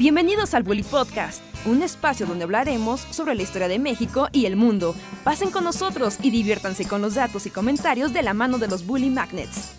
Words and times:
Bienvenidos 0.00 0.54
al 0.54 0.62
Bully 0.62 0.82
Podcast, 0.82 1.42
un 1.66 1.82
espacio 1.82 2.24
donde 2.24 2.44
hablaremos 2.44 3.02
sobre 3.10 3.34
la 3.34 3.42
historia 3.42 3.68
de 3.68 3.78
México 3.78 4.28
y 4.32 4.46
el 4.46 4.56
mundo. 4.56 4.94
Pasen 5.24 5.50
con 5.50 5.62
nosotros 5.62 6.16
y 6.22 6.30
diviértanse 6.30 6.88
con 6.88 7.02
los 7.02 7.16
datos 7.16 7.44
y 7.44 7.50
comentarios 7.50 8.14
de 8.14 8.22
la 8.22 8.32
mano 8.32 8.56
de 8.56 8.68
los 8.68 8.86
Bully 8.86 9.10
Magnets. 9.10 9.76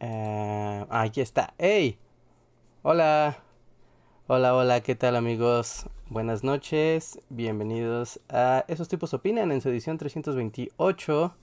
Eh, 0.00 0.86
aquí 0.90 1.20
está. 1.20 1.54
¡Hey! 1.56 2.00
Hola. 2.82 3.38
Hola, 4.26 4.56
hola, 4.56 4.80
¿qué 4.80 4.96
tal 4.96 5.14
amigos? 5.14 5.86
Buenas 6.14 6.44
noches, 6.44 7.18
bienvenidos 7.28 8.20
a 8.28 8.64
Esos 8.68 8.86
tipos 8.86 9.12
opinan 9.14 9.50
en 9.50 9.60
su 9.60 9.68
edición 9.68 9.98
328. 9.98 11.34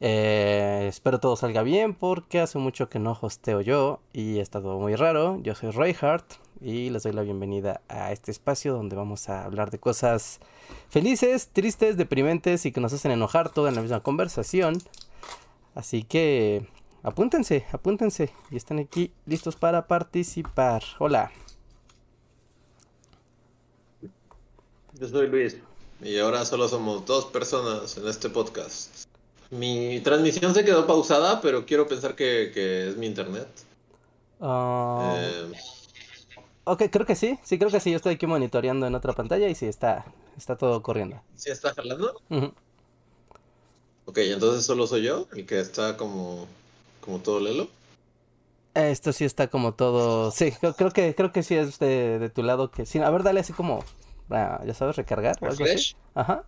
Eh, 0.00 0.86
espero 0.88 1.20
todo 1.20 1.36
salga 1.36 1.62
bien 1.62 1.94
porque 1.94 2.40
hace 2.40 2.58
mucho 2.58 2.88
que 2.88 2.98
no 2.98 3.16
hosteo 3.20 3.60
yo 3.60 4.00
y 4.12 4.40
ha 4.40 4.42
estado 4.42 4.76
muy 4.80 4.96
raro. 4.96 5.38
Yo 5.44 5.54
soy 5.54 5.70
Reinhardt 5.70 6.24
y 6.60 6.90
les 6.90 7.04
doy 7.04 7.12
la 7.12 7.22
bienvenida 7.22 7.80
a 7.88 8.10
este 8.10 8.32
espacio 8.32 8.74
donde 8.74 8.96
vamos 8.96 9.28
a 9.28 9.44
hablar 9.44 9.70
de 9.70 9.78
cosas 9.78 10.40
felices, 10.88 11.50
tristes, 11.52 11.96
deprimentes 11.96 12.66
y 12.66 12.72
que 12.72 12.80
nos 12.80 12.92
hacen 12.92 13.12
enojar 13.12 13.50
todo 13.50 13.68
en 13.68 13.76
la 13.76 13.82
misma 13.82 14.00
conversación. 14.00 14.78
Así 15.76 16.02
que 16.02 16.66
apúntense, 17.04 17.66
apúntense 17.70 18.32
y 18.50 18.56
están 18.56 18.80
aquí 18.80 19.12
listos 19.26 19.54
para 19.54 19.86
participar. 19.86 20.82
Hola. 20.98 21.30
Yo 25.00 25.08
soy 25.08 25.26
Luis 25.26 25.56
y 26.02 26.18
ahora 26.18 26.44
solo 26.44 26.68
somos 26.68 27.06
dos 27.06 27.26
personas 27.26 27.96
en 27.96 28.06
este 28.08 28.28
podcast. 28.28 29.06
Mi 29.50 30.00
transmisión 30.00 30.54
se 30.54 30.64
quedó 30.64 30.86
pausada, 30.86 31.40
pero 31.40 31.64
quiero 31.64 31.86
pensar 31.86 32.14
que, 32.14 32.88
es 32.88 32.96
mi 32.96 33.06
internet. 33.06 33.48
Ah, 34.40 35.14
eh, 35.16 35.52
ok, 36.64 36.84
creo 36.90 37.06
que 37.06 37.14
sí, 37.14 37.38
sí, 37.42 37.58
creo 37.58 37.70
que 37.70 37.80
sí. 37.80 37.90
Yo 37.90 37.96
estoy 37.96 38.14
aquí 38.14 38.26
monitoreando 38.26 38.86
en 38.86 38.94
otra 38.94 39.12
pantalla 39.14 39.48
y 39.48 39.54
sí, 39.54 39.66
está, 39.66 40.04
está 40.36 40.56
todo 40.56 40.82
corriendo. 40.82 41.22
¿Sí 41.36 41.50
está 41.50 41.72
jalando? 41.72 42.20
Ok, 44.04 44.18
entonces 44.18 44.66
solo 44.66 44.86
soy 44.86 45.04
yo 45.04 45.26
el 45.34 45.46
que 45.46 45.60
está 45.60 45.96
como, 45.96 46.46
como 47.00 47.18
todo 47.20 47.40
lelo. 47.40 47.68
Esto 48.74 49.12
sí 49.12 49.24
está 49.24 49.48
como 49.48 49.72
todo. 49.74 50.30
Sí, 50.32 50.52
creo, 50.76 50.90
que 50.90 51.14
creo 51.14 51.32
que 51.32 51.42
sí 51.42 51.54
es 51.54 51.78
de, 51.78 52.18
de 52.18 52.28
tu 52.28 52.42
lado 52.42 52.70
que 52.70 52.84
sí. 52.84 52.98
A 52.98 53.10
ver, 53.10 53.22
dale 53.22 53.40
así 53.40 53.52
como 53.52 53.84
ya 54.30 54.74
sabes, 54.74 54.96
recargar. 54.96 55.36
Ajá. 56.14 56.44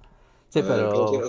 Sí, 0.49 0.63
pero. 0.63 1.21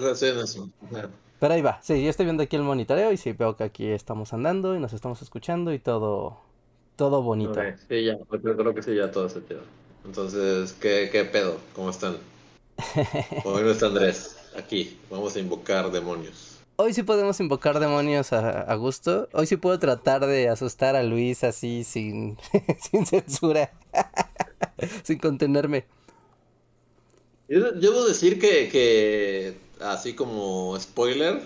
Pero 1.39 1.53
ahí 1.53 1.61
va. 1.61 1.79
Sí, 1.81 2.03
yo 2.03 2.09
estoy 2.09 2.25
viendo 2.25 2.43
aquí 2.43 2.55
el 2.55 2.61
monitoreo 2.61 3.11
y 3.11 3.17
sí 3.17 3.33
veo 3.33 3.55
que 3.55 3.63
aquí 3.65 3.87
estamos 3.87 4.33
andando 4.33 4.75
y 4.75 4.79
nos 4.79 4.93
estamos 4.93 5.21
escuchando 5.21 5.73
y 5.73 5.79
todo. 5.79 6.37
Todo 6.95 7.21
bonito. 7.21 7.59
Sí, 7.89 8.05
ya, 8.05 8.17
creo 8.29 8.73
que 8.73 8.81
sí, 8.81 8.95
ya 8.95 9.11
todo 9.11 9.27
se 9.27 9.43
quedó. 9.43 9.61
Entonces, 10.05 10.73
¿qué, 10.73 11.09
qué 11.11 11.25
pedo? 11.25 11.57
¿Cómo 11.73 11.89
están? 11.89 12.17
Hoy 13.43 13.63
no 13.63 13.71
está 13.71 13.87
Andrés. 13.87 14.37
Aquí, 14.57 14.97
vamos 15.09 15.35
a 15.35 15.39
invocar 15.39 15.91
demonios. 15.91 16.59
Hoy 16.77 16.93
sí 16.93 17.03
podemos 17.03 17.39
invocar 17.39 17.79
demonios 17.79 18.31
a, 18.31 18.61
a 18.61 18.75
gusto. 18.75 19.27
Hoy 19.33 19.45
sí 19.45 19.57
puedo 19.57 19.77
tratar 19.79 20.25
de 20.25 20.47
asustar 20.49 20.95
a 20.95 21.03
Luis 21.03 21.43
así 21.43 21.83
sin, 21.83 22.37
sin 22.79 23.05
censura. 23.05 23.71
sin 25.03 25.19
contenerme. 25.19 25.85
Yo 27.47 27.71
debo 27.71 28.05
decir 28.05 28.39
que, 28.39 29.55
así 29.79 30.13
como 30.13 30.77
spoiler, 30.79 31.43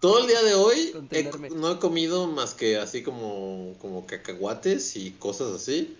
todo 0.00 0.20
el 0.20 0.26
día 0.26 0.42
de 0.42 0.54
hoy 0.54 0.94
no 1.54 1.72
he 1.72 1.78
comido 1.78 2.26
más 2.26 2.54
que 2.54 2.76
así 2.76 3.02
como, 3.02 3.74
como 3.80 4.06
cacahuates 4.06 4.96
y 4.96 5.10
cosas 5.12 5.52
así. 5.52 5.96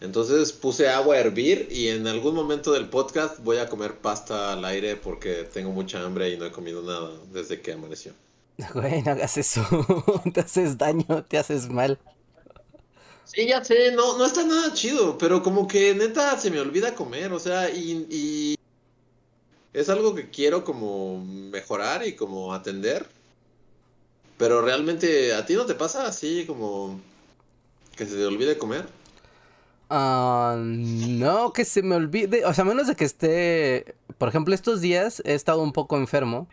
Entonces 0.00 0.52
puse 0.52 0.88
agua 0.88 1.14
a 1.14 1.20
hervir 1.20 1.68
y 1.70 1.88
en 1.88 2.08
algún 2.08 2.34
momento 2.34 2.72
del 2.72 2.88
podcast 2.88 3.38
voy 3.44 3.58
a 3.58 3.68
comer 3.68 3.98
pasta 3.98 4.52
al 4.52 4.64
aire 4.64 4.96
porque 4.96 5.44
tengo 5.44 5.70
mucha 5.70 6.02
hambre 6.02 6.30
y 6.30 6.36
no 6.36 6.44
he 6.44 6.50
comido 6.50 6.82
nada 6.82 7.12
desde 7.32 7.60
que 7.60 7.72
amaneció. 7.72 8.12
Güey, 8.74 9.02
no 9.02 9.12
hagas 9.12 9.38
eso. 9.38 9.64
te 10.34 10.40
haces 10.40 10.76
daño, 10.76 11.24
te 11.28 11.38
haces 11.38 11.68
mal. 11.68 11.98
Sí, 13.34 13.46
ya 13.46 13.64
sé, 13.64 13.92
no, 13.92 14.18
no 14.18 14.26
está 14.26 14.44
nada 14.44 14.74
chido, 14.74 15.16
pero 15.16 15.42
como 15.42 15.66
que 15.66 15.94
neta 15.94 16.38
se 16.38 16.50
me 16.50 16.60
olvida 16.60 16.94
comer, 16.94 17.32
o 17.32 17.38
sea, 17.38 17.70
y, 17.70 18.54
es 19.72 19.88
algo 19.88 20.14
que 20.14 20.28
quiero 20.28 20.64
como 20.64 21.24
mejorar 21.24 22.06
y 22.06 22.14
como 22.14 22.52
atender. 22.52 23.06
Pero 24.36 24.60
realmente, 24.60 25.32
¿a 25.34 25.46
ti 25.46 25.54
no 25.54 25.64
te 25.64 25.74
pasa 25.74 26.06
así 26.06 26.44
como 26.46 27.00
que 27.96 28.04
se 28.04 28.16
te 28.16 28.26
olvide 28.26 28.58
comer? 28.58 28.86
Ah, 29.88 30.56
no, 30.58 31.54
que 31.54 31.64
se 31.64 31.82
me 31.82 31.94
olvide, 31.96 32.44
o 32.44 32.52
sea, 32.52 32.64
menos 32.64 32.86
de 32.86 32.96
que 32.96 33.04
esté, 33.04 33.94
por 34.18 34.28
ejemplo, 34.28 34.54
estos 34.54 34.82
días 34.82 35.22
he 35.24 35.32
estado 35.34 35.62
un 35.62 35.72
poco 35.72 35.96
enfermo, 35.96 36.48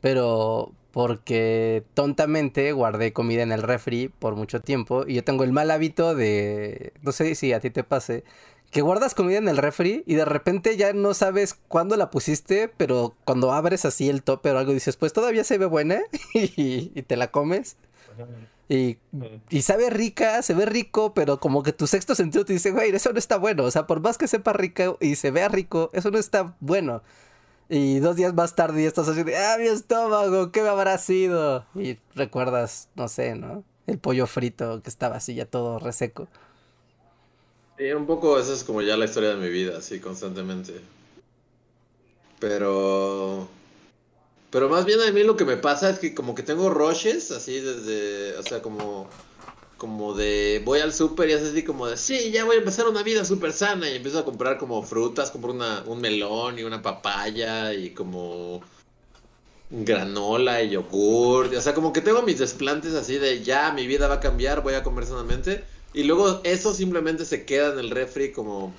pero 0.00 0.72
porque 0.94 1.82
tontamente 1.94 2.70
guardé 2.70 3.12
comida 3.12 3.42
en 3.42 3.50
el 3.50 3.62
refri 3.62 4.12
por 4.20 4.36
mucho 4.36 4.60
tiempo 4.60 5.04
y 5.04 5.14
yo 5.14 5.24
tengo 5.24 5.42
el 5.42 5.50
mal 5.50 5.72
hábito 5.72 6.14
de, 6.14 6.92
no 7.02 7.10
sé 7.10 7.34
si 7.34 7.52
a 7.52 7.58
ti 7.58 7.70
te 7.70 7.82
pase, 7.82 8.22
que 8.70 8.80
guardas 8.80 9.12
comida 9.12 9.38
en 9.38 9.48
el 9.48 9.56
refri 9.56 10.04
y 10.06 10.14
de 10.14 10.24
repente 10.24 10.76
ya 10.76 10.92
no 10.92 11.12
sabes 11.12 11.58
cuándo 11.66 11.96
la 11.96 12.10
pusiste, 12.10 12.68
pero 12.76 13.16
cuando 13.24 13.52
abres 13.52 13.84
así 13.84 14.08
el 14.08 14.22
tope 14.22 14.52
o 14.52 14.58
algo 14.58 14.72
dices, 14.72 14.96
pues 14.96 15.12
todavía 15.12 15.42
se 15.42 15.58
ve 15.58 15.66
buena 15.66 15.98
y, 16.32 17.02
te 17.02 17.16
la 17.16 17.32
comes. 17.32 17.76
Y, 18.68 18.98
y, 19.50 19.62
sabe 19.62 19.90
rica, 19.90 20.42
se 20.42 20.54
ve 20.54 20.64
rico, 20.64 21.12
pero 21.12 21.40
como 21.40 21.64
que 21.64 21.72
tu 21.72 21.88
sexto 21.88 22.14
sentido 22.14 22.44
te 22.44 22.52
dice, 22.52 22.70
güey, 22.70 22.94
eso 22.94 23.12
no 23.12 23.18
está 23.18 23.36
bueno. 23.36 23.64
O 23.64 23.70
sea, 23.72 23.88
por 23.88 23.98
más 24.00 24.16
que 24.16 24.28
sepa 24.28 24.52
rico 24.52 24.96
y 25.00 25.16
se 25.16 25.32
vea 25.32 25.48
rico, 25.48 25.90
eso 25.92 26.12
no 26.12 26.18
está 26.18 26.54
bueno. 26.60 27.02
Y 27.68 27.98
dos 27.98 28.16
días 28.16 28.34
más 28.34 28.54
tarde 28.54 28.82
y 28.82 28.84
estás 28.84 29.08
así 29.08 29.22
de, 29.22 29.36
ah, 29.36 29.56
mi 29.58 29.66
estómago, 29.66 30.52
¿qué 30.52 30.62
me 30.62 30.68
habrá 30.68 30.98
sido? 30.98 31.64
Y 31.74 31.98
recuerdas, 32.14 32.88
no 32.94 33.08
sé, 33.08 33.34
¿no? 33.34 33.64
El 33.86 33.98
pollo 33.98 34.26
frito 34.26 34.82
que 34.82 34.90
estaba 34.90 35.16
así 35.16 35.34
ya 35.34 35.46
todo 35.46 35.78
reseco. 35.78 36.28
Sí, 37.78 37.90
un 37.92 38.06
poco 38.06 38.38
esa 38.38 38.52
es 38.52 38.64
como 38.64 38.82
ya 38.82 38.96
la 38.96 39.06
historia 39.06 39.30
de 39.30 39.36
mi 39.36 39.48
vida, 39.48 39.78
así 39.78 39.98
constantemente. 39.98 40.74
Pero... 42.38 43.48
Pero 44.50 44.68
más 44.68 44.84
bien 44.84 45.00
a 45.00 45.10
mí 45.10 45.24
lo 45.24 45.36
que 45.36 45.44
me 45.44 45.56
pasa 45.56 45.90
es 45.90 45.98
que 45.98 46.14
como 46.14 46.36
que 46.36 46.44
tengo 46.44 46.70
rushes, 46.70 47.32
así 47.32 47.58
desde, 47.58 48.36
o 48.38 48.42
sea, 48.44 48.62
como 48.62 49.08
como 49.76 50.14
de 50.14 50.62
voy 50.64 50.80
al 50.80 50.92
súper 50.92 51.30
y 51.30 51.32
así 51.34 51.64
como 51.64 51.86
de 51.86 51.96
sí, 51.96 52.30
ya 52.30 52.44
voy 52.44 52.56
a 52.56 52.58
empezar 52.60 52.86
una 52.88 53.02
vida 53.02 53.24
súper 53.24 53.52
sana 53.52 53.88
y 53.88 53.96
empiezo 53.96 54.20
a 54.20 54.24
comprar 54.24 54.58
como 54.58 54.82
frutas, 54.82 55.30
compro 55.30 55.52
una, 55.52 55.82
un 55.86 56.00
melón 56.00 56.58
y 56.58 56.62
una 56.62 56.82
papaya 56.82 57.72
y 57.72 57.90
como 57.90 58.62
granola 59.70 60.62
y 60.62 60.70
yogur, 60.70 61.46
o 61.54 61.60
sea, 61.60 61.74
como 61.74 61.92
que 61.92 62.00
tengo 62.00 62.22
mis 62.22 62.38
desplantes 62.38 62.94
así 62.94 63.18
de 63.18 63.42
ya 63.42 63.72
mi 63.72 63.86
vida 63.86 64.06
va 64.06 64.14
a 64.14 64.20
cambiar, 64.20 64.62
voy 64.62 64.74
a 64.74 64.82
comer 64.82 65.06
sanamente 65.06 65.64
y 65.92 66.04
luego 66.04 66.40
eso 66.44 66.72
simplemente 66.72 67.24
se 67.24 67.44
queda 67.44 67.72
en 67.72 67.78
el 67.78 67.90
refri 67.90 68.32
como 68.32 68.72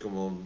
como 0.00 0.40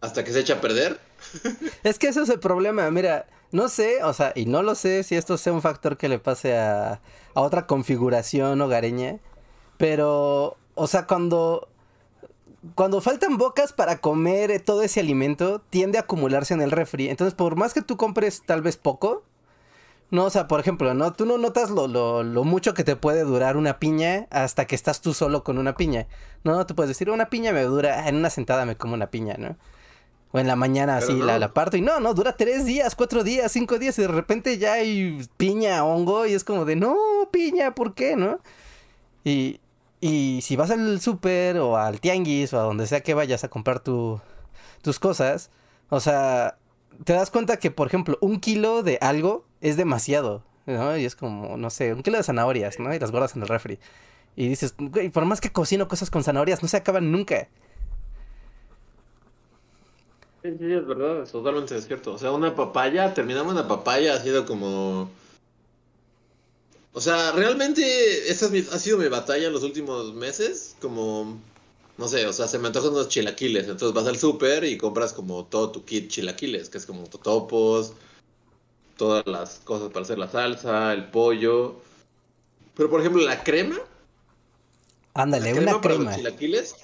hasta 0.00 0.24
que 0.24 0.32
se 0.32 0.40
echa 0.40 0.54
a 0.54 0.60
perder. 0.60 0.98
Es 1.84 1.98
que 1.98 2.08
eso 2.08 2.22
es 2.22 2.28
el 2.28 2.40
problema, 2.40 2.90
mira, 2.90 3.26
no 3.52 3.68
sé, 3.68 4.02
o 4.02 4.12
sea, 4.12 4.32
y 4.34 4.46
no 4.46 4.62
lo 4.62 4.74
sé 4.74 5.02
si 5.04 5.14
esto 5.14 5.36
sea 5.36 5.52
un 5.52 5.62
factor 5.62 5.96
que 5.96 6.08
le 6.08 6.18
pase 6.18 6.56
a, 6.56 7.00
a 7.34 7.40
otra 7.40 7.66
configuración 7.66 8.60
hogareña, 8.60 9.18
pero, 9.76 10.56
o 10.74 10.86
sea, 10.86 11.06
cuando, 11.06 11.68
cuando 12.74 13.00
faltan 13.00 13.38
bocas 13.38 13.72
para 13.72 13.98
comer 13.98 14.60
todo 14.60 14.82
ese 14.82 15.00
alimento, 15.00 15.60
tiende 15.70 15.98
a 15.98 16.02
acumularse 16.02 16.54
en 16.54 16.62
el 16.62 16.70
refri. 16.70 17.08
Entonces, 17.08 17.34
por 17.34 17.56
más 17.56 17.74
que 17.74 17.82
tú 17.82 17.96
compres 17.96 18.42
tal 18.46 18.62
vez 18.62 18.76
poco, 18.76 19.24
no, 20.12 20.24
o 20.26 20.30
sea, 20.30 20.46
por 20.46 20.60
ejemplo, 20.60 20.92
¿no? 20.92 21.14
Tú 21.14 21.24
no 21.24 21.38
notas 21.38 21.70
lo, 21.70 21.88
lo, 21.88 22.22
lo, 22.22 22.44
mucho 22.44 22.74
que 22.74 22.84
te 22.84 22.96
puede 22.96 23.24
durar 23.24 23.56
una 23.56 23.78
piña 23.78 24.26
hasta 24.30 24.66
que 24.66 24.74
estás 24.74 25.00
tú 25.00 25.14
solo 25.14 25.42
con 25.42 25.56
una 25.56 25.74
piña. 25.74 26.06
No, 26.44 26.66
tú 26.66 26.74
puedes 26.74 26.88
decir, 26.88 27.08
una 27.08 27.30
piña 27.30 27.52
me 27.52 27.62
dura, 27.62 28.06
en 28.06 28.16
una 28.16 28.28
sentada 28.28 28.66
me 28.66 28.76
como 28.76 28.92
una 28.92 29.10
piña, 29.10 29.36
¿no? 29.38 29.56
O 30.32 30.38
en 30.38 30.46
la 30.46 30.56
mañana 30.56 30.96
así 30.96 31.12
la, 31.12 31.38
la, 31.38 31.52
parto 31.52 31.76
y 31.76 31.82
no, 31.82 32.00
no, 32.00 32.14
dura 32.14 32.36
tres 32.36 32.64
días, 32.64 32.94
cuatro 32.94 33.22
días, 33.22 33.52
cinco 33.52 33.78
días 33.78 33.98
y 33.98 34.02
de 34.02 34.08
repente 34.08 34.56
ya 34.56 34.74
hay 34.74 35.20
piña, 35.36 35.84
hongo 35.84 36.26
y 36.26 36.32
es 36.32 36.42
como 36.42 36.64
de, 36.64 36.74
no, 36.74 36.96
piña, 37.30 37.74
¿por 37.74 37.94
qué, 37.94 38.16
no? 38.16 38.40
Y, 39.24 39.60
y 40.00 40.40
si 40.42 40.56
vas 40.56 40.70
al 40.70 41.00
súper 41.02 41.58
o 41.58 41.76
al 41.76 42.00
tianguis 42.00 42.52
o 42.54 42.58
a 42.58 42.62
donde 42.62 42.86
sea 42.86 43.02
que 43.02 43.12
vayas 43.12 43.44
a 43.44 43.48
comprar 43.48 43.80
tu, 43.80 44.20
tus 44.80 44.98
cosas, 44.98 45.50
o 45.90 46.00
sea, 46.00 46.56
te 47.04 47.12
das 47.12 47.30
cuenta 47.30 47.58
que, 47.58 47.70
por 47.70 47.86
ejemplo, 47.86 48.16
un 48.20 48.40
kilo 48.40 48.82
de 48.82 48.98
algo 49.00 49.44
es 49.60 49.76
demasiado, 49.76 50.42
¿no? 50.66 50.96
Y 50.96 51.04
es 51.04 51.14
como, 51.14 51.56
no 51.56 51.70
sé, 51.70 51.92
un 51.92 52.02
kilo 52.02 52.16
de 52.16 52.24
zanahorias, 52.24 52.78
¿no? 52.78 52.94
Y 52.94 52.98
las 52.98 53.10
guardas 53.10 53.36
en 53.36 53.42
el 53.42 53.48
refri. 53.48 53.78
Y 54.34 54.48
dices, 54.48 54.74
güey, 54.78 55.10
por 55.10 55.24
más 55.24 55.40
que 55.40 55.52
cocino 55.52 55.88
cosas 55.88 56.10
con 56.10 56.24
zanahorias, 56.24 56.62
no 56.62 56.68
se 56.68 56.78
acaban 56.78 57.12
nunca. 57.12 57.48
Sí, 60.42 60.50
sí, 60.58 60.72
es 60.72 60.86
verdad, 60.86 61.22
es 61.22 61.30
totalmente 61.32 61.80
cierto. 61.80 62.14
O 62.14 62.18
sea, 62.18 62.32
una 62.32 62.54
papaya, 62.56 63.14
terminamos 63.14 63.52
una 63.52 63.68
papaya, 63.68 64.14
ha 64.14 64.20
sido 64.20 64.44
como... 64.44 65.08
O 66.94 67.00
sea, 67.00 67.32
realmente 67.32 68.30
esa 68.30 68.46
es 68.46 68.50
mi- 68.52 68.58
ha 68.70 68.78
sido 68.78 68.98
mi 68.98 69.08
batalla 69.08 69.46
en 69.46 69.52
los 69.52 69.62
últimos 69.62 70.12
meses, 70.14 70.76
como... 70.80 71.38
No 71.96 72.08
sé, 72.08 72.26
o 72.26 72.32
sea, 72.32 72.48
se 72.48 72.58
me 72.58 72.66
antojan 72.68 72.90
unos 72.92 73.08
chilaquiles, 73.08 73.64
entonces 73.68 73.92
vas 73.94 74.06
al 74.06 74.18
súper 74.18 74.64
y 74.64 74.78
compras 74.78 75.12
como 75.12 75.44
todo 75.44 75.70
tu 75.70 75.84
kit 75.84 76.08
chilaquiles, 76.10 76.68
que 76.70 76.78
es 76.78 76.86
como 76.86 77.04
totopos, 77.04 77.92
todas 78.96 79.24
las 79.26 79.60
cosas 79.60 79.90
para 79.90 80.04
hacer 80.04 80.18
la 80.18 80.28
salsa, 80.30 80.92
el 80.92 81.10
pollo. 81.10 81.76
Pero 82.74 82.90
por 82.90 83.00
ejemplo, 83.00 83.22
la 83.22 83.44
crema, 83.44 83.78
Ándale, 85.14 85.52
la 85.54 85.60
una 85.60 85.80
para 85.80 85.94
los 85.94 85.98
crema. 85.98 86.16
chilaquiles. 86.16 86.74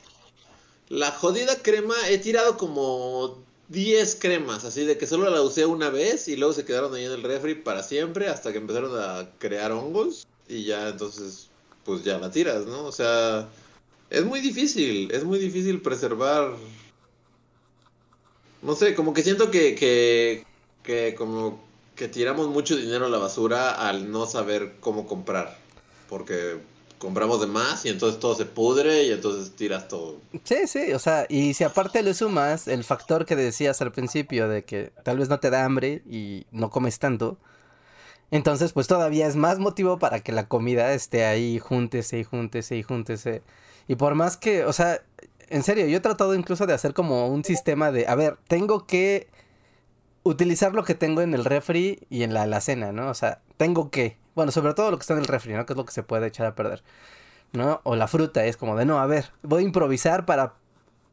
La 0.90 1.10
jodida 1.10 1.56
crema, 1.62 1.94
he 2.08 2.18
tirado 2.18 2.56
como 2.56 3.42
10 3.68 4.16
cremas, 4.20 4.64
así 4.64 4.84
de 4.84 4.96
que 4.96 5.06
solo 5.06 5.28
la 5.30 5.42
usé 5.42 5.66
una 5.66 5.90
vez 5.90 6.28
y 6.28 6.36
luego 6.36 6.54
se 6.54 6.64
quedaron 6.64 6.94
ahí 6.94 7.04
en 7.04 7.12
el 7.12 7.22
refri 7.22 7.54
para 7.54 7.82
siempre 7.82 8.28
hasta 8.28 8.52
que 8.52 8.58
empezaron 8.58 8.98
a 8.98 9.30
crear 9.38 9.72
hongos 9.72 10.26
y 10.48 10.64
ya 10.64 10.88
entonces 10.88 11.48
pues 11.84 12.02
ya 12.04 12.18
la 12.18 12.30
tiras, 12.30 12.66
¿no? 12.66 12.84
O 12.84 12.92
sea, 12.92 13.48
es 14.10 14.24
muy 14.24 14.40
difícil, 14.40 15.10
es 15.10 15.24
muy 15.24 15.38
difícil 15.38 15.80
preservar. 15.80 16.54
No 18.62 18.74
sé, 18.74 18.94
como 18.94 19.14
que 19.14 19.22
siento 19.22 19.50
que, 19.50 19.74
que, 19.74 20.44
que 20.82 21.14
como 21.14 21.60
que 21.94 22.08
tiramos 22.08 22.48
mucho 22.48 22.76
dinero 22.76 23.06
a 23.06 23.08
la 23.08 23.18
basura 23.18 23.72
al 23.72 24.10
no 24.10 24.26
saber 24.26 24.76
cómo 24.80 25.06
comprar. 25.06 25.58
Porque 26.08 26.58
compramos 26.98 27.40
de 27.40 27.46
más 27.46 27.84
y 27.84 27.88
entonces 27.88 28.20
todo 28.20 28.34
se 28.34 28.44
pudre 28.44 29.04
y 29.04 29.12
entonces 29.12 29.52
tiras 29.56 29.88
todo. 29.88 30.16
Sí, 30.44 30.66
sí, 30.66 30.92
o 30.92 30.98
sea, 30.98 31.26
y 31.28 31.54
si 31.54 31.64
aparte 31.64 32.02
le 32.02 32.14
sumas 32.14 32.68
el 32.68 32.84
factor 32.84 33.24
que 33.24 33.36
decías 33.36 33.80
al 33.80 33.92
principio 33.92 34.48
de 34.48 34.64
que 34.64 34.92
tal 35.04 35.18
vez 35.18 35.28
no 35.28 35.40
te 35.40 35.50
da 35.50 35.64
hambre 35.64 36.02
y 36.08 36.46
no 36.50 36.70
comes 36.70 36.98
tanto, 36.98 37.38
entonces 38.30 38.72
pues 38.72 38.86
todavía 38.86 39.26
es 39.26 39.36
más 39.36 39.58
motivo 39.58 39.98
para 39.98 40.20
que 40.20 40.32
la 40.32 40.48
comida 40.48 40.92
esté 40.92 41.24
ahí, 41.24 41.58
júntese 41.58 42.18
y 42.18 42.24
júntese 42.24 42.76
y 42.76 42.82
júntese. 42.82 43.42
Y 43.86 43.96
por 43.96 44.14
más 44.14 44.36
que, 44.36 44.64
o 44.64 44.72
sea, 44.72 45.00
en 45.48 45.62
serio, 45.62 45.86
yo 45.86 45.96
he 45.96 46.00
tratado 46.00 46.34
incluso 46.34 46.66
de 46.66 46.74
hacer 46.74 46.92
como 46.92 47.28
un 47.28 47.44
sistema 47.44 47.90
de, 47.90 48.06
a 48.06 48.14
ver, 48.14 48.36
tengo 48.48 48.86
que 48.86 49.28
utilizar 50.22 50.74
lo 50.74 50.84
que 50.84 50.94
tengo 50.94 51.22
en 51.22 51.32
el 51.32 51.44
refri 51.44 52.00
y 52.10 52.22
en 52.22 52.34
la 52.34 52.42
alacena, 52.42 52.92
¿no? 52.92 53.08
O 53.08 53.14
sea, 53.14 53.40
tengo 53.56 53.90
que, 53.90 54.18
bueno, 54.38 54.52
sobre 54.52 54.72
todo 54.72 54.92
lo 54.92 54.98
que 54.98 55.02
está 55.02 55.14
en 55.14 55.18
el 55.18 55.26
refri, 55.26 55.52
¿no? 55.52 55.66
Que 55.66 55.72
es 55.72 55.76
lo 55.76 55.84
que 55.84 55.90
se 55.90 56.04
puede 56.04 56.28
echar 56.28 56.46
a 56.46 56.54
perder. 56.54 56.84
¿no? 57.52 57.80
O 57.82 57.96
la 57.96 58.06
fruta, 58.06 58.44
es 58.44 58.56
como 58.56 58.76
de, 58.76 58.84
no, 58.84 59.00
a 59.00 59.06
ver, 59.06 59.32
voy 59.42 59.62
a 59.62 59.66
improvisar 59.66 60.26
para 60.26 60.54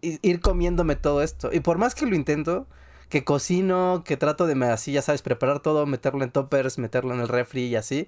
ir 0.02 0.40
comiéndome 0.42 0.96
todo 0.96 1.24
esto. 1.24 1.50
Y 1.52 1.62
por 1.62 1.80
más 1.80 1.96
que 1.96 2.06
lo 2.06 2.16
intento, 2.16 2.68
que 3.10 3.24
cocino, 3.24 4.04
que 4.06 4.16
trato 4.16 4.46
de, 4.46 4.64
así, 4.66 4.92
ya 4.92 5.02
sabes, 5.02 5.24
preparar 5.24 5.60
todo, 5.62 5.88
meterlo 5.88 6.24
en 6.24 6.30
toppers, 6.30 6.78
meterlo 6.78 7.16
en 7.16 7.22
el 7.22 7.28
refri 7.28 7.64
y 7.64 7.76
así, 7.76 8.08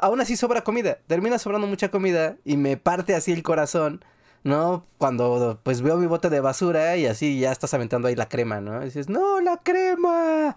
aún 0.00 0.20
así 0.20 0.36
sobra 0.36 0.64
comida. 0.64 0.98
Termina 1.06 1.38
sobrando 1.38 1.68
mucha 1.68 1.90
comida 1.90 2.36
y 2.44 2.56
me 2.56 2.76
parte 2.76 3.14
así 3.14 3.32
el 3.32 3.44
corazón, 3.44 4.04
¿no? 4.42 4.86
Cuando 4.98 5.60
pues 5.62 5.82
veo 5.82 5.98
mi 5.98 6.06
bote 6.06 6.30
de 6.30 6.40
basura 6.40 6.96
y 6.96 7.06
así 7.06 7.38
ya 7.38 7.52
estás 7.52 7.74
aventando 7.74 8.08
ahí 8.08 8.16
la 8.16 8.28
crema, 8.28 8.60
¿no? 8.60 8.82
Y 8.82 8.86
dices, 8.86 9.08
no, 9.08 9.40
la 9.40 9.58
crema. 9.58 10.56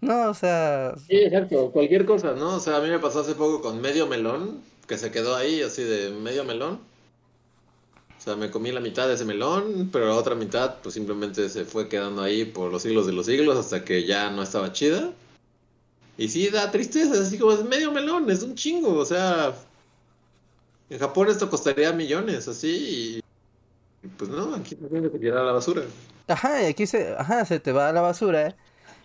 No, 0.00 0.30
o 0.30 0.34
sea, 0.34 0.94
Sí, 1.06 1.16
exacto, 1.16 1.70
cualquier 1.72 2.06
cosa, 2.06 2.32
¿no? 2.32 2.56
O 2.56 2.60
sea, 2.60 2.76
a 2.76 2.80
mí 2.80 2.88
me 2.88 2.98
pasó 2.98 3.20
hace 3.20 3.34
poco 3.34 3.60
con 3.60 3.80
medio 3.80 4.06
melón, 4.06 4.62
que 4.86 4.96
se 4.96 5.10
quedó 5.10 5.36
ahí 5.36 5.62
así 5.62 5.82
de 5.82 6.10
medio 6.10 6.44
melón. 6.44 6.80
O 8.18 8.22
sea, 8.22 8.36
me 8.36 8.50
comí 8.50 8.72
la 8.72 8.80
mitad 8.80 9.08
de 9.08 9.14
ese 9.14 9.24
melón, 9.24 9.90
pero 9.92 10.06
la 10.06 10.14
otra 10.14 10.34
mitad 10.34 10.76
pues 10.82 10.94
simplemente 10.94 11.48
se 11.48 11.64
fue 11.64 11.88
quedando 11.88 12.22
ahí 12.22 12.44
por 12.44 12.70
los 12.70 12.82
siglos 12.82 13.06
de 13.06 13.12
los 13.12 13.26
siglos 13.26 13.56
hasta 13.56 13.84
que 13.84 14.06
ya 14.06 14.30
no 14.30 14.42
estaba 14.42 14.72
chida. 14.72 15.12
Y 16.18 16.28
sí, 16.28 16.48
da 16.48 16.70
tristeza, 16.70 17.14
es 17.14 17.20
así 17.20 17.38
como 17.38 17.52
es 17.52 17.64
medio 17.64 17.92
melón, 17.92 18.30
es 18.30 18.42
un 18.42 18.54
chingo, 18.54 18.94
o 18.98 19.04
sea... 19.04 19.54
En 20.90 20.98
Japón 20.98 21.28
esto 21.28 21.48
costaría 21.48 21.92
millones, 21.92 22.48
así, 22.48 23.22
y... 24.02 24.08
Pues 24.16 24.30
no, 24.30 24.54
aquí 24.54 24.74
también 24.74 25.10
se 25.10 25.18
tirar 25.18 25.38
a 25.38 25.44
la 25.44 25.52
basura. 25.52 25.82
Ajá, 26.26 26.62
y 26.62 26.66
aquí 26.66 26.86
se, 26.86 27.14
ajá, 27.16 27.44
se 27.44 27.60
te 27.60 27.72
va 27.72 27.88
a 27.88 27.92
la 27.92 28.00
basura 28.00 28.54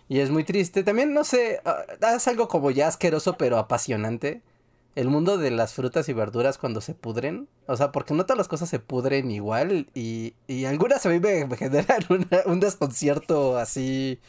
y 0.08 0.20
es 0.20 0.30
muy 0.30 0.44
triste. 0.44 0.82
También, 0.84 1.12
no 1.12 1.24
sé, 1.24 1.60
ah, 1.64 1.84
es 2.14 2.28
algo 2.28 2.48
como 2.48 2.70
ya 2.70 2.88
asqueroso 2.88 3.36
pero 3.36 3.58
apasionante. 3.58 4.42
El 4.94 5.08
mundo 5.08 5.36
de 5.36 5.50
las 5.50 5.74
frutas 5.74 6.08
y 6.08 6.14
verduras 6.14 6.56
cuando 6.56 6.80
se 6.80 6.94
pudren. 6.94 7.48
O 7.66 7.76
sea, 7.76 7.92
porque 7.92 8.14
no 8.14 8.24
todas 8.24 8.38
las 8.38 8.48
cosas 8.48 8.68
se 8.70 8.78
pudren 8.78 9.30
igual 9.30 9.88
y, 9.94 10.34
y 10.46 10.64
algunas 10.64 11.04
a 11.04 11.10
mí 11.10 11.20
me, 11.20 11.46
me 11.46 11.56
un 12.46 12.60
desconcierto 12.60 13.58
así 13.58 14.20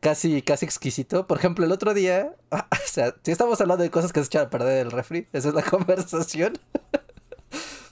casi, 0.00 0.42
casi 0.42 0.64
exquisito. 0.64 1.26
Por 1.26 1.38
ejemplo, 1.38 1.64
el 1.64 1.72
otro 1.72 1.94
día, 1.94 2.34
o 2.50 2.58
sea, 2.86 3.14
si 3.22 3.30
estamos 3.30 3.60
hablando 3.60 3.82
de 3.82 3.90
cosas 3.90 4.12
que 4.12 4.20
se 4.20 4.26
echan 4.26 4.46
a 4.46 4.50
perder 4.50 4.86
el 4.86 4.92
refri, 4.92 5.26
esa 5.32 5.48
es 5.48 5.54
la 5.54 5.62
conversación. 5.70 6.58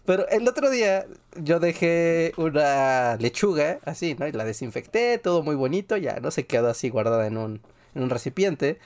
Pero 0.06 0.28
el 0.28 0.46
otro 0.48 0.70
día 0.70 1.06
yo 1.34 1.60
dejé 1.60 2.32
una 2.36 3.16
lechuga 3.16 3.80
así, 3.84 4.14
¿no? 4.14 4.26
Y 4.26 4.32
la 4.32 4.44
desinfecté, 4.44 5.18
todo 5.18 5.42
muy 5.42 5.56
bonito, 5.56 5.96
ya 5.96 6.20
no 6.20 6.30
se 6.30 6.46
quedó 6.46 6.68
así 6.68 6.88
guardada 6.88 7.26
en 7.26 7.36
un, 7.36 7.60
en 7.94 8.02
un 8.04 8.10
recipiente. 8.10 8.78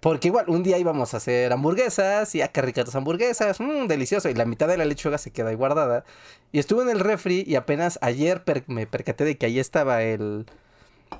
Porque 0.00 0.28
igual, 0.28 0.44
un 0.48 0.62
día 0.62 0.78
íbamos 0.78 1.12
a 1.12 1.16
hacer 1.16 1.52
hamburguesas, 1.52 2.34
y 2.34 2.42
qué 2.52 2.62
ricas 2.62 2.86
las 2.86 2.94
hamburguesas, 2.94 3.60
mmm, 3.60 3.88
delicioso, 3.88 4.28
y 4.28 4.34
la 4.34 4.44
mitad 4.44 4.68
de 4.68 4.76
la 4.76 4.84
lechuga 4.84 5.18
se 5.18 5.32
queda 5.32 5.50
ahí 5.50 5.56
guardada. 5.56 6.04
Y 6.52 6.60
estuve 6.60 6.82
en 6.82 6.88
el 6.88 7.00
refri 7.00 7.44
y 7.46 7.56
apenas 7.56 7.98
ayer 8.00 8.42
me 8.68 8.86
percaté 8.86 9.24
de 9.24 9.36
que 9.36 9.46
ahí 9.46 9.58
estaba 9.58 10.02
el, 10.02 10.46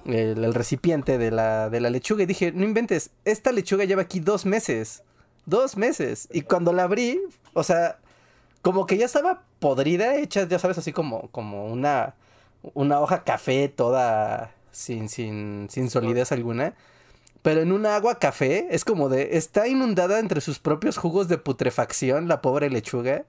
el, 0.07 0.45
el 0.45 0.55
recipiente 0.55 1.19
de 1.19 1.33
la, 1.33 1.71
de 1.71 1.81
la 1.81 1.91
lechuga 1.91 2.23
y 2.23 2.27
dije, 2.27 2.53
no 2.53 2.65
inventes, 2.65 3.11
esta 3.25 3.51
lechuga 3.51 3.85
lleva 3.85 4.03
aquí 4.03 4.21
dos 4.21 4.47
meses, 4.47 5.03
dos 5.45 5.77
meses. 5.77 6.29
Y 6.33 6.43
cuando 6.43 6.73
la 6.73 6.85
abrí, 6.85 7.21
o 7.55 7.65
sea, 7.65 7.99
como 8.63 8.87
que 8.87 8.97
ya 8.97 9.07
estaba 9.07 9.43
podrida, 9.61 10.17
hecha, 10.17 10.47
ya 10.49 10.59
sabes, 10.59 10.79
así 10.79 10.93
como, 10.93 11.29
como 11.31 11.67
una, 11.67 12.15
una 12.75 13.01
hoja 13.01 13.25
café 13.25 13.69
toda 13.69 14.55
sin, 14.71 15.09
sin, 15.09 15.69
sin 15.71 15.91
solidez 15.91 16.33
alguna. 16.33 16.75
Pero 17.43 17.61
en 17.61 17.73
un 17.73 17.87
agua 17.87 18.19
café 18.21 18.69
es 18.71 18.85
como 18.85 19.09
de, 19.09 19.37
está 19.37 19.67
inundada 19.69 20.21
entre 20.21 20.41
sus 20.41 20.61
propios 20.61 20.97
jugos 20.97 21.29
de 21.29 21.39
putrefacción 21.39 22.29
la 22.29 22.41
pobre 22.41 22.71
lechuga. 22.71 23.25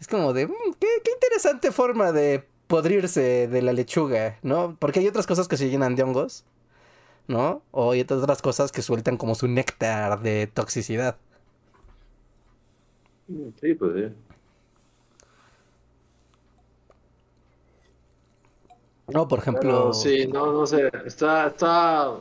Es 0.00 0.06
como 0.08 0.32
de, 0.32 0.46
"Mm, 0.46 0.52
qué, 0.80 0.88
qué 1.04 1.10
interesante 1.12 1.72
forma 1.72 2.12
de 2.12 2.44
podrirse 2.68 3.48
de 3.48 3.62
la 3.62 3.72
lechuga, 3.72 4.38
¿no? 4.42 4.76
Porque 4.78 5.00
hay 5.00 5.08
otras 5.08 5.26
cosas 5.26 5.48
que 5.48 5.56
se 5.56 5.68
llenan 5.70 5.96
de 5.96 6.04
hongos, 6.04 6.44
¿no? 7.28 7.62
O 7.72 7.92
hay 7.92 8.00
otras 8.02 8.42
cosas 8.42 8.72
que 8.72 8.82
sueltan 8.82 9.16
como 9.16 9.34
su 9.34 9.48
néctar 9.48 10.20
de 10.22 10.46
toxicidad. 10.46 11.16
Sí, 13.60 13.74
pues 13.74 13.92
sí. 13.94 14.31
No, 19.14 19.28
por 19.28 19.38
ejemplo... 19.40 19.70
Pero 19.70 19.92
sí, 19.94 20.26
no, 20.26 20.52
no 20.52 20.66
sé, 20.66 20.90
está, 21.06 21.46
está, 21.48 22.18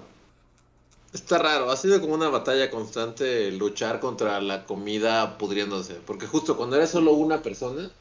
está 1.14 1.38
raro, 1.38 1.72
ha 1.72 1.78
sido 1.78 2.02
como 2.02 2.14
una 2.16 2.28
batalla 2.30 2.70
constante 2.70 3.50
luchar 3.52 4.00
contra 4.02 4.42
la 4.42 4.66
comida 4.66 5.38
pudriéndose, 5.38 5.96
porque 6.06 6.28
justo 6.28 6.58
cuando 6.58 6.76
eres 6.76 6.90
solo 6.92 7.14
una 7.14 7.42
persona, 7.42 7.92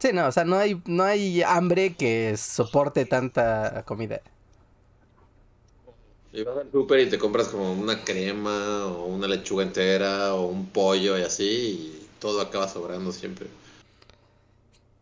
Sí, 0.00 0.12
no, 0.14 0.26
o 0.28 0.32
sea, 0.32 0.44
no 0.44 0.56
hay, 0.56 0.80
no 0.86 1.04
hay 1.04 1.42
hambre 1.42 1.96
que 1.96 2.34
soporte 2.36 3.04
tanta 3.06 3.84
comida. 3.86 4.22
y 6.32 6.42
vas 6.44 6.58
al 6.58 6.70
súper 6.70 7.00
y 7.00 7.10
te 7.10 7.18
compras 7.18 7.48
como 7.48 7.72
una 7.72 8.04
crema 8.04 8.86
o 8.86 9.06
una 9.06 9.26
lechuga 9.28 9.64
entera 9.64 10.34
o 10.34 10.46
un 10.46 10.70
pollo 10.70 11.18
y 11.18 11.22
así, 11.22 11.44
y 11.44 12.08
todo 12.20 12.40
acaba 12.40 12.68
sobrando 12.68 13.12
siempre. 13.12 13.48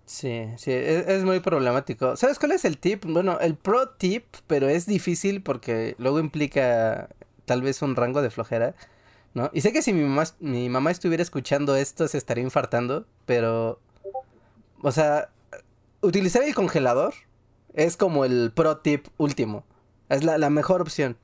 Sí, 0.09 0.47
sí, 0.57 0.73
es, 0.73 1.07
es 1.07 1.25
muy 1.25 1.41
problemático. 1.41 2.17
¿Sabes 2.17 2.39
cuál 2.39 2.53
es 2.53 2.65
el 2.65 2.79
tip? 2.79 3.05
Bueno, 3.05 3.39
el 3.41 3.57
pro 3.57 3.91
tip, 3.91 4.25
pero 4.47 4.67
es 4.69 4.87
difícil 4.87 5.43
porque 5.43 5.97
luego 5.99 6.19
implica 6.19 7.11
tal 7.45 7.61
vez 7.61 7.83
un 7.83 7.95
rango 7.95 8.23
de 8.23 8.31
flojera, 8.31 8.75
¿no? 9.35 9.51
Y 9.53 9.61
sé 9.63 9.73
que 9.73 9.83
si 9.83 9.93
mi 9.93 10.03
mamá, 10.05 10.25
mi 10.41 10.69
mamá 10.71 10.91
estuviera 10.93 11.23
escuchando 11.23 11.77
esto 11.77 12.09
se 12.09 12.19
estaría 12.19 12.45
infartando, 12.45 13.07
pero, 13.27 13.81
o 14.83 14.93
sea, 14.93 15.31
utilizar 16.03 16.43
el 16.45 16.55
congelador 16.55 17.15
es 17.75 17.97
como 17.97 18.25
el 18.25 18.53
pro 18.55 18.79
tip 18.79 19.09
último. 19.19 19.65
Es 20.09 20.25
la, 20.25 20.39
la 20.39 20.51
mejor 20.51 20.83
opción. 20.83 21.19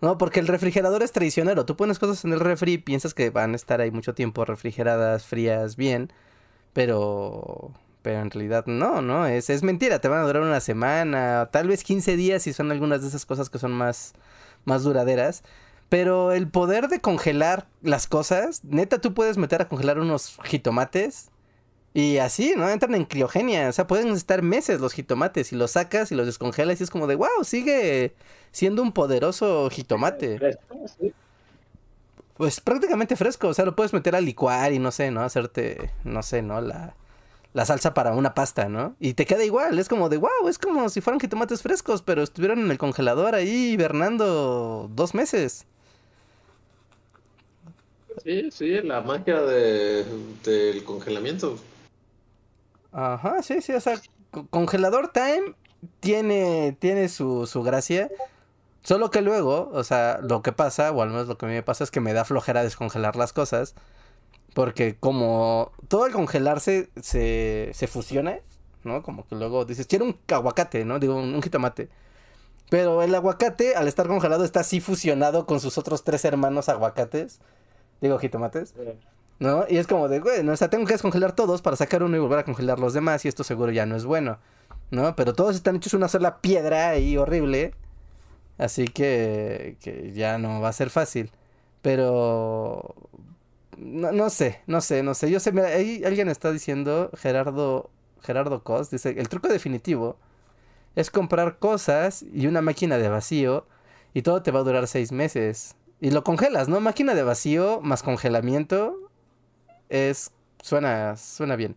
No, 0.00 0.18
porque 0.18 0.40
el 0.40 0.48
refrigerador 0.48 1.02
es 1.02 1.12
traicionero. 1.12 1.66
Tú 1.66 1.76
pones 1.76 1.98
cosas 1.98 2.24
en 2.24 2.32
el 2.32 2.40
refri 2.40 2.74
y 2.74 2.78
piensas 2.78 3.14
que 3.14 3.30
van 3.30 3.54
a 3.54 3.56
estar 3.56 3.80
ahí 3.80 3.90
mucho 3.92 4.14
tiempo 4.14 4.44
refrigeradas, 4.44 5.26
frías, 5.26 5.76
bien. 5.76 6.12
Pero. 6.74 7.72
Pero 8.02 8.20
en 8.20 8.30
realidad 8.30 8.66
no, 8.66 9.02
¿no? 9.02 9.26
Es, 9.26 9.50
es 9.50 9.62
mentira. 9.62 10.00
Te 10.00 10.08
van 10.08 10.20
a 10.20 10.26
durar 10.26 10.42
una 10.42 10.60
semana, 10.60 11.48
tal 11.50 11.68
vez 11.68 11.84
15 11.84 12.16
días 12.16 12.42
si 12.42 12.52
son 12.52 12.70
algunas 12.70 13.02
de 13.02 13.08
esas 13.08 13.26
cosas 13.26 13.50
que 13.50 13.58
son 13.58 13.72
más, 13.72 14.14
más 14.64 14.82
duraderas. 14.84 15.42
Pero 15.88 16.32
el 16.32 16.48
poder 16.48 16.88
de 16.88 17.00
congelar 17.00 17.66
las 17.82 18.06
cosas, 18.06 18.62
neta, 18.64 19.00
tú 19.00 19.14
puedes 19.14 19.38
meter 19.38 19.62
a 19.62 19.68
congelar 19.68 19.98
unos 19.98 20.38
jitomates. 20.44 21.30
Y 21.94 22.18
así, 22.18 22.54
¿no? 22.56 22.68
Entran 22.68 22.94
en 22.94 23.06
criogenia. 23.06 23.68
O 23.68 23.72
sea, 23.72 23.86
pueden 23.86 24.08
estar 24.08 24.42
meses 24.42 24.80
los 24.80 24.92
jitomates 24.92 25.52
y 25.52 25.56
los 25.56 25.72
sacas 25.72 26.12
y 26.12 26.14
los 26.14 26.26
descongelas 26.26 26.80
y 26.80 26.84
es 26.84 26.90
como 26.90 27.06
de, 27.06 27.16
wow, 27.16 27.42
sigue 27.42 28.14
siendo 28.52 28.82
un 28.82 28.92
poderoso 28.92 29.68
jitomate. 29.70 30.58
Pues 32.36 32.60
prácticamente 32.60 33.16
fresco. 33.16 33.48
O 33.48 33.54
sea, 33.54 33.64
lo 33.64 33.74
puedes 33.74 33.92
meter 33.92 34.14
a 34.14 34.20
licuar 34.20 34.72
y 34.72 34.78
no 34.78 34.92
sé, 34.92 35.10
¿no? 35.10 35.22
Hacerte, 35.22 35.90
no 36.04 36.22
sé, 36.22 36.42
¿no? 36.42 36.60
La, 36.60 36.94
la 37.58 37.64
salsa 37.64 37.92
para 37.92 38.12
una 38.12 38.34
pasta, 38.34 38.68
¿no? 38.68 38.94
Y 39.00 39.14
te 39.14 39.26
queda 39.26 39.44
igual. 39.44 39.80
Es 39.80 39.88
como 39.88 40.08
de, 40.08 40.16
wow, 40.16 40.48
es 40.48 40.58
como 40.58 40.88
si 40.88 41.00
fueran 41.00 41.18
jitomates 41.18 41.60
frescos, 41.60 42.02
pero 42.02 42.22
estuvieron 42.22 42.60
en 42.60 42.70
el 42.70 42.78
congelador 42.78 43.34
ahí 43.34 43.72
hibernando 43.72 44.88
dos 44.94 45.12
meses. 45.12 45.66
Sí, 48.22 48.52
sí, 48.52 48.80
la 48.82 49.00
magia 49.00 49.40
de, 49.40 50.06
del 50.44 50.84
congelamiento. 50.84 51.58
Ajá, 52.92 53.42
sí, 53.42 53.60
sí, 53.60 53.72
o 53.72 53.80
sea, 53.80 54.00
congelador 54.50 55.10
time 55.10 55.54
tiene, 55.98 56.76
tiene 56.78 57.08
su, 57.08 57.48
su 57.48 57.64
gracia. 57.64 58.08
Solo 58.84 59.10
que 59.10 59.20
luego, 59.20 59.68
o 59.72 59.82
sea, 59.82 60.20
lo 60.22 60.42
que 60.42 60.52
pasa, 60.52 60.92
o 60.92 61.02
al 61.02 61.10
menos 61.10 61.26
lo 61.26 61.36
que 61.36 61.46
a 61.46 61.48
mí 61.48 61.56
me 61.56 61.64
pasa 61.64 61.82
es 61.82 61.90
que 61.90 61.98
me 61.98 62.12
da 62.12 62.24
flojera 62.24 62.62
descongelar 62.62 63.16
las 63.16 63.32
cosas. 63.32 63.74
Porque 64.58 64.96
como 64.96 65.70
todo 65.86 66.02
al 66.02 66.10
congelarse 66.10 66.90
se, 67.00 67.70
se 67.74 67.86
fusiona, 67.86 68.40
¿no? 68.82 69.04
Como 69.04 69.24
que 69.24 69.36
luego 69.36 69.64
dices, 69.64 69.86
quiero 69.86 70.04
un 70.04 70.16
aguacate, 70.26 70.84
¿no? 70.84 70.98
Digo, 70.98 71.14
un, 71.14 71.32
un 71.32 71.42
jitomate. 71.42 71.88
Pero 72.68 73.04
el 73.04 73.14
aguacate, 73.14 73.76
al 73.76 73.86
estar 73.86 74.08
congelado, 74.08 74.44
está 74.44 74.58
así 74.58 74.80
fusionado 74.80 75.46
con 75.46 75.60
sus 75.60 75.78
otros 75.78 76.02
tres 76.02 76.24
hermanos 76.24 76.68
aguacates. 76.68 77.38
Digo, 78.00 78.18
jitomates. 78.18 78.74
¿No? 79.38 79.64
Y 79.68 79.76
es 79.76 79.86
como 79.86 80.08
de, 80.08 80.18
güey, 80.18 80.42
¿no? 80.42 80.54
o 80.54 80.56
sea, 80.56 80.68
tengo 80.68 80.86
que 80.86 80.94
descongelar 80.94 81.36
todos 81.36 81.62
para 81.62 81.76
sacar 81.76 82.02
uno 82.02 82.16
y 82.16 82.18
volver 82.18 82.40
a 82.40 82.44
congelar 82.44 82.80
los 82.80 82.94
demás 82.94 83.24
y 83.24 83.28
esto 83.28 83.44
seguro 83.44 83.70
ya 83.70 83.86
no 83.86 83.94
es 83.94 84.06
bueno, 84.06 84.38
¿no? 84.90 85.14
Pero 85.14 85.34
todos 85.34 85.54
están 85.54 85.76
hechos 85.76 85.94
una 85.94 86.08
sola 86.08 86.40
piedra 86.40 86.88
ahí 86.88 87.16
horrible, 87.16 87.74
así 88.58 88.86
que, 88.86 89.76
que 89.80 90.10
ya 90.14 90.36
no 90.38 90.60
va 90.60 90.70
a 90.70 90.72
ser 90.72 90.90
fácil. 90.90 91.30
Pero, 91.80 92.96
no, 93.78 94.12
no 94.12 94.30
sé, 94.30 94.60
no 94.66 94.80
sé, 94.80 95.02
no 95.02 95.14
sé. 95.14 95.30
Yo 95.30 95.40
sé, 95.40 95.52
mira, 95.52 95.68
ahí 95.68 96.02
alguien 96.04 96.28
está 96.28 96.52
diciendo, 96.52 97.10
Gerardo, 97.16 97.90
Gerardo 98.22 98.62
Cos, 98.64 98.90
dice, 98.90 99.14
el 99.18 99.28
truco 99.28 99.48
definitivo 99.48 100.16
es 100.96 101.10
comprar 101.10 101.58
cosas 101.58 102.24
y 102.34 102.46
una 102.46 102.60
máquina 102.60 102.98
de 102.98 103.08
vacío 103.08 103.66
y 104.14 104.22
todo 104.22 104.42
te 104.42 104.50
va 104.50 104.60
a 104.60 104.64
durar 104.64 104.88
seis 104.88 105.12
meses. 105.12 105.76
Y 106.00 106.10
lo 106.10 106.24
congelas, 106.24 106.68
¿no? 106.68 106.80
Máquina 106.80 107.14
de 107.14 107.22
vacío 107.22 107.80
más 107.82 108.02
congelamiento 108.02 108.96
es 109.88 110.32
suena 110.62 111.16
suena 111.16 111.56
bien. 111.56 111.76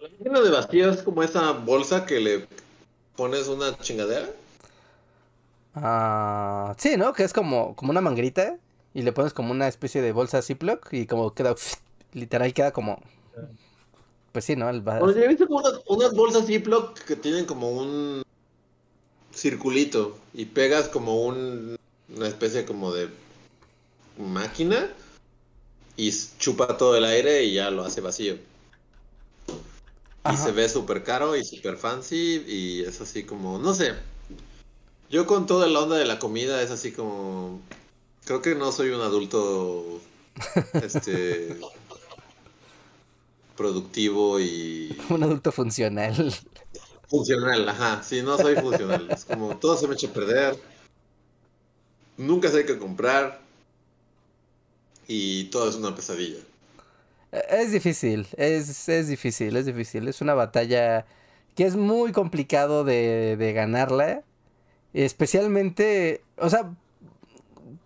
La 0.00 0.08
máquina 0.08 0.40
de 0.40 0.50
vacío 0.50 0.90
es 0.90 1.02
como 1.02 1.22
esa 1.22 1.52
bolsa 1.52 2.04
que 2.04 2.20
le 2.20 2.46
pones 3.16 3.48
una 3.48 3.76
chingadera. 3.78 4.28
Ah, 5.74 6.74
sí, 6.78 6.96
¿no? 6.96 7.12
Que 7.12 7.24
es 7.24 7.32
como 7.32 7.74
como 7.74 7.90
una 7.90 8.00
manguerita 8.00 8.58
y 8.98 9.02
le 9.02 9.12
pones 9.12 9.32
como 9.32 9.52
una 9.52 9.68
especie 9.68 10.02
de 10.02 10.10
bolsa 10.10 10.42
Ziploc 10.42 10.92
y 10.92 11.06
como 11.06 11.32
queda 11.32 11.54
literal 12.14 12.52
queda 12.52 12.72
como 12.72 13.00
pues 14.32 14.44
sí, 14.44 14.56
¿no? 14.56 14.68
El 14.68 14.86
va- 14.86 14.98
Oye, 15.00 15.24
he 15.24 15.28
visto 15.28 15.46
como 15.46 15.60
unas, 15.60 15.80
unas 15.86 16.14
bolsas 16.14 16.46
Ziploc 16.46 16.98
que 17.04 17.14
tienen 17.14 17.44
como 17.44 17.70
un 17.70 18.22
circulito 19.32 20.18
y 20.34 20.46
pegas 20.46 20.88
como 20.88 21.24
un, 21.24 21.76
una 22.14 22.26
especie 22.26 22.64
como 22.64 22.92
de 22.92 23.08
máquina 24.18 24.92
y 25.96 26.10
chupa 26.38 26.76
todo 26.76 26.96
el 26.96 27.04
aire 27.04 27.44
y 27.44 27.54
ya 27.54 27.70
lo 27.70 27.84
hace 27.84 28.00
vacío. 28.00 28.36
Y 30.32 30.36
se 30.36 30.50
ve 30.50 30.68
súper 30.68 31.04
caro 31.04 31.36
y 31.36 31.44
súper 31.44 31.76
fancy 31.76 32.42
y 32.48 32.82
es 32.82 33.00
así 33.00 33.22
como, 33.22 33.60
no 33.60 33.74
sé. 33.74 33.94
Yo 35.08 35.24
con 35.26 35.46
toda 35.46 35.68
la 35.68 35.78
onda 35.80 35.96
de 35.96 36.04
la 36.04 36.18
comida 36.18 36.60
es 36.62 36.72
así 36.72 36.90
como, 36.90 37.60
creo 38.28 38.42
que 38.42 38.54
no 38.54 38.70
soy 38.72 38.90
un 38.90 39.00
adulto, 39.00 40.02
este, 40.74 41.56
productivo 43.56 44.38
y 44.38 44.94
un 45.08 45.22
adulto 45.22 45.50
funcional. 45.50 46.34
funcional, 47.08 47.66
ajá. 47.66 48.02
Sí, 48.02 48.20
no 48.20 48.36
soy 48.36 48.54
funcional. 48.56 49.08
Es 49.10 49.24
como 49.24 49.56
todo 49.56 49.78
se 49.78 49.88
me 49.88 49.94
echa 49.94 50.08
a 50.08 50.12
perder. 50.12 50.58
Nunca 52.18 52.50
sé 52.50 52.66
qué 52.66 52.78
comprar. 52.78 53.40
Y 55.06 55.44
todo 55.44 55.70
es 55.70 55.76
una 55.76 55.96
pesadilla. 55.96 56.40
Es 57.48 57.72
difícil, 57.72 58.26
es, 58.36 58.90
es 58.90 59.08
difícil, 59.08 59.56
es 59.56 59.64
difícil. 59.64 60.06
Es 60.06 60.20
una 60.20 60.34
batalla 60.34 61.06
que 61.54 61.64
es 61.64 61.76
muy 61.76 62.12
complicado 62.12 62.84
de, 62.84 63.38
de 63.38 63.52
ganarla. 63.54 64.22
Especialmente, 64.92 66.22
o 66.36 66.50
sea, 66.50 66.74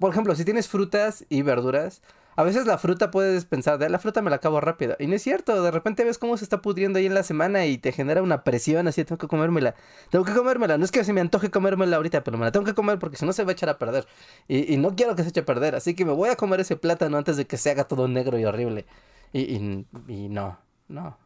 por 0.03 0.11
ejemplo, 0.11 0.35
si 0.35 0.45
tienes 0.45 0.67
frutas 0.67 1.25
y 1.29 1.43
verduras, 1.43 2.03
a 2.35 2.43
veces 2.43 2.67
la 2.67 2.77
fruta 2.77 3.13
puedes 3.13 3.45
pensar, 3.45 3.79
de 3.79 3.89
la 3.89 4.01
fruta 4.01 4.21
me 4.21 4.31
la 4.31 4.37
acabo 4.37 4.61
rápido. 4.61 4.97
Y 4.99 5.07
no 5.07 5.15
es 5.15 5.23
cierto, 5.23 5.63
de 5.63 5.71
repente 5.71 6.03
ves 6.03 6.19
cómo 6.19 6.37
se 6.37 6.43
está 6.43 6.61
pudriendo 6.61 6.99
ahí 6.99 7.07
en 7.07 7.15
la 7.15 7.23
semana 7.23 7.67
y 7.67 7.79
te 7.79 7.93
genera 7.93 8.21
una 8.21 8.43
presión 8.43 8.89
así, 8.89 9.05
tengo 9.05 9.17
que 9.17 9.29
comérmela. 9.29 9.77
Tengo 10.11 10.25
que 10.25 10.33
comérmela, 10.35 10.77
no 10.77 10.85
es 10.85 10.91
que 10.91 11.05
se 11.05 11.13
me 11.13 11.21
antoje 11.21 11.53
comérmela 11.53 11.99
ahorita, 11.99 12.25
pero 12.25 12.37
me 12.37 12.45
la 12.45 12.51
tengo 12.51 12.67
que 12.67 12.75
comer 12.75 12.99
porque 12.99 13.17
si 13.17 13.25
no 13.25 13.33
se 13.33 13.45
va 13.45 13.51
a 13.51 13.53
echar 13.53 13.69
a 13.69 13.79
perder. 13.79 14.09
Y, 14.49 14.77
no 14.77 14.97
quiero 14.97 15.15
que 15.15 15.23
se 15.23 15.29
eche 15.29 15.39
a 15.43 15.45
perder, 15.45 15.77
así 15.77 15.95
que 15.95 16.05
me 16.05 16.13
voy 16.13 16.31
a 16.31 16.35
comer 16.35 16.59
ese 16.59 16.75
plátano 16.75 17.17
antes 17.17 17.37
de 17.37 17.47
que 17.47 17.57
se 17.57 17.71
haga 17.71 17.85
todo 17.85 18.09
negro 18.09 18.41
y 18.41 18.45
horrible. 18.45 18.87
Y 19.33 19.87
no, 20.29 20.59
no, 20.89 21.17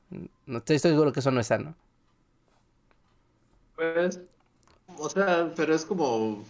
no 0.44 0.58
estoy, 0.58 0.76
estoy 0.76 0.90
seguro 0.90 1.14
que 1.14 1.20
eso 1.20 1.30
no 1.30 1.40
es 1.40 1.46
sano. 1.46 1.74
Pues, 3.74 4.20
o 4.98 5.08
sea, 5.08 5.50
pero 5.56 5.74
es 5.74 5.86
como. 5.86 6.44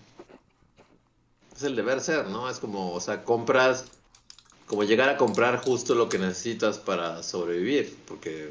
Es 1.57 1.63
el 1.63 1.75
deber 1.75 2.01
ser, 2.01 2.27
¿no? 2.29 2.51
Es 2.51 2.59
como, 2.59 2.93
o 2.93 3.01
sea, 3.01 3.25
compras. 3.25 3.87
Como 4.67 4.83
llegar 4.85 5.09
a 5.09 5.17
comprar 5.17 5.63
justo 5.63 5.95
lo 5.95 6.09
que 6.09 6.19
necesitas 6.19 6.79
para 6.79 7.23
sobrevivir. 7.23 7.97
Porque. 8.07 8.51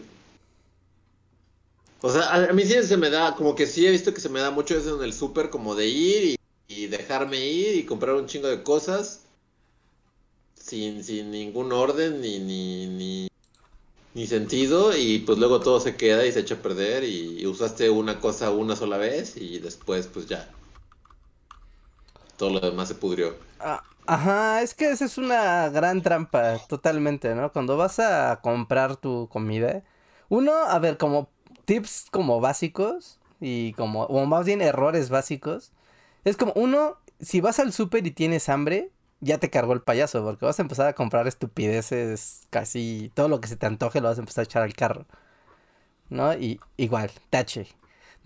O 2.02 2.12
sea, 2.12 2.34
a, 2.34 2.54
mí 2.54 2.64
sí 2.64 2.82
se 2.84 2.98
me 2.98 3.12
da. 3.12 3.36
Como 3.36 3.56
que 3.56 3.68
sí 3.68 3.86
he 3.86 3.92
visto 3.92 4.14
que 4.14 4.22
se 4.22 4.30
me 4.30 4.40
da 4.40 4.50
mucho 4.50 4.76
eso 4.76 4.98
en 4.98 5.04
el 5.04 5.14
súper, 5.14 5.50
como 5.50 5.76
de 5.76 5.88
ir 5.88 6.36
y, 6.68 6.88
dejarme 6.88 7.46
ir 7.46 7.76
y 7.76 7.86
comprar 7.86 8.16
un 8.16 8.28
chingo 8.28 8.48
de 8.48 8.64
cosas. 8.64 9.22
Sin, 10.60 11.04
sin 11.04 11.30
ningún 11.30 11.72
orden 11.72 12.22
ni, 12.22 12.40
ni, 12.40 13.28
ni, 14.16 14.28
sentido 14.28 14.98
y 14.98 15.20
pues 15.20 15.38
luego 15.38 15.60
todo 15.60 15.80
se 15.80 15.96
queda 15.96 16.26
y 16.26 16.32
se 16.32 16.40
echa 16.40 16.56
a 16.56 16.62
perder 16.64 17.04
y 17.04 17.46
usaste 17.46 17.92
una 17.92 18.20
cosa 18.20 18.50
una 18.50 18.76
sola 18.76 18.98
vez 18.98 19.38
y 19.38 19.60
después 19.60 20.08
pues 20.08 20.26
ya 20.26 20.52
todo 22.38 22.52
lo 22.52 22.60
demás 22.60 22.88
se 22.90 22.96
pudrió. 22.96 23.36
Ah, 23.60 23.84
Ajá, 24.08 24.62
es 24.62 24.76
que 24.76 24.92
esa 24.92 25.06
es 25.06 25.18
una 25.18 25.70
gran 25.70 26.04
trampa, 26.04 26.60
totalmente, 26.68 27.34
¿no? 27.34 27.52
Cuando 27.52 27.76
vas 27.76 28.00
a 28.00 28.40
comprar 28.42 28.98
tu 28.98 29.28
comida, 29.30 29.84
uno, 30.30 30.54
a 30.54 30.78
ver, 30.80 30.98
como 30.98 31.32
tips 31.66 32.08
como 32.12 32.40
básicos 32.40 33.20
y 33.40 33.74
como, 33.74 34.04
o 34.04 34.26
más 34.28 34.46
bien 34.46 34.62
errores 34.62 35.10
básicos, 35.10 35.74
es 36.24 36.38
como, 36.38 36.54
uno, 36.56 36.98
si 37.20 37.42
vas 37.42 37.60
al 37.60 37.74
súper 37.74 38.06
y 38.06 38.12
tienes 38.12 38.48
hambre, 38.50 38.92
ya 39.22 39.40
te 39.40 39.50
cargó 39.50 39.74
el 39.74 39.82
payaso, 39.82 40.24
porque 40.24 40.46
vas 40.46 40.60
a 40.60 40.62
empezar 40.64 40.88
a 40.88 40.94
comprar 40.94 41.28
estupideces, 41.28 42.48
casi 42.52 43.12
todo 43.16 43.28
lo 43.28 43.42
que 43.42 43.48
se 43.48 43.58
te 43.58 43.66
antoje 43.66 44.02
lo 44.02 44.10
vas 44.10 44.18
a 44.20 44.22
empezar 44.22 44.44
a 44.44 44.46
echar 44.46 44.62
al 44.64 44.74
carro, 44.76 45.08
¿no? 46.10 46.34
Y 46.34 46.60
igual, 46.78 47.12
tache. 47.30 47.68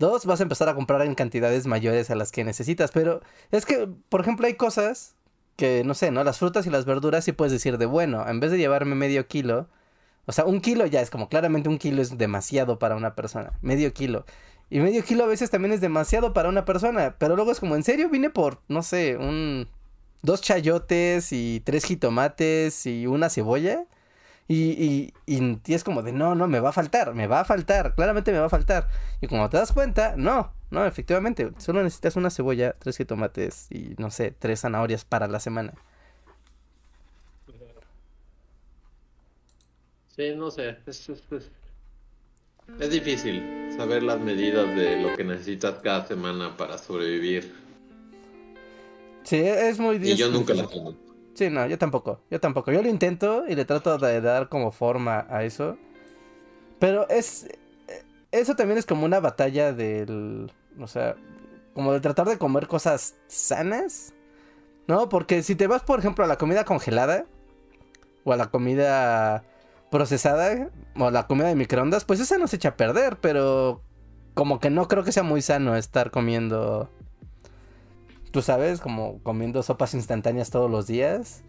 Dos, 0.00 0.24
vas 0.24 0.40
a 0.40 0.44
empezar 0.44 0.66
a 0.70 0.74
comprar 0.74 1.02
en 1.02 1.14
cantidades 1.14 1.66
mayores 1.66 2.10
a 2.10 2.14
las 2.14 2.32
que 2.32 2.42
necesitas, 2.42 2.90
pero 2.90 3.20
es 3.50 3.66
que, 3.66 3.86
por 4.08 4.22
ejemplo, 4.22 4.46
hay 4.46 4.54
cosas 4.54 5.14
que, 5.56 5.84
no 5.84 5.92
sé, 5.92 6.10
¿no? 6.10 6.24
Las 6.24 6.38
frutas 6.38 6.66
y 6.66 6.70
las 6.70 6.86
verduras 6.86 7.22
sí 7.22 7.32
puedes 7.32 7.52
decir 7.52 7.76
de, 7.76 7.84
bueno, 7.84 8.26
en 8.26 8.40
vez 8.40 8.50
de 8.50 8.56
llevarme 8.56 8.94
medio 8.94 9.28
kilo, 9.28 9.68
o 10.24 10.32
sea, 10.32 10.46
un 10.46 10.62
kilo 10.62 10.86
ya 10.86 11.02
es 11.02 11.10
como, 11.10 11.28
claramente 11.28 11.68
un 11.68 11.76
kilo 11.76 12.00
es 12.00 12.16
demasiado 12.16 12.78
para 12.78 12.96
una 12.96 13.14
persona, 13.14 13.52
medio 13.60 13.92
kilo. 13.92 14.24
Y 14.70 14.80
medio 14.80 15.04
kilo 15.04 15.24
a 15.24 15.26
veces 15.26 15.50
también 15.50 15.74
es 15.74 15.82
demasiado 15.82 16.32
para 16.32 16.48
una 16.48 16.64
persona, 16.64 17.16
pero 17.18 17.36
luego 17.36 17.52
es 17.52 17.60
como, 17.60 17.76
¿en 17.76 17.82
serio 17.82 18.08
vine 18.08 18.30
por, 18.30 18.62
no 18.68 18.82
sé, 18.82 19.18
un... 19.18 19.68
dos 20.22 20.40
chayotes 20.40 21.30
y 21.32 21.60
tres 21.62 21.84
jitomates 21.84 22.86
y 22.86 23.06
una 23.06 23.28
cebolla? 23.28 23.84
Y, 24.50 24.72
y, 24.72 25.14
y, 25.26 25.60
y 25.64 25.74
es 25.74 25.84
como 25.84 26.02
de, 26.02 26.10
no, 26.12 26.34
no, 26.34 26.48
me 26.48 26.58
va 26.58 26.70
a 26.70 26.72
faltar, 26.72 27.14
me 27.14 27.28
va 27.28 27.40
a 27.40 27.44
faltar, 27.44 27.94
claramente 27.94 28.32
me 28.32 28.40
va 28.40 28.46
a 28.46 28.50
faltar. 28.50 28.88
Y 29.20 29.28
cuando 29.28 29.48
te 29.48 29.58
das 29.58 29.70
cuenta, 29.72 30.14
no, 30.16 30.52
no, 30.70 30.84
efectivamente, 30.86 31.52
solo 31.58 31.82
necesitas 31.84 32.16
una 32.16 32.30
cebolla, 32.30 32.74
tres 32.78 32.96
jitomates 32.96 33.68
y, 33.70 33.94
no 33.98 34.10
sé, 34.10 34.32
tres 34.32 34.60
zanahorias 34.62 35.04
para 35.04 35.28
la 35.28 35.38
semana. 35.38 35.74
Sí, 40.08 40.34
no 40.36 40.50
sé, 40.50 40.78
es, 40.86 41.08
es, 41.08 41.22
es, 41.32 41.50
es 42.78 42.90
difícil 42.90 43.54
saber 43.68 44.02
las 44.02 44.20
medidas 44.20 44.74
de 44.74 44.96
lo 44.96 45.14
que 45.14 45.24
necesitas 45.24 45.78
cada 45.80 46.06
semana 46.06 46.56
para 46.56 46.78
sobrevivir. 46.78 47.54
Sí, 49.22 49.36
es 49.36 49.78
muy 49.78 49.98
Y 50.02 50.14
yo 50.16 50.28
difícil. 50.28 50.32
nunca 50.32 50.54
las 50.54 50.68
tengo. 50.68 50.94
Sí, 51.34 51.48
no, 51.48 51.66
yo 51.66 51.78
tampoco, 51.78 52.20
yo 52.30 52.40
tampoco. 52.40 52.72
Yo 52.72 52.82
lo 52.82 52.88
intento 52.88 53.44
y 53.48 53.54
le 53.54 53.64
trato 53.64 53.96
de 53.98 54.20
dar 54.20 54.48
como 54.48 54.72
forma 54.72 55.26
a 55.30 55.44
eso. 55.44 55.78
Pero 56.78 57.08
es. 57.08 57.48
Eso 58.32 58.54
también 58.54 58.78
es 58.78 58.86
como 58.86 59.04
una 59.04 59.20
batalla 59.20 59.72
del. 59.72 60.52
O 60.78 60.86
sea, 60.86 61.16
como 61.74 61.92
de 61.92 62.00
tratar 62.00 62.28
de 62.28 62.38
comer 62.38 62.66
cosas 62.66 63.16
sanas. 63.28 64.14
¿No? 64.88 65.08
Porque 65.08 65.42
si 65.42 65.54
te 65.54 65.68
vas, 65.68 65.82
por 65.82 66.00
ejemplo, 66.00 66.24
a 66.24 66.28
la 66.28 66.36
comida 66.36 66.64
congelada. 66.64 67.26
O 68.24 68.32
a 68.32 68.36
la 68.36 68.50
comida 68.50 69.44
procesada. 69.90 70.70
O 70.96 71.06
a 71.06 71.10
la 71.10 71.26
comida 71.26 71.48
de 71.48 71.54
microondas. 71.54 72.04
Pues 72.04 72.20
esa 72.20 72.38
no 72.38 72.48
se 72.48 72.56
echa 72.56 72.70
a 72.70 72.76
perder. 72.76 73.18
Pero. 73.20 73.82
Como 74.34 74.60
que 74.60 74.70
no 74.70 74.88
creo 74.88 75.04
que 75.04 75.12
sea 75.12 75.22
muy 75.22 75.42
sano 75.42 75.76
estar 75.76 76.10
comiendo. 76.10 76.90
Tú 78.30 78.42
sabes, 78.42 78.80
como 78.80 79.18
comiendo 79.22 79.62
sopas 79.62 79.94
instantáneas 79.94 80.50
todos 80.50 80.70
los 80.70 80.86
días. 80.86 81.42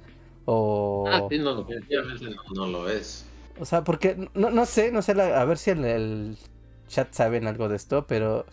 O. 0.46 1.08
Ah, 1.12 1.22
sí, 1.30 1.38
no, 1.38 1.56
definitivamente 1.64 2.26
no, 2.26 2.42
no 2.54 2.66
lo 2.68 2.90
es. 2.90 3.26
O 3.60 3.66
sea, 3.66 3.84
porque 3.84 4.30
no, 4.34 4.50
no 4.50 4.66
sé, 4.66 4.92
no 4.92 5.02
sé, 5.02 5.14
la- 5.14 5.40
a 5.40 5.46
ver 5.46 5.58
si 5.58 5.72
en 5.72 5.86
el 5.86 6.38
chat 6.88 7.14
saben 7.14 7.48
algo 7.48 7.70
de 7.70 7.76
esto, 7.76 8.06
pero... 8.08 8.46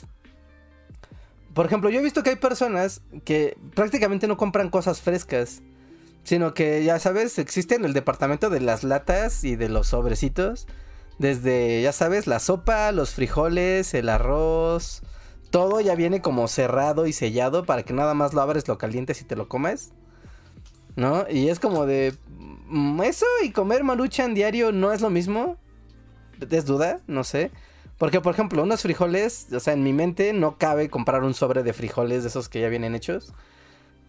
Por 1.54 1.66
ejemplo, 1.66 1.90
yo 1.90 2.00
he 2.00 2.02
visto 2.02 2.22
que 2.22 2.30
hay 2.30 2.36
personas 2.36 3.00
que 3.24 3.56
prácticamente 3.74 4.28
no 4.28 4.36
compran 4.36 4.70
cosas 4.70 5.00
frescas, 5.00 5.62
sino 6.22 6.54
que, 6.54 6.84
ya 6.84 6.98
sabes, 7.00 7.38
existe 7.38 7.74
en 7.74 7.84
el 7.84 7.94
departamento 7.94 8.50
de 8.50 8.60
las 8.60 8.84
latas 8.84 9.42
y 9.44 9.56
de 9.56 9.68
los 9.68 9.88
sobrecitos, 9.88 10.66
desde, 11.18 11.82
ya 11.82 11.92
sabes, 11.92 12.26
la 12.26 12.38
sopa, 12.38 12.92
los 12.92 13.14
frijoles, 13.14 13.94
el 13.94 14.08
arroz, 14.08 15.02
todo 15.50 15.80
ya 15.80 15.94
viene 15.94 16.22
como 16.22 16.48
cerrado 16.48 17.06
y 17.06 17.12
sellado 17.12 17.64
para 17.64 17.82
que 17.84 17.92
nada 17.92 18.14
más 18.14 18.34
lo 18.34 18.40
abres, 18.42 18.68
lo 18.68 18.78
calientes 18.78 19.20
y 19.20 19.24
te 19.24 19.36
lo 19.36 19.48
comes. 19.48 19.92
¿No? 20.96 21.26
Y 21.30 21.48
es 21.48 21.60
como 21.60 21.86
de... 21.86 22.14
mm, 22.28 23.02
Eso 23.02 23.26
y 23.44 23.52
comer 23.52 23.84
maruchan 23.84 24.34
diario 24.34 24.72
no 24.72 24.92
es 24.92 25.00
lo 25.00 25.10
mismo. 25.10 25.56
¿Es 26.50 26.66
duda? 26.66 27.00
No 27.06 27.24
sé. 27.24 27.50
Porque, 27.98 28.20
por 28.20 28.32
ejemplo, 28.34 28.62
unos 28.62 28.82
frijoles, 28.82 29.48
o 29.52 29.60
sea, 29.60 29.72
en 29.72 29.82
mi 29.82 29.92
mente 29.92 30.32
no 30.32 30.56
cabe 30.58 30.88
comprar 30.88 31.24
un 31.24 31.34
sobre 31.34 31.62
de 31.64 31.72
frijoles 31.72 32.22
de 32.22 32.28
esos 32.28 32.48
que 32.48 32.60
ya 32.60 32.68
vienen 32.68 32.94
hechos. 32.94 33.34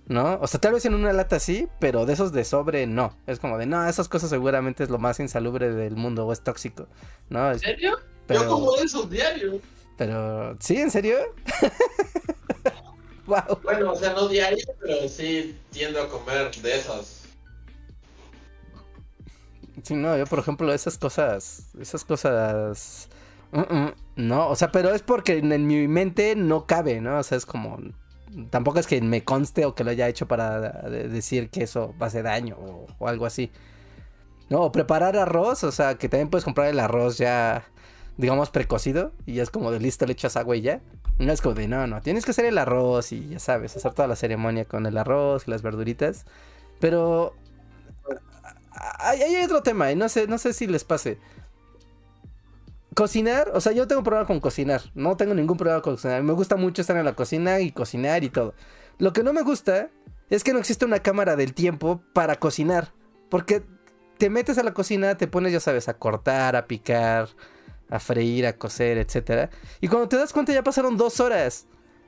¿No? 0.07 0.39
O 0.41 0.47
sea, 0.47 0.59
tal 0.59 0.73
vez 0.73 0.85
en 0.85 0.95
una 0.95 1.13
lata 1.13 1.39
sí, 1.39 1.67
pero 1.79 2.05
de 2.07 2.13
esos 2.13 2.31
de 2.31 2.43
sobre 2.43 2.87
no. 2.87 3.15
Es 3.27 3.39
como 3.39 3.57
de, 3.59 3.67
no, 3.67 3.87
esas 3.87 4.09
cosas 4.09 4.31
seguramente 4.31 4.83
es 4.83 4.89
lo 4.89 4.97
más 4.97 5.19
insalubre 5.19 5.71
del 5.71 5.95
mundo 5.95 6.25
o 6.25 6.33
es 6.33 6.41
tóxico. 6.41 6.87
¿No? 7.29 7.51
¿En 7.51 7.59
serio? 7.59 7.97
pero, 8.25 8.41
Yo 8.43 8.49
como 8.49 8.75
esos 8.77 9.09
diarios. 9.09 9.57
Pero, 9.99 10.55
¿sí? 10.61 10.77
¿En 10.77 10.89
serio? 10.89 11.17
wow. 13.27 13.59
Bueno, 13.63 13.91
o 13.91 13.95
sea, 13.97 14.13
no 14.13 14.29
diario, 14.29 14.65
pero 14.79 15.09
sí 15.09 15.57
tiendo 15.71 16.01
a 16.01 16.07
comer 16.07 16.55
de 16.55 16.75
esas. 16.77 17.23
Sí, 19.83 19.95
no, 19.95 20.17
yo 20.17 20.25
por 20.25 20.39
ejemplo 20.39 20.73
esas 20.73 20.97
cosas, 20.97 21.67
esas 21.79 22.05
cosas, 22.05 23.09
mm, 23.51 23.59
mm, 23.59 23.93
no, 24.15 24.47
o 24.49 24.55
sea, 24.55 24.71
pero 24.71 24.93
es 24.93 25.01
porque 25.01 25.37
en, 25.39 25.67
mi 25.67 25.87
mente 25.89 26.35
no 26.37 26.65
cabe, 26.65 27.01
¿no? 27.01 27.19
O 27.19 27.23
sea, 27.23 27.37
es 27.37 27.45
como, 27.45 27.77
tampoco 28.49 28.79
es 28.79 28.87
que 28.87 29.01
me 29.01 29.25
conste 29.25 29.65
o 29.65 29.75
que 29.75 29.83
lo 29.83 29.91
haya 29.91 30.07
hecho 30.07 30.27
para 30.29 30.61
de- 30.61 31.09
decir 31.09 31.49
que 31.49 31.63
eso 31.63 31.93
va 32.01 32.05
a 32.05 32.09
hacer 32.09 32.23
daño 32.23 32.55
o, 32.57 32.87
o 32.99 33.07
algo 33.09 33.25
así. 33.25 33.51
No, 34.49 34.61
o 34.63 34.71
preparar 34.71 35.17
arroz, 35.17 35.63
o 35.63 35.71
sea, 35.71 35.95
que 35.97 36.09
también 36.09 36.29
puedes 36.29 36.45
comprar 36.45 36.67
el 36.69 36.79
arroz 36.79 37.17
ya, 37.17 37.65
digamos, 38.19 38.49
precocido 38.49 39.13
y 39.25 39.35
ya 39.35 39.43
es 39.43 39.49
como 39.49 39.71
de 39.71 39.79
listo, 39.79 40.05
le 40.05 40.11
echas 40.11 40.35
agua 40.35 40.57
y 40.57 40.61
ya. 40.61 40.81
No 41.19 41.31
es 41.31 41.41
como 41.41 41.55
de, 41.55 41.69
no, 41.69 41.87
no, 41.87 42.01
tienes 42.01 42.25
que 42.25 42.31
hacer 42.31 42.43
el 42.43 42.57
arroz 42.57 43.13
y 43.13 43.29
ya 43.29 43.39
sabes, 43.39 43.77
hacer 43.77 43.93
toda 43.93 44.09
la 44.09 44.17
ceremonia 44.17 44.65
con 44.65 44.85
el 44.85 44.97
arroz 44.97 45.47
y 45.47 45.51
las 45.51 45.61
verduritas. 45.61 46.25
Pero 46.81 47.33
hay, 48.99 49.21
hay 49.21 49.43
otro 49.43 49.63
tema 49.63 49.89
y 49.91 49.95
no 49.95 50.09
sé, 50.09 50.27
no 50.27 50.37
sé 50.37 50.51
si 50.51 50.67
les 50.67 50.83
pase. 50.83 51.17
Cocinar, 52.93 53.51
o 53.53 53.61
sea, 53.61 53.71
yo 53.71 53.87
tengo 53.87 54.03
problema 54.03 54.27
con 54.27 54.41
cocinar. 54.41 54.81
No 54.95 55.15
tengo 55.15 55.33
ningún 55.33 55.55
problema 55.55 55.81
con 55.81 55.95
cocinar. 55.95 56.21
Me 56.21 56.33
gusta 56.33 56.57
mucho 56.57 56.81
estar 56.81 56.97
en 56.97 57.05
la 57.05 57.15
cocina 57.15 57.61
y 57.61 57.71
cocinar 57.71 58.25
y 58.25 58.29
todo. 58.29 58.53
Lo 58.97 59.13
que 59.13 59.23
no 59.23 59.31
me 59.31 59.43
gusta 59.43 59.89
es 60.29 60.43
que 60.43 60.51
no 60.51 60.59
existe 60.59 60.83
una 60.83 60.99
cámara 60.99 61.37
del 61.37 61.53
tiempo 61.53 62.01
para 62.11 62.35
cocinar. 62.35 62.91
Porque 63.29 63.63
te 64.17 64.29
metes 64.29 64.57
a 64.57 64.63
la 64.63 64.73
cocina, 64.73 65.15
te 65.15 65.27
pones, 65.27 65.53
ya 65.53 65.61
sabes, 65.61 65.87
a 65.87 65.93
cortar, 65.93 66.57
a 66.57 66.67
picar, 66.67 67.29
a 67.89 67.99
freír, 67.99 68.45
a 68.45 68.53
cocer, 68.53 68.97
etcétera. 68.97 69.49
Y 69.81 69.87
cuando 69.87 70.07
te 70.09 70.17
das 70.17 70.33
cuenta 70.33 70.53
ya 70.53 70.63
pasaron 70.63 70.97
dos 70.97 71.19
horas. 71.19 71.65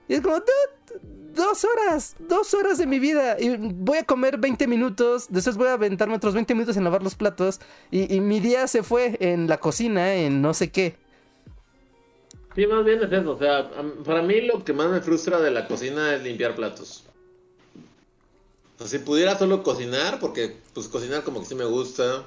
Y 0.07 0.15
es 0.15 0.21
como, 0.21 0.35
"Dude, 0.35 1.01
dos 1.35 1.65
horas, 1.65 2.15
dos 2.19 2.53
horas 2.53 2.77
de 2.77 2.85
mi 2.85 2.99
vida. 2.99 3.37
Y 3.39 3.55
voy 3.57 3.99
a 3.99 4.03
comer 4.03 4.37
20 4.37 4.67
minutos, 4.67 5.27
después 5.29 5.57
voy 5.57 5.67
a 5.67 5.73
aventarme 5.73 6.15
otros 6.15 6.33
20 6.33 6.53
minutos 6.53 6.77
en 6.77 6.83
lavar 6.83 7.03
los 7.03 7.15
platos. 7.15 7.59
Y, 7.89 8.19
mi 8.19 8.39
día 8.39 8.67
se 8.67 8.83
fue 8.83 9.17
en 9.19 9.47
la 9.47 9.59
cocina, 9.59 10.13
en 10.15 10.41
no 10.41 10.53
sé 10.53 10.71
qué. 10.71 10.95
Sí, 12.55 12.67
más 12.67 12.83
bien 12.83 13.01
es 13.01 13.11
eso. 13.11 13.31
O 13.31 13.39
sea, 13.39 13.69
para 14.05 14.21
mí 14.21 14.41
lo 14.41 14.63
que 14.63 14.73
más 14.73 14.89
me 14.89 15.01
frustra 15.01 15.39
de 15.39 15.51
la 15.51 15.67
cocina 15.67 16.15
es 16.15 16.23
limpiar 16.23 16.55
platos. 16.55 17.05
O 18.75 18.79
sea, 18.79 18.87
si 18.87 19.05
pudiera 19.05 19.37
solo 19.37 19.63
cocinar, 19.63 20.19
porque 20.19 20.57
pues 20.73 20.87
cocinar 20.87 21.23
como 21.23 21.39
que 21.39 21.45
sí 21.45 21.55
me 21.55 21.65
gusta, 21.65 22.25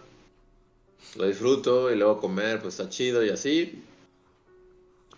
lo 1.16 1.26
disfruto 1.26 1.90
y 1.92 1.96
luego 1.96 2.20
comer 2.20 2.60
pues 2.60 2.78
está 2.78 2.90
chido 2.90 3.24
y 3.24 3.30
así. 3.30 3.84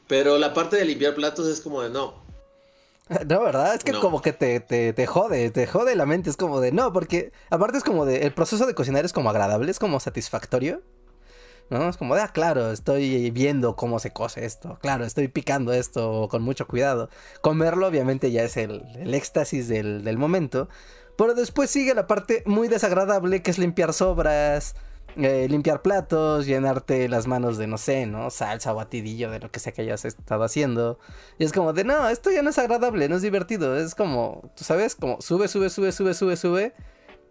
Pero 0.07 0.39
la 0.39 0.55
parte 0.55 0.77
de 0.77 0.85
limpiar 0.85 1.15
platos 1.15 1.47
es 1.47 1.61
como 1.61 1.83
de 1.83 1.91
no. 1.91 2.15
No, 3.27 3.43
¿verdad? 3.43 3.75
Es 3.75 3.85
que 3.85 3.93
No. 3.93 4.01
como 4.01 4.21
que 4.23 4.33
te, 4.33 4.61
te, 4.61 4.93
te 4.93 5.07
jode, 5.07 5.51
te 5.51 5.67
jode 5.67 5.95
la 5.97 6.07
mente. 6.07 6.31
Es 6.31 6.37
como 6.37 6.61
de 6.61 6.73
no, 6.73 6.93
porque 6.93 7.33
aparte 7.51 7.79
es 7.79 7.85
como 7.85 8.05
de. 8.05 8.25
El 8.27 8.33
proceso 8.33 8.67
de 8.67 8.75
cocinar 8.75 9.05
es 9.05 9.13
como 9.13 9.31
agradable, 9.31 9.71
es 9.71 9.79
como 9.79 10.01
satisfactorio. 10.01 10.83
¿No? 11.69 11.89
Es 11.89 11.97
como 11.97 12.15
de, 12.15 12.21
ah, 12.21 12.29
claro, 12.29 12.71
estoy 12.71 13.29
viendo 13.33 13.75
cómo 13.75 13.99
se 13.99 14.13
cose 14.13 14.45
esto. 14.45 14.79
Claro, 14.81 15.05
estoy 15.05 15.27
picando 15.27 15.73
esto 15.73 16.29
con 16.31 16.43
mucho 16.43 16.69
cuidado. 16.69 17.11
Comerlo, 17.41 17.89
obviamente, 17.89 18.31
ya 18.31 18.45
es 18.45 18.57
el, 18.57 18.85
el 19.01 19.13
éxtasis 19.15 19.67
del, 19.67 20.05
del 20.05 20.17
momento. 20.17 20.69
Pero 21.19 21.35
después 21.35 21.69
sigue 21.69 21.93
la 21.95 22.07
parte 22.07 22.45
muy 22.47 22.69
desagradable 22.69 23.43
que 23.43 23.51
es 23.51 23.59
limpiar 23.59 23.93
sobras. 23.95 24.77
Eh, 25.17 25.47
limpiar 25.49 25.83
platos, 25.83 26.47
llenarte 26.47 27.09
las 27.09 27.27
manos 27.27 27.57
de 27.59 27.67
no 27.67 27.79
sé, 27.79 28.07
¿no? 28.07 28.31
Salsa 28.31 28.73
o 28.73 28.77
batidillo 28.77 29.31
de 29.31 29.41
lo 29.41 29.51
que 29.51 29.61
sea 29.61 29.73
que 29.73 29.83
hayas 29.83 30.05
estado 30.05 30.45
haciendo. 30.45 30.99
Y 31.39 31.45
es 31.45 31.53
como 31.53 31.73
de, 31.73 31.85
no, 31.85 32.09
esto 32.09 32.31
ya 32.31 32.43
no 32.43 32.51
es 32.51 32.59
agradable, 32.59 33.09
no 33.09 33.17
es 33.17 33.23
divertido. 33.23 33.77
Es 33.77 33.95
como, 33.95 34.53
tú 34.57 34.65
sabes, 34.65 34.95
como 34.95 35.21
sube, 35.21 35.49
sube, 35.49 35.71
sube, 35.71 35.93
sube, 35.93 36.15
sube, 36.15 36.37
sube. 36.37 36.75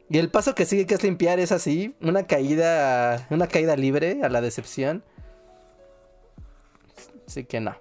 Y 0.10 0.18
el 0.18 0.30
paso 0.30 0.56
que 0.56 0.66
sigue, 0.66 0.86
que 0.86 0.96
es 0.96 1.04
limpiar, 1.04 1.40
es 1.40 1.52
así, 1.52 1.96
una 2.02 2.28
caída, 2.28 3.28
una 3.30 3.48
caída 3.48 3.76
libre 3.76 4.20
a 4.24 4.30
la 4.30 4.42
decepción. 4.42 5.04
Así 7.28 7.44
que 7.44 7.60
no. 7.60 7.76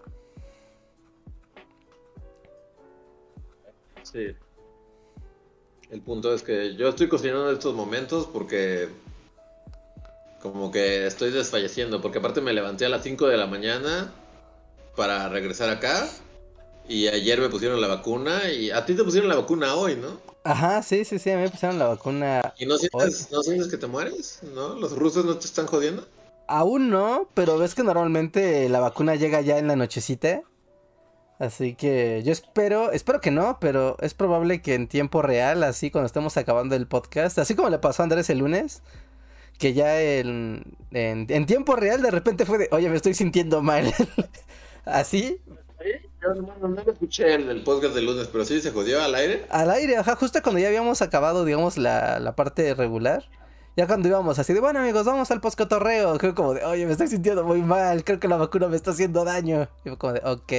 Sí. 4.03 4.37
El 5.91 6.01
punto 6.01 6.35
es 6.35 6.43
que 6.43 6.75
yo 6.77 6.89
estoy 6.89 7.09
cocinando 7.09 7.49
en 7.49 7.55
estos 7.55 7.75
momentos 7.75 8.27
porque 8.27 8.89
como 10.45 10.71
que 10.71 11.07
estoy 11.07 11.31
desfalleciendo, 11.31 12.03
porque 12.03 12.19
aparte 12.19 12.43
me 12.43 12.53
levanté 12.53 12.85
a 12.85 12.91
las 12.91 13.03
5 13.03 13.29
de 13.29 13.39
la 13.39 13.47
mañana 13.47 14.13
para 14.95 15.31
regresar 15.31 15.71
acá 15.71 16.07
y 16.87 17.09
ayer 17.09 17.41
me 17.41 17.49
pusieron 17.49 17.81
la 17.81 17.89
vacuna 17.89 18.51
y 18.51 18.71
a 18.71 18.85
ti 18.85 18.95
te 18.95 19.03
pusieron 19.03 19.31
la 19.31 19.37
vacuna 19.37 19.75
hoy, 19.75 19.97
¿no? 19.97 20.21
Ajá, 20.45 20.83
sí, 20.83 21.07
sí, 21.07 21.19
sí, 21.19 21.31
a 21.31 21.37
mí 21.37 21.45
me 21.45 21.49
pusieron 21.49 21.79
la 21.79 21.87
vacuna. 21.87 22.53
¿Y 22.59 22.67
no 22.67 22.77
sientes, 22.77 23.29
no 23.33 23.43
sientes 23.43 23.69
que 23.69 23.79
te 23.79 23.87
mueres? 23.87 24.41
¿No? 24.55 24.75
¿Los 24.75 24.95
rusos 24.95 25.25
no 25.25 25.39
te 25.39 25.47
están 25.47 25.67
jodiendo? 25.67 26.07
Aún 26.47 26.91
no, 26.91 27.27
pero 27.33 27.57
ves 27.57 27.75
que 27.75 27.83
normalmente 27.83 28.69
la 28.69 28.81
vacuna 28.81 29.15
llega 29.15 29.41
ya 29.41 29.57
en 29.57 29.67
la 29.67 29.77
nochecita. 29.77 30.43
Así 31.39 31.75
que 31.75 32.23
yo 32.23 32.33
espero, 32.33 32.93
espero 32.93 33.23
que 33.23 33.31
no, 33.31 33.57
pero 33.61 33.97
es 34.01 34.13
probable 34.13 34.61
que 34.61 34.75
en 34.75 34.89
tiempo 34.89 35.23
real, 35.23 35.63
así 35.63 35.91
cuando 35.91 36.07
estemos 36.07 36.37
acabando 36.37 36.77
el 36.77 36.87
podcast, 36.87 37.39
así 37.39 37.55
como 37.55 37.71
le 37.71 37.79
pasó 37.79 38.03
a 38.03 38.05
Andrés 38.05 38.29
el 38.29 38.39
lunes, 38.39 38.83
que 39.59 39.75
ya 39.75 40.01
en, 40.01 40.77
en, 40.91 41.27
en 41.29 41.47
tiempo 41.47 41.77
real 41.77 42.03
de 42.03 42.11
repente 42.11 42.47
fue 42.47 42.59
de, 42.59 42.69
oye, 42.73 42.89
me 42.91 42.97
estoy 42.97 43.15
sintiendo 43.15 43.63
mal. 43.63 43.93
así, 44.85 45.41
Yo 46.23 46.35
no, 46.35 46.57
no, 46.61 46.69
no 46.69 46.83
lo 46.85 46.93
escuché 46.93 47.35
el, 47.35 47.49
el 47.51 47.63
podcast 47.63 47.95
del 47.95 48.07
lunes, 48.07 48.29
pero 48.29 48.45
sí 48.45 48.61
se 48.61 48.71
jodió 48.73 49.03
al 49.03 49.15
aire. 49.15 49.47
al 49.49 49.71
aire, 49.71 49.97
ajá, 49.97 50.17
justo 50.17 50.43
cuando 50.43 50.61
ya 50.61 50.69
habíamos 50.69 51.03
acabado, 51.03 51.45
digamos, 51.45 51.79
la, 51.79 52.19
la 52.21 52.35
parte 52.37 52.75
regular. 52.75 53.25
Ya 53.77 53.87
cuando 53.87 54.09
íbamos 54.09 54.39
así 54.39 54.53
de, 54.53 54.61
bueno 54.61 54.81
amigos, 54.81 55.05
vamos 55.07 55.31
al 55.31 55.41
poscotorreo. 55.41 56.17
Creo 56.19 56.35
como 56.35 56.55
de, 56.55 56.65
oye, 56.65 56.87
me 56.87 56.93
estoy 56.93 57.09
sintiendo 57.09 57.45
muy 57.45 57.63
mal, 57.63 58.05
creo 58.05 58.21
que 58.21 58.29
la 58.29 58.37
vacuna 58.37 58.69
me 58.69 58.77
está 58.77 58.93
haciendo 58.93 59.25
daño. 59.25 59.69
Y 59.85 59.89
fue 59.91 59.99
como 59.99 60.13
de, 60.15 60.21
ok. 60.25 60.53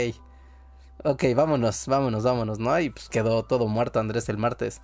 Ok, 1.04 1.24
vámonos, 1.36 1.88
vámonos, 1.88 2.24
vámonos, 2.24 2.60
¿no? 2.60 2.80
Y 2.80 2.90
pues 2.90 3.10
quedó 3.10 3.44
todo 3.46 3.68
muerto 3.68 4.00
Andrés 4.00 4.28
el 4.30 4.38
martes. 4.38 4.82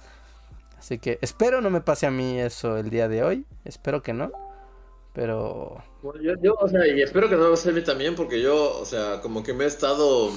Así 0.81 0.97
que 0.97 1.19
espero 1.21 1.61
no 1.61 1.69
me 1.69 1.81
pase 1.81 2.07
a 2.07 2.11
mí 2.11 2.39
eso 2.39 2.75
el 2.75 2.89
día 2.89 3.07
de 3.07 3.23
hoy. 3.23 3.45
Espero 3.65 4.01
que 4.01 4.13
no. 4.13 4.31
Pero... 5.13 5.83
Bueno, 6.01 6.23
yo, 6.23 6.33
yo, 6.41 6.55
o 6.55 6.67
sea, 6.67 6.87
y 6.87 7.03
espero 7.03 7.29
que 7.29 7.35
no 7.35 7.43
me 7.43 7.49
pase 7.51 7.69
a 7.69 7.71
mí 7.71 7.83
también, 7.83 8.15
porque 8.15 8.41
yo, 8.41 8.79
o 8.79 8.85
sea, 8.85 9.21
como 9.21 9.43
que 9.43 9.53
me 9.53 9.65
he 9.65 9.67
estado 9.67 10.31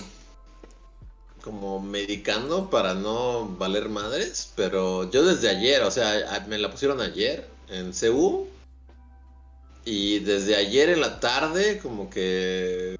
como 1.43 1.81
medicando 1.81 2.69
para 2.69 2.93
no 2.93 3.57
valer 3.57 3.89
madres, 3.89 4.53
pero 4.55 5.11
yo 5.11 5.25
desde 5.25 5.49
ayer, 5.49 5.81
o 5.83 5.91
sea, 5.91 6.45
me 6.47 6.59
la 6.59 6.71
pusieron 6.71 7.01
ayer 7.01 7.47
en 7.71 7.93
CU 7.93 8.47
Y 9.87 10.19
desde 10.19 10.57
ayer 10.57 10.91
en 10.91 11.01
la 11.01 11.21
tarde, 11.21 11.79
como 11.79 12.11
que. 12.11 12.99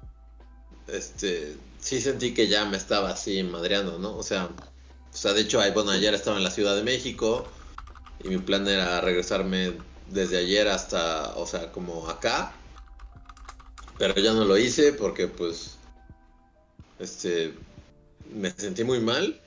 Este. 0.87 1.57
Sí 1.77 2.01
sentí 2.01 2.33
que 2.33 2.47
ya 2.47 2.65
me 2.65 2.77
estaba 2.77 3.11
así 3.11 3.43
madreando, 3.43 3.99
¿no? 3.99 4.17
O 4.17 4.23
sea. 4.23 4.49
O 5.15 5.17
sea, 5.17 5.31
de 5.31 5.41
hecho, 5.41 5.61
bueno, 5.73 5.91
ayer 5.91 6.13
estaba 6.13 6.35
en 6.35 6.43
la 6.43 6.51
Ciudad 6.51 6.75
de 6.75 6.83
México. 6.83 7.47
Y 8.21 8.27
mi 8.27 8.37
plan 8.37 8.67
era 8.67 8.99
regresarme 8.99 9.71
desde 10.09 10.37
ayer 10.37 10.67
hasta. 10.67 11.33
O 11.37 11.47
sea, 11.47 11.71
como 11.71 12.09
acá. 12.09 12.53
Pero 13.97 14.13
ya 14.15 14.33
no 14.33 14.43
lo 14.43 14.57
hice 14.57 14.91
porque, 14.91 15.27
pues. 15.27 15.77
Este. 16.99 17.53
Me 18.33 18.51
sentí 18.51 18.83
muy 18.83 18.99
mal. 18.99 19.39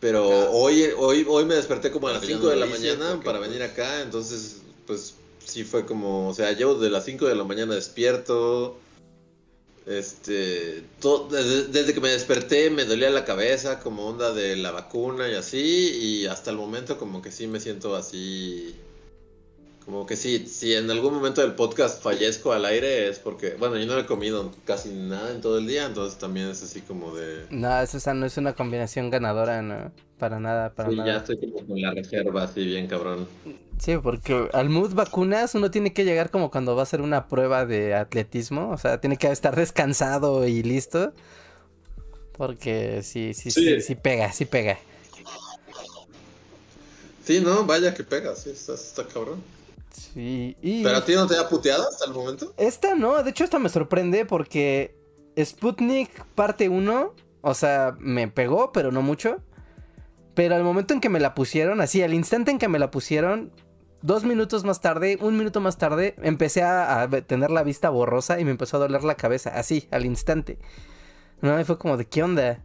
Pero 0.00 0.50
hoy, 0.52 0.88
hoy, 0.96 1.26
hoy 1.28 1.44
me 1.44 1.54
desperté 1.54 1.90
como 1.90 2.08
a 2.08 2.12
las 2.12 2.24
5 2.24 2.48
de 2.48 2.56
la 2.56 2.66
mañana 2.66 3.20
para 3.22 3.38
venir 3.38 3.62
acá. 3.62 4.00
Entonces, 4.00 4.62
pues 4.86 5.16
sí 5.44 5.64
fue 5.64 5.84
como, 5.84 6.30
o 6.30 6.34
sea, 6.34 6.52
llevo 6.52 6.76
de 6.76 6.88
las 6.88 7.04
5 7.04 7.26
de 7.26 7.34
la 7.34 7.44
mañana 7.44 7.74
despierto. 7.74 8.78
Este, 9.86 10.82
desde, 11.30 11.92
que 11.92 12.00
me 12.00 12.08
desperté 12.08 12.70
me 12.70 12.86
dolía 12.86 13.10
la 13.10 13.26
cabeza 13.26 13.80
como 13.80 14.06
onda 14.06 14.32
de 14.32 14.56
la 14.56 14.70
vacuna 14.70 15.28
y 15.28 15.34
así, 15.34 16.22
y 16.22 16.26
hasta 16.26 16.50
el 16.50 16.56
momento 16.56 16.96
como 16.96 17.20
que 17.20 17.30
sí 17.30 17.46
me 17.46 17.60
siento 17.60 17.94
así, 17.94 18.74
como 19.84 20.06
que 20.06 20.16
sí, 20.16 20.46
si 20.46 20.74
en 20.74 20.90
algún 20.90 21.12
momento 21.12 21.42
del 21.42 21.54
podcast 21.54 22.02
fallezco 22.02 22.54
al 22.54 22.64
aire 22.64 23.10
es 23.10 23.18
porque, 23.18 23.56
bueno, 23.58 23.76
yo 23.76 23.84
no 23.84 23.98
he 23.98 24.06
comido 24.06 24.50
casi 24.64 24.88
nada 24.88 25.30
en 25.30 25.42
todo 25.42 25.58
el 25.58 25.66
día, 25.66 25.84
entonces 25.84 26.18
también 26.18 26.48
es 26.48 26.62
así 26.62 26.80
como 26.80 27.14
de... 27.14 27.44
No, 27.50 27.78
esa 27.82 28.14
no 28.14 28.24
es 28.24 28.38
una 28.38 28.54
combinación 28.54 29.10
ganadora, 29.10 29.60
no, 29.60 29.92
para 30.24 30.40
nada, 30.40 30.72
para 30.72 30.88
sí, 30.88 30.96
nada. 30.96 31.12
ya 31.12 31.18
estoy 31.18 31.38
como 31.38 31.66
con 31.66 31.78
la 31.78 31.90
reserva 31.90 32.44
así 32.44 32.64
bien 32.64 32.86
cabrón. 32.86 33.28
Sí, 33.78 33.98
porque 34.02 34.48
al 34.54 34.70
mood 34.70 34.94
vacunas 34.94 35.54
uno 35.54 35.70
tiene 35.70 35.92
que 35.92 36.06
llegar 36.06 36.30
como 36.30 36.50
cuando 36.50 36.74
va 36.74 36.80
a 36.80 36.84
hacer 36.84 37.02
una 37.02 37.28
prueba 37.28 37.66
de 37.66 37.94
atletismo, 37.94 38.70
o 38.70 38.78
sea, 38.78 39.02
tiene 39.02 39.18
que 39.18 39.30
estar 39.30 39.54
descansado 39.54 40.46
y 40.46 40.62
listo. 40.62 41.12
Porque 42.38 43.02
sí, 43.02 43.34
sí, 43.34 43.50
sí, 43.50 43.82
sí, 43.82 43.94
pega, 43.96 44.32
sí 44.32 44.46
pega. 44.46 44.78
Sí, 47.22 47.40
no, 47.40 47.66
vaya 47.66 47.92
que 47.92 48.02
pega, 48.02 48.34
sí, 48.34 48.48
está, 48.48 48.72
está 48.72 49.06
cabrón. 49.06 49.42
Sí, 49.92 50.56
y... 50.62 50.82
¿Pero 50.82 50.96
a 50.96 51.04
ti 51.04 51.14
no 51.14 51.26
te 51.26 51.36
ha 51.36 51.46
puteado 51.50 51.86
hasta 51.86 52.06
el 52.06 52.14
momento? 52.14 52.54
Esta 52.56 52.94
no, 52.94 53.22
de 53.22 53.28
hecho 53.28 53.44
esta 53.44 53.58
me 53.58 53.68
sorprende 53.68 54.24
porque 54.24 54.96
Sputnik 55.38 56.24
parte 56.34 56.70
1, 56.70 57.14
o 57.42 57.54
sea, 57.54 57.94
me 57.98 58.26
pegó, 58.28 58.72
pero 58.72 58.90
no 58.90 59.02
mucho. 59.02 59.42
Pero 60.34 60.56
al 60.56 60.64
momento 60.64 60.94
en 60.94 61.00
que 61.00 61.08
me 61.08 61.20
la 61.20 61.34
pusieron, 61.34 61.80
así, 61.80 62.02
al 62.02 62.14
instante 62.14 62.50
en 62.50 62.58
que 62.58 62.68
me 62.68 62.78
la 62.78 62.90
pusieron, 62.90 63.52
dos 64.02 64.24
minutos 64.24 64.64
más 64.64 64.80
tarde, 64.80 65.16
un 65.20 65.36
minuto 65.36 65.60
más 65.60 65.78
tarde, 65.78 66.14
empecé 66.22 66.62
a, 66.62 67.08
tener 67.26 67.50
la 67.50 67.62
vista 67.62 67.88
borrosa 67.88 68.38
y 68.40 68.44
me 68.44 68.50
empezó 68.50 68.76
a 68.76 68.80
doler 68.80 69.04
la 69.04 69.14
cabeza, 69.14 69.50
así, 69.54 69.88
al 69.90 70.04
instante. 70.04 70.58
No, 71.40 71.58
y 71.58 71.64
fue 71.64 71.78
como 71.78 71.96
de, 71.96 72.06
¿qué 72.06 72.22
onda? 72.22 72.62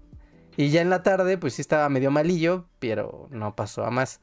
Y 0.58 0.70
ya 0.70 0.82
en 0.82 0.90
la 0.90 1.04
tarde, 1.04 1.38
pues 1.38 1.54
sí 1.54 1.62
estaba 1.62 1.88
medio 1.90 2.12
malillo, 2.12 2.66
pero 2.80 3.28
no 3.30 3.56
pasó 3.56 3.86
a 3.86 3.92
más. 3.92 4.20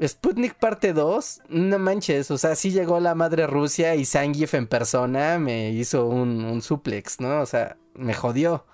Sputnik 0.00 0.54
parte 0.54 0.92
2, 0.92 1.42
no 1.48 1.78
manches, 1.78 2.30
o 2.30 2.36
sea, 2.36 2.54
sí 2.54 2.70
llegó 2.70 3.00
la 3.00 3.14
madre 3.14 3.46
Rusia 3.46 3.94
y 3.94 4.04
Zangief 4.04 4.52
en 4.54 4.66
persona 4.66 5.38
me 5.38 5.70
hizo 5.70 6.06
un, 6.06 6.44
un 6.44 6.60
suplex, 6.60 7.18
¿no? 7.18 7.40
O 7.40 7.46
sea, 7.46 7.78
me 7.94 8.12
jodió. 8.12 8.66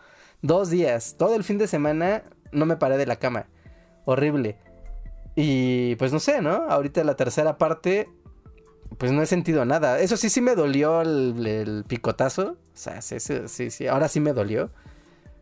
Dos 0.43 0.69
días, 0.71 1.15
todo 1.17 1.37
el 1.37 1.45
fin 1.45 1.59
de 1.59 1.69
semana 1.69 2.25
no 2.51 2.67
me 2.67 2.77
paré 2.77 2.99
de 2.99 3.07
la 3.07 3.17
cama. 3.17 3.47
Horrible. 4.05 4.57
Y 5.35 5.97
pues 5.97 6.13
no 6.13 6.21
sé, 6.21 6.43
¿no? 6.43 6.51
Ahorita 6.69 7.05
la 7.05 7.17
tercera 7.17 7.59
parte, 7.59 8.09
pues 8.99 9.13
no 9.13 9.23
he 9.23 9.27
sentido 9.27 9.65
nada. 9.65 10.01
Eso 10.01 10.17
sí, 10.17 10.29
sí 10.29 10.41
me 10.41 10.55
dolió 10.55 11.01
el, 11.01 11.85
picotazo. 11.87 12.57
O 12.73 12.77
sea, 12.77 13.03
sí, 13.03 13.19
sí, 13.21 13.71
sí, 13.71 13.87
ahora 13.87 14.09
sí 14.09 14.21
me 14.21 14.33
dolió. 14.33 14.71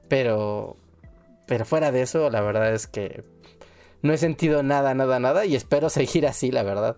Pero, 0.08 0.76
pero 1.46 1.64
fuera 1.64 1.92
de 1.92 2.02
eso, 2.02 2.30
la 2.30 2.40
verdad 2.40 2.74
es 2.74 2.86
que 2.86 3.24
no 4.02 4.12
he 4.12 4.18
sentido 4.18 4.62
nada, 4.62 4.94
nada, 4.94 5.20
nada 5.20 5.44
y 5.46 5.54
espero 5.54 5.90
seguir 5.90 6.26
así, 6.26 6.50
la 6.50 6.62
verdad. 6.62 6.96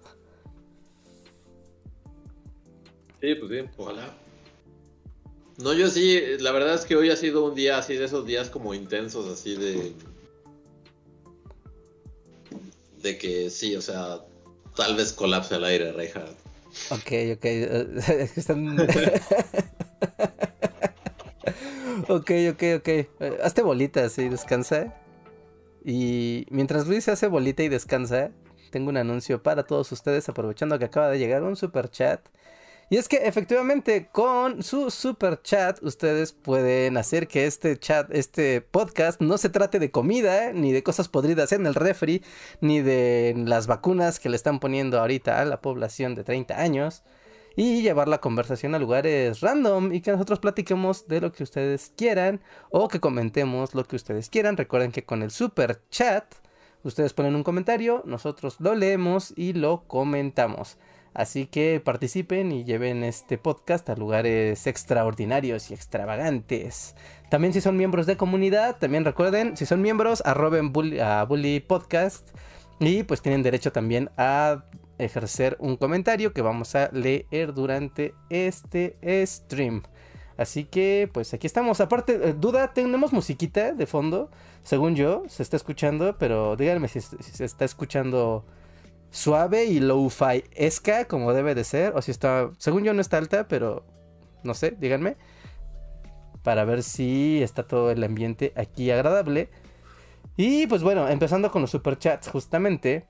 Sí, 3.20 3.35
pues 3.37 3.51
sí, 3.51 3.68
ojalá. 3.77 4.14
No, 5.59 5.75
yo 5.75 5.88
sí, 5.88 6.20
la 6.40 6.51
verdad 6.51 6.75
es 6.75 6.85
que 6.85 6.96
hoy 6.96 7.11
ha 7.11 7.16
sido 7.16 7.44
un 7.44 7.55
día 7.55 7.79
así 7.79 7.94
de 7.94 8.07
esos 8.07 8.27
días 8.27 8.51
como 8.51 8.75
intensos, 8.75 9.29
así 9.29 9.55
de... 9.55 9.92
De 13.02 13.18
que 13.18 13.50
sí, 13.50 13.76
o 13.76 13.82
sea, 13.82 14.20
tal 14.76 14.96
vez 14.96 15.12
colapse 15.12 15.56
el 15.56 15.64
aire, 15.64 15.92
Reinhardt. 15.92 16.38
Ok, 16.90 17.12
ok. 17.36 17.44
Están... 18.36 18.78
ok, 22.08 22.30
ok, 22.52 22.62
ok. 22.76 22.88
Hazte 23.42 23.62
bolitas 23.62 24.18
y 24.18 24.28
descansa. 24.28 24.94
Y 25.84 26.46
mientras 26.50 26.86
Luis 26.86 27.04
se 27.04 27.10
hace 27.10 27.26
bolita 27.26 27.62
y 27.62 27.68
descansa, 27.68 28.30
tengo 28.70 28.88
un 28.88 28.96
anuncio 28.96 29.42
para 29.42 29.64
todos 29.64 29.90
ustedes, 29.92 30.28
aprovechando 30.28 30.78
que 30.78 30.84
acaba 30.84 31.10
de 31.10 31.18
llegar 31.18 31.42
un 31.42 31.56
super 31.56 31.90
chat. 31.90 32.20
Y 32.92 32.98
es 32.98 33.09
que 33.09 33.26
efectivamente 33.26 34.11
con 34.12 34.62
su 34.62 34.90
super 34.90 35.40
chat 35.40 35.83
ustedes 35.83 36.33
pueden 36.33 36.98
hacer 36.98 37.26
que 37.26 37.46
este 37.46 37.78
chat, 37.78 38.14
este 38.14 38.61
podcast 38.61 39.18
no 39.22 39.38
se 39.38 39.48
trate 39.48 39.78
de 39.78 39.90
comida, 39.90 40.52
ni 40.52 40.72
de 40.72 40.83
cosas 40.83 41.09
podridas 41.09 41.52
en 41.52 41.64
el 41.64 41.74
refri, 41.74 42.22
ni 42.61 42.83
de 42.83 43.33
las 43.46 43.66
vacunas 43.66 44.20
que 44.20 44.28
le 44.28 44.37
están 44.37 44.61
poniendo 44.61 45.00
ahorita 45.00 45.40
a 45.40 45.46
la 45.46 45.62
población 45.62 46.14
de 46.14 46.22
30 46.22 46.61
años 46.61 47.02
y 47.57 47.81
llevar 47.81 48.09
la 48.09 48.20
conversación 48.20 48.74
a 48.74 48.78
lugares 48.78 49.40
random 49.40 49.94
y 49.94 50.02
que 50.02 50.12
nosotros 50.12 50.40
platiquemos 50.40 51.09
de 51.09 51.22
lo 51.22 51.33
que 51.33 51.44
ustedes 51.44 51.94
quieran 51.96 52.42
o 52.68 52.88
que 52.88 53.00
comentemos 53.00 53.74
lo 53.74 53.85
que 53.85 53.96
ustedes 53.96 54.28
quieran. 54.28 54.59
Recuerden 54.59 54.92
que 54.92 55.07
con 55.07 55.22
el 55.22 55.31
super 55.31 55.81
chat 55.88 56.26
ustedes 56.83 57.14
ponen 57.14 57.37
un 57.37 57.42
comentario, 57.42 58.02
nosotros 58.05 58.57
lo 58.59 58.74
leemos 58.74 59.33
y 59.35 59.55
lo 59.55 59.85
comentamos. 59.87 60.76
Así 61.14 61.46
que 61.46 61.81
participen 61.85 62.53
y 62.53 62.64
lleven 62.64 63.05
este 63.05 63.37
podcast 63.37 63.88
a 63.90 63.96
lugares 63.96 64.66
extraordinarios 64.66 65.70
y 65.70 65.75
extravagantes. 65.75 66.94
También 67.29 67.53
si 67.53 67.61
son 67.61 67.77
miembros 67.77 68.07
de 68.07 68.16
comunidad, 68.16 68.79
también 68.79 69.05
recuerden, 69.05 69.57
si 69.57 69.66
son 69.66 69.83
miembros, 69.83 70.22
arroben 70.25 70.72
a 71.01 71.25
Bully 71.25 71.61
Podcast. 71.61 72.31
Y 72.81 73.03
pues 73.05 73.22
tienen 73.22 73.42
derecho 73.42 73.72
también 73.72 74.11
a 74.16 74.64
ejercer 74.98 75.57
un 75.61 75.77
comentario 75.77 76.33
que 76.33 76.42
vamos 76.42 76.75
a 76.75 76.90
leer 76.92 77.55
durante 77.55 78.14
este 78.31 78.96
stream. 79.27 79.83
Así 80.37 80.64
que, 80.64 81.11
pues 81.12 81.35
aquí 81.35 81.46
estamos. 81.46 81.81
Aparte, 81.81 82.14
eh, 82.14 82.35
duda, 82.35 82.72
tenemos 82.72 83.12
musiquita 83.12 83.72
de 83.72 83.87
fondo. 83.87 84.31
Según 84.62 84.96
yo, 84.96 85.25
se 85.29 85.42
está 85.42 85.57
escuchando, 85.57 86.16
pero 86.18 86.57
díganme 86.57 86.88
si, 86.88 87.01
se 87.01 87.44
está 87.44 87.64
escuchando 87.64 88.44
suave 89.12 89.66
y 89.66 89.79
low-fi 89.79 90.42
esca 90.53 91.05
como 91.05 91.33
debe 91.33 91.55
de 91.55 91.62
ser. 91.62 91.94
O 91.94 92.03
si 92.03 92.11
está, 92.11 92.51
según 92.59 92.83
yo 92.83 92.92
no 92.92 93.01
está 93.01 93.18
alta, 93.18 93.46
pero 93.46 93.85
no 94.42 94.55
sé, 94.55 94.72
díganme. 94.72 95.16
Para 96.42 96.64
ver 96.64 96.83
si 96.83 97.40
está 97.40 97.62
todo 97.62 97.92
el 97.92 98.03
ambiente 98.03 98.53
aquí 98.57 98.90
agradable. 98.90 99.51
Y 100.37 100.66
pues 100.66 100.83
bueno, 100.83 101.09
empezando 101.09 101.53
con 101.53 101.62
los 101.62 101.70
superchats 101.70 102.29
justamente 102.29 103.07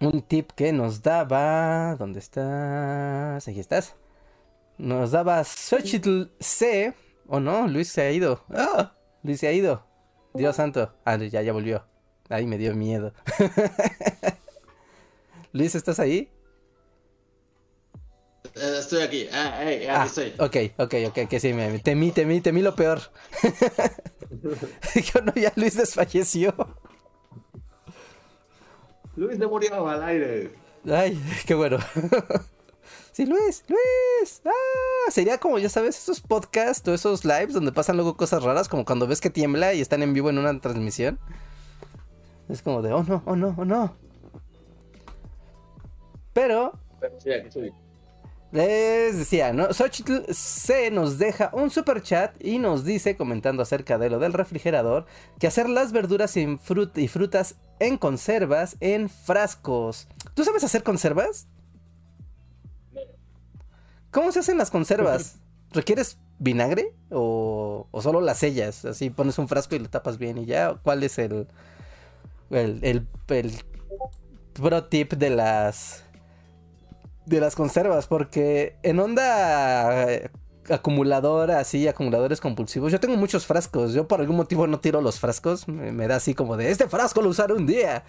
un 0.00 0.22
tip 0.22 0.50
que 0.52 0.72
nos 0.72 1.02
daba. 1.02 1.96
¿Dónde 1.96 2.18
estás? 2.18 3.48
Aquí 3.48 3.60
estás. 3.60 3.94
Nos 4.76 5.12
daba 5.12 5.42
Xochitl 5.44 6.24
C. 6.40 6.92
¿O 7.28 7.40
no? 7.40 7.68
Luis 7.68 7.88
se 7.88 8.02
ha 8.02 8.10
ido. 8.10 8.44
¡Ah! 8.50 8.92
Luis 9.22 9.40
se 9.40 9.46
ha 9.46 9.52
ido. 9.52 9.86
Dios 10.34 10.56
santo. 10.56 10.92
Ah, 11.04 11.16
ya, 11.16 11.40
ya 11.42 11.52
volvió. 11.52 11.84
Ay, 12.28 12.46
me 12.46 12.58
dio 12.58 12.74
miedo. 12.74 13.12
Luis, 15.52 15.74
¿estás 15.74 16.00
ahí? 16.00 16.30
Eh, 18.54 18.76
estoy 18.78 19.02
aquí. 19.02 19.28
Ah, 19.32 19.60
aquí 19.60 19.86
ah, 19.86 20.04
estoy. 20.06 20.32
Ok, 20.38 20.56
ok, 20.78 20.94
ok, 21.08 21.28
que 21.28 21.40
sí, 21.40 21.52
me 21.52 21.78
temí, 21.78 22.10
temí, 22.10 22.40
temí 22.40 22.62
lo 22.62 22.74
peor. 22.74 23.00
Yo 24.94 25.20
no, 25.22 25.32
ya 25.34 25.52
Luis 25.56 25.76
desfalleció. 25.76 26.54
Luis 29.14 29.38
no 29.38 29.48
murió 29.48 29.86
al 29.86 30.02
aire. 30.02 30.54
Ay, 30.90 31.22
qué 31.46 31.54
bueno. 31.54 31.78
sí, 33.12 33.26
Luis, 33.26 33.64
Luis. 33.68 34.40
Ah, 34.46 35.10
sería 35.10 35.36
como, 35.36 35.58
ya 35.58 35.68
sabes, 35.68 35.98
esos 35.98 36.20
podcasts 36.20 36.88
o 36.88 36.94
esos 36.94 37.26
lives 37.26 37.52
donde 37.52 37.72
pasan 37.72 37.96
luego 37.96 38.16
cosas 38.16 38.42
raras, 38.42 38.68
como 38.68 38.86
cuando 38.86 39.06
ves 39.06 39.20
que 39.20 39.30
tiembla 39.30 39.74
y 39.74 39.82
están 39.82 40.02
en 40.02 40.14
vivo 40.14 40.30
en 40.30 40.38
una 40.38 40.58
transmisión. 40.60 41.18
Es 42.48 42.62
como 42.62 42.80
de, 42.80 42.92
oh 42.92 43.02
no, 43.02 43.22
oh 43.26 43.36
no, 43.36 43.54
oh 43.58 43.64
no. 43.66 43.96
Pero. 46.32 46.72
Pero 47.00 47.20
sí, 47.20 47.32
aquí 47.32 47.48
estoy. 47.48 47.72
Les 48.52 49.16
decía, 49.16 49.54
¿no? 49.54 49.72
Xochitl 49.72 50.30
C 50.30 50.90
nos 50.90 51.16
deja 51.16 51.48
un 51.54 51.70
super 51.70 52.02
chat 52.02 52.34
y 52.44 52.58
nos 52.58 52.84
dice, 52.84 53.16
comentando 53.16 53.62
acerca 53.62 53.96
de 53.96 54.10
lo 54.10 54.18
del 54.18 54.34
refrigerador, 54.34 55.06
que 55.38 55.46
hacer 55.46 55.70
las 55.70 55.92
verduras 55.92 56.36
y, 56.36 56.58
y 56.96 57.08
frutas 57.08 57.56
en 57.80 57.96
conservas 57.96 58.76
en 58.80 59.08
frascos. 59.08 60.06
¿Tú 60.34 60.44
sabes 60.44 60.64
hacer 60.64 60.82
conservas? 60.82 61.48
¿Cómo 64.10 64.30
se 64.32 64.40
hacen 64.40 64.58
las 64.58 64.70
conservas? 64.70 65.38
¿Requieres 65.72 66.18
vinagre 66.38 66.92
o, 67.10 67.88
o 67.90 68.02
solo 68.02 68.20
las 68.20 68.38
sellas? 68.38 68.84
Así 68.84 69.08
pones 69.08 69.38
un 69.38 69.48
frasco 69.48 69.76
y 69.76 69.78
lo 69.78 69.88
tapas 69.88 70.18
bien 70.18 70.36
y 70.36 70.44
ya. 70.44 70.74
¿Cuál 70.82 71.02
es 71.04 71.18
el, 71.18 71.48
el, 72.50 72.80
el, 72.82 73.06
el 73.28 73.52
pro 74.52 74.84
tip 74.84 75.14
de 75.14 75.30
las 75.30 76.04
de 77.26 77.40
las 77.40 77.54
conservas? 77.54 78.06
Porque 78.06 78.76
en 78.82 78.98
onda 79.00 80.10
eh, 80.10 80.30
acumuladora, 80.68 81.58
así, 81.58 81.86
acumuladores 81.88 82.40
compulsivos, 82.40 82.92
yo 82.92 83.00
tengo 83.00 83.16
muchos 83.16 83.46
frascos. 83.46 83.92
Yo 83.94 84.08
por 84.08 84.20
algún 84.20 84.36
motivo 84.36 84.66
no 84.66 84.80
tiro 84.80 85.00
los 85.00 85.20
frascos. 85.20 85.68
Me, 85.68 86.06
da 86.06 86.16
así 86.16 86.34
como 86.34 86.56
de 86.56 86.70
este 86.70 86.88
frasco 86.88 87.22
lo 87.22 87.28
usaré 87.28 87.54
un 87.54 87.66
día. 87.66 88.04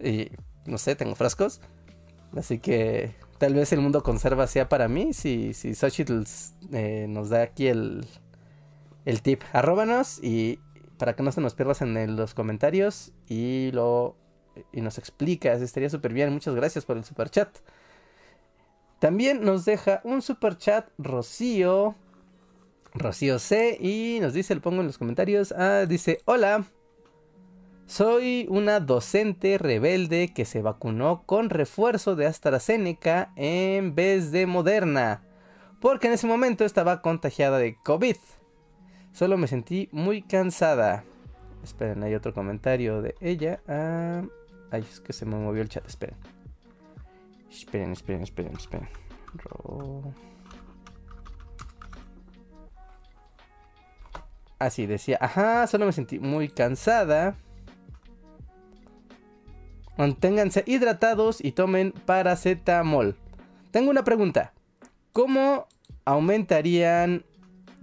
Y 0.00 0.30
no 0.66 0.78
sé, 0.78 0.96
tengo 0.96 1.14
frascos. 1.14 1.60
Así 2.36 2.58
que 2.58 3.14
tal 3.38 3.54
vez 3.54 3.72
el 3.72 3.80
mundo 3.80 4.02
conserva 4.02 4.46
sea 4.46 4.68
para 4.68 4.88
mí. 4.88 5.12
Si, 5.12 5.54
si 5.54 5.74
Xochitl 5.74 6.22
eh, 6.72 7.06
nos 7.08 7.30
da 7.30 7.42
aquí 7.42 7.68
el, 7.68 8.06
el 9.04 9.22
tip, 9.22 9.42
arróbanos 9.52 10.22
y 10.22 10.58
para 10.98 11.14
que 11.14 11.22
no 11.22 11.32
se 11.32 11.40
nos 11.40 11.54
pierdas 11.54 11.82
en 11.82 12.16
los 12.16 12.34
comentarios 12.34 13.12
y 13.28 13.70
lo 13.72 14.16
y 14.72 14.80
nos 14.80 14.98
explicas, 14.98 15.60
estaría 15.60 15.90
súper 15.90 16.12
bien. 16.12 16.32
Muchas 16.32 16.54
gracias 16.54 16.84
por 16.84 16.96
el 16.96 17.04
super 17.04 17.30
chat. 17.30 17.48
También 18.98 19.44
nos 19.44 19.64
deja 19.64 20.00
un 20.04 20.22
super 20.22 20.56
chat 20.56 20.88
Rocío. 20.98 21.94
Rocío 22.94 23.38
C. 23.38 23.76
Y 23.80 24.18
nos 24.20 24.32
dice, 24.32 24.54
lo 24.54 24.62
pongo 24.62 24.80
en 24.80 24.86
los 24.86 24.98
comentarios. 24.98 25.52
Ah, 25.52 25.86
dice: 25.86 26.20
Hola. 26.24 26.64
Soy 27.86 28.48
una 28.50 28.80
docente 28.80 29.58
rebelde 29.58 30.32
que 30.34 30.44
se 30.44 30.60
vacunó 30.60 31.22
con 31.24 31.50
refuerzo 31.50 32.16
de 32.16 32.26
AstraZeneca 32.26 33.32
en 33.36 33.94
vez 33.94 34.32
de 34.32 34.46
Moderna. 34.46 35.22
Porque 35.80 36.08
en 36.08 36.14
ese 36.14 36.26
momento 36.26 36.64
estaba 36.64 37.00
contagiada 37.00 37.58
de 37.58 37.76
COVID. 37.84 38.16
Solo 39.12 39.36
me 39.36 39.46
sentí 39.46 39.88
muy 39.92 40.22
cansada. 40.22 41.04
Esperen, 41.62 42.02
hay 42.02 42.14
otro 42.14 42.34
comentario 42.34 43.02
de 43.02 43.14
ella. 43.20 43.60
Ah, 43.68 44.24
ay, 44.72 44.84
es 44.90 44.98
que 44.98 45.12
se 45.12 45.24
me 45.24 45.36
movió 45.36 45.62
el 45.62 45.68
chat. 45.68 45.86
Esperen. 45.86 46.16
Esperen, 47.50 47.92
esperen, 47.92 48.22
esperen, 48.22 48.54
esperen. 48.54 48.88
Así 54.58 54.86
decía, 54.86 55.18
ajá, 55.20 55.66
solo 55.66 55.86
me 55.86 55.92
sentí 55.92 56.18
muy 56.18 56.48
cansada. 56.48 57.36
Manténganse 59.96 60.62
hidratados 60.66 61.42
y 61.42 61.52
tomen 61.52 61.92
paracetamol. 61.92 63.16
Tengo 63.70 63.90
una 63.90 64.04
pregunta. 64.04 64.52
¿Cómo 65.12 65.66
aumentarían 66.04 67.24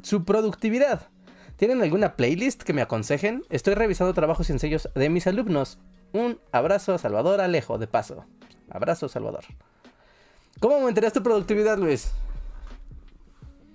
su 0.01 0.23
productividad? 0.23 1.07
¿Tienen 1.55 1.81
alguna 1.81 2.15
playlist 2.15 2.63
que 2.63 2.73
me 2.73 2.81
aconsejen? 2.81 3.43
Estoy 3.49 3.75
revisando 3.75 4.13
trabajos 4.13 4.47
sencillos 4.47 4.89
de 4.95 5.09
mis 5.09 5.27
alumnos. 5.27 5.79
Un 6.11 6.39
abrazo 6.51 6.97
Salvador 6.97 7.41
Alejo, 7.41 7.77
de 7.77 7.87
paso. 7.87 8.25
Abrazo, 8.69 9.07
Salvador. 9.07 9.43
¿Cómo 10.59 10.75
aumentarías 10.75 11.13
tu 11.13 11.21
productividad, 11.21 11.77
Luis? 11.77 12.11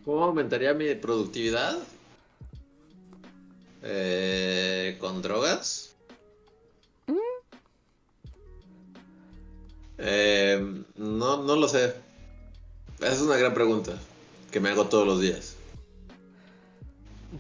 ¿Cómo 0.05 0.25
aumentaría 0.25 0.73
mi 0.75 0.95
productividad? 0.95 1.79
Eh, 3.83 4.97
¿Con 5.01 5.23
drogas? 5.23 5.97
Eh, 9.99 10.85
no, 10.97 11.43
no 11.43 11.57
lo 11.57 11.69
sé. 11.69 11.95
Esa 13.01 13.13
es 13.13 13.21
una 13.21 13.37
gran 13.37 13.53
pregunta 13.53 13.99
que 14.51 14.61
me 14.61 14.71
hago 14.71 14.87
todos 14.87 15.07
los 15.07 15.21
días. 15.21 15.57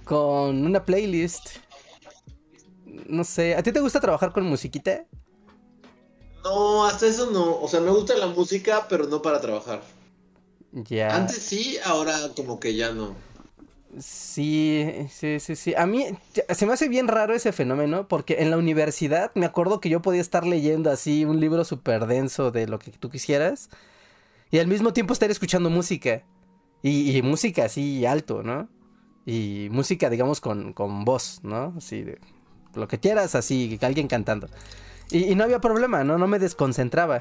Con 0.04 0.66
una 0.66 0.84
playlist. 0.84 1.58
No 2.84 3.24
sé, 3.24 3.54
¿a 3.54 3.62
ti 3.62 3.72
te 3.72 3.80
gusta 3.80 4.00
trabajar 4.00 4.32
con 4.32 4.44
musiquita? 4.44 5.06
No, 6.44 6.84
hasta 6.84 7.06
eso 7.06 7.30
no. 7.30 7.60
O 7.60 7.68
sea, 7.68 7.80
me 7.80 7.90
gusta 7.90 8.16
la 8.16 8.26
música, 8.26 8.86
pero 8.88 9.06
no 9.06 9.22
para 9.22 9.40
trabajar. 9.40 9.82
Ya. 10.72 11.14
Antes 11.14 11.38
sí, 11.38 11.78
ahora 11.84 12.14
como 12.36 12.60
que 12.60 12.74
ya 12.74 12.92
no. 12.92 13.14
Sí, 13.98 15.06
sí, 15.10 15.40
sí, 15.40 15.56
sí. 15.56 15.74
A 15.74 15.86
mí 15.86 16.06
se 16.50 16.66
me 16.66 16.72
hace 16.74 16.88
bien 16.88 17.08
raro 17.08 17.34
ese 17.34 17.52
fenómeno 17.52 18.06
porque 18.06 18.36
en 18.40 18.50
la 18.50 18.58
universidad 18.58 19.32
me 19.34 19.46
acuerdo 19.46 19.80
que 19.80 19.88
yo 19.88 20.02
podía 20.02 20.20
estar 20.20 20.46
leyendo 20.46 20.90
así 20.90 21.24
un 21.24 21.40
libro 21.40 21.64
súper 21.64 22.06
denso 22.06 22.50
de 22.50 22.68
lo 22.68 22.78
que 22.78 22.90
tú 22.90 23.08
quisieras 23.08 23.70
y 24.50 24.58
al 24.58 24.66
mismo 24.66 24.92
tiempo 24.92 25.12
estar 25.12 25.30
escuchando 25.30 25.70
música. 25.70 26.24
Y, 26.82 27.16
y 27.16 27.22
música 27.22 27.64
así 27.64 28.06
alto, 28.06 28.42
¿no? 28.42 28.68
Y 29.26 29.68
música, 29.70 30.10
digamos, 30.10 30.40
con, 30.40 30.72
con 30.72 31.04
voz, 31.04 31.40
¿no? 31.42 31.74
Así 31.76 32.02
de 32.02 32.20
lo 32.74 32.86
que 32.88 33.00
quieras, 33.00 33.34
así, 33.34 33.78
alguien 33.82 34.06
cantando. 34.06 34.48
Y, 35.10 35.34
no 35.34 35.44
había 35.44 35.60
problema, 35.60 36.04
¿no? 36.04 36.18
No 36.18 36.26
me 36.26 36.38
desconcentraba. 36.38 37.20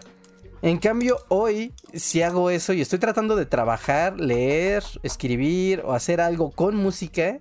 En 0.62 0.80
cambio, 0.80 1.18
hoy, 1.30 1.74
si 1.94 2.22
hago 2.22 2.50
eso 2.50 2.74
y 2.74 2.82
estoy 2.82 3.00
tratando 3.00 3.36
de 3.36 3.46
trabajar, 3.46 4.20
leer, 4.20 4.84
escribir 5.04 5.82
o 5.86 5.94
hacer 5.94 6.20
algo 6.20 6.52
con 6.52 6.76
música, 6.76 7.40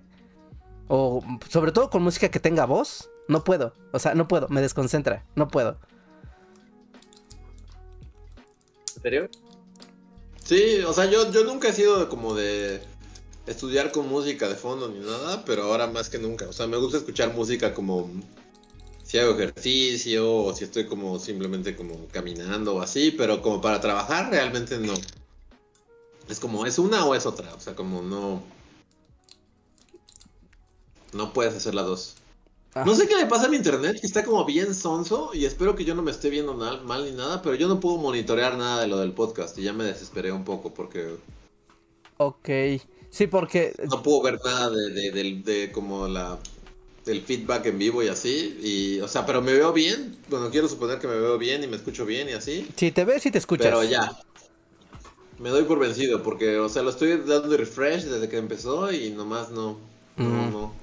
o 0.87 1.23
sobre 1.49 1.71
todo 1.71 1.89
con 1.89 2.03
música 2.03 2.29
que 2.29 2.39
tenga 2.39 2.65
voz, 2.65 3.09
no 3.27 3.43
puedo. 3.43 3.73
O 3.91 3.99
sea, 3.99 4.13
no 4.13 4.27
puedo, 4.27 4.47
me 4.49 4.61
desconcentra, 4.61 5.25
no 5.35 5.47
puedo. 5.47 5.79
¿En 8.95 9.01
serio? 9.01 9.29
Sí, 10.43 10.79
o 10.87 10.93
sea, 10.93 11.05
yo, 11.05 11.29
yo 11.31 11.43
nunca 11.43 11.67
he 11.67 11.73
sido 11.73 12.07
como 12.07 12.33
de 12.33 12.81
estudiar 13.47 13.91
con 13.91 14.07
música 14.07 14.47
de 14.47 14.55
fondo 14.55 14.87
ni 14.87 14.99
nada, 14.99 15.43
pero 15.45 15.63
ahora 15.63 15.87
más 15.87 16.09
que 16.09 16.19
nunca. 16.19 16.47
O 16.47 16.53
sea, 16.53 16.67
me 16.67 16.77
gusta 16.77 16.97
escuchar 16.97 17.33
música 17.33 17.73
como 17.73 18.09
si 19.07 19.17
hago 19.17 19.33
ejercicio 19.33 20.31
o 20.43 20.53
si 20.53 20.65
estoy 20.65 20.85
como 20.85 21.17
simplemente 21.17 21.75
como 21.75 22.07
caminando 22.09 22.75
o 22.75 22.81
así, 22.81 23.11
pero 23.11 23.41
como 23.41 23.61
para 23.61 23.79
trabajar 23.81 24.29
realmente 24.29 24.77
no. 24.77 24.93
Es 26.29 26.39
como, 26.41 26.65
es 26.65 26.77
una 26.77 27.05
o 27.05 27.15
es 27.15 27.25
otra, 27.25 27.53
o 27.55 27.59
sea, 27.59 27.73
como 27.73 28.01
no... 28.01 28.43
No 31.13 31.31
puedes 31.33 31.55
hacer 31.55 31.73
las 31.73 31.85
dos. 31.85 32.15
Ah, 32.75 32.83
No 32.85 32.93
sé 32.95 33.07
qué 33.07 33.15
le 33.15 33.25
pasa 33.27 33.45
a 33.45 33.49
mi 33.49 33.55
internet, 33.55 33.97
que 33.99 34.07
está 34.07 34.25
como 34.25 34.43
bien 34.43 34.75
sonso 34.75 35.31
y 35.33 35.45
espero 35.45 35.75
que 35.75 35.85
yo 35.85 35.95
no 35.95 36.01
me 36.03 36.11
esté 36.11 36.29
viendo 36.29 36.53
mal, 36.53 36.83
mal 36.83 37.05
ni 37.05 37.11
nada, 37.11 37.41
pero 37.41 37.55
yo 37.55 37.67
no 37.69 37.79
puedo 37.79 37.97
monitorear 37.97 38.57
nada 38.57 38.81
de 38.81 38.87
lo 38.87 38.97
del 38.97 39.13
podcast 39.13 39.57
y 39.57 39.63
ya 39.63 39.71
me 39.73 39.85
desesperé 39.85 40.31
un 40.33 40.43
poco 40.43 40.73
porque 40.73 41.15
Ok. 42.17 42.49
Sí, 43.09 43.27
porque 43.27 43.73
no 43.89 44.03
puedo 44.03 44.21
ver 44.23 44.39
nada 44.43 44.69
de, 44.69 44.89
de, 44.91 45.11
del- 45.11 45.43
de 45.43 45.71
como 45.71 46.07
la 46.07 46.37
del 47.07 47.21
feedback 47.23 47.65
en 47.65 47.79
vivo 47.79 48.03
y 48.03 48.07
así 48.09 48.59
y 48.61 48.99
o 49.01 49.07
sea, 49.07 49.25
pero 49.25 49.41
me 49.41 49.53
veo 49.53 49.73
bien, 49.73 50.15
bueno, 50.29 50.51
quiero 50.51 50.67
suponer 50.67 50.99
que 50.99 51.07
me 51.07 51.15
veo 51.17 51.39
bien 51.39 51.63
y 51.63 51.67
me 51.67 51.75
escucho 51.77 52.05
bien 52.05 52.29
y 52.29 52.33
así, 52.33 52.67
si 52.75 52.91
te 52.91 53.03
ves 53.05 53.25
y 53.25 53.31
te 53.31 53.39
escuchas. 53.39 53.65
pero 53.67 53.83
ya. 53.83 54.11
Me 55.39 55.49
doy 55.49 55.63
por 55.63 55.77
vencido 55.79 56.21
porque, 56.23 56.57
o 56.57 56.67
sea, 56.69 56.81
lo 56.83 56.89
estoy 56.89 57.17
dando 57.25 57.55
refresh 57.57 58.03
desde 58.05 58.27
que 58.29 58.37
empezó 58.37 58.91
y 58.91 59.11
nomás 59.11 59.49
no. 59.51 59.77
No, 60.17 60.25
Mm. 60.25 60.51
no. 60.51 60.73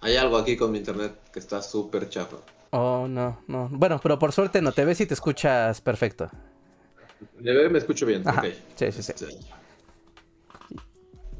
Hay 0.00 0.16
algo 0.16 0.36
aquí 0.38 0.56
con 0.56 0.72
mi 0.72 0.78
internet 0.78 1.12
que 1.32 1.38
está 1.38 1.62
súper 1.62 2.08
chafa. 2.08 2.38
Oh, 2.70 3.06
no, 3.08 3.40
no. 3.46 3.68
Bueno, 3.70 4.00
pero 4.02 4.18
por 4.18 4.32
suerte 4.32 4.60
no 4.62 4.72
te 4.72 4.84
ves 4.84 5.00
y 5.02 5.06
te 5.06 5.14
escuchas 5.14 5.80
perfecto. 5.80 6.30
De 7.38 7.52
ver 7.52 7.70
me 7.70 7.78
escucho 7.78 8.06
bien. 8.06 8.26
Ajá. 8.26 8.40
Ok. 8.40 8.54
Sí, 8.74 8.90
sí, 8.92 9.02
sí. 9.02 9.12
Sí. 9.16 9.26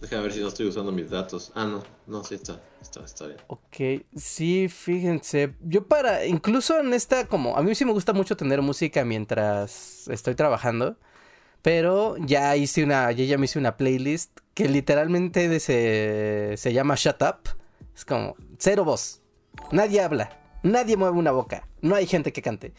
Déjame 0.02 0.24
ver 0.24 0.32
si 0.32 0.40
no 0.40 0.48
estoy 0.48 0.66
usando 0.66 0.90
mis 0.90 1.08
datos. 1.08 1.52
Ah, 1.54 1.64
no. 1.64 1.80
No, 2.08 2.24
sí 2.24 2.34
está. 2.34 2.60
Está, 2.80 3.04
está 3.04 3.28
bien. 3.28 3.38
Ok, 3.46 4.04
sí, 4.16 4.68
fíjense. 4.68 5.54
Yo 5.60 5.86
para, 5.86 6.26
incluso 6.26 6.80
en 6.80 6.92
esta, 6.92 7.28
como, 7.28 7.56
a 7.56 7.62
mí 7.62 7.72
sí 7.76 7.84
me 7.84 7.92
gusta 7.92 8.12
mucho 8.12 8.36
tener 8.36 8.60
música 8.62 9.04
mientras 9.04 10.08
estoy 10.08 10.34
trabajando. 10.34 10.96
Pero 11.62 12.16
ya 12.18 12.56
hice 12.56 12.82
una, 12.82 13.12
yo 13.12 13.24
ya 13.24 13.38
me 13.38 13.44
hice 13.44 13.60
una 13.60 13.76
playlist 13.76 14.36
que 14.54 14.68
literalmente 14.68 15.60
se, 15.60 16.54
se 16.56 16.72
llama 16.72 16.96
Shut 16.96 17.22
Up. 17.22 17.50
Es 17.94 18.04
como, 18.04 18.34
cero 18.58 18.84
voz. 18.84 19.20
Nadie 19.70 20.00
habla. 20.00 20.36
Nadie 20.64 20.96
mueve 20.96 21.16
una 21.16 21.30
boca. 21.30 21.68
No 21.80 21.94
hay 21.94 22.08
gente 22.08 22.32
que 22.32 22.42
cante. 22.42 22.74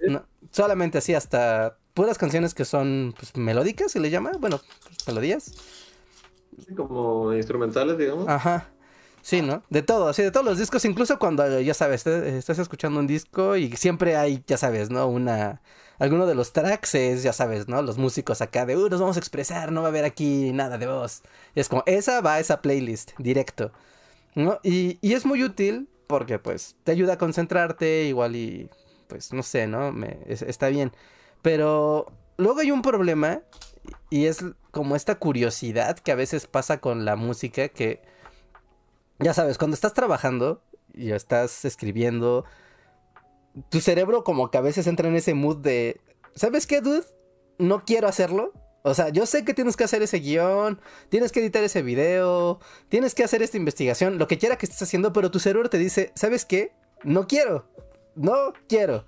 No, 0.00 0.24
solamente 0.50 0.96
así 0.96 1.12
hasta 1.12 1.76
puras 1.92 2.16
canciones 2.16 2.54
que 2.54 2.64
son 2.64 3.14
pues, 3.18 3.36
melódicas, 3.36 3.92
se 3.92 4.00
le 4.00 4.08
llama. 4.08 4.32
Bueno, 4.40 4.58
pues, 4.86 5.06
melodías. 5.06 5.52
Como 6.76 7.32
instrumentales, 7.34 7.98
digamos. 7.98 8.28
Ajá. 8.28 8.68
Sí, 9.22 9.40
¿no? 9.40 9.62
De 9.70 9.82
todo, 9.82 10.08
así 10.08 10.22
de 10.22 10.32
todos 10.32 10.44
los 10.44 10.58
discos, 10.58 10.84
incluso 10.84 11.18
cuando, 11.18 11.60
ya 11.60 11.74
sabes, 11.74 12.06
estás 12.06 12.58
escuchando 12.58 12.98
un 12.98 13.06
disco 13.06 13.56
y 13.56 13.70
siempre 13.76 14.16
hay, 14.16 14.42
ya 14.46 14.56
sabes, 14.56 14.90
¿no? 14.90 15.06
Una... 15.06 15.62
Alguno 15.98 16.26
de 16.26 16.34
los 16.34 16.52
tracks 16.52 16.96
es, 16.96 17.22
ya 17.22 17.32
sabes, 17.32 17.68
¿no? 17.68 17.80
Los 17.82 17.96
músicos 17.98 18.40
acá 18.42 18.66
de, 18.66 18.76
uh, 18.76 18.88
nos 18.88 19.00
vamos 19.00 19.16
a 19.16 19.20
expresar, 19.20 19.70
no 19.70 19.82
va 19.82 19.88
a 19.88 19.90
haber 19.90 20.04
aquí 20.04 20.50
nada 20.52 20.76
de 20.76 20.88
voz. 20.88 21.22
Es 21.54 21.68
como, 21.68 21.84
esa 21.86 22.20
va 22.20 22.34
a 22.34 22.40
esa 22.40 22.60
playlist, 22.60 23.12
directo. 23.18 23.70
¿No? 24.34 24.58
Y, 24.64 24.98
y 25.00 25.12
es 25.12 25.24
muy 25.24 25.44
útil 25.44 25.88
porque, 26.08 26.40
pues, 26.40 26.74
te 26.82 26.90
ayuda 26.92 27.12
a 27.14 27.18
concentrarte, 27.18 28.04
igual 28.04 28.34
y, 28.34 28.68
pues, 29.08 29.32
no 29.32 29.42
sé, 29.44 29.68
¿no? 29.68 29.92
Me, 29.92 30.18
es- 30.26 30.42
está 30.42 30.68
bien. 30.68 30.90
Pero 31.42 32.06
luego 32.38 32.60
hay 32.60 32.72
un 32.72 32.82
problema 32.82 33.42
y 34.10 34.26
es 34.26 34.44
como 34.70 34.96
esta 34.96 35.16
curiosidad 35.16 35.98
que 35.98 36.12
a 36.12 36.16
veces 36.16 36.46
pasa 36.46 36.78
con 36.78 37.04
la 37.04 37.16
música 37.16 37.68
que, 37.68 38.02
ya 39.18 39.34
sabes, 39.34 39.58
cuando 39.58 39.74
estás 39.74 39.94
trabajando 39.94 40.62
y 40.94 41.12
estás 41.12 41.64
escribiendo, 41.64 42.44
tu 43.70 43.80
cerebro 43.80 44.24
como 44.24 44.50
que 44.50 44.58
a 44.58 44.62
veces 44.62 44.86
entra 44.86 45.08
en 45.08 45.16
ese 45.16 45.34
mood 45.34 45.58
de, 45.58 46.00
¿sabes 46.34 46.66
qué, 46.66 46.80
dude? 46.80 47.04
No 47.58 47.84
quiero 47.84 48.08
hacerlo. 48.08 48.52
O 48.84 48.94
sea, 48.94 49.10
yo 49.10 49.26
sé 49.26 49.44
que 49.44 49.54
tienes 49.54 49.76
que 49.76 49.84
hacer 49.84 50.02
ese 50.02 50.18
guion, 50.18 50.80
tienes 51.08 51.30
que 51.30 51.40
editar 51.40 51.62
ese 51.62 51.82
video, 51.82 52.58
tienes 52.88 53.14
que 53.14 53.22
hacer 53.22 53.40
esta 53.40 53.56
investigación, 53.56 54.18
lo 54.18 54.26
que 54.26 54.38
quiera 54.38 54.58
que 54.58 54.66
estés 54.66 54.82
haciendo, 54.82 55.12
pero 55.12 55.30
tu 55.30 55.38
cerebro 55.38 55.70
te 55.70 55.78
dice, 55.78 56.10
¿sabes 56.16 56.44
qué? 56.44 56.72
No 57.04 57.28
quiero, 57.28 57.68
no 58.16 58.52
quiero. 58.68 59.06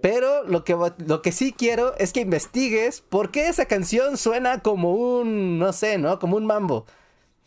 Pero 0.00 0.44
lo 0.44 0.64
que, 0.64 0.76
lo 1.06 1.22
que 1.22 1.32
sí 1.32 1.52
quiero 1.52 1.94
es 1.98 2.12
que 2.12 2.20
investigues 2.20 3.02
por 3.02 3.30
qué 3.30 3.48
esa 3.48 3.66
canción 3.66 4.16
suena 4.16 4.60
como 4.60 4.94
un, 4.94 5.58
no 5.58 5.72
sé, 5.72 5.98
¿no? 5.98 6.18
Como 6.18 6.36
un 6.36 6.46
mambo. 6.46 6.86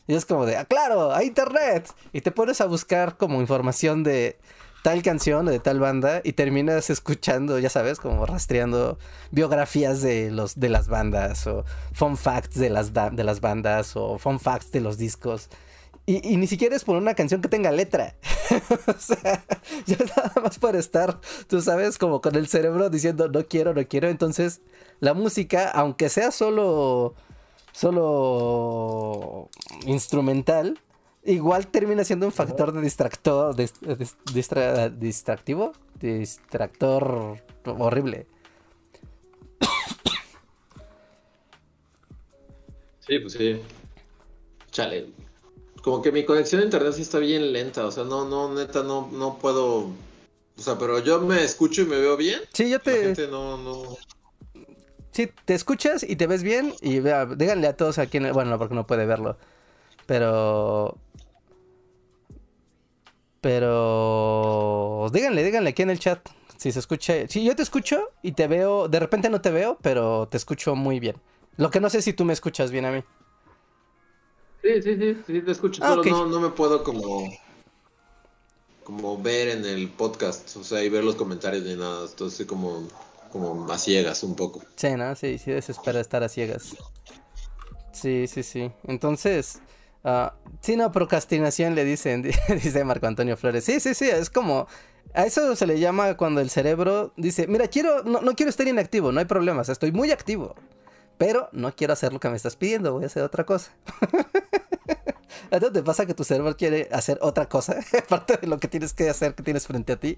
Y 0.07 0.15
es 0.15 0.25
como 0.25 0.45
de, 0.45 0.57
ah, 0.57 0.65
claro, 0.65 1.13
a 1.13 1.23
internet. 1.23 1.89
Y 2.11 2.21
te 2.21 2.31
pones 2.31 2.61
a 2.61 2.65
buscar 2.65 3.17
como 3.17 3.41
información 3.41 4.03
de 4.03 4.37
tal 4.83 5.01
canción 5.01 5.47
o 5.47 5.51
de 5.51 5.59
tal 5.59 5.79
banda 5.79 6.21
y 6.23 6.33
terminas 6.33 6.89
escuchando, 6.89 7.57
ya 7.57 7.69
sabes, 7.69 7.99
como 7.99 8.25
rastreando 8.25 8.99
biografías 9.31 10.01
de, 10.01 10.29
los, 10.29 10.59
de 10.59 10.69
las 10.69 10.89
bandas 10.89 11.47
o 11.47 11.63
fun 11.93 12.17
facts 12.17 12.55
de 12.55 12.69
las, 12.69 12.91
de 12.93 13.23
las 13.23 13.39
bandas 13.39 13.95
o 13.95 14.19
fun 14.19 14.39
facts 14.39 14.71
de 14.71 14.81
los 14.81 14.97
discos. 14.97 15.49
Y, 16.05 16.35
ni 16.35 16.47
siquiera 16.47 16.75
es 16.75 16.83
por 16.83 16.97
una 16.97 17.13
canción 17.13 17.41
que 17.41 17.47
tenga 17.47 17.71
letra. 17.71 18.15
o 18.87 18.99
sea, 18.99 19.45
ya 19.85 19.97
nada 19.97 20.33
más 20.43 20.59
por 20.59 20.75
estar, 20.75 21.21
tú 21.47 21.61
sabes, 21.61 21.97
como 21.97 22.19
con 22.21 22.35
el 22.35 22.47
cerebro 22.47 22.89
diciendo 22.89 23.29
no 23.29 23.45
quiero, 23.45 23.73
no 23.73 23.87
quiero. 23.87 24.09
Entonces, 24.09 24.61
la 24.99 25.13
música, 25.13 25.69
aunque 25.69 26.09
sea 26.09 26.31
solo, 26.31 27.15
solo 27.71 29.49
instrumental, 29.85 30.77
igual 31.23 31.67
termina 31.67 32.03
siendo 32.03 32.25
un 32.25 32.33
factor 32.33 32.73
de 32.73 32.81
distractor, 32.81 33.55
distractivo, 34.99 35.71
distractor 36.01 37.41
horrible. 37.65 38.27
Sí, 42.99 43.19
pues 43.19 43.33
sí. 43.33 43.61
Chale 44.71 45.22
como 45.83 46.01
que 46.01 46.13
mi 46.13 46.23
conexión 46.23 46.61
a 46.61 46.63
internet 46.63 46.93
sí 46.93 47.01
está 47.01 47.19
bien 47.19 47.51
lenta, 47.51 47.85
o 47.85 47.91
sea, 47.91 48.05
no, 48.05 48.27
no, 48.27 48.53
neta, 48.53 48.83
no, 48.83 49.09
no 49.11 49.37
puedo, 49.37 49.79
o 49.79 50.61
sea, 50.61 50.77
pero 50.79 50.99
yo 50.99 51.19
me 51.19 51.43
escucho 51.43 51.81
y 51.81 51.85
me 51.85 51.99
veo 51.99 52.15
bien. 52.15 52.39
Sí, 52.53 52.69
yo 52.69 52.79
te... 52.79 53.13
no, 53.27 53.57
no... 53.57 53.97
Sí, 55.11 55.29
te 55.43 55.53
escuchas 55.53 56.03
y 56.03 56.15
te 56.15 56.25
ves 56.25 56.41
bien 56.41 56.73
y 56.81 57.01
vea, 57.01 57.25
díganle 57.25 57.67
a 57.67 57.75
todos 57.75 57.99
aquí, 57.99 58.17
en 58.17 58.31
bueno, 58.31 58.51
no, 58.51 58.57
porque 58.57 58.73
no 58.73 58.87
puede 58.87 59.05
verlo, 59.05 59.37
pero... 60.05 60.97
Pero... 63.41 65.09
Díganle, 65.11 65.43
díganle 65.43 65.71
aquí 65.71 65.81
en 65.81 65.89
el 65.89 65.99
chat 65.99 66.25
si 66.55 66.71
se 66.71 66.79
escucha. 66.79 67.27
Sí, 67.27 67.43
yo 67.43 67.57
te 67.57 67.61
escucho 67.61 68.09
y 68.21 68.31
te 68.31 68.47
veo, 68.47 68.87
de 68.87 69.01
repente 69.01 69.29
no 69.29 69.41
te 69.41 69.51
veo, 69.51 69.77
pero 69.81 70.29
te 70.29 70.37
escucho 70.37 70.75
muy 70.75 71.01
bien. 71.01 71.17
Lo 71.57 71.69
que 71.69 71.81
no 71.81 71.89
sé 71.89 72.01
si 72.01 72.13
tú 72.13 72.23
me 72.23 72.31
escuchas 72.31 72.71
bien 72.71 72.85
a 72.85 72.91
mí. 72.91 73.03
Sí, 74.63 74.81
sí, 74.81 74.95
sí, 74.97 75.17
sí, 75.27 75.41
te 75.41 75.51
escucho, 75.51 75.83
ah, 75.83 76.01
no, 76.05 76.25
no 76.25 76.39
me 76.39 76.49
puedo 76.49 76.83
como 76.83 77.29
como 78.83 79.21
ver 79.21 79.49
en 79.49 79.65
el 79.65 79.89
podcast, 79.89 80.55
o 80.55 80.63
sea, 80.63 80.83
y 80.83 80.89
ver 80.89 81.03
los 81.03 81.15
comentarios 81.15 81.63
ni 81.63 81.75
nada, 81.75 82.05
entonces 82.09 82.45
como 82.47 82.87
como 83.31 83.69
a 83.71 83.77
ciegas 83.77 84.23
un 84.23 84.35
poco. 84.35 84.61
Sí, 84.75 84.91
¿no? 84.91 85.15
Sí, 85.15 85.37
sí 85.37 85.51
desespera 85.51 85.99
estar 85.99 86.23
a 86.23 86.29
ciegas. 86.29 86.75
Sí, 87.91 88.27
sí, 88.27 88.43
sí. 88.43 88.71
Entonces, 88.83 89.59
uh, 90.03 90.29
sí, 90.61 90.77
no, 90.77 90.91
procrastinación 90.91 91.75
le 91.75 91.83
dicen, 91.83 92.21
dice 92.47 92.83
Marco 92.85 93.07
Antonio 93.07 93.35
Flores. 93.35 93.65
Sí, 93.65 93.79
sí, 93.79 93.93
sí, 93.95 94.07
es 94.07 94.29
como, 94.29 94.67
a 95.13 95.25
eso 95.25 95.55
se 95.55 95.67
le 95.67 95.79
llama 95.79 96.15
cuando 96.15 96.41
el 96.41 96.49
cerebro 96.49 97.11
dice, 97.17 97.47
mira, 97.47 97.67
quiero, 97.67 98.03
no, 98.03 98.21
no 98.21 98.33
quiero 98.35 98.49
estar 98.49 98.67
inactivo, 98.67 99.11
no 99.11 99.19
hay 99.19 99.25
problemas, 99.25 99.67
estoy 99.67 99.91
muy 99.91 100.11
activo. 100.11 100.55
Pero 101.17 101.49
no 101.51 101.75
quiero 101.75 101.93
hacer 101.93 102.13
lo 102.13 102.19
que 102.19 102.29
me 102.29 102.35
estás 102.35 102.55
pidiendo, 102.55 102.93
voy 102.93 103.03
a 103.03 103.07
hacer 103.07 103.23
otra 103.23 103.45
cosa. 103.45 103.71
¿A 105.51 105.59
ti 105.59 105.65
te 105.71 105.83
pasa 105.83 106.05
que 106.05 106.13
tu 106.13 106.23
cerebro 106.23 106.57
quiere 106.57 106.89
hacer 106.91 107.19
otra 107.21 107.47
cosa? 107.47 107.79
Aparte 107.97 108.37
de 108.37 108.47
lo 108.47 108.59
que 108.59 108.67
tienes 108.67 108.93
que 108.93 109.09
hacer 109.09 109.35
que 109.35 109.43
tienes 109.43 109.67
frente 109.67 109.93
a 109.93 109.99
ti. 109.99 110.17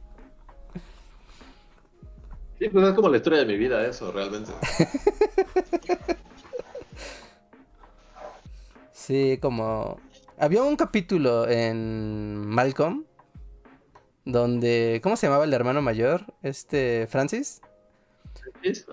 Sí, 2.58 2.70
pues 2.70 2.88
es 2.88 2.94
como 2.94 3.10
la 3.10 3.18
historia 3.18 3.40
de 3.40 3.46
mi 3.46 3.58
vida 3.58 3.86
eso, 3.86 4.12
realmente. 4.12 4.52
sí, 8.94 9.38
como... 9.42 10.00
Había 10.38 10.64
un 10.64 10.78
capítulo 10.78 11.50
en 11.50 12.48
Malcolm 12.48 13.04
donde... 14.24 15.02
¿Cómo 15.04 15.18
se 15.18 15.28
llamaba 15.28 15.44
el 15.44 15.54
hermano 15.54 15.82
mayor? 15.82 16.34
Este, 16.44 17.08
Francis. 17.10 17.62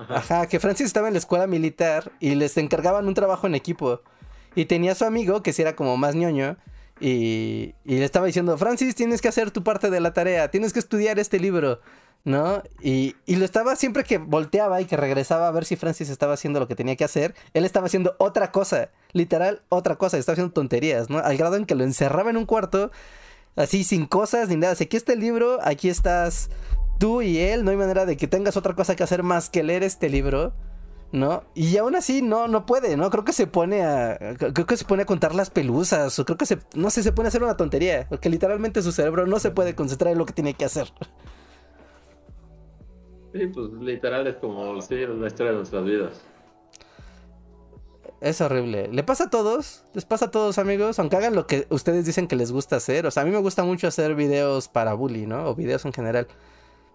Ajá. 0.08 0.46
que 0.46 0.60
Francis 0.60 0.86
estaba 0.86 1.08
en 1.08 1.14
la 1.14 1.18
escuela 1.18 1.46
militar 1.46 2.12
y 2.20 2.34
les 2.34 2.56
encargaban 2.56 3.08
un 3.08 3.14
trabajo 3.14 3.46
en 3.46 3.54
equipo. 3.54 4.00
Y 4.54 4.66
tenía 4.66 4.92
a 4.92 4.94
su 4.94 5.04
amigo, 5.04 5.42
que 5.42 5.52
sí 5.52 5.62
era 5.62 5.76
como 5.76 5.96
más 5.96 6.14
ñoño, 6.14 6.56
y, 7.00 7.74
y, 7.84 7.96
le 7.96 8.04
estaba 8.04 8.26
diciendo, 8.26 8.56
Francis, 8.58 8.94
tienes 8.94 9.20
que 9.20 9.28
hacer 9.28 9.50
tu 9.50 9.64
parte 9.64 9.90
de 9.90 10.00
la 10.00 10.12
tarea, 10.12 10.50
tienes 10.50 10.72
que 10.72 10.78
estudiar 10.78 11.18
este 11.18 11.40
libro, 11.40 11.80
¿no? 12.24 12.62
Y, 12.80 13.16
y, 13.26 13.36
lo 13.36 13.44
estaba 13.44 13.74
siempre 13.76 14.04
que 14.04 14.18
volteaba 14.18 14.80
y 14.80 14.84
que 14.84 14.96
regresaba 14.96 15.48
a 15.48 15.50
ver 15.50 15.64
si 15.64 15.74
Francis 15.74 16.10
estaba 16.10 16.34
haciendo 16.34 16.60
lo 16.60 16.68
que 16.68 16.76
tenía 16.76 16.94
que 16.94 17.04
hacer, 17.04 17.34
él 17.54 17.64
estaba 17.64 17.86
haciendo 17.86 18.14
otra 18.18 18.52
cosa, 18.52 18.90
literal, 19.12 19.62
otra 19.68 19.96
cosa, 19.96 20.18
estaba 20.18 20.34
haciendo 20.34 20.52
tonterías, 20.52 21.10
¿no? 21.10 21.18
Al 21.18 21.36
grado 21.36 21.56
en 21.56 21.64
que 21.66 21.74
lo 21.74 21.82
encerraba 21.82 22.30
en 22.30 22.36
un 22.36 22.46
cuarto, 22.46 22.92
así 23.56 23.84
sin 23.84 24.06
cosas 24.06 24.48
ni 24.48 24.56
nada. 24.56 24.74
aquí 24.74 24.96
está 24.96 25.12
el 25.12 25.20
libro, 25.20 25.58
aquí 25.62 25.88
estás 25.88 26.50
tú 27.02 27.20
y 27.20 27.40
él, 27.40 27.64
no 27.64 27.72
hay 27.72 27.76
manera 27.76 28.06
de 28.06 28.16
que 28.16 28.28
tengas 28.28 28.56
otra 28.56 28.76
cosa 28.76 28.94
que 28.94 29.02
hacer 29.02 29.24
más 29.24 29.50
que 29.50 29.64
leer 29.64 29.82
este 29.82 30.08
libro. 30.08 30.52
¿no? 31.10 31.42
Y 31.52 31.76
aún 31.76 31.96
así 31.96 32.22
no, 32.22 32.46
no 32.46 32.64
puede, 32.64 32.96
¿no? 32.96 33.10
Creo 33.10 33.24
que 33.24 33.32
se 33.32 33.48
pone 33.48 33.82
a. 33.82 34.36
Creo 34.38 34.66
que 34.66 34.76
se 34.76 34.84
pone 34.84 35.02
a 35.02 35.04
contar 35.04 35.34
las 35.34 35.50
pelusas. 35.50 36.16
O 36.20 36.24
creo 36.24 36.38
que 36.38 36.46
se. 36.46 36.58
No 36.76 36.90
sé, 36.90 37.02
se 37.02 37.10
pone 37.10 37.26
a 37.26 37.28
hacer 37.30 37.42
una 37.42 37.56
tontería. 37.56 38.06
Porque 38.08 38.30
literalmente 38.30 38.80
su 38.82 38.92
cerebro 38.92 39.26
no 39.26 39.40
se 39.40 39.50
puede 39.50 39.74
concentrar 39.74 40.12
en 40.12 40.18
lo 40.18 40.26
que 40.26 40.32
tiene 40.32 40.54
que 40.54 40.64
hacer. 40.64 40.92
Sí, 43.34 43.46
pues 43.48 43.72
literal 43.80 44.26
es 44.28 44.36
como 44.36 44.80
sí, 44.80 44.94
la 44.94 45.26
historia 45.26 45.50
de 45.52 45.58
nuestras 45.58 45.84
vidas. 45.84 46.22
Es 48.20 48.40
horrible. 48.40 48.88
Le 48.92 49.02
pasa 49.02 49.24
a 49.24 49.30
todos, 49.30 49.84
les 49.94 50.04
pasa 50.04 50.26
a 50.26 50.30
todos 50.30 50.56
amigos, 50.58 51.00
aunque 51.00 51.16
hagan 51.16 51.34
lo 51.34 51.48
que 51.48 51.66
ustedes 51.68 52.06
dicen 52.06 52.28
que 52.28 52.36
les 52.36 52.52
gusta 52.52 52.76
hacer. 52.76 53.06
O 53.06 53.10
sea, 53.10 53.24
a 53.24 53.26
mí 53.26 53.32
me 53.32 53.38
gusta 53.38 53.64
mucho 53.64 53.88
hacer 53.88 54.14
videos 54.14 54.68
para 54.68 54.94
bully, 54.94 55.26
¿no? 55.26 55.48
O 55.48 55.56
videos 55.56 55.84
en 55.84 55.92
general. 55.92 56.28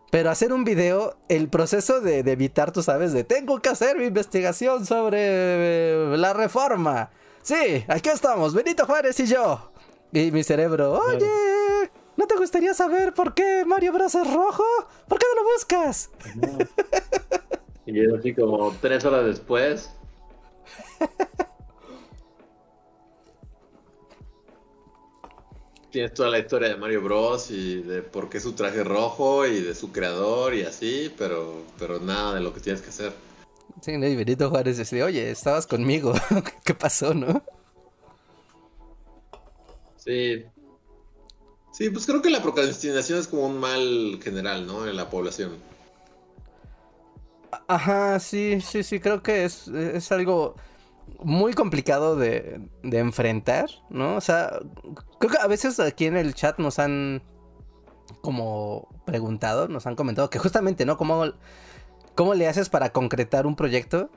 Pero 0.09 0.29
hacer 0.29 0.53
un 0.53 0.63
video, 0.63 1.17
el 1.27 1.49
proceso 1.49 1.99
de, 1.99 2.19
evitar, 2.19 2.71
tú 2.71 2.81
sabes, 2.81 3.11
de 3.11 3.23
tengo 3.23 3.61
que 3.61 3.69
hacer 3.69 3.97
mi 3.97 4.05
investigación 4.05 4.85
sobre 4.85 5.17
eh, 5.19 6.15
la 6.17 6.33
reforma. 6.33 7.09
Sí, 7.41 7.83
aquí 7.87 8.09
estamos, 8.09 8.53
Benito 8.53 8.85
Juárez 8.85 9.19
y 9.19 9.27
yo. 9.27 9.71
Y 10.13 10.31
mi 10.31 10.43
cerebro, 10.43 10.93
oye, 10.93 11.29
¿no 12.15 12.25
te 12.25 12.35
gustaría 12.37 12.73
saber 12.73 13.13
por 13.13 13.33
qué 13.33 13.65
Mario 13.65 13.91
Bros 13.91 14.15
es 14.15 14.33
rojo? 14.33 14.63
¿Por 15.07 15.19
qué 15.19 15.25
no 15.35 15.41
lo 15.41 15.49
buscas? 15.53 16.09
Y 17.85 18.01
es 18.01 18.13
así 18.13 18.33
como 18.33 18.73
tres 18.81 19.05
horas 19.05 19.25
después. 19.25 19.89
tienes 25.97 26.13
toda 26.13 26.29
la 26.29 26.37
historia 26.37 26.69
de 26.69 26.75
Mario 26.75 27.01
Bros. 27.01 27.49
y 27.49 27.81
de 27.81 28.03
por 28.03 28.29
qué 28.29 28.39
su 28.39 28.53
traje 28.53 28.83
rojo 28.83 29.47
y 29.47 29.61
de 29.61 29.73
su 29.73 29.91
creador 29.91 30.53
y 30.53 30.61
así, 30.61 31.11
pero, 31.17 31.63
pero 31.79 31.99
nada 31.99 32.35
de 32.35 32.41
lo 32.41 32.53
que 32.53 32.59
tienes 32.59 32.83
que 32.83 32.89
hacer. 32.89 33.13
Sí, 33.81 33.93
y 33.93 34.15
Benito 34.15 34.51
Juárez 34.51 34.77
dice, 34.77 35.01
oye, 35.01 35.31
estabas 35.31 35.65
conmigo, 35.65 36.13
¿qué 36.63 36.75
pasó, 36.75 37.15
no? 37.15 37.41
Sí. 39.95 40.45
Sí, 41.71 41.89
pues 41.89 42.05
creo 42.05 42.21
que 42.21 42.29
la 42.29 42.43
procrastinación 42.43 43.17
es 43.17 43.27
como 43.27 43.47
un 43.47 43.57
mal 43.57 44.19
general, 44.21 44.67
¿no? 44.67 44.87
En 44.87 44.95
la 44.95 45.09
población. 45.09 45.57
Ajá, 47.67 48.19
sí, 48.19 48.61
sí, 48.61 48.83
sí, 48.83 48.99
creo 48.99 49.23
que 49.23 49.45
es, 49.45 49.67
es 49.67 50.11
algo 50.11 50.57
muy 51.23 51.53
complicado 51.53 52.15
de, 52.15 52.61
de 52.83 52.99
enfrentar, 52.99 53.69
¿no? 53.89 54.15
O 54.15 54.21
sea, 54.21 54.59
creo 55.19 55.31
que 55.31 55.37
a 55.37 55.47
veces 55.47 55.79
aquí 55.79 56.05
en 56.05 56.17
el 56.17 56.33
chat 56.33 56.59
nos 56.59 56.79
han 56.79 57.21
como 58.21 58.87
preguntado, 59.05 59.67
nos 59.67 59.87
han 59.87 59.95
comentado 59.95 60.29
que 60.29 60.39
justamente, 60.39 60.85
¿no? 60.85 60.97
¿Cómo, 60.97 61.25
cómo 62.15 62.33
le 62.33 62.47
haces 62.47 62.69
para 62.69 62.91
concretar 62.91 63.45
un 63.45 63.55
proyecto? 63.55 64.09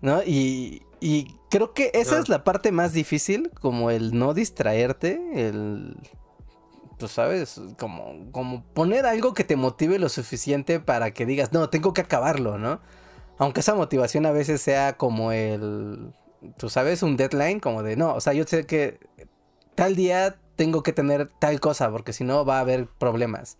¿No? 0.00 0.22
Y, 0.22 0.82
y 1.00 1.36
creo 1.50 1.74
que 1.74 1.90
esa 1.94 2.18
es 2.18 2.28
la 2.28 2.44
parte 2.44 2.72
más 2.72 2.92
difícil, 2.92 3.50
como 3.60 3.90
el 3.90 4.16
no 4.18 4.34
distraerte, 4.34 5.20
el... 5.34 5.96
Pues 6.98 7.12
sabes, 7.12 7.60
como, 7.78 8.32
como 8.32 8.64
poner 8.74 9.06
algo 9.06 9.32
que 9.32 9.44
te 9.44 9.54
motive 9.54 10.00
lo 10.00 10.08
suficiente 10.08 10.80
para 10.80 11.12
que 11.12 11.26
digas, 11.26 11.52
no, 11.52 11.70
tengo 11.70 11.92
que 11.92 12.00
acabarlo, 12.00 12.58
¿no? 12.58 12.80
Aunque 13.38 13.60
esa 13.60 13.74
motivación 13.74 14.26
a 14.26 14.32
veces 14.32 14.60
sea 14.60 14.96
como 14.96 15.32
el, 15.32 16.12
tú 16.56 16.68
sabes, 16.68 17.02
un 17.02 17.16
deadline, 17.16 17.60
como 17.60 17.82
de, 17.82 17.96
no, 17.96 18.14
o 18.14 18.20
sea, 18.20 18.32
yo 18.32 18.44
sé 18.44 18.66
que 18.66 18.98
tal 19.74 19.96
día 19.96 20.36
tengo 20.56 20.82
que 20.82 20.92
tener 20.92 21.30
tal 21.38 21.60
cosa, 21.60 21.90
porque 21.90 22.12
si 22.12 22.24
no 22.24 22.44
va 22.44 22.58
a 22.58 22.60
haber 22.60 22.86
problemas. 22.86 23.56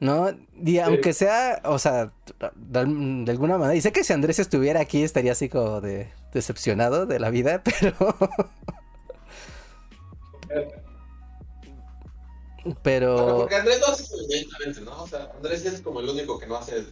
¿No? 0.00 0.30
Y 0.64 0.78
aunque 0.78 1.12
sea, 1.12 1.60
o 1.64 1.78
sea, 1.78 2.12
de, 2.54 2.78
alguna 2.78 3.58
manera, 3.58 3.74
y 3.74 3.80
sé 3.80 3.92
que 3.92 4.04
si 4.04 4.12
Andrés 4.12 4.38
estuviera 4.38 4.80
aquí 4.80 5.02
estaría 5.02 5.32
así 5.32 5.48
como 5.48 5.80
de 5.80 6.08
decepcionado 6.32 7.04
de 7.04 7.18
la 7.18 7.30
vida, 7.30 7.62
pero... 7.80 7.96
pero... 12.82 13.38
porque 13.38 13.56
Andrés 13.56 13.80
no 13.80 13.86
hace 13.88 14.04
evidentemente, 14.24 14.80
¿no? 14.82 15.02
O 15.02 15.08
sea, 15.08 15.32
Andrés 15.34 15.64
es 15.64 15.80
como 15.80 15.98
el 16.00 16.08
único 16.08 16.38
que 16.38 16.46
no 16.46 16.56
hace 16.56 16.84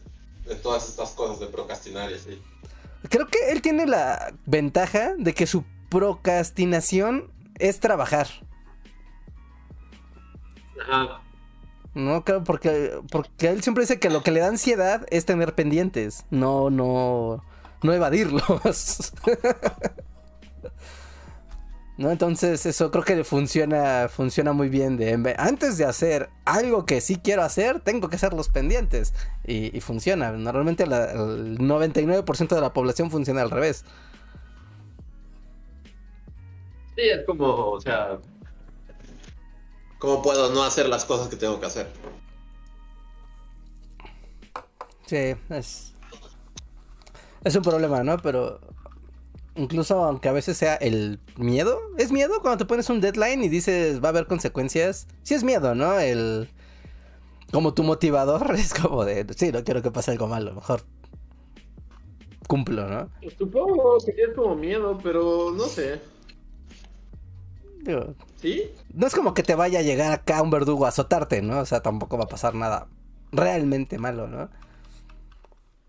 de 0.46 0.54
todas 0.56 0.88
estas 0.88 1.10
cosas 1.10 1.40
de 1.40 1.46
procrastinar 1.46 2.10
y 2.10 2.14
así. 2.14 2.42
Creo 3.08 3.26
que 3.26 3.50
él 3.50 3.62
tiene 3.62 3.86
la 3.86 4.34
ventaja 4.46 5.14
de 5.16 5.34
que 5.34 5.46
su 5.46 5.64
procrastinación 5.90 7.30
es 7.58 7.80
trabajar. 7.80 8.28
Ajá. 10.80 11.22
No, 11.94 12.24
claro, 12.24 12.44
porque, 12.44 13.00
porque 13.10 13.48
él 13.48 13.62
siempre 13.62 13.82
dice 13.82 13.98
que 13.98 14.10
lo 14.10 14.22
que 14.22 14.30
le 14.30 14.40
da 14.40 14.48
ansiedad 14.48 15.06
es 15.10 15.24
tener 15.24 15.54
pendientes, 15.54 16.26
no, 16.30 16.68
no, 16.68 17.42
no 17.82 17.92
evadirlos. 17.92 19.12
¿No? 21.96 22.10
Entonces 22.10 22.66
eso 22.66 22.90
creo 22.90 23.04
que 23.04 23.24
funciona, 23.24 24.08
funciona 24.08 24.52
muy 24.52 24.68
bien. 24.68 24.98
De, 24.98 25.34
antes 25.38 25.78
de 25.78 25.86
hacer 25.86 26.28
algo 26.44 26.84
que 26.84 27.00
sí 27.00 27.16
quiero 27.16 27.42
hacer, 27.42 27.80
tengo 27.80 28.08
que 28.08 28.16
hacer 28.16 28.34
los 28.34 28.48
pendientes. 28.48 29.14
Y, 29.44 29.80
funciona. 29.80 30.32
Normalmente 30.32 30.84
el 30.84 31.58
99% 31.58 32.54
de 32.54 32.60
la 32.60 32.72
población 32.72 33.10
funciona 33.10 33.42
al 33.42 33.50
revés. 33.50 33.84
Sí, 36.96 37.02
es 37.02 37.24
como, 37.26 37.70
o 37.70 37.80
sea... 37.80 38.18
¿Cómo 39.98 40.20
puedo 40.20 40.52
no 40.52 40.62
hacer 40.62 40.88
las 40.88 41.06
cosas 41.06 41.28
que 41.28 41.36
tengo 41.36 41.58
que 41.58 41.66
hacer? 41.66 41.88
Sí, 45.06 45.34
es... 45.48 45.94
Es 47.44 47.54
un 47.54 47.62
problema, 47.62 48.02
¿no? 48.02 48.18
Pero 48.18 48.60
incluso 49.56 50.04
aunque 50.04 50.28
a 50.28 50.32
veces 50.32 50.56
sea 50.56 50.74
el 50.76 51.20
miedo, 51.36 51.78
¿es 51.98 52.12
miedo 52.12 52.40
cuando 52.40 52.58
te 52.58 52.64
pones 52.64 52.88
un 52.90 53.00
deadline 53.00 53.42
y 53.44 53.48
dices 53.48 54.02
va 54.02 54.08
a 54.08 54.10
haber 54.10 54.26
consecuencias? 54.26 55.06
Sí 55.22 55.34
es 55.34 55.44
miedo, 55.44 55.74
¿no? 55.74 55.98
El 55.98 56.48
como 57.52 57.74
tu 57.74 57.82
motivador 57.82 58.54
es 58.58 58.74
como 58.74 59.04
de, 59.04 59.26
sí, 59.36 59.52
no 59.52 59.64
quiero 59.64 59.82
que 59.82 59.90
pase 59.90 60.10
algo 60.10 60.26
malo, 60.26 60.54
mejor 60.54 60.82
cumplo, 62.46 62.88
¿no? 62.88 63.10
Supongo 63.36 63.98
que 64.04 64.22
es 64.22 64.34
como 64.34 64.54
miedo, 64.54 64.98
pero 65.02 65.52
no 65.52 65.64
sé. 65.64 66.00
Digo, 67.82 68.14
¿Sí? 68.36 68.70
No 68.94 69.06
es 69.06 69.14
como 69.14 69.34
que 69.34 69.42
te 69.42 69.54
vaya 69.54 69.80
a 69.80 69.82
llegar 69.82 70.12
acá 70.12 70.42
un 70.42 70.50
verdugo 70.50 70.86
a 70.86 70.90
azotarte, 70.90 71.42
¿no? 71.42 71.60
O 71.60 71.66
sea, 71.66 71.80
tampoco 71.80 72.18
va 72.18 72.24
a 72.24 72.28
pasar 72.28 72.54
nada 72.54 72.88
realmente 73.32 73.98
malo, 73.98 74.28
¿no? 74.28 74.48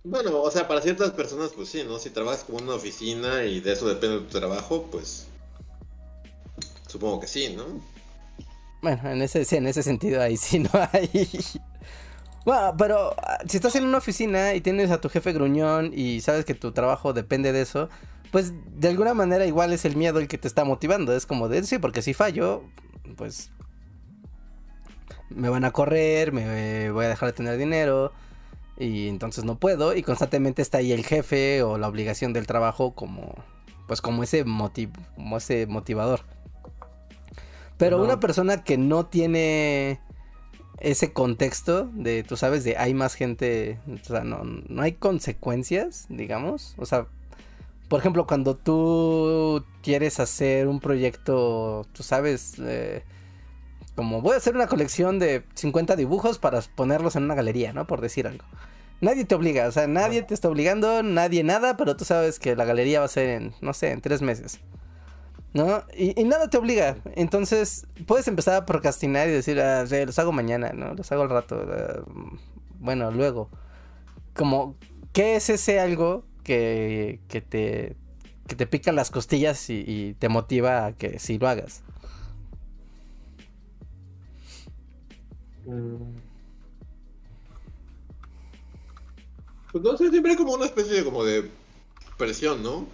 Bueno, 0.09 0.41
o 0.41 0.49
sea, 0.49 0.69
para 0.69 0.81
ciertas 0.81 1.11
personas, 1.11 1.51
pues 1.53 1.67
sí, 1.67 1.83
¿no? 1.83 1.99
Si 1.99 2.09
trabajas 2.09 2.45
como 2.45 2.59
en 2.59 2.65
una 2.65 2.75
oficina 2.75 3.43
y 3.43 3.59
de 3.59 3.73
eso 3.73 3.89
depende 3.89 4.19
tu 4.19 4.39
trabajo, 4.39 4.87
pues 4.89 5.27
supongo 6.87 7.19
que 7.19 7.27
sí, 7.27 7.53
¿no? 7.53 7.65
Bueno, 8.81 9.09
en 9.09 9.21
ese, 9.21 9.45
en 9.57 9.67
ese 9.67 9.83
sentido 9.83 10.21
ahí 10.21 10.37
sí 10.37 10.59
no 10.59 10.69
hay. 10.93 11.27
Bueno, 12.45 12.73
pero 12.77 13.13
ah, 13.17 13.39
si 13.49 13.57
estás 13.57 13.75
en 13.75 13.83
una 13.83 13.97
oficina 13.97 14.53
y 14.53 14.61
tienes 14.61 14.91
a 14.91 15.01
tu 15.01 15.09
jefe 15.09 15.33
gruñón 15.33 15.91
y 15.93 16.21
sabes 16.21 16.45
que 16.45 16.53
tu 16.53 16.71
trabajo 16.71 17.11
depende 17.11 17.51
de 17.51 17.61
eso, 17.61 17.89
pues 18.31 18.53
de 18.79 18.87
alguna 18.87 19.13
manera 19.13 19.45
igual 19.45 19.73
es 19.73 19.83
el 19.83 19.97
miedo 19.97 20.19
el 20.19 20.29
que 20.29 20.37
te 20.37 20.47
está 20.47 20.63
motivando. 20.63 21.13
Es 21.13 21.25
como 21.25 21.49
de, 21.49 21.63
sí, 21.63 21.79
porque 21.79 22.01
si 22.01 22.13
fallo, 22.13 22.63
pues 23.17 23.51
me 25.29 25.49
van 25.49 25.65
a 25.65 25.71
correr, 25.71 26.31
me 26.31 26.91
voy 26.91 27.03
a 27.03 27.09
dejar 27.09 27.27
de 27.27 27.33
tener 27.33 27.57
dinero 27.57 28.13
y 28.77 29.07
entonces 29.07 29.43
no 29.43 29.57
puedo 29.57 29.95
y 29.95 30.03
constantemente 30.03 30.61
está 30.61 30.79
ahí 30.79 30.91
el 30.91 31.05
jefe 31.05 31.63
o 31.63 31.77
la 31.77 31.87
obligación 31.87 32.33
del 32.33 32.47
trabajo 32.47 32.93
como 32.93 33.33
pues 33.87 34.01
como 34.01 34.23
ese 34.23 34.43
como 34.43 35.37
ese 35.37 35.65
motivador. 35.67 36.21
Pero 37.77 38.01
una 38.01 38.19
persona 38.19 38.63
que 38.63 38.77
no 38.77 39.05
tiene 39.05 39.99
ese 40.79 41.13
contexto 41.13 41.89
de 41.93 42.23
tú 42.23 42.37
sabes 42.37 42.63
de 42.63 42.77
hay 42.77 42.93
más 42.93 43.13
gente, 43.15 43.79
o 43.87 44.03
sea, 44.03 44.23
no, 44.23 44.41
no 44.43 44.81
hay 44.81 44.93
consecuencias, 44.93 46.05
digamos, 46.09 46.75
o 46.77 46.85
sea, 46.85 47.07
por 47.87 47.99
ejemplo, 47.99 48.27
cuando 48.27 48.55
tú 48.55 49.63
quieres 49.81 50.19
hacer 50.19 50.67
un 50.67 50.79
proyecto, 50.79 51.85
tú 51.93 52.03
sabes, 52.03 52.55
eh, 52.59 53.03
como 53.97 54.21
voy 54.21 54.35
a 54.35 54.37
hacer 54.37 54.53
una 54.53 54.67
colección 54.67 55.17
de 55.17 55.43
50 55.55 55.95
dibujos 55.95 56.37
para 56.37 56.61
ponerlos 56.61 57.15
en 57.15 57.23
una 57.23 57.33
galería, 57.33 57.73
¿no? 57.73 57.87
Por 57.87 57.99
decir 57.99 58.27
algo. 58.27 58.45
Nadie 59.01 59.25
te 59.25 59.33
obliga, 59.33 59.67
o 59.67 59.71
sea, 59.71 59.87
nadie 59.87 60.21
te 60.21 60.35
está 60.35 60.49
obligando, 60.49 61.01
nadie 61.01 61.43
nada, 61.43 61.77
pero 61.77 61.97
tú 61.97 62.05
sabes 62.05 62.37
que 62.37 62.55
la 62.55 62.63
galería 62.63 62.99
va 62.99 63.07
a 63.07 63.09
ser 63.09 63.29
en, 63.29 63.55
no 63.59 63.73
sé, 63.73 63.89
en 63.89 64.01
tres 64.01 64.21
meses. 64.21 64.59
¿No? 65.53 65.83
Y, 65.97 66.23
nada 66.25 66.47
te 66.47 66.59
obliga. 66.59 66.97
Entonces, 67.15 67.87
puedes 68.05 68.27
empezar 68.27 68.53
a 68.53 68.65
procrastinar 68.67 69.29
y 69.29 69.31
decir, 69.31 69.59
ah, 69.59 69.83
los 69.83 70.19
hago 70.19 70.31
mañana, 70.31 70.73
¿no? 70.73 70.93
Los 70.93 71.11
hago 71.11 71.23
al 71.23 71.29
rato. 71.31 71.65
Ah, 71.67 72.03
bueno, 72.79 73.09
luego. 73.09 73.49
Como, 74.35 74.75
¿qué 75.11 75.37
es 75.37 75.49
ese 75.49 75.79
algo 75.79 76.23
que, 76.43 77.19
que 77.29 77.41
te, 77.41 77.95
que 78.45 78.55
te 78.55 78.67
pica 78.67 78.91
las 78.91 79.09
costillas 79.09 79.71
y, 79.71 79.83
y 79.87 80.13
te 80.13 80.29
motiva 80.29 80.85
a 80.85 80.93
que 80.93 81.17
sí 81.17 81.39
lo 81.39 81.49
hagas? 81.49 81.81
Pues 89.71 89.83
no 89.83 89.97
sé, 89.97 90.09
siempre 90.09 90.31
hay 90.31 90.37
como 90.37 90.53
una 90.53 90.65
especie 90.65 90.93
de 90.93 91.03
como 91.03 91.25
de 91.25 91.51
presión, 92.17 92.63
¿no? 92.63 92.87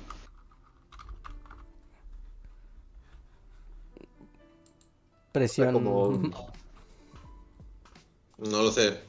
Presión. 5.32 5.74
como... 5.74 6.20
No 8.38 8.64
lo 8.64 8.72
sé. 8.72 9.00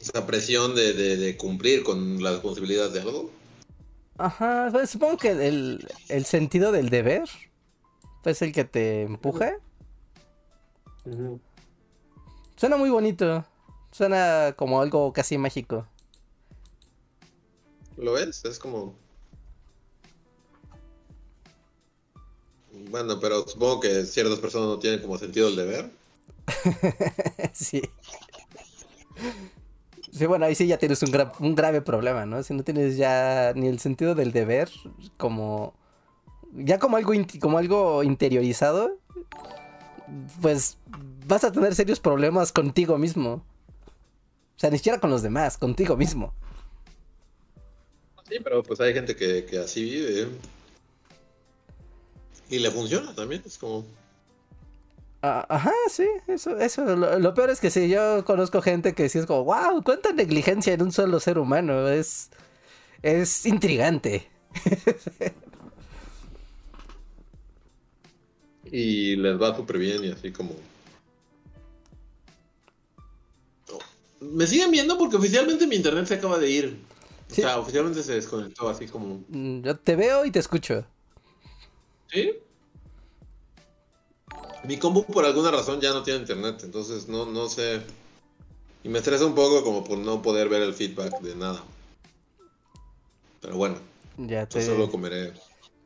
Esa 0.00 0.26
presión 0.26 0.74
de, 0.74 0.92
de, 0.94 1.36
cumplir 1.36 1.84
con 1.84 2.22
las 2.22 2.40
posibilidades 2.40 2.92
de 2.92 3.00
algo. 3.02 3.30
Ajá, 4.18 4.68
pues, 4.72 4.90
supongo 4.90 5.16
que 5.16 5.30
el, 5.30 5.88
el 6.08 6.24
sentido 6.24 6.72
del 6.72 6.90
deber 6.90 7.28
es 8.24 8.42
el 8.42 8.52
que 8.52 8.64
te 8.64 9.06
Suena 12.56 12.76
muy 12.76 12.90
bonito. 12.90 13.44
Suena 13.90 14.54
como 14.56 14.80
algo 14.80 15.12
casi 15.12 15.36
mágico. 15.38 15.86
¿Lo 17.96 18.12
ves? 18.12 18.44
Es 18.44 18.58
como... 18.58 18.94
Bueno, 22.90 23.20
pero 23.20 23.46
supongo 23.46 23.80
que 23.80 24.04
ciertas 24.04 24.38
personas 24.38 24.68
no 24.68 24.78
tienen 24.78 25.00
como 25.00 25.18
sentido 25.18 25.48
el 25.48 25.56
deber. 25.56 25.90
sí. 27.52 27.82
Sí, 30.10 30.26
bueno, 30.26 30.46
ahí 30.46 30.54
sí 30.54 30.66
ya 30.66 30.78
tienes 30.78 31.02
un, 31.02 31.10
un 31.40 31.54
grave 31.54 31.80
problema, 31.82 32.26
¿no? 32.26 32.42
Si 32.42 32.54
no 32.54 32.64
tienes 32.64 32.96
ya 32.96 33.52
ni 33.54 33.68
el 33.68 33.78
sentido 33.78 34.14
del 34.14 34.32
deber 34.32 34.70
como... 35.16 35.74
Ya 36.54 36.78
como 36.78 36.98
algo, 36.98 37.12
como 37.40 37.56
algo 37.56 38.02
interiorizado, 38.02 38.98
pues 40.40 40.78
vas 41.26 41.44
a 41.44 41.52
tener 41.52 41.74
serios 41.74 42.00
problemas 42.00 42.52
contigo 42.52 42.98
mismo. 42.98 43.44
O 44.56 44.58
sea, 44.58 44.70
ni 44.70 44.78
siquiera 44.78 45.00
con 45.00 45.10
los 45.10 45.22
demás, 45.22 45.58
contigo 45.58 45.96
mismo. 45.96 46.34
Sí, 48.28 48.38
pero 48.42 48.62
pues 48.62 48.80
hay 48.80 48.94
gente 48.94 49.16
que, 49.16 49.58
así 49.58 49.84
vive. 49.84 50.28
Y 52.48 52.58
le 52.58 52.70
funciona 52.70 53.14
también, 53.14 53.42
es 53.44 53.58
como... 53.58 53.84
Ah, 55.22 55.46
ajá, 55.48 55.72
sí, 55.88 56.06
eso, 56.26 56.58
eso. 56.58 56.84
Lo, 56.96 57.34
peor 57.34 57.50
es 57.50 57.60
que 57.60 57.70
sí, 57.70 57.88
yo 57.88 58.24
conozco 58.24 58.60
gente 58.60 58.92
que 58.92 59.08
sí 59.08 59.18
es 59.18 59.26
como, 59.26 59.44
wow, 59.44 59.82
cuánta 59.84 60.12
negligencia 60.12 60.72
en 60.72 60.82
un 60.82 60.92
solo 60.92 61.20
ser 61.20 61.38
humano. 61.38 61.88
Es, 61.88 62.30
es 63.02 63.46
intrigante. 63.46 64.28
y 68.72 69.16
les 69.16 69.40
va 69.40 69.54
súper 69.54 69.78
bien 69.78 70.02
y 70.04 70.08
así 70.08 70.32
como 70.32 70.56
Me 74.20 74.46
siguen 74.46 74.70
viendo 74.70 74.96
porque 74.96 75.16
oficialmente 75.16 75.66
mi 75.66 75.76
internet 75.76 76.06
se 76.06 76.14
acaba 76.14 76.38
de 76.38 76.48
ir. 76.48 76.78
O 77.30 77.34
sea, 77.34 77.58
oficialmente 77.58 78.02
se 78.02 78.14
desconectó 78.14 78.68
así 78.68 78.86
como. 78.86 79.20
Mm, 79.28 79.62
yo 79.62 79.76
te 79.76 79.96
veo 79.96 80.24
y 80.24 80.30
te 80.30 80.38
escucho. 80.38 80.84
¿Sí? 82.08 82.32
Mi 84.64 84.78
combo 84.78 85.04
por 85.04 85.24
alguna 85.24 85.50
razón 85.50 85.80
ya 85.80 85.90
no 85.90 86.04
tiene 86.04 86.20
internet, 86.20 86.60
entonces 86.62 87.08
no, 87.08 87.26
no 87.26 87.48
sé. 87.48 87.82
Y 88.84 88.88
me 88.88 88.98
estresa 88.98 89.26
un 89.26 89.34
poco 89.34 89.64
como 89.64 89.82
por 89.82 89.98
no 89.98 90.22
poder 90.22 90.48
ver 90.48 90.62
el 90.62 90.74
feedback 90.74 91.20
de 91.20 91.34
nada. 91.34 91.64
Pero 93.40 93.56
bueno, 93.56 93.76
Ya 94.18 94.46
te... 94.46 94.64
solo 94.64 94.88
comeré. 94.88 95.32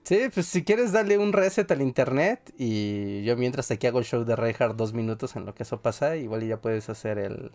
Sí, 0.07 0.29
pues 0.33 0.47
si 0.47 0.63
quieres 0.63 0.93
darle 0.93 1.19
un 1.19 1.33
reset 1.33 1.69
al 1.73 1.83
internet 1.83 2.55
y 2.57 3.25
yo 3.25 3.37
mientras 3.37 3.73
aquí 3.73 3.89
hago 3.89 3.99
el 3.99 4.05
show 4.05 4.23
de 4.25 4.37
Reinhardt 4.37 4.77
dos 4.77 4.93
minutos 4.93 5.35
en 5.35 5.45
lo 5.45 5.53
que 5.53 5.65
eso 5.65 5.83
pasa, 5.83 6.15
igual 6.17 6.47
ya 6.47 6.61
puedes 6.61 6.89
hacer 6.89 7.19
el 7.19 7.51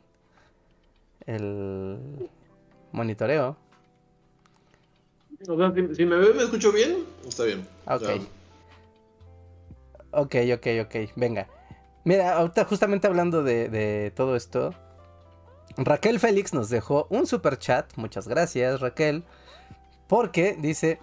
el 1.26 2.30
monitoreo. 2.92 3.56
O 5.48 5.58
sea, 5.58 5.74
si, 5.74 5.96
si 5.96 6.06
me 6.06 6.18
ve, 6.18 6.34
me 6.34 6.44
escucho 6.44 6.74
bien, 6.74 7.06
está 7.26 7.46
bien. 7.46 7.66
Ok. 7.86 8.02
Ya. 8.02 8.20
Ok, 10.12 10.36
ok, 10.54 10.68
ok, 10.86 10.96
venga. 11.16 11.48
Mira, 12.04 12.36
ahorita 12.36 12.66
justamente 12.66 13.08
hablando 13.08 13.44
de, 13.44 13.70
de 13.70 14.12
todo 14.12 14.36
esto, 14.36 14.74
Raquel 15.78 16.20
Félix 16.20 16.54
nos 16.54 16.70
dejó 16.70 17.08
un 17.12 17.28
super 17.28 17.58
chat, 17.58 17.96
muchas 17.96 18.28
gracias 18.28 18.82
Raquel, 18.82 19.24
porque 20.10 20.58
dice, 20.60 21.00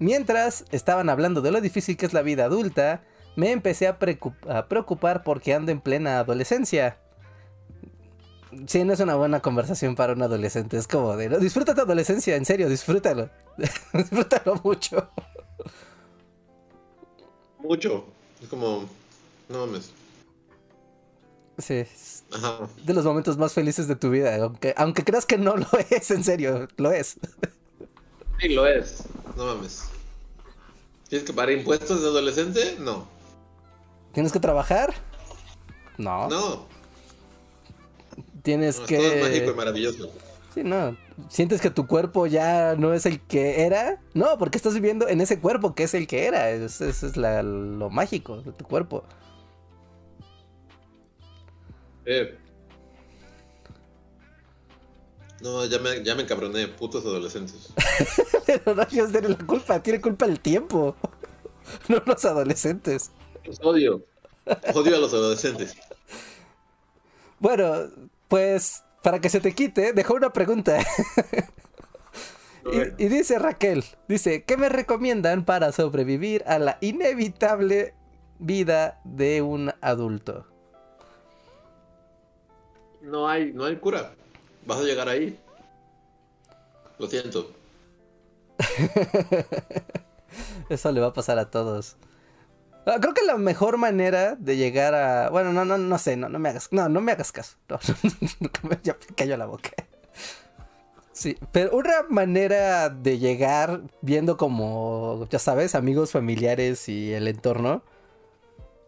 mientras 0.00 0.64
estaban 0.72 1.08
hablando 1.08 1.40
de 1.42 1.52
lo 1.52 1.60
difícil 1.60 1.96
que 1.96 2.06
es 2.06 2.12
la 2.12 2.22
vida 2.22 2.46
adulta, 2.46 3.02
me 3.36 3.52
empecé 3.52 3.86
a, 3.86 4.00
preocup- 4.00 4.50
a 4.50 4.66
preocupar 4.66 5.22
porque 5.22 5.54
ando 5.54 5.70
en 5.70 5.80
plena 5.80 6.18
adolescencia. 6.18 6.98
Sí, 8.66 8.82
no 8.84 8.92
es 8.92 8.98
una 8.98 9.14
buena 9.14 9.38
conversación 9.38 9.94
para 9.94 10.12
un 10.14 10.22
adolescente, 10.22 10.76
es 10.76 10.88
como 10.88 11.16
de, 11.16 11.28
"No, 11.28 11.38
disfruta 11.38 11.72
tu 11.76 11.82
adolescencia, 11.82 12.34
en 12.34 12.44
serio, 12.44 12.68
disfrútalo, 12.68 13.30
disfrútalo 13.94 14.60
mucho. 14.64 15.08
Mucho. 17.60 18.06
Es 18.42 18.48
como. 18.48 18.88
No 19.48 19.66
mames. 19.66 19.92
Sí, 21.58 21.84
Ajá. 22.32 22.68
de 22.84 22.94
los 22.94 23.04
momentos 23.04 23.36
más 23.36 23.52
felices 23.52 23.86
de 23.86 23.94
tu 23.94 24.08
vida, 24.10 24.34
aunque, 24.42 24.72
aunque 24.78 25.04
creas 25.04 25.26
que 25.26 25.36
no 25.36 25.56
lo 25.56 25.66
es, 25.90 26.10
en 26.10 26.24
serio, 26.24 26.66
lo 26.78 26.90
es. 26.90 27.18
Sí, 28.40 28.48
lo 28.48 28.66
es. 28.66 29.04
No 29.36 29.46
mames. 29.46 29.84
¿Tienes 31.08 31.26
que 31.26 31.32
pagar 31.32 31.50
impuestos 31.52 32.00
de 32.02 32.08
adolescente? 32.08 32.76
No. 32.78 33.06
¿Tienes 34.12 34.32
que 34.32 34.40
trabajar? 34.40 34.94
No. 35.98 36.28
No. 36.28 36.66
Tienes 38.42 38.78
no, 38.80 38.86
que... 38.86 38.96
Todo 38.96 39.12
es 39.12 39.22
mágico 39.22 39.50
y 39.50 39.54
maravilloso. 39.54 40.10
Sí, 40.54 40.62
no. 40.64 40.96
¿Sientes 41.28 41.60
que 41.60 41.70
tu 41.70 41.86
cuerpo 41.86 42.26
ya 42.26 42.74
no 42.76 42.92
es 42.94 43.06
el 43.06 43.20
que 43.20 43.62
era? 43.62 44.00
No, 44.14 44.38
porque 44.38 44.56
estás 44.56 44.74
viviendo 44.74 45.06
en 45.08 45.20
ese 45.20 45.38
cuerpo 45.40 45.74
que 45.74 45.84
es 45.84 45.94
el 45.94 46.06
que 46.06 46.26
era. 46.26 46.50
Es- 46.50 46.80
Eso 46.80 47.06
es 47.06 47.16
la- 47.16 47.42
lo 47.42 47.90
mágico 47.90 48.40
de 48.42 48.52
tu 48.52 48.64
cuerpo. 48.64 49.04
Eh. 52.06 52.36
No, 55.40 55.64
ya 55.64 55.78
me, 55.78 56.02
ya 56.04 56.14
me 56.14 56.22
encabroné, 56.22 56.68
putos 56.68 57.04
adolescentes. 57.04 57.72
Pero 58.46 58.74
no 58.74 58.82
ellos 58.82 59.10
tienen 59.10 59.32
la 59.32 59.46
culpa, 59.46 59.82
tiene 59.82 60.00
culpa 60.00 60.26
el 60.26 60.40
tiempo. 60.40 60.96
No 61.88 62.02
los 62.04 62.24
adolescentes. 62.24 63.12
Los 63.44 63.60
odio. 63.62 64.04
Odio 64.74 64.96
a 64.96 64.98
los 64.98 65.14
adolescentes. 65.14 65.76
Bueno, 67.38 67.88
pues 68.26 68.82
para 69.02 69.20
que 69.20 69.28
se 69.28 69.40
te 69.40 69.54
quite, 69.54 69.92
dejó 69.92 70.14
una 70.14 70.32
pregunta. 70.32 70.78
Y, 72.72 73.04
y 73.04 73.08
dice 73.08 73.38
Raquel, 73.38 73.84
dice, 74.08 74.44
¿qué 74.44 74.56
me 74.56 74.68
recomiendan 74.68 75.44
para 75.44 75.72
sobrevivir 75.72 76.42
a 76.46 76.58
la 76.58 76.78
inevitable 76.80 77.94
vida 78.38 79.00
de 79.04 79.42
un 79.42 79.72
adulto? 79.80 80.46
No 83.00 83.28
hay, 83.28 83.52
no 83.52 83.64
hay 83.64 83.76
cura. 83.76 84.14
Vas 84.70 84.78
a 84.78 84.84
llegar 84.84 85.08
ahí. 85.08 85.36
Lo 86.96 87.08
siento. 87.08 87.50
Eso 90.68 90.92
le 90.92 91.00
va 91.00 91.08
a 91.08 91.12
pasar 91.12 91.40
a 91.40 91.50
todos. 91.50 91.96
Ah, 92.86 92.98
Creo 93.00 93.12
que 93.12 93.24
la 93.24 93.36
mejor 93.36 93.78
manera 93.78 94.36
de 94.36 94.56
llegar 94.56 94.94
a... 94.94 95.28
Bueno, 95.28 95.52
no, 95.52 95.64
no, 95.64 95.76
no 95.76 95.98
sé, 95.98 96.16
no, 96.16 96.28
no 96.28 96.38
me 96.38 96.50
hagas... 96.50 96.68
No, 96.70 96.88
no 96.88 97.00
me 97.00 97.10
hagas 97.10 97.32
caso. 97.32 97.56
Ya 98.84 98.96
me 99.08 99.16
cayó 99.16 99.36
la 99.36 99.46
boca. 99.46 99.70
Sí, 101.10 101.36
pero 101.50 101.76
una 101.76 102.04
manera 102.08 102.90
de 102.90 103.18
llegar 103.18 103.82
viendo 104.02 104.36
como, 104.36 105.26
ya 105.30 105.40
sabes, 105.40 105.74
amigos, 105.74 106.12
familiares 106.12 106.88
y 106.88 107.12
el 107.12 107.26
entorno. 107.26 107.82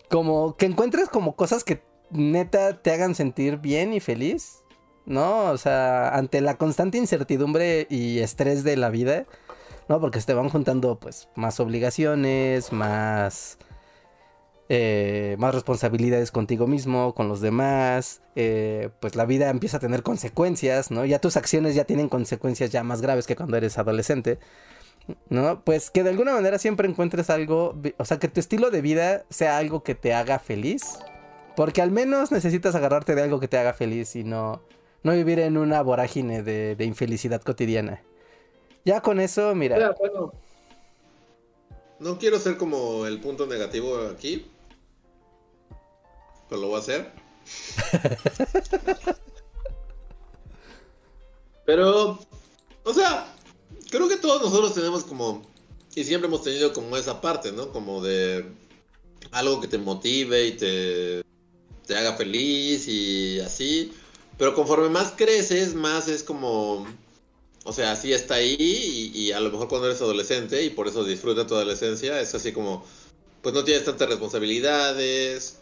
Como 0.08 0.56
que 0.56 0.66
encuentres 0.66 1.08
como 1.08 1.34
cosas 1.34 1.64
que 1.64 1.82
neta 2.12 2.80
te 2.80 2.92
hagan 2.92 3.16
sentir 3.16 3.56
bien 3.56 3.92
y 3.92 3.98
feliz. 3.98 4.61
¿No? 5.06 5.50
O 5.50 5.58
sea, 5.58 6.14
ante 6.16 6.40
la 6.40 6.56
constante 6.56 6.98
incertidumbre 6.98 7.86
y 7.90 8.20
estrés 8.20 8.64
de 8.64 8.76
la 8.76 8.90
vida. 8.90 9.26
¿no? 9.88 10.00
Porque 10.00 10.20
se 10.20 10.26
te 10.26 10.34
van 10.34 10.48
juntando 10.48 10.98
pues 10.98 11.28
más 11.34 11.60
obligaciones, 11.60 12.72
más... 12.72 13.58
eh, 14.68 15.36
más 15.38 15.54
responsabilidades 15.54 16.30
contigo 16.30 16.66
mismo, 16.66 17.14
con 17.14 17.28
los 17.28 17.40
demás, 17.40 18.22
eh, 18.36 18.90
pues 19.00 19.16
la 19.16 19.26
vida 19.26 19.50
empieza 19.50 19.76
a 19.78 19.80
tener 19.80 20.02
consecuencias, 20.02 20.90
¿no? 20.90 21.04
Ya 21.04 21.18
tus 21.18 21.36
acciones 21.36 21.74
ya 21.74 21.84
tienen 21.84 22.08
consecuencias 22.08 22.70
ya 22.70 22.82
más 22.84 23.02
graves 23.02 23.26
que 23.26 23.36
cuando 23.36 23.56
eres 23.56 23.76
adolescente, 23.76 24.38
¿no? 25.28 25.62
Pues 25.64 25.90
que 25.90 26.04
de 26.04 26.10
alguna 26.10 26.32
manera 26.32 26.58
siempre 26.58 26.88
encuentres 26.88 27.28
algo, 27.28 27.76
o 27.98 28.04
sea, 28.04 28.18
que 28.18 28.28
tu 28.28 28.40
estilo 28.40 28.70
de 28.70 28.80
vida 28.82 29.24
sea 29.30 29.58
algo 29.58 29.82
que 29.82 29.94
te 29.94 30.14
haga 30.14 30.38
feliz, 30.38 30.82
porque 31.56 31.82
al 31.82 31.90
menos 31.90 32.32
necesitas 32.32 32.74
agarrarte 32.74 33.14
de 33.14 33.22
algo 33.22 33.40
que 33.40 33.48
te 33.48 33.58
haga 33.58 33.74
feliz 33.74 34.16
y 34.16 34.24
no, 34.24 34.62
no 35.02 35.12
vivir 35.12 35.38
en 35.40 35.56
una 35.56 35.82
vorágine 35.82 36.42
de, 36.42 36.76
de 36.76 36.84
infelicidad 36.84 37.42
cotidiana. 37.42 38.02
Ya 38.84 39.00
con 39.00 39.20
eso, 39.20 39.54
mira. 39.54 39.94
Bueno. 39.98 40.32
No 41.98 42.18
quiero 42.18 42.38
ser 42.38 42.56
como 42.56 43.06
el 43.06 43.20
punto 43.20 43.46
negativo 43.46 43.96
aquí. 44.08 44.46
Pero 46.48 46.60
lo 46.60 46.68
voy 46.68 46.76
a 46.76 46.80
hacer. 46.80 47.12
pero, 51.64 52.18
o 52.84 52.94
sea, 52.94 53.32
creo 53.90 54.08
que 54.08 54.16
todos 54.16 54.42
nosotros 54.42 54.74
tenemos 54.74 55.04
como, 55.04 55.42
y 55.94 56.04
siempre 56.04 56.28
hemos 56.28 56.42
tenido 56.42 56.72
como 56.72 56.96
esa 56.96 57.20
parte, 57.20 57.52
¿no? 57.52 57.70
Como 57.70 58.02
de 58.02 58.46
algo 59.30 59.60
que 59.60 59.68
te 59.68 59.78
motive 59.78 60.46
y 60.46 60.52
te, 60.52 61.22
te 61.86 61.96
haga 61.96 62.14
feliz 62.14 62.88
y 62.88 63.40
así. 63.40 63.92
Pero 64.42 64.56
conforme 64.56 64.88
más 64.88 65.12
creces, 65.12 65.76
más 65.76 66.08
es 66.08 66.24
como, 66.24 66.84
o 67.62 67.72
sea, 67.72 67.94
sí 67.94 68.12
está 68.12 68.34
ahí 68.34 69.12
y, 69.14 69.30
a 69.30 69.38
lo 69.38 69.52
mejor 69.52 69.68
cuando 69.68 69.86
eres 69.86 70.02
adolescente 70.02 70.64
y 70.64 70.70
por 70.70 70.88
eso 70.88 71.04
disfruta 71.04 71.46
tu 71.46 71.54
adolescencia, 71.54 72.20
es 72.20 72.34
así 72.34 72.50
como, 72.50 72.84
pues 73.40 73.54
no 73.54 73.62
tienes 73.62 73.84
tantas 73.84 74.08
responsabilidades 74.08 75.58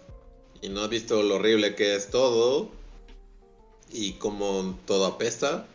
y 0.62 0.70
no 0.70 0.80
has 0.80 0.88
visto 0.88 1.22
lo 1.22 1.34
horrible 1.34 1.74
que 1.74 1.94
es 1.94 2.08
todo 2.08 2.70
y 3.92 4.12
como 4.12 4.78
todo 4.86 5.04
apesta. 5.04 5.66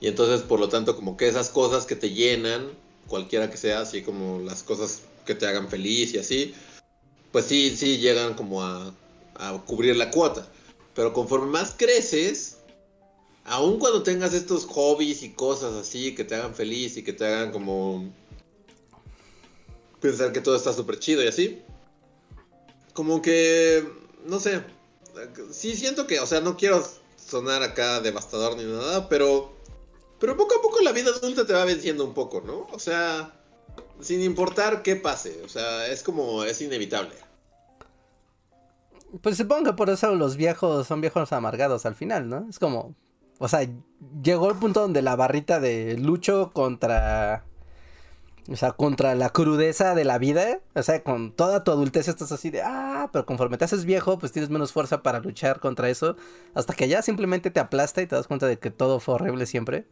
Y 0.00 0.06
entonces, 0.08 0.40
por 0.40 0.60
lo 0.60 0.70
tanto, 0.70 0.96
como 0.96 1.18
que 1.18 1.28
esas 1.28 1.50
cosas 1.50 1.84
que 1.84 1.94
te 1.94 2.08
llenan, 2.08 2.70
cualquiera 3.06 3.50
que 3.50 3.58
sea, 3.58 3.82
así 3.82 4.00
como 4.00 4.40
las 4.40 4.62
cosas 4.62 5.02
que 5.26 5.34
te 5.34 5.46
hagan 5.46 5.68
feliz 5.68 6.14
y 6.14 6.18
así, 6.20 6.54
pues 7.32 7.44
sí, 7.44 7.76
sí 7.76 7.98
llegan 7.98 8.32
como 8.32 8.62
a 8.62 8.94
cubrir 9.66 9.94
la 9.98 10.10
cuota. 10.10 10.48
Pero 10.94 11.12
conforme 11.12 11.46
más 11.46 11.74
creces, 11.76 12.58
aun 13.44 13.78
cuando 13.78 14.02
tengas 14.02 14.34
estos 14.34 14.66
hobbies 14.66 15.22
y 15.22 15.32
cosas 15.32 15.74
así 15.74 16.14
que 16.14 16.24
te 16.24 16.34
hagan 16.34 16.54
feliz 16.54 16.96
y 16.96 17.02
que 17.02 17.12
te 17.12 17.26
hagan 17.26 17.52
como 17.52 18.12
pensar 20.00 20.32
que 20.32 20.40
todo 20.40 20.56
está 20.56 20.72
súper 20.72 20.98
chido 20.98 21.22
y 21.22 21.28
así, 21.28 21.62
como 22.94 23.22
que, 23.22 23.86
no 24.24 24.40
sé, 24.40 24.62
sí 25.50 25.76
siento 25.76 26.06
que, 26.06 26.20
o 26.20 26.26
sea, 26.26 26.40
no 26.40 26.56
quiero 26.56 26.86
sonar 27.16 27.62
acá 27.62 28.00
devastador 28.00 28.56
ni 28.56 28.64
nada, 28.64 29.08
pero, 29.08 29.52
pero 30.18 30.36
poco 30.36 30.58
a 30.58 30.62
poco 30.62 30.80
la 30.80 30.92
vida 30.92 31.10
adulta 31.10 31.46
te 31.46 31.52
va 31.52 31.64
venciendo 31.64 32.04
un 32.04 32.14
poco, 32.14 32.40
¿no? 32.40 32.66
O 32.72 32.78
sea, 32.78 33.32
sin 34.00 34.22
importar 34.22 34.82
qué 34.82 34.96
pase, 34.96 35.42
o 35.44 35.48
sea, 35.48 35.86
es 35.88 36.02
como, 36.02 36.44
es 36.44 36.60
inevitable. 36.60 37.14
Pues 39.22 39.36
supongo 39.36 39.64
que 39.64 39.72
por 39.72 39.90
eso 39.90 40.14
los 40.14 40.36
viejos 40.36 40.86
son 40.86 41.00
viejos 41.00 41.32
amargados 41.32 41.84
al 41.86 41.94
final, 41.94 42.28
¿no? 42.28 42.46
Es 42.48 42.58
como, 42.58 42.94
o 43.38 43.48
sea, 43.48 43.68
llegó 44.22 44.50
el 44.50 44.56
punto 44.56 44.80
donde 44.80 45.02
la 45.02 45.16
barrita 45.16 45.58
de 45.58 45.96
lucho 45.98 46.52
contra, 46.52 47.44
o 48.48 48.56
sea, 48.56 48.72
contra 48.72 49.14
la 49.14 49.30
crudeza 49.30 49.94
de 49.94 50.04
la 50.04 50.18
vida, 50.18 50.60
o 50.74 50.82
sea, 50.82 51.02
con 51.02 51.32
toda 51.32 51.64
tu 51.64 51.72
adultez 51.72 52.06
estás 52.06 52.30
así 52.32 52.50
de, 52.50 52.62
ah, 52.62 53.08
pero 53.12 53.26
conforme 53.26 53.58
te 53.58 53.64
haces 53.64 53.84
viejo, 53.84 54.18
pues 54.18 54.30
tienes 54.30 54.50
menos 54.50 54.72
fuerza 54.72 55.02
para 55.02 55.20
luchar 55.20 55.58
contra 55.58 55.88
eso, 55.88 56.16
hasta 56.54 56.74
que 56.74 56.88
ya 56.88 57.02
simplemente 57.02 57.50
te 57.50 57.60
aplasta 57.60 58.02
y 58.02 58.06
te 58.06 58.14
das 58.14 58.28
cuenta 58.28 58.46
de 58.46 58.58
que 58.58 58.70
todo 58.70 59.00
fue 59.00 59.14
horrible 59.14 59.46
siempre. 59.46 59.86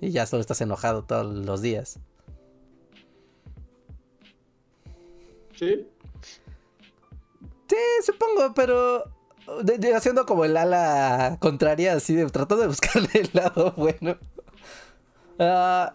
Y 0.00 0.10
ya 0.10 0.26
solo 0.26 0.40
estás 0.40 0.60
enojado 0.60 1.04
todos 1.04 1.34
los 1.34 1.62
días. 1.62 1.98
Sí. 5.54 5.86
Sí, 7.72 7.78
supongo, 8.04 8.52
pero. 8.54 9.04
haciendo 9.96 10.26
como 10.26 10.44
el 10.44 10.58
ala 10.58 11.38
contraria, 11.40 11.94
así 11.94 12.14
de 12.14 12.26
tratando 12.26 12.62
de 12.62 12.68
buscarle 12.68 13.08
el 13.14 13.30
lado 13.32 13.72
bueno. 13.78 14.18
Ah, 15.38 15.90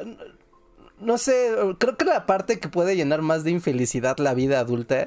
no 0.99 1.19
sé, 1.19 1.51
creo 1.77 1.95
que 1.95 2.05
la 2.05 2.25
parte 2.25 2.59
que 2.59 2.67
puede 2.67 2.95
llenar 2.95 3.21
más 3.21 3.43
de 3.43 3.51
infelicidad 3.51 4.17
la 4.17 4.33
vida 4.33 4.59
adulta, 4.59 5.05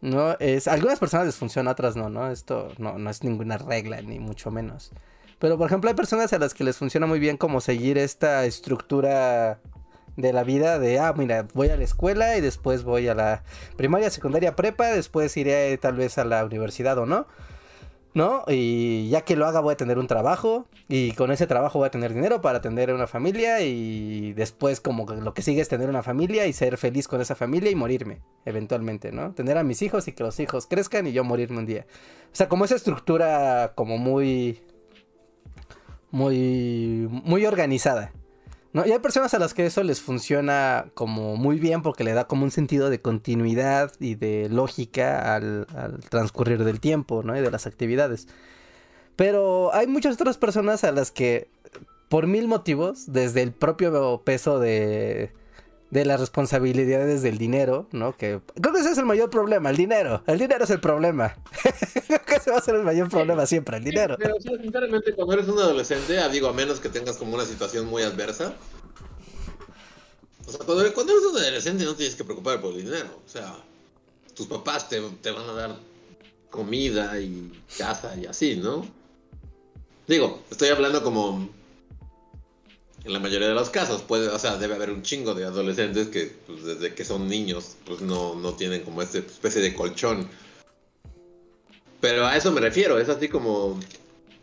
¿no? 0.00 0.38
Es, 0.38 0.68
algunas 0.68 0.98
personas 0.98 1.26
les 1.26 1.36
funciona, 1.36 1.72
otras 1.72 1.96
no, 1.96 2.08
¿no? 2.08 2.30
Esto 2.30 2.72
no, 2.78 2.98
no 2.98 3.10
es 3.10 3.22
ninguna 3.22 3.58
regla, 3.58 4.00
ni 4.00 4.18
mucho 4.18 4.50
menos. 4.50 4.90
Pero 5.38 5.58
por 5.58 5.66
ejemplo 5.66 5.90
hay 5.90 5.96
personas 5.96 6.32
a 6.32 6.38
las 6.38 6.54
que 6.54 6.64
les 6.64 6.78
funciona 6.78 7.06
muy 7.06 7.18
bien 7.18 7.36
como 7.36 7.60
seguir 7.60 7.98
esta 7.98 8.46
estructura 8.46 9.60
de 10.16 10.32
la 10.32 10.44
vida 10.44 10.78
de, 10.78 10.98
ah, 10.98 11.12
mira, 11.16 11.46
voy 11.54 11.68
a 11.68 11.76
la 11.76 11.84
escuela 11.84 12.36
y 12.36 12.40
después 12.40 12.84
voy 12.84 13.08
a 13.08 13.14
la 13.14 13.44
primaria, 13.76 14.10
secundaria, 14.10 14.56
prepa, 14.56 14.88
después 14.88 15.36
iré 15.36 15.76
tal 15.78 15.96
vez 15.96 16.18
a 16.18 16.24
la 16.24 16.44
universidad 16.44 16.98
o 16.98 17.06
no. 17.06 17.26
¿No? 18.14 18.44
Y 18.46 19.08
ya 19.08 19.22
que 19.22 19.36
lo 19.36 19.46
haga 19.46 19.60
voy 19.60 19.72
a 19.72 19.76
tener 19.78 19.98
un 19.98 20.06
trabajo 20.06 20.66
y 20.86 21.12
con 21.12 21.32
ese 21.32 21.46
trabajo 21.46 21.78
voy 21.78 21.86
a 21.86 21.90
tener 21.90 22.12
dinero 22.12 22.42
para 22.42 22.60
tener 22.60 22.92
una 22.92 23.06
familia 23.06 23.62
y 23.62 24.34
después 24.34 24.82
como 24.82 25.06
lo 25.06 25.32
que 25.32 25.40
sigue 25.40 25.62
es 25.62 25.70
tener 25.70 25.88
una 25.88 26.02
familia 26.02 26.46
y 26.46 26.52
ser 26.52 26.76
feliz 26.76 27.08
con 27.08 27.22
esa 27.22 27.34
familia 27.34 27.70
y 27.70 27.74
morirme 27.74 28.20
eventualmente, 28.44 29.12
¿no? 29.12 29.32
Tener 29.32 29.56
a 29.56 29.62
mis 29.62 29.80
hijos 29.80 30.08
y 30.08 30.12
que 30.12 30.24
los 30.24 30.38
hijos 30.40 30.66
crezcan 30.66 31.06
y 31.06 31.12
yo 31.12 31.24
morirme 31.24 31.56
un 31.56 31.64
día. 31.64 31.86
O 32.26 32.36
sea, 32.36 32.50
como 32.50 32.66
esa 32.66 32.74
estructura 32.74 33.72
como 33.74 33.96
muy 33.96 34.60
muy 36.10 37.08
muy 37.10 37.46
organizada. 37.46 38.12
¿No? 38.72 38.86
Y 38.86 38.92
hay 38.92 38.98
personas 38.98 39.34
a 39.34 39.38
las 39.38 39.54
que 39.54 39.66
eso 39.66 39.82
les 39.82 40.00
funciona 40.00 40.86
como 40.94 41.36
muy 41.36 41.58
bien 41.58 41.82
porque 41.82 42.04
le 42.04 42.12
da 42.12 42.26
como 42.26 42.44
un 42.44 42.50
sentido 42.50 42.90
de 42.90 43.00
continuidad 43.00 43.92
y 44.00 44.14
de 44.14 44.48
lógica 44.48 45.34
al, 45.34 45.66
transcurrir 46.08 46.64
del 46.64 46.80
tiempo, 46.80 47.22
¿no? 47.22 47.36
Y 47.36 47.40
de 47.40 47.50
las 47.50 47.66
actividades. 47.66 48.28
Pero 49.16 49.74
hay 49.74 49.86
muchas 49.86 50.14
otras 50.14 50.38
personas 50.38 50.84
a 50.84 50.92
las 50.92 51.10
que, 51.10 51.48
por 52.08 52.26
mil 52.26 52.48
motivos, 52.48 53.12
desde 53.12 53.42
el 53.42 53.52
propio 53.52 54.22
peso 54.24 54.58
de, 54.58 55.32
de 55.92 56.06
las 56.06 56.18
responsabilidades 56.18 57.20
del 57.20 57.36
dinero, 57.36 57.86
¿no? 57.92 58.16
Que 58.16 58.40
creo 58.58 58.72
que 58.72 58.80
ese 58.80 58.92
es 58.92 58.98
el 58.98 59.04
mayor 59.04 59.28
problema, 59.28 59.68
el 59.68 59.76
dinero. 59.76 60.22
El 60.26 60.38
dinero 60.38 60.64
es 60.64 60.70
el 60.70 60.80
problema. 60.80 61.36
creo 62.06 62.24
que 62.24 62.34
ese 62.36 62.50
va 62.50 62.56
a 62.56 62.62
ser 62.62 62.76
el 62.76 62.82
mayor 62.82 63.10
problema 63.10 63.44
siempre, 63.44 63.76
el 63.76 63.84
dinero. 63.84 64.16
pero, 64.18 64.36
sinceramente, 64.40 65.12
cuando 65.12 65.34
eres 65.34 65.48
un 65.48 65.58
adolescente, 65.58 66.18
ah, 66.18 66.30
digo, 66.30 66.48
a 66.48 66.54
menos 66.54 66.80
que 66.80 66.88
tengas 66.88 67.18
como 67.18 67.34
una 67.34 67.44
situación 67.44 67.88
muy 67.88 68.02
adversa. 68.04 68.54
O 70.46 70.50
sea, 70.50 70.64
cuando, 70.64 70.82
eres 70.82 70.96
un 70.96 71.36
adolescente 71.36 71.84
no 71.84 71.94
tienes 71.94 72.14
que 72.14 72.24
preocupar 72.24 72.62
por 72.62 72.72
el 72.72 72.86
dinero. 72.86 73.10
O 73.26 73.28
sea, 73.28 73.54
tus 74.34 74.46
papás 74.46 74.88
te, 74.88 74.98
te 75.20 75.30
van 75.30 75.46
a 75.46 75.52
dar 75.52 75.76
comida 76.48 77.20
y 77.20 77.52
casa 77.76 78.16
y 78.16 78.24
así, 78.24 78.56
¿no? 78.56 78.86
Digo, 80.08 80.40
estoy 80.50 80.70
hablando 80.70 81.02
como 81.02 81.50
en 83.04 83.12
la 83.12 83.18
mayoría 83.18 83.48
de 83.48 83.54
los 83.54 83.70
casos, 83.70 84.02
puede, 84.02 84.28
o 84.28 84.38
sea, 84.38 84.56
debe 84.56 84.74
haber 84.74 84.90
un 84.90 85.02
chingo 85.02 85.34
de 85.34 85.44
adolescentes 85.44 86.08
que 86.08 86.32
pues, 86.46 86.64
desde 86.64 86.94
que 86.94 87.04
son 87.04 87.28
niños, 87.28 87.76
pues 87.84 88.00
no, 88.00 88.34
no 88.34 88.54
tienen 88.54 88.82
como 88.82 89.02
esta 89.02 89.18
especie 89.18 89.60
de 89.60 89.74
colchón. 89.74 90.28
Pero 92.00 92.26
a 92.26 92.36
eso 92.36 92.52
me 92.52 92.60
refiero, 92.60 92.98
es 92.98 93.08
así 93.08 93.28
como, 93.28 93.78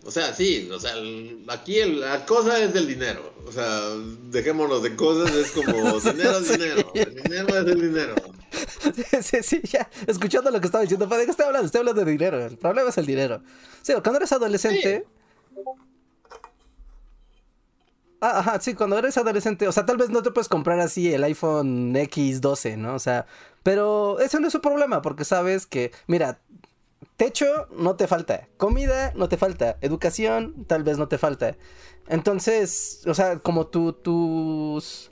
o 0.05 0.11
sea, 0.11 0.33
sí, 0.33 0.69
o 0.71 0.79
sea, 0.79 0.93
aquí 1.47 1.83
la 1.83 2.25
cosa 2.25 2.61
es 2.61 2.73
del 2.73 2.87
dinero. 2.87 3.33
O 3.45 3.51
sea, 3.51 3.81
dejémonos 4.29 4.83
de 4.83 4.95
cosas, 4.95 5.33
es 5.35 5.51
como 5.51 5.71
dinero, 5.99 6.39
dinero, 6.41 6.91
el 6.93 7.15
dinero 7.15 7.47
es 7.49 7.67
el 7.67 7.81
dinero. 7.81 8.15
Sí, 8.95 9.03
sí, 9.21 9.37
sí, 9.43 9.61
ya, 9.63 9.89
escuchando 10.07 10.51
lo 10.51 10.59
que 10.59 10.67
estaba 10.67 10.81
diciendo, 10.81 11.05
¿de 11.05 11.25
qué 11.25 11.31
estoy 11.31 11.45
hablando? 11.45 11.65
Estoy 11.65 11.79
hablando 11.79 12.03
de 12.03 12.11
dinero, 12.11 12.45
el 12.45 12.57
problema 12.57 12.89
es 12.89 12.97
el 12.97 13.05
dinero. 13.05 13.41
Sí, 13.81 13.93
cuando 13.93 14.17
eres 14.17 14.31
adolescente... 14.31 15.05
Ah, 18.21 18.39
ajá, 18.39 18.59
sí, 18.59 18.73
cuando 18.73 18.97
eres 18.97 19.17
adolescente, 19.17 19.67
o 19.67 19.71
sea, 19.71 19.85
tal 19.85 19.95
vez 19.95 20.09
no 20.09 20.21
te 20.21 20.31
puedes 20.31 20.49
comprar 20.49 20.79
así 20.81 21.13
el 21.13 21.23
iPhone 21.23 21.93
X12, 21.95 22.77
¿no? 22.77 22.95
O 22.95 22.99
sea, 22.99 23.25
pero 23.63 24.19
ese 24.19 24.39
no 24.41 24.47
es 24.47 24.53
su 24.53 24.59
problema, 24.61 25.01
porque 25.01 25.23
sabes 25.23 25.65
que, 25.65 25.91
mira, 26.07 26.39
techo 27.15 27.67
no 27.71 27.95
te 27.95 28.07
falta, 28.07 28.47
comida 28.57 29.13
no 29.15 29.29
te 29.29 29.37
falta, 29.37 29.77
educación 29.81 30.65
tal 30.67 30.83
vez 30.83 30.97
no 30.97 31.07
te 31.07 31.17
falta. 31.17 31.55
Entonces, 32.09 33.03
o 33.07 33.13
sea, 33.13 33.39
como 33.39 33.67
tu, 33.67 33.93
tus 33.93 35.09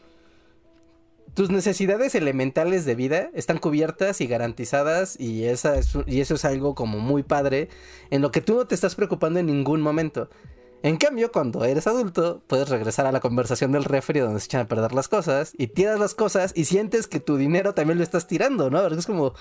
tus 1.34 1.52
necesidades 1.52 2.16
elementales 2.16 2.84
de 2.86 2.96
vida 2.96 3.30
están 3.36 3.60
cubiertas 3.60 4.22
y 4.22 4.28
garantizadas 4.28 5.20
y, 5.20 5.44
esa 5.46 5.76
y 6.08 6.20
eso 6.20 6.34
es 6.34 6.46
algo 6.46 6.74
como 6.74 6.98
muy 6.98 7.22
padre 7.22 7.70
en 8.10 8.24
lo 8.24 8.32
que 8.32 8.42
tú 8.42 8.56
no 8.56 8.66
te 8.66 8.74
estás 8.74 8.96
preocupando 8.96 9.40
en 9.40 9.46
ningún 9.46 9.80
momento. 9.80 10.30
En 10.88 10.96
cambio, 10.96 11.34
cuando 11.34 11.66
eres 11.66 11.86
adulto, 11.86 12.42
puedes 12.48 12.70
regresar 12.70 13.06
a 13.08 13.12
la 13.12 13.20
conversación 13.20 13.74
del 13.74 13.84
refri 13.84 14.22
donde 14.22 14.40
se 14.40 14.46
echan 14.46 14.62
a 14.62 14.68
perder 14.70 14.94
las 14.94 15.10
cosas 15.10 15.52
y 15.58 15.68
tiras 15.68 16.00
las 16.00 16.16
cosas 16.16 16.54
y 16.56 16.64
sientes 16.64 17.08
que 17.08 17.20
tu 17.20 17.36
dinero 17.36 17.74
también 17.74 17.98
lo 17.98 18.06
estás 18.06 18.26
tirando, 18.26 18.70
¿no? 18.70 18.88
Es 18.88 19.06
como, 19.06 19.34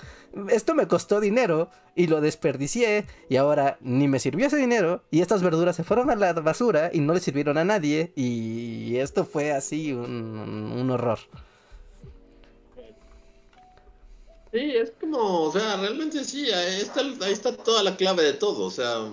esto 0.48 0.74
me 0.74 0.88
costó 0.88 1.20
dinero 1.20 1.70
y 1.94 2.08
lo 2.08 2.20
desperdicié 2.20 3.06
y 3.28 3.36
ahora 3.36 3.78
ni 3.80 4.08
me 4.08 4.18
sirvió 4.18 4.48
ese 4.48 4.56
dinero 4.56 5.04
y 5.12 5.20
estas 5.20 5.40
verduras 5.40 5.76
se 5.76 5.84
fueron 5.84 6.10
a 6.10 6.16
la 6.16 6.32
basura 6.32 6.90
y 6.92 6.98
no 6.98 7.14
le 7.14 7.20
sirvieron 7.20 7.58
a 7.58 7.64
nadie 7.64 8.12
y 8.16 8.96
esto 8.96 9.24
fue 9.24 9.52
así 9.52 9.92
un, 9.92 10.90
horror. 10.90 11.20
Sí, 14.50 14.72
es 14.74 14.92
como, 15.00 15.42
o 15.42 15.52
sea, 15.52 15.76
realmente 15.76 16.24
sí, 16.24 16.50
ahí 16.50 16.82
está 17.30 17.56
toda 17.56 17.84
la 17.84 17.96
clave 17.96 18.24
de 18.24 18.32
todo, 18.32 18.64
o 18.64 18.70
sea... 18.72 19.12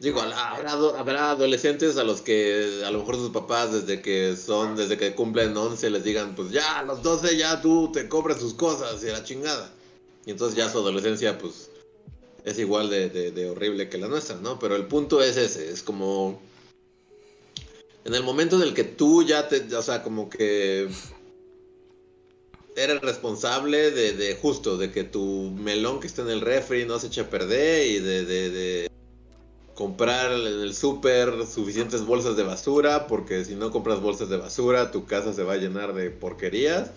Digo, 0.00 0.22
habrá, 0.22 1.30
adolescentes 1.30 1.98
a 1.98 2.04
los 2.04 2.22
que 2.22 2.82
a 2.86 2.90
lo 2.90 3.00
mejor 3.00 3.16
sus 3.16 3.28
papás 3.28 3.70
desde 3.70 4.00
que 4.00 4.34
son, 4.34 4.74
desde 4.74 4.96
que 4.96 5.14
cumplen 5.14 5.54
11 5.54 5.90
les 5.90 6.02
digan, 6.02 6.34
pues 6.34 6.50
ya, 6.50 6.78
a 6.78 6.84
los 6.84 7.02
12 7.02 7.36
ya 7.36 7.60
tú 7.60 7.92
te 7.92 8.08
compras 8.08 8.40
sus 8.40 8.54
cosas 8.54 9.04
y 9.04 9.08
la 9.08 9.22
chingada. 9.22 9.70
Y 10.24 10.30
entonces 10.30 10.56
ya 10.56 10.70
su 10.70 10.78
adolescencia 10.78 11.36
pues 11.36 11.68
es 12.46 12.58
igual 12.58 12.88
de, 12.88 13.10
de, 13.10 13.50
horrible 13.50 13.90
que 13.90 13.98
la 13.98 14.08
nuestra, 14.08 14.36
¿no? 14.36 14.58
Pero 14.58 14.74
el 14.74 14.86
punto 14.86 15.22
es 15.22 15.36
ese, 15.36 15.70
es 15.70 15.82
como... 15.82 16.40
En 18.06 18.14
el 18.14 18.22
momento 18.22 18.56
en 18.56 18.62
el 18.62 18.72
que 18.72 18.84
tú 18.84 19.22
ya 19.22 19.48
te, 19.48 19.76
o 19.76 19.82
sea, 19.82 20.02
como 20.02 20.30
que 20.30 20.88
eres 22.74 23.00
responsable 23.02 23.90
de, 23.90 24.14
de 24.14 24.34
justo, 24.34 24.78
de 24.78 24.90
que 24.90 25.04
tu 25.04 25.50
melón 25.58 26.00
que 26.00 26.06
está 26.06 26.22
en 26.22 26.30
el 26.30 26.40
refri 26.40 26.86
no 26.86 26.98
se 26.98 27.08
eche 27.08 27.20
a 27.20 27.28
perder 27.28 27.86
y 27.86 27.98
de 27.98 28.90
comprar 29.80 30.30
en 30.30 30.60
el 30.60 30.74
súper 30.74 31.46
suficientes 31.46 32.04
bolsas 32.04 32.36
de 32.36 32.42
basura, 32.42 33.06
porque 33.06 33.46
si 33.46 33.54
no 33.54 33.70
compras 33.70 33.98
bolsas 34.02 34.28
de 34.28 34.36
basura, 34.36 34.90
tu 34.90 35.06
casa 35.06 35.32
se 35.32 35.42
va 35.42 35.54
a 35.54 35.56
llenar 35.56 35.94
de 35.94 36.10
porquerías. 36.10 36.90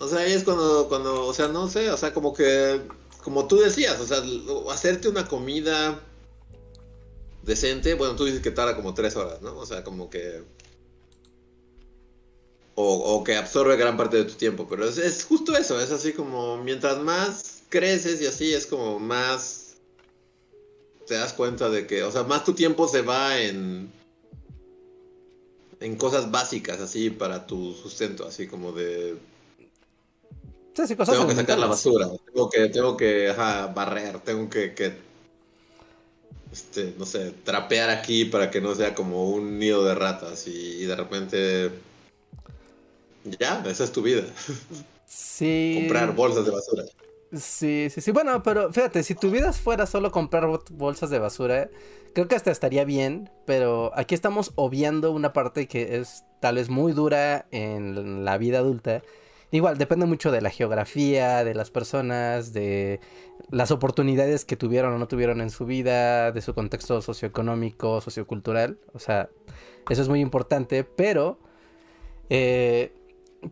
O 0.00 0.08
sea, 0.08 0.18
ahí 0.18 0.32
es 0.32 0.42
cuando, 0.42 0.88
cuando, 0.88 1.24
o 1.24 1.32
sea, 1.32 1.46
no 1.46 1.68
sé, 1.68 1.92
o 1.92 1.96
sea, 1.96 2.12
como 2.12 2.34
que, 2.34 2.80
como 3.22 3.46
tú 3.46 3.58
decías, 3.58 4.00
o 4.00 4.04
sea, 4.04 4.20
hacerte 4.72 5.08
una 5.08 5.28
comida 5.28 6.00
decente, 7.44 7.94
bueno, 7.94 8.16
tú 8.16 8.24
dices 8.24 8.40
que 8.40 8.50
tarda 8.50 8.74
como 8.74 8.92
tres 8.92 9.14
horas, 9.14 9.40
¿no? 9.42 9.56
O 9.56 9.64
sea, 9.64 9.84
como 9.84 10.10
que... 10.10 10.42
O, 12.74 12.94
o 12.94 13.22
que 13.22 13.36
absorbe 13.36 13.76
gran 13.76 13.96
parte 13.96 14.16
de 14.16 14.24
tu 14.24 14.34
tiempo, 14.34 14.66
pero 14.68 14.88
es, 14.88 14.98
es 14.98 15.24
justo 15.24 15.56
eso, 15.56 15.80
es 15.80 15.92
así 15.92 16.14
como, 16.14 16.56
mientras 16.56 16.98
más 16.98 17.62
creces 17.68 18.20
y 18.20 18.26
así, 18.26 18.52
es 18.52 18.66
como 18.66 18.98
más 18.98 19.61
te 21.06 21.14
das 21.14 21.32
cuenta 21.32 21.68
de 21.70 21.86
que, 21.86 22.02
o 22.02 22.10
sea, 22.10 22.24
más 22.24 22.44
tu 22.44 22.54
tiempo 22.54 22.88
se 22.88 23.02
va 23.02 23.38
en 23.38 23.90
en 25.80 25.96
cosas 25.96 26.30
básicas 26.30 26.80
así 26.80 27.10
para 27.10 27.46
tu 27.46 27.74
sustento, 27.74 28.26
así 28.26 28.46
como 28.46 28.72
de 28.72 29.16
sí, 30.74 30.96
cosas 30.96 31.14
tengo 31.14 31.28
que 31.28 31.34
sacar 31.34 31.58
la 31.58 31.66
basura, 31.66 32.08
tengo 32.32 32.48
que 32.48 32.68
tengo 32.68 32.96
que 32.96 33.32
barrer, 33.74 34.20
tengo 34.20 34.48
que, 34.48 34.74
que 34.74 34.92
este, 36.52 36.94
no 36.98 37.06
sé, 37.06 37.32
trapear 37.44 37.90
aquí 37.90 38.26
para 38.26 38.50
que 38.50 38.60
no 38.60 38.74
sea 38.74 38.94
como 38.94 39.30
un 39.30 39.58
nido 39.58 39.84
de 39.84 39.94
ratas 39.94 40.46
y, 40.46 40.84
de 40.84 40.94
repente 40.94 41.70
ya, 43.38 43.64
esa 43.66 43.84
es 43.84 43.92
tu 43.92 44.02
vida. 44.02 44.24
Sí. 45.06 45.76
Comprar 45.80 46.14
bolsas 46.14 46.44
de 46.44 46.50
basura. 46.50 46.84
Sí, 47.32 47.88
sí, 47.90 48.02
sí. 48.02 48.10
Bueno, 48.10 48.42
pero 48.42 48.70
fíjate, 48.72 49.02
si 49.02 49.14
tu 49.14 49.30
vida 49.30 49.52
fuera 49.54 49.86
solo 49.86 50.10
comprar 50.10 50.46
bolsas 50.70 51.08
de 51.08 51.18
basura, 51.18 51.70
creo 52.14 52.28
que 52.28 52.34
hasta 52.34 52.50
estaría 52.50 52.84
bien, 52.84 53.30
pero 53.46 53.90
aquí 53.94 54.14
estamos 54.14 54.52
obviando 54.56 55.12
una 55.12 55.32
parte 55.32 55.66
que 55.66 55.96
es 55.96 56.24
tal 56.40 56.56
vez 56.56 56.68
muy 56.68 56.92
dura 56.92 57.46
en 57.50 58.24
la 58.24 58.36
vida 58.36 58.58
adulta. 58.58 59.02
Igual, 59.50 59.78
depende 59.78 60.04
mucho 60.06 60.30
de 60.30 60.42
la 60.42 60.50
geografía, 60.50 61.42
de 61.44 61.54
las 61.54 61.70
personas, 61.70 62.52
de 62.52 63.00
las 63.50 63.70
oportunidades 63.70 64.44
que 64.44 64.56
tuvieron 64.56 64.92
o 64.92 64.98
no 64.98 65.08
tuvieron 65.08 65.40
en 65.40 65.50
su 65.50 65.64
vida, 65.64 66.32
de 66.32 66.40
su 66.42 66.54
contexto 66.54 67.00
socioeconómico, 67.00 68.00
sociocultural. 68.02 68.78
O 68.92 68.98
sea, 68.98 69.30
eso 69.88 70.02
es 70.02 70.08
muy 70.08 70.20
importante, 70.20 70.84
pero... 70.84 71.38
Eh, 72.28 72.92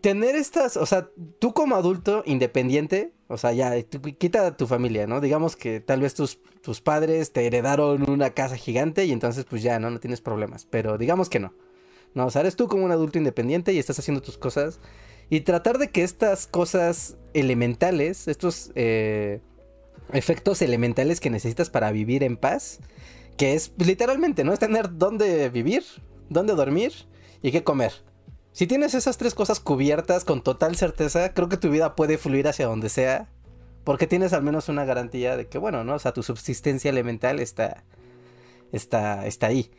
tener 0.00 0.36
estas, 0.36 0.76
o 0.76 0.86
sea, 0.86 1.08
tú 1.38 1.52
como 1.52 1.76
adulto 1.76 2.22
independiente, 2.26 3.12
o 3.28 3.36
sea, 3.36 3.52
ya, 3.52 3.80
quita 3.82 4.46
a 4.46 4.56
tu 4.56 4.66
familia, 4.66 5.06
¿no? 5.06 5.20
Digamos 5.20 5.56
que 5.56 5.80
tal 5.80 6.00
vez 6.00 6.14
tus, 6.14 6.38
tus 6.62 6.80
padres 6.80 7.32
te 7.32 7.46
heredaron 7.46 8.08
una 8.08 8.30
casa 8.30 8.56
gigante 8.56 9.04
y 9.04 9.12
entonces 9.12 9.44
pues 9.44 9.62
ya, 9.62 9.78
¿no? 9.78 9.90
No 9.90 10.00
tienes 10.00 10.20
problemas, 10.20 10.66
pero 10.68 10.98
digamos 10.98 11.28
que 11.28 11.40
no. 11.40 11.54
No, 12.14 12.26
o 12.26 12.30
sea, 12.30 12.40
eres 12.40 12.56
tú 12.56 12.66
como 12.68 12.84
un 12.84 12.90
adulto 12.90 13.18
independiente 13.18 13.72
y 13.72 13.78
estás 13.78 13.98
haciendo 13.98 14.20
tus 14.20 14.36
cosas 14.36 14.80
y 15.28 15.40
tratar 15.42 15.78
de 15.78 15.90
que 15.90 16.02
estas 16.02 16.46
cosas 16.46 17.16
elementales, 17.34 18.26
estos 18.26 18.72
eh, 18.74 19.40
efectos 20.12 20.60
elementales 20.62 21.20
que 21.20 21.30
necesitas 21.30 21.70
para 21.70 21.92
vivir 21.92 22.24
en 22.24 22.36
paz, 22.36 22.80
que 23.36 23.54
es 23.54 23.72
literalmente, 23.78 24.42
¿no? 24.42 24.52
Es 24.52 24.58
tener 24.58 24.98
dónde 24.98 25.48
vivir, 25.50 25.84
dónde 26.28 26.54
dormir 26.54 26.92
y 27.42 27.52
qué 27.52 27.62
comer. 27.62 27.92
Si 28.52 28.66
tienes 28.66 28.94
esas 28.94 29.16
tres 29.16 29.34
cosas 29.34 29.60
cubiertas 29.60 30.24
con 30.24 30.42
total 30.42 30.76
certeza, 30.76 31.32
creo 31.34 31.48
que 31.48 31.56
tu 31.56 31.70
vida 31.70 31.94
puede 31.94 32.18
fluir 32.18 32.48
hacia 32.48 32.66
donde 32.66 32.88
sea. 32.88 33.28
Porque 33.84 34.06
tienes 34.06 34.32
al 34.32 34.42
menos 34.42 34.68
una 34.68 34.84
garantía 34.84 35.36
de 35.36 35.48
que, 35.48 35.58
bueno, 35.58 35.84
¿no? 35.84 35.94
O 35.94 35.98
sea, 35.98 36.12
tu 36.12 36.22
subsistencia 36.22 36.90
elemental 36.90 37.40
está. 37.40 37.84
está. 38.72 39.26
está 39.26 39.46
ahí. 39.46 39.70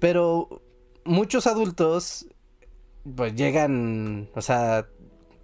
Pero 0.00 0.62
muchos 1.04 1.46
adultos. 1.46 2.26
Pues 3.16 3.34
llegan. 3.34 4.28
O 4.34 4.42
sea 4.42 4.86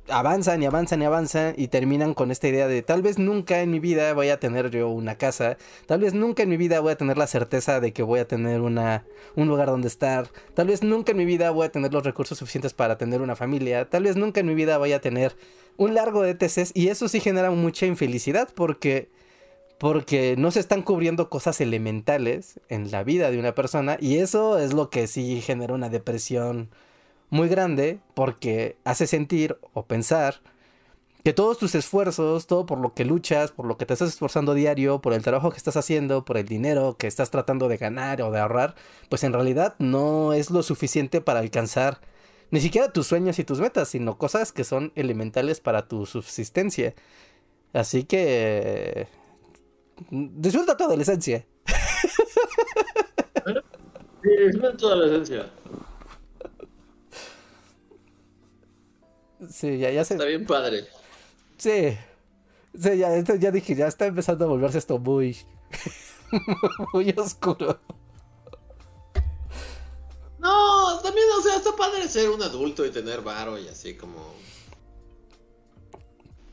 avanzan 0.09 0.62
y 0.62 0.66
avanzan 0.66 1.02
y 1.02 1.05
avanzan 1.05 1.55
y 1.57 1.68
terminan 1.68 2.14
con 2.14 2.30
esta 2.30 2.48
idea 2.48 2.68
de 2.68 2.82
tal 2.82 3.02
vez 3.02 3.18
nunca 3.18 3.61
en 3.61 3.70
mi 3.70 3.80
vida 3.80 4.12
voy 4.12 4.28
a 4.28 4.38
tener 4.38 4.70
yo 4.70 4.88
una 4.88 5.16
casa, 5.16 5.57
tal 5.86 6.00
vez 6.00 6.14
nunca 6.14 6.42
en 6.42 6.50
mi 6.50 6.57
vida 6.57 6.80
voy 6.80 6.92
a 6.92 6.96
tener 6.96 7.16
la 7.16 7.26
certeza 7.26 7.80
de 7.80 7.92
que 7.92 8.02
voy 8.02 8.20
a 8.20 8.28
tener 8.28 8.61
una, 8.61 9.05
un 9.36 9.48
lugar 9.48 9.68
donde 9.68 9.88
estar, 9.88 10.28
tal 10.55 10.66
vez 10.66 10.82
nunca 10.82 11.12
en 11.12 11.18
mi 11.18 11.24
vida 11.24 11.50
voy 11.50 11.66
a 11.66 11.72
tener 11.72 11.92
los 11.92 12.05
recursos 12.05 12.38
suficientes 12.38 12.74
para 12.74 12.98
tener 12.98 13.22
una 13.22 13.36
familia, 13.36 13.88
tal 13.88 14.05
vez 14.05 14.16
nunca 14.16 14.40
en 14.40 14.46
mi 14.46 14.55
vida 14.55 14.78
voy 14.78 14.92
a 14.92 15.00
tener 15.00 15.36
un 15.76 15.94
largo 15.94 16.22
de 16.22 16.34
TCs 16.34 16.72
y 16.74 16.88
eso 16.88 17.09
sí 17.09 17.20
genera 17.20 17.50
mucha 17.50 17.86
infelicidad 17.86 18.48
porque 18.55 19.11
porque 19.78 20.36
no 20.38 20.50
se 20.50 20.61
están 20.61 20.82
cubriendo 20.82 21.28
cosas 21.28 21.61
elementales 21.61 22.61
en 22.68 22.90
la 22.90 23.02
vida 23.05 23.30
de 23.30 23.38
una 23.38 23.55
persona. 23.55 23.98
Y 24.00 24.16
eso 24.16 24.59
es 24.59 24.72
lo 24.72 24.88
que 24.88 25.07
sí 25.07 25.40
genera 25.40 25.74
una 25.74 25.88
depresión 25.88 26.70
muy 27.35 27.49
grande 27.49 27.99
porque 28.14 28.78
hace 28.85 29.09
sentir 29.09 29.59
o 29.72 29.87
pensar 29.87 30.41
que 31.24 31.32
todos 31.32 31.59
tus 31.59 31.74
esfuerzos, 31.74 32.47
todo 32.47 32.64
por 32.64 32.78
lo 32.78 32.95
que 32.95 33.05
luchas, 33.05 33.51
por 33.51 33.66
lo 33.66 33.76
que 33.76 33.87
te 33.87 33.95
estás 33.95 34.11
esforzando 34.11 34.55
diario, 34.55 35.01
por 35.01 35.14
el 35.14 35.22
trabajo 35.22 35.51
que 35.51 35.57
estás 35.57 35.76
haciendo, 35.76 36.24
por 36.24 36.37
el 36.37 36.47
dinero 36.47 36.97
que 36.97 37.09
estás 37.09 37.30
tratando 37.30 37.66
de 37.66 37.76
ganar 37.76 38.22
o 38.22 38.30
de 38.30 38.39
ahorrar, 38.39 38.76
pues 39.09 39.24
en 39.24 39.32
realidad 39.32 39.74
no 39.80 40.32
es 40.32 40.53
lo 40.53 40.62
suficiente 40.62 41.20
para 41.20 41.41
alcanzar 41.41 42.01
ni 42.53 42.61
siquiera 42.61 42.93
tus 42.93 43.09
sueños 43.09 43.37
y 43.41 43.45
tus 43.45 43.59
metas, 43.59 43.89
sino 43.89 44.16
cosas 44.16 44.53
que 44.53 44.62
son 44.62 44.93
elementales 44.95 45.61
para 45.61 45.89
tu 45.89 46.07
subsistencia. 46.07 46.95
Así 47.72 48.05
que... 48.05 49.09
Disfruta 50.11 50.76
tu 50.76 50.85
adolescencia. 50.85 51.45
Disfruta 54.22 54.76
tu 54.76 54.87
adolescencia. 54.87 55.51
Sí, 59.51 59.78
ya, 59.78 59.90
ya 59.90 60.05
se... 60.05 60.14
Está 60.14 60.26
bien 60.26 60.47
padre. 60.47 60.86
Sí. 61.59 61.97
Sí, 62.78 62.99
ya, 62.99 63.20
ya 63.20 63.51
dije, 63.51 63.74
ya 63.74 63.86
está 63.86 64.07
empezando 64.07 64.45
a 64.45 64.49
volverse 64.49 64.78
esto 64.78 64.99
muy... 64.99 65.36
muy 66.92 67.14
oscuro. 67.16 67.78
No, 70.38 71.01
también, 71.01 71.26
o 71.38 71.42
sea, 71.42 71.57
está 71.57 71.74
padre 71.76 72.09
ser 72.09 72.30
un 72.30 72.42
adulto 72.42 72.84
y 72.84 72.90
tener 72.90 73.22
varo 73.22 73.59
y 73.59 73.68
así 73.68 73.95
como... 73.95 74.34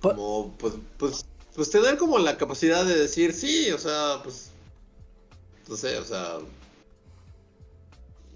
Como, 0.02 0.56
pues, 0.58 0.74
pues, 0.98 1.26
pues 1.56 1.70
tener 1.70 1.98
como 1.98 2.18
la 2.18 2.38
capacidad 2.38 2.86
de 2.86 2.98
decir, 2.98 3.34
sí, 3.34 3.72
o 3.72 3.78
sea, 3.78 4.22
pues... 4.24 4.52
No 5.68 5.76
sé, 5.76 5.98
o 5.98 6.06
sea... 6.06 6.38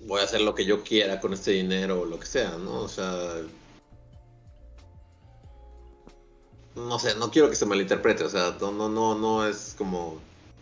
Voy 0.05 0.21
a 0.21 0.25
hacer 0.25 0.41
lo 0.41 0.53
que 0.53 0.65
yo 0.65 0.83
quiera 0.83 1.19
con 1.19 1.33
este 1.33 1.51
dinero 1.51 2.01
o 2.01 2.05
lo 2.05 2.19
que 2.19 2.27
sea, 2.27 2.57
¿no? 2.57 2.81
O 2.81 2.87
sea 2.87 3.41
no 6.75 6.99
sé, 6.99 7.15
no 7.15 7.31
quiero 7.31 7.49
que 7.49 7.55
se 7.55 7.65
malinterprete, 7.65 8.23
o 8.23 8.29
sea, 8.29 8.55
no, 8.59 8.71
no, 8.71 8.89
no, 8.89 9.15
no 9.15 9.47
es 9.47 9.75
como 9.77 10.19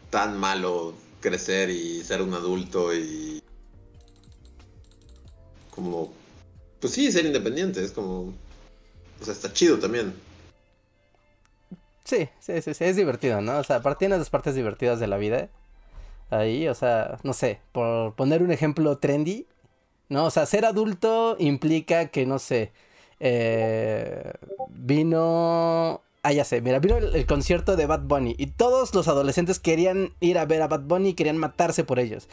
tan 0.09 0.37
malo 0.37 0.93
crecer 1.19 1.69
y 1.69 2.03
ser 2.03 2.21
un 2.21 2.33
adulto 2.33 2.93
y 2.93 3.41
como, 5.71 6.13
pues 6.79 6.93
sí, 6.93 7.11
ser 7.11 7.25
independiente, 7.25 7.83
es 7.83 7.91
como, 7.91 8.33
o 9.21 9.25
sea, 9.25 9.33
está 9.33 9.51
chido 9.51 9.79
también. 9.79 10.13
Sí, 12.03 12.29
sí, 12.39 12.61
sí, 12.61 12.73
sí, 12.73 12.83
es 12.83 12.95
divertido, 12.95 13.41
¿no? 13.41 13.57
O 13.57 13.63
sea, 13.63 13.77
aparte 13.77 14.05
de 14.07 14.17
las 14.17 14.29
partes 14.29 14.55
divertidas 14.55 14.99
de 14.99 15.07
la 15.07 15.17
vida. 15.17 15.49
Ahí, 16.29 16.67
o 16.67 16.75
sea, 16.75 17.19
no 17.23 17.33
sé, 17.33 17.61
por 17.71 18.15
poner 18.15 18.43
un 18.43 18.51
ejemplo 18.51 18.97
trendy, 18.97 19.47
¿no? 20.09 20.25
O 20.25 20.31
sea, 20.31 20.45
ser 20.45 20.65
adulto 20.65 21.37
implica 21.39 22.07
que, 22.09 22.25
no 22.25 22.39
sé, 22.39 22.71
eh, 23.25 24.33
vino 24.69 26.01
Ah, 26.25 26.31
ya 26.31 26.45
sé, 26.45 26.61
mira, 26.61 26.79
vino 26.79 26.95
el, 26.95 27.25
concierto 27.25 27.75
de 27.75 27.85
Bad 27.85 28.03
Bunny 28.03 28.33
y 28.37 28.47
todos 28.47 28.95
los 28.95 29.09
adolescentes 29.09 29.59
querían 29.59 30.13
ir 30.21 30.39
a 30.39 30.45
ver 30.45 30.61
a 30.61 30.69
Bad 30.69 30.83
Bunny 30.83 31.09
y 31.09 31.13
querían 31.15 31.37
matarse 31.37 31.83
por 31.83 31.99
ellos. 31.99 32.29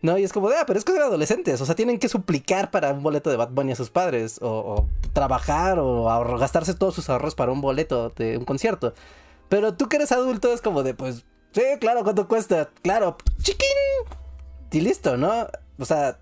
¿No? 0.00 0.16
Y 0.16 0.24
es 0.24 0.32
como 0.32 0.48
ah, 0.48 0.64
pero 0.66 0.78
es 0.78 0.84
que 0.86 0.92
son 0.92 1.02
adolescentes, 1.02 1.60
o 1.60 1.66
sea, 1.66 1.74
tienen 1.74 1.98
que 1.98 2.08
suplicar 2.08 2.70
para 2.70 2.92
un 2.92 3.02
boleto 3.02 3.28
de 3.28 3.36
Bad 3.36 3.50
Bunny 3.50 3.72
a 3.72 3.76
sus 3.76 3.90
padres, 3.90 4.38
o, 4.40 4.86
trabajar, 5.12 5.78
o 5.78 6.04
gastarse 6.38 6.74
todos 6.74 6.94
sus 6.94 7.10
ahorros 7.10 7.34
para 7.34 7.52
un 7.52 7.60
boleto 7.60 8.10
de 8.10 8.38
un 8.38 8.44
concierto. 8.46 8.94
Pero 9.50 9.74
tú 9.74 9.88
que 9.88 9.96
eres 9.96 10.12
adulto 10.12 10.52
es 10.52 10.62
como 10.62 10.82
de, 10.82 10.94
pues, 10.94 11.24
sí, 11.52 11.62
claro, 11.78 12.04
¿cuánto 12.04 12.28
cuesta? 12.28 12.70
Claro, 12.82 13.18
chiquín. 13.42 13.68
Y 14.70 14.80
listo, 14.80 15.16
¿no? 15.16 15.46
O 15.78 15.84
sea, 15.84 16.18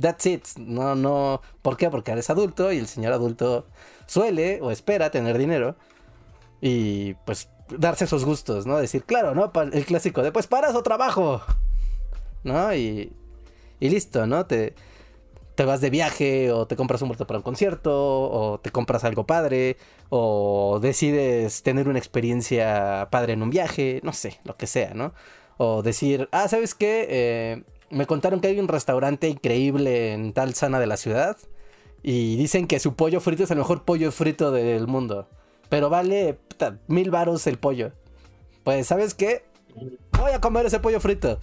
that's 0.00 0.26
it. 0.26 0.46
No, 0.58 0.94
no. 0.94 1.40
¿Por 1.62 1.76
qué? 1.76 1.90
Porque 1.90 2.12
eres 2.12 2.30
adulto 2.30 2.72
y 2.72 2.78
el 2.78 2.86
señor 2.86 3.12
adulto 3.12 3.66
suele 4.06 4.60
o 4.62 4.70
espera 4.70 5.10
tener 5.10 5.38
dinero 5.38 5.76
y 6.60 7.14
pues 7.26 7.48
darse 7.68 8.04
esos 8.04 8.24
gustos, 8.24 8.66
¿no? 8.66 8.78
Decir, 8.78 9.04
claro, 9.04 9.34
¿no? 9.34 9.52
El 9.72 9.84
clásico 9.84 10.22
de 10.22 10.32
pues 10.32 10.46
paras 10.46 10.74
o 10.74 10.82
trabajo, 10.82 11.42
¿no? 12.44 12.74
Y, 12.74 13.12
y 13.78 13.88
listo, 13.88 14.26
¿no? 14.26 14.46
Te, 14.46 14.74
te 15.54 15.64
vas 15.64 15.80
de 15.80 15.90
viaje 15.90 16.50
o 16.52 16.66
te 16.66 16.74
compras 16.74 17.02
un 17.02 17.08
boleto 17.08 17.26
para 17.26 17.38
un 17.38 17.42
concierto 17.42 17.92
o 17.92 18.60
te 18.60 18.70
compras 18.70 19.04
algo 19.04 19.26
padre 19.26 19.76
o 20.08 20.78
decides 20.80 21.62
tener 21.62 21.88
una 21.88 21.98
experiencia 21.98 23.08
padre 23.10 23.34
en 23.34 23.42
un 23.42 23.50
viaje, 23.50 24.00
no 24.02 24.12
sé, 24.12 24.40
lo 24.44 24.56
que 24.56 24.66
sea, 24.66 24.94
¿no? 24.94 25.12
O 25.58 25.82
decir, 25.82 26.28
ah, 26.32 26.48
¿sabes 26.48 26.74
qué? 26.74 27.06
Eh, 27.10 27.62
me 27.90 28.06
contaron 28.06 28.40
que 28.40 28.48
hay 28.48 28.58
un 28.58 28.68
restaurante 28.68 29.28
increíble 29.28 30.12
en 30.12 30.32
tal 30.32 30.54
zona 30.54 30.80
de 30.80 30.86
la 30.86 30.96
ciudad 30.96 31.36
y 32.02 32.36
dicen 32.36 32.66
que 32.66 32.80
su 32.80 32.94
pollo 32.94 33.20
frito 33.20 33.44
es 33.44 33.50
el 33.50 33.58
mejor 33.58 33.84
pollo 33.84 34.10
frito 34.12 34.50
del 34.52 34.86
mundo. 34.86 35.28
Pero 35.68 35.90
vale 35.90 36.38
mil 36.86 37.10
varos 37.10 37.46
el 37.46 37.58
pollo. 37.58 37.92
Pues, 38.64 38.86
¿sabes 38.86 39.14
qué? 39.14 39.44
Voy 40.18 40.32
a 40.32 40.40
comer 40.40 40.66
ese 40.66 40.80
pollo 40.80 41.00
frito. 41.00 41.38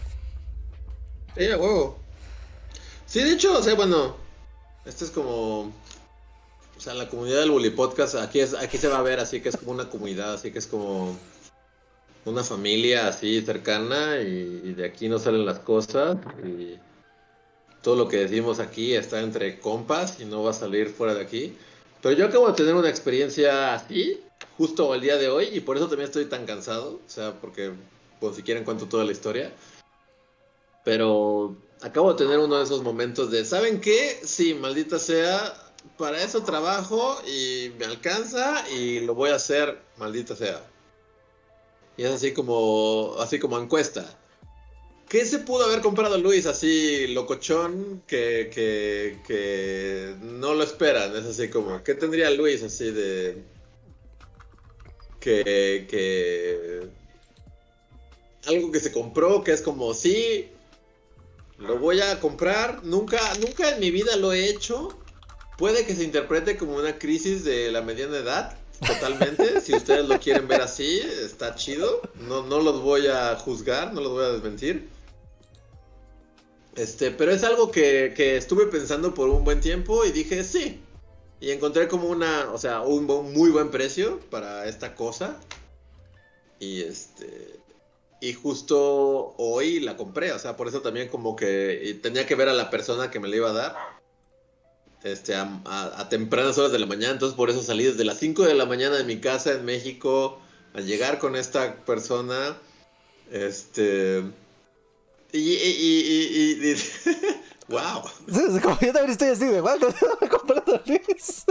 Sí, 1.36 1.48
huevo. 1.48 1.98
Sí, 3.06 3.24
de 3.24 3.34
hecho, 3.34 3.58
o 3.58 3.64
sea, 3.64 3.76
bueno, 3.76 4.16
esto 4.86 5.06
es 5.06 5.12
como. 5.12 5.72
O 6.78 6.80
sea, 6.80 6.94
la 6.94 7.10
comunidad 7.10 7.40
del 7.40 7.52
Bully 7.52 7.72
Podcast, 7.72 8.16
aquí, 8.16 8.40
es, 8.40 8.54
aquí 8.54 8.78
se 8.78 8.88
va 8.88 9.00
a 9.00 9.02
ver 9.02 9.20
así 9.20 9.42
que 9.42 9.50
es 9.50 9.58
como 9.58 9.72
una 9.72 9.90
comunidad, 9.90 10.34
así 10.34 10.52
que 10.52 10.60
es 10.60 10.68
como 10.68 11.18
una 12.26 12.44
familia 12.44 13.08
así 13.08 13.42
cercana 13.42 14.22
y, 14.22 14.62
y 14.64 14.74
de 14.74 14.86
aquí 14.86 15.08
no 15.08 15.20
salen 15.20 15.46
las 15.46 15.60
cosas 15.60 16.18
y 16.44 16.78
todo 17.82 17.96
lo 17.96 18.08
que 18.08 18.18
decimos 18.18 18.60
aquí 18.60 18.94
está 18.96 19.22
entre 19.22 19.60
compas 19.60 20.20
y 20.20 20.26
no 20.26 20.44
va 20.44 20.52
a 20.52 20.54
salir 20.54 20.90
fuera 20.90 21.14
de 21.14 21.22
aquí. 21.22 21.56
Pero 22.02 22.16
yo 22.16 22.26
acabo 22.26 22.48
de 22.48 22.54
tener 22.54 22.76
una 22.76 22.90
experiencia 22.90 23.74
así, 23.74 24.22
justo 24.58 24.94
el 24.94 25.02
día 25.02 25.18
de 25.18 25.30
hoy, 25.30 25.46
y 25.54 25.62
por 25.62 25.78
eso 25.78 25.88
también 25.88 26.08
estoy 26.08 26.26
tan 26.26 26.46
cansado. 26.46 27.00
O 27.06 27.10
sea, 27.10 27.34
porque, 27.40 27.72
pues 28.20 28.36
si 28.36 28.44
quieren, 28.44 28.64
cuento 28.64 28.88
toda 28.88 29.06
la 29.06 29.12
historia. 29.12 29.52
Pero 30.84 31.56
acabo 31.82 32.14
de 32.14 32.24
tener 32.24 32.40
uno 32.40 32.58
de 32.58 32.64
esos 32.64 32.84
momentos 32.84 33.32
de, 33.32 33.46
¿saben 33.46 33.82
qué? 33.82 34.20
Sí, 34.24 34.54
maldita 34.54 35.00
sea, 35.00 35.54
para 35.98 36.22
eso 36.22 36.44
trabajo 36.44 37.20
y 37.26 37.72
me 37.80 37.86
alcanza 37.86 38.64
y 38.70 39.02
lo 39.02 39.16
voy 39.16 39.32
a 39.32 39.36
hacer, 39.36 39.82
maldita 39.98 40.36
sea. 40.36 40.62
Y 41.98 42.04
es 42.04 42.12
así 42.12 42.32
como, 42.32 43.16
así 43.20 43.40
como 43.40 43.60
encuesta. 43.60 44.06
¿Qué 45.10 45.26
se 45.26 45.40
pudo 45.40 45.66
haber 45.66 45.82
comprado 45.82 46.18
Luis 46.18 46.46
así 46.46 47.08
locochón 47.08 48.04
que, 48.06 48.52
que, 48.54 49.20
que 49.26 50.16
no 50.22 50.54
lo 50.54 50.64
esperan? 50.64 51.16
Es 51.16 51.26
así 51.26 51.50
como, 51.50 51.82
¿qué 51.84 51.96
tendría 51.96 52.30
Luis 52.30 52.62
así 52.62 52.92
de... 52.92 53.42
Que, 55.20 55.88
que... 55.90 56.88
Algo 58.48 58.72
que 58.72 58.80
se 58.80 58.92
compró 58.92 59.44
que 59.44 59.52
es 59.52 59.62
como, 59.62 59.94
sí, 59.94 60.50
lo 61.58 61.80
voy 61.80 62.02
a 62.02 62.20
comprar. 62.20 62.84
Nunca, 62.84 63.20
nunca 63.36 63.72
en 63.72 63.80
mi 63.80 63.92
vida 63.92 64.16
lo 64.18 64.34
he 64.34 64.50
hecho. 64.50 64.90
puede 65.58 65.86
que 65.86 65.96
se 65.96 66.04
interprete 66.04 66.58
como 66.58 66.76
una 66.76 66.98
crisis 67.00 67.44
de 67.44 67.72
la 67.72 67.82
mediana 67.82 68.18
edad, 68.18 68.58
totalmente. 68.80 69.62
si 69.62 69.76
ustedes 69.76 70.08
lo 70.08 70.20
quieren 70.20 70.48
ver 70.48 70.62
así, 70.62 71.00
está 71.00 71.56
chido. 71.56 72.02
No, 72.16 72.44
no 72.44 72.60
los 72.60 72.82
voy 72.82 73.08
a 73.08 73.36
juzgar, 73.36 73.94
no 73.94 74.02
los 74.02 74.12
voy 74.12 74.26
a 74.26 74.30
desmentir. 74.30 74.90
Este, 76.76 77.12
pero 77.12 77.32
es 77.32 77.44
algo 77.44 77.72
que, 77.72 78.14
que 78.16 78.38
estuve 78.38 78.68
pensando 78.68 79.14
por 79.14 79.30
un 79.30 79.44
buen 79.44 79.62
tiempo 79.62 80.06
y 80.06 80.12
dije, 80.12 80.44
sí. 80.44 80.82
Y 81.40 81.52
encontré 81.52 81.88
como 81.88 82.08
una, 82.08 82.52
o 82.52 82.58
sea, 82.58 82.82
un, 82.82 83.10
un 83.10 83.34
muy 83.34 83.50
buen 83.50 83.72
precio 83.72 84.20
para 84.30 84.68
esta 84.68 84.96
cosa. 84.96 85.40
Y 86.60 86.82
este, 86.82 87.60
y 88.20 88.34
justo 88.34 89.36
hoy 89.38 89.80
la 89.80 89.96
compré, 89.96 90.32
o 90.32 90.40
sea, 90.40 90.58
por 90.58 90.68
eso 90.68 90.82
también 90.82 91.08
como 91.08 91.36
que 91.36 92.00
tenía 92.02 92.26
que 92.26 92.36
ver 92.36 92.50
a 92.50 92.54
la 92.54 92.70
persona 92.70 93.12
que 93.12 93.20
me 93.20 93.28
la 93.28 93.36
iba 93.36 93.50
a 93.50 93.54
dar. 93.54 93.76
Este, 95.04 95.36
a, 95.36 95.62
a, 95.66 96.10
tempranas 96.10 96.58
horas 96.58 96.72
de 96.72 96.80
la 96.80 96.86
mañana, 96.86 97.14
entonces 97.14 97.36
por 97.38 97.50
eso 97.50 97.62
salí 97.62 97.84
desde 97.84 98.04
las 98.04 98.18
5 98.18 98.44
de 98.44 98.56
la 98.56 98.66
mañana 98.66 98.98
de 98.98 99.04
mi 99.04 99.20
casa 99.20 99.54
en 99.54 99.64
México 99.64 100.40
a 100.74 100.82
llegar 100.82 101.20
con 101.20 101.36
esta 101.36 101.76
persona. 101.86 102.58
Este, 103.32 104.24
y, 105.32 105.40
y, 105.40 105.54
y, 105.54 106.72
y 106.72 106.76
wow. 107.68 108.04
Sí, 108.32 108.60
como 108.62 108.80
yo 108.80 108.94
también 108.94 109.12
estoy 109.12 109.30
así 109.30 109.46
de, 109.46 109.62
wow, 109.62 109.78
no 109.80 109.88
me 110.22 110.30
comprado 110.30 110.82
Luis. 110.86 111.46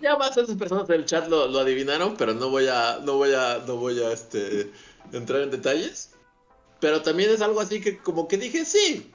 Ya 0.00 0.16
más 0.16 0.36
esas 0.36 0.56
personas 0.56 0.88
del 0.88 1.04
chat 1.04 1.28
lo, 1.28 1.46
lo, 1.46 1.60
adivinaron, 1.60 2.16
pero 2.16 2.34
no 2.34 2.48
voy 2.48 2.66
a, 2.66 2.98
no 3.04 3.18
voy 3.18 3.34
a, 3.34 3.62
no 3.66 3.76
voy 3.76 4.02
a 4.02 4.10
este, 4.10 4.72
entrar 5.12 5.42
en 5.42 5.50
detalles. 5.50 6.10
Pero 6.82 7.00
también 7.00 7.30
es 7.30 7.40
algo 7.40 7.60
así 7.60 7.80
que 7.80 7.98
como 7.98 8.26
que 8.26 8.36
dije, 8.36 8.64
sí, 8.64 9.14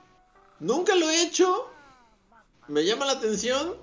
nunca 0.58 0.96
lo 0.96 1.10
he 1.10 1.22
hecho, 1.24 1.70
me 2.70 2.86
llama 2.86 3.06
la 3.06 3.12
atención, 3.12 3.76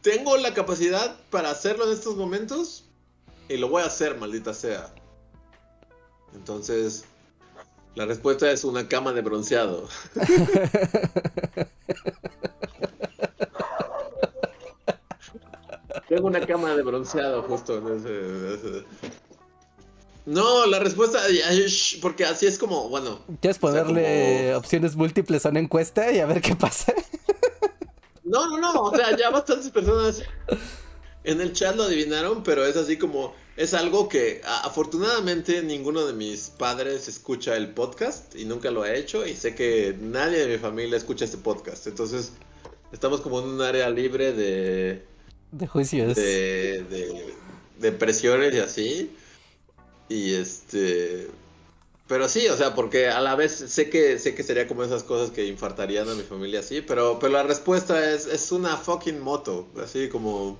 tengo 0.00 0.36
la 0.36 0.54
capacidad 0.54 1.18
para 1.28 1.50
hacerlo 1.50 1.86
en 1.86 1.92
estos 1.92 2.14
momentos 2.14 2.84
y 3.48 3.56
lo 3.56 3.68
voy 3.68 3.82
a 3.82 3.86
hacer, 3.86 4.16
maldita 4.16 4.54
sea. 4.54 4.94
Entonces, 6.34 7.04
la 7.96 8.06
respuesta 8.06 8.48
es 8.48 8.62
una 8.62 8.86
cama 8.86 9.12
de 9.12 9.22
bronceado. 9.22 9.88
Tengo 16.08 16.28
una 16.28 16.46
cama 16.46 16.76
de 16.76 16.82
bronceado 16.82 17.42
justo 17.42 17.76
en 17.78 17.96
ese, 17.96 18.84
No, 20.26 20.66
la 20.66 20.78
respuesta, 20.78 21.20
porque 22.02 22.24
así 22.24 22.46
es 22.46 22.58
como, 22.58 22.88
bueno. 22.88 23.20
¿Quieres 23.40 23.58
ponerle 23.58 24.54
opciones 24.54 24.94
múltiples 24.96 25.46
a 25.46 25.48
una 25.48 25.60
encuesta 25.60 26.12
y 26.12 26.18
a 26.20 26.26
ver 26.26 26.40
qué 26.40 26.54
pasa? 26.54 26.92
No, 28.24 28.46
no, 28.48 28.58
no, 28.58 28.82
o 28.82 28.96
sea, 28.96 29.16
ya 29.16 29.30
bastantes 29.30 29.70
personas 29.70 30.22
en 31.24 31.40
el 31.40 31.52
chat 31.52 31.76
lo 31.76 31.84
adivinaron, 31.84 32.42
pero 32.42 32.64
es 32.64 32.76
así 32.76 32.96
como, 32.96 33.34
es 33.56 33.74
algo 33.74 34.08
que 34.08 34.40
afortunadamente 34.44 35.62
ninguno 35.62 36.06
de 36.06 36.12
mis 36.12 36.50
padres 36.50 37.08
escucha 37.08 37.56
el 37.56 37.70
podcast 37.70 38.34
y 38.36 38.44
nunca 38.44 38.70
lo 38.70 38.82
ha 38.82 38.94
hecho 38.94 39.26
y 39.26 39.34
sé 39.34 39.54
que 39.54 39.96
nadie 40.00 40.38
de 40.38 40.46
mi 40.46 40.58
familia 40.58 40.96
escucha 40.96 41.24
este 41.24 41.38
podcast. 41.38 41.86
Entonces, 41.86 42.32
estamos 42.92 43.20
como 43.20 43.40
en 43.40 43.48
un 43.48 43.60
área 43.60 43.90
libre 43.90 44.32
de... 44.32 45.04
De 45.52 45.66
juicios. 45.66 46.14
De, 46.14 46.84
de, 46.88 47.34
de 47.78 47.92
presiones 47.92 48.54
y 48.54 48.58
así. 48.58 49.16
Y 50.10 50.34
este... 50.34 51.28
Pero 52.08 52.28
sí, 52.28 52.48
o 52.48 52.56
sea, 52.56 52.74
porque 52.74 53.06
a 53.06 53.20
la 53.20 53.36
vez 53.36 53.52
sé 53.52 53.88
que 53.88 54.18
sé 54.18 54.34
que 54.34 54.42
sería 54.42 54.66
como 54.66 54.82
esas 54.82 55.04
cosas 55.04 55.30
que 55.30 55.46
infartarían 55.46 56.08
a 56.08 56.16
mi 56.16 56.24
familia 56.24 56.58
así, 56.58 56.80
pero, 56.80 57.20
pero 57.20 57.32
la 57.32 57.44
respuesta 57.44 58.12
es, 58.12 58.26
es 58.26 58.50
una 58.50 58.76
fucking 58.76 59.20
moto, 59.20 59.68
así 59.80 60.08
como 60.08 60.58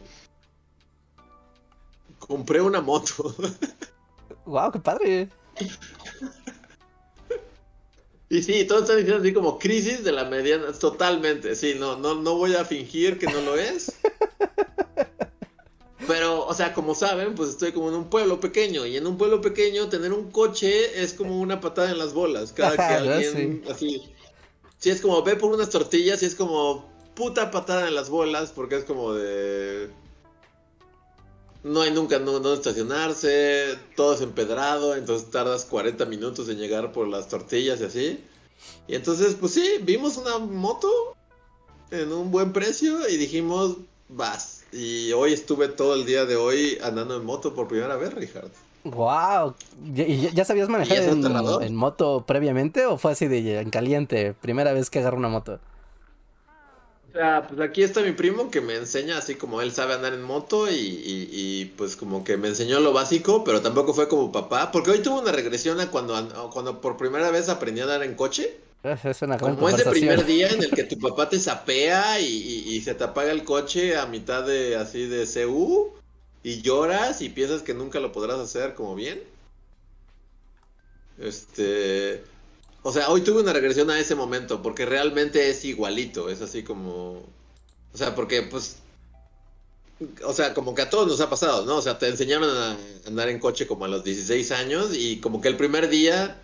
compré 2.20 2.61
una 2.61 2.80
moto. 2.80 3.34
wow, 4.46 4.70
qué 4.70 4.78
padre. 4.78 5.28
Y 8.28 8.44
sí, 8.44 8.64
todos 8.64 8.82
están 8.82 8.98
diciendo 8.98 9.20
así 9.20 9.32
como 9.32 9.59
crisis 9.59 10.05
de 10.05 10.12
la 10.12 10.26
mediana, 10.26 10.72
totalmente, 10.72 11.57
sí, 11.57 11.74
no, 11.76 11.96
no, 11.96 12.14
no 12.14 12.36
voy 12.36 12.55
a 12.55 12.64
fingir 12.64 13.18
que 13.18 13.26
no 13.26 13.40
lo 13.40 13.57
es. 13.57 13.98
Pero, 16.07 16.46
o 16.46 16.55
sea, 16.55 16.72
como 16.72 16.94
saben, 16.94 17.34
pues 17.34 17.51
estoy 17.51 17.72
como 17.72 17.88
en 17.88 17.94
un 17.94 18.09
pueblo 18.09 18.40
pequeño. 18.40 18.86
Y 18.86 18.96
en 18.96 19.07
un 19.07 19.18
pueblo 19.18 19.40
pequeño 19.40 19.88
tener 19.88 20.12
un 20.12 20.30
coche 20.30 21.03
es 21.03 21.12
como 21.12 21.40
una 21.40 21.61
patada 21.61 21.90
en 21.90 21.98
las 21.98 22.14
bolas. 22.14 22.53
Cada 22.53 22.76
que 22.76 22.82
alguien 22.82 23.62
así. 23.70 24.03
Sí, 24.78 24.90
es 24.90 25.01
como 25.01 25.22
ve 25.22 25.36
por 25.36 25.53
unas 25.53 25.70
tortillas 25.70 26.22
y 26.22 26.26
es 26.26 26.34
como 26.34 26.88
puta 27.14 27.51
patada 27.51 27.86
en 27.88 27.94
las 27.94 28.09
bolas. 28.09 28.51
Porque 28.51 28.76
es 28.76 28.84
como 28.84 29.12
de 29.12 29.90
no 31.62 31.82
hay 31.82 31.90
nunca 31.90 32.18
no, 32.18 32.55
estacionarse, 32.55 33.78
todo 33.94 34.14
es 34.14 34.22
empedrado, 34.22 34.96
entonces 34.96 35.30
tardas 35.30 35.66
40 35.66 36.07
minutos 36.07 36.48
en 36.48 36.59
llegar 36.59 36.92
por 36.92 37.07
las 37.07 37.28
tortillas 37.28 37.80
y 37.80 37.84
así. 37.84 38.24
Y 38.88 38.94
entonces, 38.94 39.36
pues 39.38 39.53
sí, 39.53 39.78
vimos 39.82 40.16
una 40.16 40.38
moto 40.38 40.90
en 41.90 42.12
un 42.12 42.30
buen 42.30 42.53
precio 42.53 43.09
y 43.09 43.16
dijimos, 43.16 43.76
vas. 44.11 44.65
Y 44.73 45.13
hoy 45.13 45.33
estuve 45.33 45.69
todo 45.69 45.95
el 45.95 46.07
día 46.07 46.25
de 46.25 46.37
hoy 46.37 46.79
andando 46.83 47.17
en 47.17 47.25
moto 47.25 47.55
por 47.55 47.69
primera 47.69 47.97
vez, 47.97 48.15
Richard. 48.15 48.51
Wow, 48.85 49.55
¿y 49.95 50.31
ya 50.31 50.45
sabías 50.47 50.71
manejar 50.71 51.03
en, 51.03 51.23
en, 51.27 51.77
moto 51.77 52.25
previamente 52.27 52.87
o 52.87 52.97
fue 52.97 53.13
así 53.13 53.29
de 53.29 53.61
en 53.61 53.69
caliente, 53.69 54.33
primera 54.33 54.73
vez 54.73 54.89
que 54.89 55.01
agarro 55.01 55.19
una 55.19 55.29
moto? 55.29 55.61
O 57.11 57.13
sea, 57.13 57.47
pues 57.47 57.61
aquí 57.61 57.83
está 57.83 58.01
mi 58.01 58.13
primo 58.13 58.51
que 58.51 58.61
me 58.61 58.77
enseña 58.77 59.19
así 59.19 59.35
como 59.35 59.61
él 59.61 59.73
sabe 59.73 59.95
andar 59.95 60.15
en 60.15 60.23
moto 60.23 60.67
y, 60.71 61.73
pues 61.77 61.97
como 61.97 62.25
que 62.25 62.37
me 62.37 62.49
enseñó 62.49 62.81
lo 62.81 62.93
básico, 62.93 63.45
pero 63.45 63.61
tampoco 63.61 63.93
fue 63.93 64.09
como 64.09 64.33
papá, 64.33 64.71
porque 64.71 64.93
hoy 64.93 65.03
tuvo 65.03 65.21
una 65.21 65.33
regresión 65.33 65.81
a 65.81 65.91
cuando, 65.91 66.15
cuando 66.51 66.81
por 66.81 66.97
primera 66.97 67.31
vez 67.31 67.49
aprendí 67.49 67.81
a 67.81 67.85
andar 67.85 68.03
en 68.05 68.15
coche. 68.15 68.57
Es 68.83 69.20
una 69.20 69.37
como 69.37 69.68
ese 69.68 69.91
primer 69.91 70.24
día 70.24 70.49
en 70.49 70.62
el 70.62 70.70
que 70.70 70.85
tu 70.85 70.99
papá 71.09 71.28
te 71.28 71.39
sapea 71.39 72.18
y, 72.20 72.81
se 72.81 72.95
te 72.95 73.05
apaga 73.05 73.31
el 73.31 73.45
coche 73.45 73.97
a 73.97 74.07
mitad 74.07 74.47
de 74.47 74.76
así 74.76 75.07
de 75.07 75.26
CU 75.26 75.93
y 76.43 76.62
lloras 76.62 77.20
y 77.20 77.28
piensas 77.28 77.62
que 77.62 77.74
nunca 77.74 78.01
lo 78.01 78.12
podrás 78.12 78.39
hacer 78.39 78.74
como 78.74 78.95
bien. 78.95 79.22
Este, 81.18 82.24
o 82.83 82.93
sea, 82.93 83.11
hoy 83.11 83.20
tuve 83.20 83.43
una 83.43 83.53
regresión 83.53 83.91
a 83.91 83.99
ese 83.99 84.14
momento, 84.14 84.62
porque 84.62 84.87
realmente 84.87 85.51
es 85.51 85.64
igualito, 85.64 86.31
es 86.31 86.41
así 86.41 86.62
como... 86.62 87.22
O 87.93 87.97
sea, 87.97 88.14
porque 88.14 88.43
pues... 88.43 88.78
O 90.24 90.33
sea, 90.33 90.55
como 90.55 90.74
que 90.74 90.81
a 90.81 90.89
todos 90.89 91.07
nos 91.07 91.20
ha 91.20 91.28
pasado, 91.28 91.66
¿no? 91.66 91.76
O 91.76 91.83
sea, 91.83 91.99
te 91.99 92.09
enseñaron 92.09 92.49
a 92.49 92.78
andar 93.07 93.28
en 93.28 93.39
coche 93.39 93.66
como 93.66 93.85
a 93.85 93.89
los 93.89 94.03
16 94.03 94.51
años 94.53 94.95
y 94.95 95.20
como 95.20 95.43
que 95.43 95.49
el 95.49 95.59
primer 95.59 95.91
día, 95.91 96.41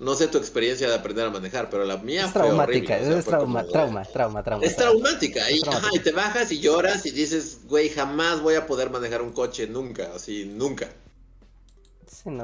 no 0.00 0.14
sé 0.14 0.28
tu 0.28 0.38
experiencia 0.38 0.88
de 0.88 0.94
aprender 0.94 1.26
a 1.26 1.30
manejar, 1.30 1.68
pero 1.68 1.84
la 1.84 1.98
mía 1.98 2.24
es 2.24 2.32
traumática, 2.32 2.98
es 2.98 3.24
trauma, 3.26 3.64
trauma, 3.64 4.02
trauma, 4.02 4.42
trauma. 4.42 4.64
Es 4.64 4.74
traumática, 4.74 5.48
y, 5.50 5.60
Ajá, 5.68 5.88
y 5.92 5.98
te 5.98 6.10
bajas 6.10 6.50
y 6.50 6.58
lloras 6.58 7.04
y 7.04 7.10
dices, 7.10 7.60
güey, 7.68 7.90
jamás 7.90 8.40
voy 8.40 8.54
a 8.54 8.66
poder 8.66 8.88
manejar 8.88 9.20
un 9.20 9.32
coche, 9.32 9.66
nunca, 9.66 10.10
así, 10.14 10.46
nunca. 10.46 10.88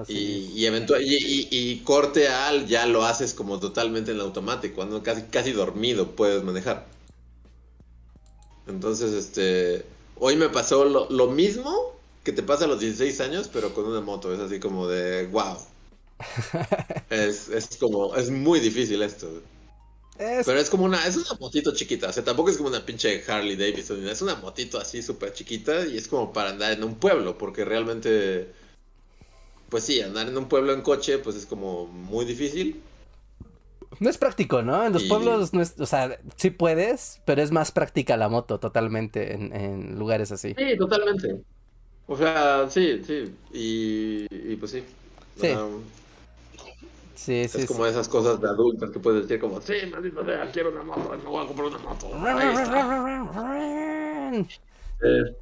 Y, 0.07 0.52
y, 0.54 1.48
y, 1.50 1.78
corte 1.80 2.28
al 2.28 2.66
ya 2.66 2.86
lo 2.86 3.04
haces 3.04 3.34
como 3.34 3.59
totalmente 3.59 4.12
en 4.12 4.20
automático, 4.20 4.76
cuando 4.76 5.02
casi, 5.02 5.22
casi 5.22 5.52
dormido 5.52 6.12
puedes 6.12 6.42
manejar. 6.44 6.86
Entonces, 8.66 9.12
este, 9.12 9.84
hoy 10.18 10.36
me 10.36 10.48
pasó 10.50 10.84
lo, 10.84 11.26
mismo 11.28 11.94
que 12.22 12.32
te 12.32 12.42
pasa 12.42 12.64
a 12.64 12.68
los 12.68 12.80
16 12.80 13.20
años, 13.20 13.50
pero 13.52 13.72
con 13.74 13.86
una 13.86 14.00
moto. 14.00 14.32
Es 14.32 14.40
así 14.40 14.61
como 14.61 14.88
de, 14.88 15.26
wow. 15.26 15.57
es, 17.10 17.76
como, 17.78 18.14
es 18.14 18.30
muy 18.30 18.60
difícil 18.60 19.02
esto. 19.02 19.42
Pero 20.18 20.58
es 20.58 20.70
como 20.70 20.84
una, 20.84 21.06
es 21.06 21.16
una 21.16 21.38
motito 21.38 21.74
chiquita, 21.74 22.08
o 22.08 22.12
sea, 22.12 22.24
tampoco 22.24 22.48
es 22.48 22.56
como 22.56 22.70
una 22.70 22.86
pinche 22.86 23.22
Harley 23.28 23.54
Davidson, 23.54 24.08
es 24.08 24.22
una 24.22 24.34
motito 24.36 24.78
así 24.78 25.02
súper 25.02 25.34
chiquita 25.34 25.86
y 25.86 25.98
es 25.98 26.08
como 26.08 26.32
para 26.32 26.50
andar 26.50 26.72
en 26.72 26.84
un 26.84 26.94
pueblo, 26.94 27.36
porque 27.36 27.66
realmente 27.66 28.48
pues 29.68 29.84
sí, 29.84 30.00
andar 30.00 30.28
en 30.28 30.36
un 30.36 30.48
pueblo 30.48 30.72
en 30.72 30.82
coche, 30.82 31.18
pues 31.18 31.36
es 31.36 31.46
como 31.46 31.86
muy 31.86 32.24
difícil. 32.24 32.80
No 33.98 34.10
es 34.10 34.18
práctico, 34.18 34.62
¿no? 34.62 34.84
En 34.84 34.92
los 34.92 35.04
pueblos, 35.04 35.52
no 35.54 35.62
es, 35.62 35.78
o 35.78 35.86
sea, 35.86 36.18
sí 36.36 36.50
puedes, 36.50 37.20
pero 37.24 37.42
es 37.42 37.50
más 37.50 37.72
práctica 37.72 38.16
la 38.16 38.28
moto 38.28 38.60
totalmente 38.60 39.34
en, 39.34 39.98
lugares 39.98 40.30
así. 40.32 40.54
Sí, 40.56 40.76
totalmente. 40.76 41.40
O 42.06 42.16
sea, 42.16 42.68
sí, 42.68 43.02
sí. 43.04 43.34
Y, 43.52 44.56
pues 44.56 44.70
sí. 44.70 44.84
Sí. 45.40 45.48
Sí, 47.16 47.48
sí, 47.48 47.62
es 47.62 47.66
como 47.66 47.86
esas 47.86 48.08
cosas 48.08 48.40
de 48.40 48.48
adultos 48.48 48.90
que 48.90 49.00
puedes 49.00 49.22
decir 49.22 49.40
como, 49.40 49.60
sí, 49.60 49.74
maldito 49.90 50.24
sea, 50.24 50.50
quiero 50.52 50.70
una 50.70 50.82
moto, 50.82 51.16
no 51.16 51.30
voy 51.30 51.44
a 51.44 51.46
comprar 51.48 51.68
una 51.68 51.78
moto. 51.78 52.10
Ahí 52.24 52.46
está. 54.40 55.36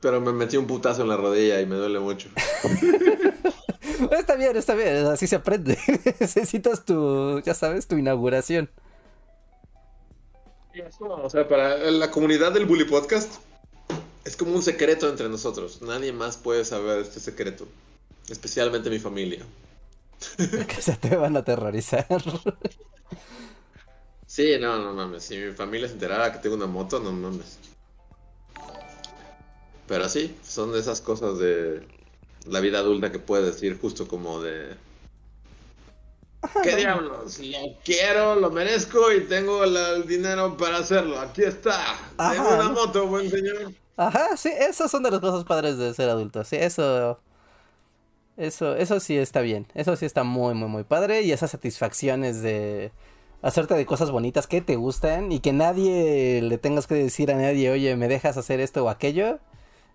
Pero 0.00 0.20
me 0.20 0.32
metí 0.32 0.56
un 0.56 0.66
putazo 0.66 1.02
en 1.02 1.08
la 1.08 1.16
rodilla 1.16 1.60
y 1.60 1.66
me 1.66 1.76
duele 1.76 2.00
mucho. 2.00 2.28
está 4.18 4.34
bien, 4.36 4.56
está 4.56 4.74
bien, 4.74 5.06
así 5.06 5.26
se 5.26 5.36
aprende. 5.36 5.78
Necesitas 6.20 6.84
tu, 6.84 7.40
ya 7.40 7.54
sabes, 7.54 7.86
tu 7.86 7.96
inauguración. 7.96 8.68
o 11.00 11.30
sea, 11.30 11.46
para 11.46 11.76
la 11.90 12.10
comunidad 12.10 12.52
del 12.52 12.66
Bully 12.66 12.84
Podcast 12.84 13.40
es 14.24 14.36
como 14.36 14.54
un 14.54 14.62
secreto 14.62 15.08
entre 15.08 15.28
nosotros. 15.28 15.80
Nadie 15.82 16.12
más 16.12 16.36
puede 16.36 16.64
saber 16.64 17.00
este 17.00 17.20
secreto. 17.20 17.66
Especialmente 18.28 18.90
mi 18.90 18.98
familia. 18.98 19.44
que 20.68 20.82
se 20.82 20.96
te 20.96 21.16
van 21.16 21.36
a 21.36 21.40
aterrorizar. 21.40 22.06
Sí, 24.26 24.56
no, 24.60 24.78
no 24.78 24.92
mames. 24.92 25.24
Si 25.24 25.36
mi 25.36 25.52
familia 25.52 25.88
se 25.88 25.94
enterara 25.94 26.32
que 26.32 26.38
tengo 26.38 26.54
una 26.54 26.66
moto, 26.66 27.00
no 27.00 27.12
mames. 27.12 27.58
Pero 29.86 30.08
sí, 30.08 30.36
son 30.44 30.72
de 30.72 30.80
esas 30.80 31.00
cosas 31.00 31.38
de 31.38 31.82
la 32.46 32.60
vida 32.60 32.78
adulta 32.78 33.10
que 33.10 33.18
puedes 33.18 33.46
decir 33.46 33.78
justo 33.80 34.06
como 34.06 34.42
de... 34.42 34.76
¿Qué 36.62 36.76
diablos? 36.76 37.38
Lo 37.40 37.58
quiero, 37.84 38.36
lo 38.36 38.50
merezco 38.50 39.12
y 39.12 39.24
tengo 39.24 39.64
el 39.64 40.06
dinero 40.06 40.56
para 40.56 40.78
hacerlo. 40.78 41.18
Aquí 41.18 41.42
está. 41.42 41.96
tengo 42.16 42.54
una 42.54 42.68
moto, 42.68 43.06
buen 43.06 43.28
señor. 43.30 43.72
Ajá, 43.96 44.36
sí, 44.36 44.50
esas 44.56 44.90
son 44.90 45.02
de 45.02 45.10
las 45.10 45.20
cosas 45.20 45.44
padres 45.44 45.78
de 45.78 45.92
ser 45.94 46.08
adulto. 46.10 46.44
Sí, 46.44 46.56
eso. 46.56 47.18
Eso, 48.38 48.76
eso 48.76 49.00
sí 49.00 49.18
está 49.18 49.40
bien. 49.40 49.66
Eso 49.74 49.96
sí 49.96 50.06
está 50.06 50.22
muy, 50.22 50.54
muy, 50.54 50.68
muy 50.68 50.84
padre. 50.84 51.22
Y 51.22 51.32
esas 51.32 51.50
satisfacciones 51.50 52.40
de 52.40 52.92
hacerte 53.42 53.74
de 53.74 53.84
cosas 53.84 54.12
bonitas 54.12 54.46
que 54.46 54.60
te 54.60 54.76
gustan 54.76 55.32
y 55.32 55.40
que 55.40 55.52
nadie 55.52 56.40
le 56.40 56.56
tengas 56.56 56.86
que 56.86 56.94
decir 56.94 57.32
a 57.32 57.36
nadie, 57.36 57.70
oye, 57.70 57.96
me 57.96 58.06
dejas 58.06 58.36
hacer 58.36 58.60
esto 58.60 58.84
o 58.84 58.90
aquello. 58.90 59.40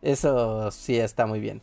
Eso 0.02 0.72
sí 0.72 0.98
está 0.98 1.26
muy 1.26 1.40
bien. 1.40 1.62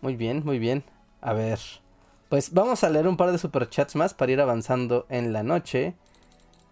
Muy 0.00 0.14
bien, 0.14 0.42
muy 0.44 0.60
bien. 0.60 0.84
A 1.20 1.32
ver. 1.32 1.58
Pues 2.28 2.52
vamos 2.52 2.84
a 2.84 2.88
leer 2.88 3.08
un 3.08 3.16
par 3.16 3.32
de 3.32 3.38
superchats 3.38 3.96
más 3.96 4.14
para 4.14 4.30
ir 4.30 4.40
avanzando 4.40 5.06
en 5.08 5.32
la 5.32 5.42
noche. 5.42 5.96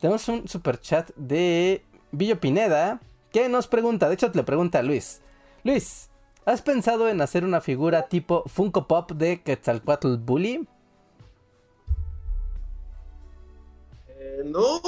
Tenemos 0.00 0.28
un 0.28 0.46
super 0.46 0.80
chat 0.80 1.10
de 1.16 1.84
Villo 2.12 2.40
Pineda 2.40 3.00
que 3.32 3.48
nos 3.48 3.66
pregunta, 3.66 4.08
de 4.08 4.14
hecho 4.14 4.30
le 4.32 4.44
pregunta 4.44 4.78
a 4.78 4.82
Luis. 4.82 5.20
Luis, 5.62 6.08
¿has 6.46 6.62
pensado 6.62 7.08
en 7.08 7.20
hacer 7.20 7.44
una 7.44 7.60
figura 7.60 8.08
tipo 8.08 8.44
Funko 8.46 8.86
Pop 8.86 9.12
de 9.12 9.42
Quetzalcoatl 9.42 10.16
Bully? 10.16 10.66
Eh, 14.08 14.42
no, 14.46 14.80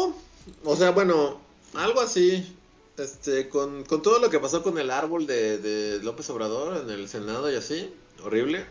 o 0.65 0.77
sea, 0.77 0.91
bueno, 0.93 1.39
algo 1.75 2.01
así. 2.01 2.57
Este, 2.97 3.49
con, 3.49 3.85
todo 3.85 4.19
lo 4.19 4.31
que 4.31 4.39
pasó 4.39 4.63
con 4.63 4.79
el 4.79 4.91
árbol 4.91 5.27
de, 5.27 5.59
de 5.59 6.03
López 6.03 6.29
Obrador 6.31 6.83
en 6.85 6.91
el 6.91 7.09
Senado 7.09 7.51
y 7.51 7.57
así, 7.57 7.93
horrible. 8.25 8.65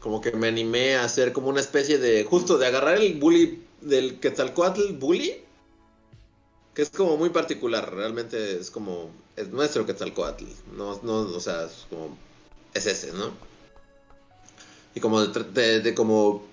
Como 0.00 0.20
que 0.20 0.32
me 0.32 0.48
animé 0.48 0.96
a 0.96 1.04
hacer 1.04 1.32
como 1.32 1.48
una 1.48 1.60
especie 1.60 1.98
de, 1.98 2.24
justo 2.24 2.58
de 2.58 2.66
agarrar 2.66 2.98
el 2.98 3.18
bully 3.18 3.62
del 3.80 4.20
Quetzalcoatl 4.20 4.94
Bully 4.94 5.43
que 6.74 6.82
es 6.82 6.90
como 6.90 7.16
muy 7.16 7.30
particular, 7.30 7.94
realmente 7.94 8.58
es 8.58 8.70
como, 8.70 9.10
es 9.36 9.48
nuestro 9.48 9.86
Quetzalcoatl, 9.86 10.44
no, 10.76 11.00
no, 11.02 11.20
o 11.20 11.40
sea, 11.40 11.64
es 11.66 11.86
como, 11.88 12.16
es 12.74 12.86
ese, 12.86 13.12
¿no? 13.12 13.30
Y 14.94 15.00
como 15.00 15.24
de, 15.24 15.94
como 15.94 16.44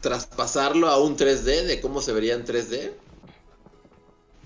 traspasarlo 0.00 0.88
a 0.88 1.00
un 1.00 1.16
3D, 1.16 1.64
de 1.64 1.80
cómo 1.80 2.02
se 2.02 2.12
vería 2.12 2.34
en 2.34 2.44
3D, 2.44 2.92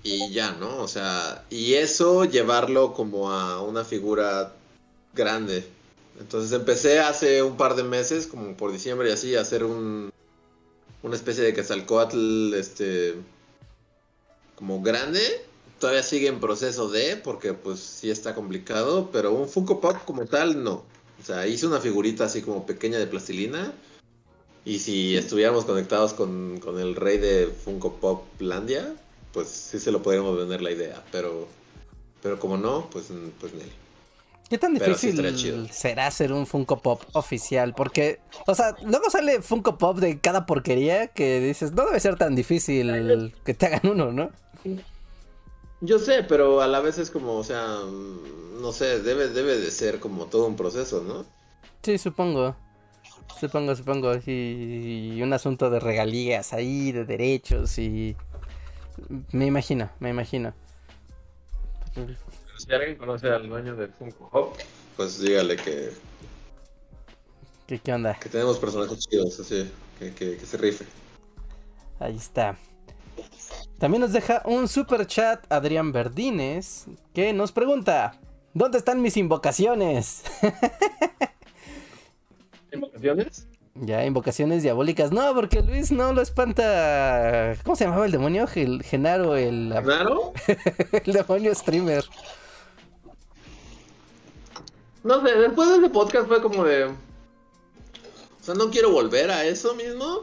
y 0.03 0.31
ya, 0.31 0.51
¿no? 0.51 0.77
O 0.77 0.87
sea, 0.87 1.45
y 1.49 1.75
eso 1.75 2.25
llevarlo 2.25 2.93
como 2.93 3.31
a 3.31 3.61
una 3.61 3.85
figura 3.85 4.53
grande. 5.13 5.65
Entonces 6.19 6.51
empecé 6.51 6.99
hace 6.99 7.41
un 7.41 7.57
par 7.57 7.75
de 7.75 7.83
meses, 7.83 8.27
como 8.27 8.55
por 8.55 8.71
diciembre 8.71 9.09
y 9.09 9.13
así, 9.13 9.35
a 9.35 9.41
hacer 9.41 9.63
un, 9.63 10.11
una 11.01 11.15
especie 11.15 11.43
de 11.43 11.53
Quetzalcoatl, 11.53 12.53
este 12.53 13.15
como 14.55 14.81
grande. 14.81 15.21
Todavía 15.79 16.03
sigue 16.03 16.27
en 16.27 16.39
proceso 16.39 16.89
de, 16.89 17.17
porque 17.17 17.53
pues 17.53 17.79
sí 17.79 18.09
está 18.09 18.33
complicado, 18.35 19.09
pero 19.11 19.33
un 19.33 19.49
Funko 19.49 19.81
Pop 19.81 19.97
como 20.05 20.25
tal, 20.25 20.63
no. 20.63 20.85
O 21.19 21.25
sea, 21.25 21.47
hice 21.47 21.67
una 21.67 21.79
figurita 21.79 22.25
así 22.25 22.41
como 22.41 22.65
pequeña 22.65 22.97
de 22.97 23.07
plastilina. 23.07 23.73
Y 24.65 24.79
si 24.79 25.17
estuviéramos 25.17 25.65
conectados 25.65 26.13
con, 26.13 26.61
el 26.79 26.95
rey 26.95 27.17
de 27.17 27.47
Funko 27.47 27.95
Pop 27.95 28.23
Landia, 28.39 28.95
pues 29.33 29.49
sí 29.49 29.79
se 29.79 29.91
lo 29.91 30.01
podríamos 30.01 30.37
vender 30.37 30.61
la 30.61 30.71
idea. 30.71 31.03
Pero, 31.11 31.47
pero 32.21 32.39
como 32.39 32.57
no, 32.57 32.89
pues, 32.89 33.09
pues 33.39 33.53
Nelly. 33.53 33.83
¿Qué 34.49 34.57
tan 34.57 34.73
difícil 34.73 35.69
será 35.71 36.07
hacer 36.07 36.31
un 36.31 36.45
Funko 36.45 36.81
Pop 36.81 37.01
oficial? 37.13 37.73
Porque, 37.73 38.19
o 38.45 38.53
sea, 38.53 38.75
luego 38.83 39.09
sale 39.09 39.41
Funko 39.41 39.77
Pop 39.77 39.97
de 39.97 40.19
cada 40.19 40.45
porquería 40.45 41.07
que 41.07 41.39
dices, 41.39 41.71
no 41.71 41.85
debe 41.85 41.99
ser 41.99 42.17
tan 42.17 42.35
difícil 42.35 43.33
que 43.43 43.53
te 43.53 43.65
hagan 43.65 43.87
uno, 43.91 44.11
¿no? 44.11 44.31
Yo 45.81 45.99
sé, 45.99 46.23
pero 46.23 46.61
a 46.61 46.67
la 46.67 46.79
vez 46.79 46.97
es 46.97 47.11
como, 47.11 47.35
o 47.35 47.43
sea, 47.43 47.79
no 48.61 48.71
sé, 48.71 49.01
debe, 49.01 49.27
debe 49.27 49.57
de 49.57 49.69
ser 49.69 49.99
como 49.99 50.27
todo 50.27 50.47
un 50.47 50.55
proceso, 50.55 51.03
¿no? 51.03 51.25
Sí, 51.81 51.97
supongo. 51.97 52.55
Supongo, 53.39 53.75
supongo. 53.75 54.13
Y, 54.25 55.21
un 55.21 55.33
asunto 55.33 55.69
de 55.69 55.79
regalías 55.79 56.53
ahí, 56.53 56.91
de 56.91 57.03
derechos 57.03 57.77
y... 57.77 58.15
Me 59.31 59.45
imagino, 59.45 59.89
me 59.99 60.09
imagino. 60.11 60.53
si 62.57 62.71
alguien 62.71 62.95
conoce 62.95 63.27
al 63.29 63.49
dueño 63.49 63.75
del 63.75 63.91
Funko 63.91 64.29
Hop, 64.31 64.53
pues 64.95 65.19
dígale 65.19 65.57
que... 65.57 65.91
¿Qué, 67.67 67.79
qué 67.79 67.93
onda? 67.93 68.17
Que 68.19 68.29
tenemos 68.29 68.57
personajes 68.59 68.99
chidos, 68.99 69.39
así, 69.39 69.69
que, 69.99 70.13
que, 70.13 70.37
que 70.37 70.45
se 70.45 70.57
rife. 70.57 70.85
Ahí 71.99 72.15
está. 72.15 72.57
También 73.83 73.99
nos 73.99 74.13
deja 74.13 74.41
un 74.45 74.69
super 74.69 75.05
chat 75.07 75.45
Adrián 75.51 75.91
Verdines 75.91 76.85
que 77.13 77.33
nos 77.33 77.51
pregunta: 77.51 78.17
¿Dónde 78.53 78.77
están 78.77 79.01
mis 79.01 79.17
invocaciones? 79.17 80.23
¿Invocaciones? 82.71 83.45
Ya, 83.75 84.05
invocaciones 84.05 84.63
diabólicas. 84.63 85.11
No, 85.11 85.35
porque 85.35 85.61
Luis 85.61 85.91
no 85.91 86.13
lo 86.13 86.21
espanta. 86.21 87.57
¿Cómo 87.65 87.75
se 87.75 87.83
llamaba 87.83 88.05
el 88.05 88.13
demonio? 88.13 88.47
Genaro, 88.47 89.35
el. 89.35 89.73
¿Genaro? 89.73 90.31
el 91.03 91.11
demonio 91.11 91.53
streamer. 91.53 92.05
No 95.03 95.27
sé, 95.27 95.35
después 95.35 95.67
de 95.67 95.75
ese 95.79 95.89
podcast 95.89 96.29
fue 96.29 96.41
como 96.41 96.63
de. 96.63 96.85
O 96.85 96.95
sea, 98.39 98.55
no 98.55 98.69
quiero 98.69 98.93
volver 98.93 99.29
a 99.29 99.43
eso 99.43 99.75
mismo. 99.75 100.21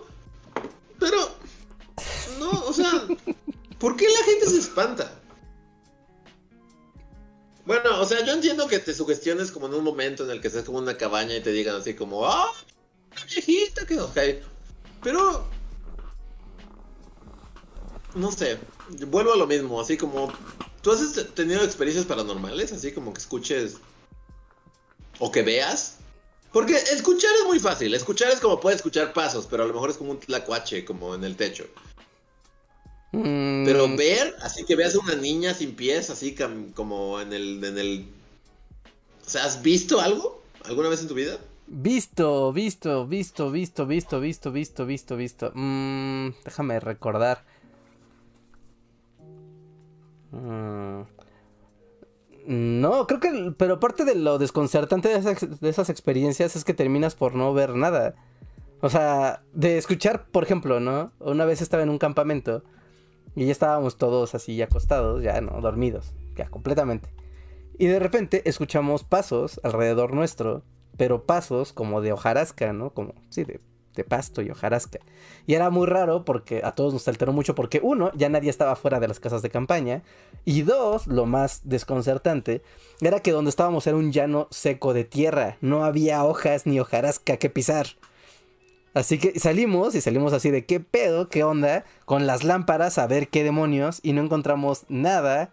Pero. 0.99 1.19
No, 2.41 2.51
o 2.51 2.73
sea. 2.73 3.07
¿Por 3.79 3.97
qué 3.97 4.07
la 4.09 4.25
gente 4.25 4.47
se 4.47 4.59
espanta? 4.59 5.13
Bueno, 7.67 8.01
o 8.01 8.05
sea, 8.05 8.25
yo 8.25 8.33
entiendo 8.33 8.67
que 8.67 8.79
te 8.79 8.95
sugestiones 8.95 9.53
como 9.53 9.67
en 9.67 9.75
un 9.75 9.85
momento 9.85 10.25
en 10.25 10.31
el 10.31 10.41
que 10.41 10.49
estés 10.49 10.65
como 10.65 10.79
una 10.79 10.97
cabaña 10.97 11.37
y 11.37 11.43
te 11.43 11.53
digan 11.53 11.77
así 11.77 11.95
como, 11.95 12.27
¡ah! 12.27 12.51
viejita 13.29 13.87
que 13.87 14.01
ok. 14.01 14.19
Pero. 15.03 15.47
No 18.15 18.33
sé. 18.33 18.59
Vuelvo 19.07 19.35
a 19.35 19.37
lo 19.37 19.47
mismo, 19.47 19.81
así 19.81 19.97
como. 19.97 20.33
¿Tú 20.83 20.93
has 20.93 21.13
tenido 21.35 21.63
experiencias 21.63 22.07
paranormales? 22.07 22.73
Así 22.73 22.93
como 22.93 23.13
que 23.13 23.21
escuches. 23.21 23.77
O 25.19 25.31
que 25.31 25.43
veas. 25.43 25.99
Porque 26.53 26.75
escuchar 26.75 27.31
es 27.37 27.47
muy 27.47 27.61
fácil. 27.61 27.95
Escuchar 27.95 28.33
es 28.33 28.41
como 28.41 28.59
puedes 28.59 28.79
escuchar 28.79 29.13
pasos, 29.13 29.47
pero 29.49 29.63
a 29.63 29.67
lo 29.67 29.75
mejor 29.75 29.91
es 29.91 29.99
como 29.99 30.13
un 30.13 30.21
tlacuache, 30.21 30.85
como 30.85 31.15
en 31.15 31.23
el 31.25 31.37
techo. 31.37 31.67
Pero 33.13 33.89
mm. 33.89 33.97
ver, 33.97 34.37
así 34.41 34.65
que 34.65 34.77
veas 34.77 34.95
a 34.95 35.01
una 35.01 35.17
niña 35.17 35.53
sin 35.55 35.75
pies, 35.75 36.11
así 36.11 36.37
como 36.75 37.21
en 37.21 37.33
el, 37.33 37.65
en 37.65 37.79
el... 37.79 38.07
O 39.27 39.29
sea, 39.29 39.45
¿has 39.45 39.63
visto 39.63 40.01
algo 40.01 40.43
alguna 40.65 40.89
vez 40.89 41.03
en 41.03 41.09
tu 41.09 41.15
vida? 41.15 41.39
Visto, 41.67 42.53
visto, 42.53 43.07
visto, 43.07 43.51
visto, 43.51 43.87
visto, 43.87 44.21
visto, 44.21 44.53
visto, 44.53 44.87
visto, 44.87 45.17
visto. 45.17 45.53
Mm, 45.55 46.31
déjame 46.45 46.79
recordar. 46.79 47.45
Mm. 50.31 51.03
No, 52.47 53.07
creo 53.09 53.21
que... 53.21 53.55
Pero 53.57 53.81
parte 53.81 54.05
de 54.05 54.15
lo 54.15 54.39
desconcertante 54.39 55.09
de 55.09 55.17
esas, 55.17 55.61
de 55.61 55.69
esas 55.69 55.91
experiencias 55.91 56.55
es 56.55 56.65
que 56.65 56.75
terminas 56.75 57.17
por 57.17 57.35
no 57.35 57.53
ver 57.55 57.75
nada. 57.75 58.15
O 58.83 58.89
sea, 58.89 59.43
de 59.53 59.79
escuchar, 59.79 60.27
por 60.27 60.45
ejemplo, 60.45 60.79
¿no? 60.79 61.13
Una 61.19 61.45
vez 61.45 61.61
estaba 61.61 61.83
en 61.83 61.91
un 61.91 61.99
campamento 61.99 62.63
y 63.35 63.47
ya 63.47 63.53
estábamos 63.53 63.97
todos 63.97 64.35
así 64.35 64.61
acostados, 64.63 65.23
ya 65.23 65.41
no, 65.41 65.61
dormidos, 65.61 66.13
ya 66.37 66.49
completamente. 66.49 67.11
Y 67.79 67.87
de 67.87 67.99
repente 67.99 68.43
escuchamos 68.45 69.05
pasos 69.05 69.61
alrededor 69.63 70.13
nuestro, 70.13 70.63
pero 70.97 71.25
pasos 71.25 71.73
como 71.73 72.01
de 72.01 72.13
hojarasca, 72.13 72.73
¿no? 72.73 72.91
Como, 72.91 73.15
sí, 73.31 73.45
de, 73.45 73.61
de 73.95 74.05
pasto 74.05 74.43
y 74.43 74.51
hojarasca. 74.51 75.01
Y 75.47 75.55
era 75.55 75.71
muy 75.71 75.87
raro 75.87 76.25
porque 76.25 76.63
a 76.65 76.73
todos 76.73 76.93
nos 76.93 77.09
alteró 77.09 77.33
mucho 77.33 77.55
porque 77.55 77.81
uno, 77.83 78.11
ya 78.15 78.29
nadie 78.29 78.51
estaba 78.51 78.77
fuera 78.77 79.01
de 79.01 79.09
las 79.09 79.21
casas 79.21 79.43
de 79.43 79.51
campaña. 79.51 80.03
Y 80.45 80.63
dos, 80.63 81.07
lo 81.07 81.27
más 81.27 81.63
desconcertante, 81.65 82.63
era 83.01 83.21
que 83.21 83.33
donde 83.33 83.51
estábamos 83.51 83.87
era 83.87 83.97
un 83.97 84.13
llano 84.13 84.49
seco 84.51 84.93
de 84.93 85.05
tierra. 85.05 85.57
No 85.61 85.85
había 85.85 86.25
hojas 86.25 86.67
ni 86.67 86.79
hojarasca 86.81 87.37
que 87.37 87.51
pisar. 87.51 87.87
Así 88.93 89.19
que 89.19 89.39
salimos 89.39 89.95
y 89.95 90.01
salimos 90.01 90.33
así 90.33 90.51
de 90.51 90.65
qué 90.65 90.81
pedo, 90.81 91.29
qué 91.29 91.45
onda, 91.45 91.85
con 92.05 92.27
las 92.27 92.43
lámparas 92.43 92.99
a 92.99 93.07
ver 93.07 93.29
qué 93.29 93.45
demonios 93.45 94.01
y 94.03 94.13
no 94.13 94.23
encontramos 94.23 94.85
nada 94.89 95.53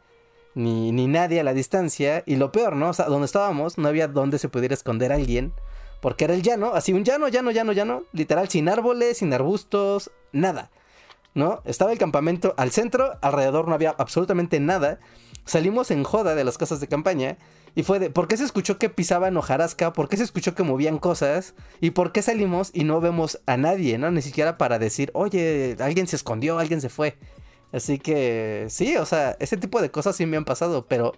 ni, 0.55 0.91
ni 0.91 1.07
nadie 1.07 1.39
a 1.39 1.43
la 1.43 1.53
distancia. 1.53 2.23
Y 2.25 2.37
lo 2.37 2.51
peor, 2.51 2.75
¿no? 2.75 2.89
O 2.89 2.93
sea, 2.93 3.05
donde 3.05 3.25
estábamos 3.25 3.77
no 3.77 3.87
había 3.87 4.07
donde 4.07 4.39
se 4.39 4.49
pudiera 4.49 4.73
esconder 4.73 5.11
alguien. 5.11 5.53
Porque 6.01 6.25
era 6.25 6.33
el 6.33 6.41
llano, 6.41 6.73
así 6.73 6.93
un 6.93 7.03
llano, 7.03 7.27
llano, 7.27 7.51
llano, 7.51 7.73
llano. 7.73 8.03
Literal, 8.11 8.49
sin 8.49 8.69
árboles, 8.69 9.17
sin 9.19 9.33
arbustos, 9.33 10.11
nada. 10.31 10.71
¿No? 11.33 11.61
Estaba 11.65 11.91
el 11.91 11.99
campamento 11.99 12.55
al 12.57 12.71
centro, 12.71 13.17
alrededor 13.21 13.67
no 13.67 13.75
había 13.75 13.95
absolutamente 13.97 14.59
nada. 14.59 14.99
Salimos 15.45 15.91
en 15.91 16.03
joda 16.03 16.33
de 16.33 16.43
las 16.43 16.57
casas 16.57 16.79
de 16.79 16.87
campaña. 16.87 17.37
Y 17.77 17.83
fue 17.83 17.99
de, 17.99 18.09
¿por 18.09 18.27
qué 18.27 18.35
se 18.37 18.43
escuchó 18.43 18.79
que 18.79 18.89
pisaban 18.89 19.37
hojarasca? 19.37 19.93
¿Por 19.93 20.09
qué 20.09 20.17
se 20.17 20.23
escuchó 20.23 20.55
que 20.55 20.63
movían 20.63 20.97
cosas? 20.97 21.53
¿Y 21.79 21.91
por 21.91 22.11
qué 22.11 22.23
salimos 22.23 22.71
y 22.73 22.85
no 22.85 22.99
vemos 23.01 23.39
a 23.45 23.55
nadie, 23.55 23.99
¿no? 23.99 24.09
Ni 24.09 24.23
siquiera 24.23 24.57
para 24.57 24.79
decir, 24.79 25.11
oye, 25.13 25.77
alguien 25.79 26.07
se 26.07 26.15
escondió, 26.15 26.57
alguien 26.57 26.81
se 26.81 26.89
fue. 26.89 27.19
Así 27.71 27.99
que 27.99 28.65
sí, 28.69 28.97
o 28.97 29.05
sea, 29.05 29.37
ese 29.39 29.57
tipo 29.57 29.79
de 29.79 29.91
cosas 29.91 30.15
sí 30.15 30.25
me 30.25 30.37
han 30.37 30.43
pasado, 30.43 30.87
pero 30.87 31.13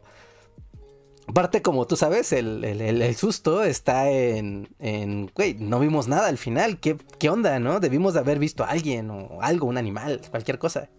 parte 1.33 1.61
como 1.61 1.87
tú 1.87 1.95
sabes, 1.95 2.33
el, 2.33 2.65
el, 2.65 2.81
el 2.81 3.15
susto 3.15 3.63
está 3.63 4.11
en, 4.11 4.67
en, 4.79 5.31
güey, 5.33 5.53
no 5.53 5.79
vimos 5.79 6.09
nada 6.09 6.27
al 6.27 6.37
final, 6.37 6.81
¿Qué, 6.81 6.97
¿qué 7.19 7.29
onda, 7.29 7.57
no? 7.59 7.79
Debimos 7.79 8.15
de 8.15 8.19
haber 8.19 8.37
visto 8.37 8.65
a 8.65 8.67
alguien 8.67 9.09
o 9.11 9.41
algo, 9.41 9.65
un 9.65 9.77
animal, 9.77 10.19
cualquier 10.29 10.59
cosa. 10.59 10.89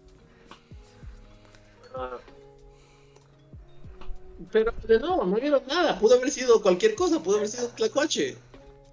Pero 4.51 4.73
de 4.87 4.99
no, 4.99 5.23
no 5.23 5.35
vieron 5.37 5.63
nada, 5.67 5.97
pudo 5.99 6.15
haber 6.15 6.31
sido 6.31 6.61
cualquier 6.61 6.95
cosa, 6.95 7.21
pudo 7.21 7.37
haber 7.37 7.47
sido 7.47 7.69
Tlacuache. 7.69 8.37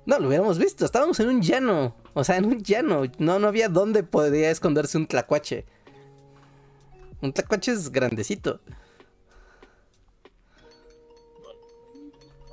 No, 0.07 0.19
lo 0.19 0.29
hubiéramos 0.29 0.59
visto, 0.59 0.85
estábamos 0.85 1.21
en 1.21 1.29
un 1.29 1.43
llano, 1.43 1.95
o 2.15 2.25
sea, 2.25 2.37
en 2.37 2.47
un 2.47 2.63
llano, 2.63 3.03
no, 3.19 3.39
no 3.39 3.49
había 3.49 3.69
dónde 3.69 4.03
podría 4.03 4.51
esconderse 4.51 4.97
un 4.97 5.07
tlacuache. 5.07 5.67
Un 7.21 7.33
tlacuache 7.33 7.73
es 7.73 7.93
grandecito. 7.93 8.61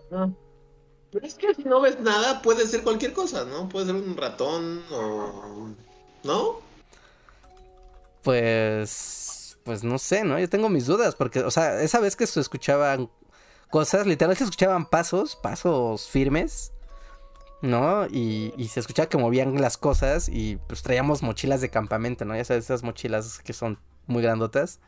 Pero 0.10 1.26
es 1.26 1.36
que 1.36 1.54
si 1.56 1.64
no 1.64 1.80
ves 1.80 2.00
nada, 2.02 2.42
puede 2.42 2.68
ser 2.68 2.84
cualquier 2.84 3.14
cosa, 3.14 3.46
¿no? 3.46 3.70
Puede 3.70 3.86
ser 3.86 3.96
un 3.96 4.18
ratón 4.18 4.84
o... 4.92 5.70
¿No? 6.24 6.60
Pues... 8.22 9.35
Pues 9.66 9.84
no 9.84 9.98
sé, 9.98 10.24
¿no? 10.24 10.40
Yo 10.40 10.48
tengo 10.48 10.70
mis 10.70 10.86
dudas, 10.86 11.16
porque, 11.16 11.42
o 11.42 11.52
sea, 11.52 11.82
esa 11.82 12.00
vez 12.00 12.16
que 12.16 12.26
se 12.28 12.40
escuchaban 12.40 13.10
cosas, 13.70 14.08
literalmente 14.08 14.40
se 14.40 14.44
escuchaban 14.46 14.86
pasos, 14.86 15.36
pasos 15.36 16.08
firmes, 16.08 16.72
¿no? 17.62 18.06
Y, 18.06 18.54
y, 18.56 18.68
se 18.70 18.80
escuchaba 18.80 19.10
que 19.10 19.18
movían 19.18 19.60
las 19.60 19.78
cosas 19.78 20.30
y 20.30 20.58
pues 20.68 20.84
traíamos 20.84 21.24
mochilas 21.24 21.62
de 21.62 21.70
campamento, 21.70 22.24
¿no? 22.24 22.38
Ya 22.38 22.46
sabes, 22.46 22.66
esas 22.66 22.84
mochilas 22.84 23.40
que 23.40 23.54
son 23.54 23.80
muy 24.08 24.22
grandotas. 24.24 24.80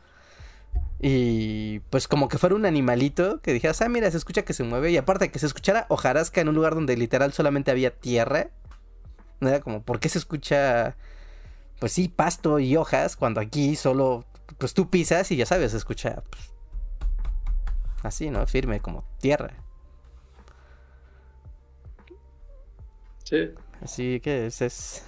Y 1.00 1.80
pues 1.90 2.08
como 2.08 2.28
que 2.28 2.38
fuera 2.38 2.56
un 2.56 2.66
animalito 2.66 3.40
que 3.40 3.52
dijeras, 3.52 3.82
ah, 3.82 3.88
mira, 3.88 4.10
se 4.10 4.16
escucha 4.16 4.42
que 4.42 4.52
se 4.52 4.64
mueve. 4.64 4.90
Y 4.90 4.96
aparte 4.96 5.30
que 5.30 5.38
se 5.38 5.46
escuchara 5.46 5.86
hojarasca 5.88 6.40
en 6.40 6.48
un 6.48 6.54
lugar 6.56 6.74
donde 6.74 6.96
literal 6.96 7.32
solamente 7.32 7.70
había 7.70 7.94
tierra. 7.94 8.48
No 9.40 9.48
era 9.48 9.60
como, 9.60 9.82
¿por 9.82 10.00
qué 10.00 10.08
se 10.08 10.18
escucha, 10.18 10.96
pues 11.78 11.92
sí, 11.92 12.08
pasto 12.08 12.58
y 12.58 12.76
hojas 12.76 13.16
cuando 13.16 13.40
aquí 13.40 13.76
solo, 13.76 14.24
pues 14.56 14.74
tú 14.74 14.88
pisas 14.88 15.30
y 15.30 15.36
ya 15.36 15.46
sabes, 15.46 15.74
escucha 15.74 16.22
pues, 16.30 16.52
así, 18.02 18.30
¿no? 18.30 18.46
Firme, 18.46 18.80
como 18.80 19.04
tierra. 19.20 19.52
Sí. 23.24 23.50
Así 23.82 24.20
que 24.20 24.46
es, 24.46 24.62
es... 24.62 25.04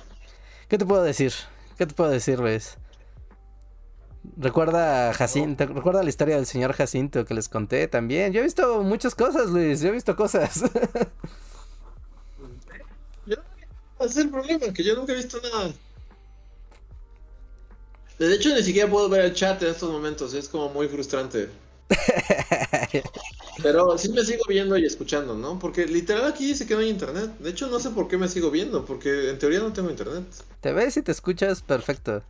¿Qué 0.68 0.76
te 0.76 0.84
puedo 0.86 1.02
decir? 1.02 1.32
¿Qué 1.78 1.86
te 1.86 1.94
puedo 1.94 2.10
decir, 2.10 2.38
Luis? 2.38 2.76
Recuerda 4.36 5.14
Jacinto, 5.14 5.66
recuerda 5.66 6.02
la 6.02 6.10
historia 6.10 6.36
del 6.36 6.44
señor 6.44 6.74
Jacinto 6.74 7.24
que 7.24 7.32
les 7.32 7.48
conté 7.48 7.88
también. 7.88 8.34
Yo 8.34 8.40
he 8.40 8.44
visto 8.44 8.82
muchas 8.82 9.14
cosas, 9.14 9.48
Luis, 9.48 9.80
yo 9.80 9.88
he 9.88 9.92
visto 9.92 10.14
cosas. 10.14 10.62
Ese 14.00 14.12
es 14.12 14.16
el 14.16 14.30
problema, 14.30 14.72
que 14.72 14.82
yo 14.82 14.94
nunca 14.96 15.12
he 15.12 15.16
visto 15.16 15.38
nada. 15.42 15.72
De 18.20 18.32
hecho, 18.34 18.54
ni 18.54 18.62
siquiera 18.62 18.88
puedo 18.88 19.08
ver 19.08 19.24
el 19.24 19.34
chat 19.34 19.60
en 19.62 19.70
estos 19.70 19.90
momentos, 19.90 20.32
es 20.34 20.48
como 20.48 20.68
muy 20.68 20.86
frustrante. 20.88 21.48
Pero 23.62 23.98
sí 23.98 24.10
me 24.12 24.24
sigo 24.24 24.44
viendo 24.48 24.76
y 24.76 24.84
escuchando, 24.86 25.34
¿no? 25.34 25.58
Porque 25.58 25.86
literal 25.86 26.24
aquí 26.26 26.46
dice 26.46 26.66
que 26.66 26.74
no 26.74 26.80
hay 26.80 26.88
internet. 26.88 27.30
De 27.38 27.50
hecho, 27.50 27.66
no 27.68 27.78
sé 27.80 27.90
por 27.90 28.08
qué 28.08 28.16
me 28.16 28.28
sigo 28.28 28.50
viendo, 28.50 28.84
porque 28.84 29.30
en 29.30 29.38
teoría 29.38 29.60
no 29.60 29.72
tengo 29.72 29.90
internet. 29.90 30.24
Te 30.60 30.72
ves 30.72 30.96
y 30.96 31.02
te 31.02 31.12
escuchas 31.12 31.62
perfecto. 31.62 32.22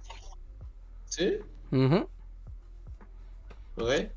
¿Sí? 1.04 1.38
Uh 1.72 2.06
Ok. 3.76 4.10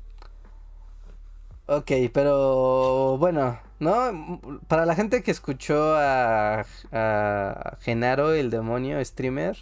Ok, 1.66 1.90
pero 2.12 3.16
bueno, 3.18 3.58
¿no? 3.80 4.40
Para 4.68 4.84
la 4.84 4.94
gente 4.94 5.22
que 5.22 5.30
escuchó 5.30 5.94
a, 5.96 6.66
a 6.92 7.78
Genaro, 7.80 8.32
el 8.32 8.50
demonio 8.50 9.02
streamer, 9.02 9.56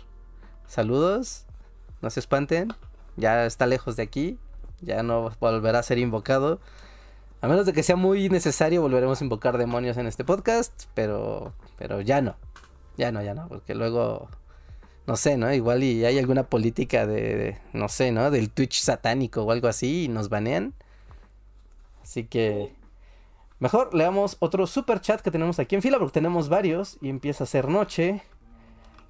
saludos, 0.66 1.46
no 2.02 2.10
se 2.10 2.20
espanten, 2.20 2.68
ya 3.16 3.46
está 3.46 3.66
lejos 3.66 3.96
de 3.96 4.02
aquí, 4.02 4.38
ya 4.80 5.02
no 5.02 5.30
volverá 5.40 5.78
a 5.78 5.82
ser 5.82 5.98
invocado. 5.98 6.60
A 7.40 7.48
menos 7.48 7.66
de 7.66 7.72
que 7.72 7.82
sea 7.82 7.96
muy 7.96 8.28
necesario, 8.28 8.82
volveremos 8.82 9.20
a 9.20 9.24
invocar 9.24 9.58
demonios 9.58 9.96
en 9.96 10.06
este 10.06 10.24
podcast, 10.24 10.84
pero, 10.94 11.54
pero 11.78 12.00
ya 12.00 12.20
no, 12.20 12.36
ya 12.96 13.10
no, 13.10 13.22
ya 13.22 13.34
no, 13.34 13.48
porque 13.48 13.74
luego 13.74 14.28
no 15.06 15.16
sé, 15.16 15.36
¿no? 15.36 15.52
Igual 15.52 15.82
y 15.82 16.04
hay 16.04 16.18
alguna 16.18 16.44
política 16.44 17.06
de, 17.06 17.58
no 17.72 17.88
sé, 17.88 18.12
¿no? 18.12 18.30
Del 18.30 18.50
Twitch 18.50 18.80
satánico 18.80 19.42
o 19.42 19.50
algo 19.50 19.68
así 19.68 20.04
y 20.04 20.08
nos 20.08 20.28
banean. 20.28 20.74
Así 22.02 22.24
que 22.24 22.74
mejor 23.58 23.94
leamos 23.94 24.36
otro 24.40 24.66
super 24.66 25.00
chat 25.00 25.20
que 25.20 25.30
tenemos 25.30 25.58
aquí 25.58 25.74
en 25.74 25.82
fila 25.82 25.98
porque 25.98 26.14
tenemos 26.14 26.48
varios 26.48 26.98
y 27.00 27.08
empieza 27.08 27.44
a 27.44 27.46
ser 27.48 27.68
noche. 27.68 28.22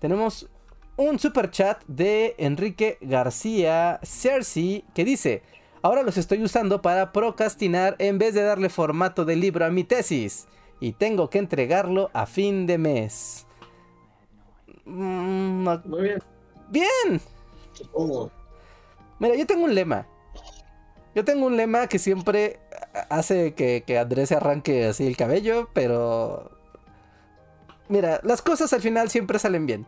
Tenemos 0.01 0.49
un 0.97 1.19
super 1.19 1.51
chat 1.51 1.83
de 1.87 2.35
Enrique 2.39 2.99
García 3.01 4.01
Cersei 4.03 4.85
que 4.95 5.05
dice, 5.05 5.43
ahora 5.83 6.03
los 6.03 6.17
estoy 6.17 6.43
usando 6.43 6.83
para 6.83 7.13
procrastinar 7.13 7.97
en 7.99 8.19
vez 8.19 8.35
de 8.35 8.43
darle 8.43 8.69
formato 8.69 9.25
de 9.25 9.37
libro 9.37 9.65
a 9.65 9.71
mi 9.71 9.85
tesis 9.85 10.47
y 10.81 10.93
tengo 10.93 11.31
que 11.31 11.39
entregarlo 11.39 12.11
a 12.13 12.27
fin 12.27 12.67
de 12.67 12.79
mes. 12.79 13.47
Mm, 14.85 15.69
Muy 15.85 16.03
bien. 16.03 16.19
Bien. 16.71 17.21
Supongo. 17.73 18.31
Mira, 19.19 19.37
yo 19.37 19.47
tengo 19.47 19.65
un 19.65 19.75
lema. 19.75 20.07
Yo 21.15 21.25
tengo 21.25 21.47
un 21.47 21.57
lema 21.57 21.87
que 21.87 21.99
siempre 21.99 22.59
hace 23.11 23.55
que, 23.55 23.85
que 23.87 23.99
Andrés 23.99 24.31
se 24.31 24.37
arranque 24.37 24.87
así 24.87 25.07
el 25.07 25.17
cabello, 25.17 25.69
pero... 25.73 26.51
Mira, 27.89 28.21
las 28.23 28.41
cosas 28.41 28.73
al 28.73 28.81
final 28.81 29.11
siempre 29.11 29.39
salen 29.39 29.67
bien. 29.67 29.87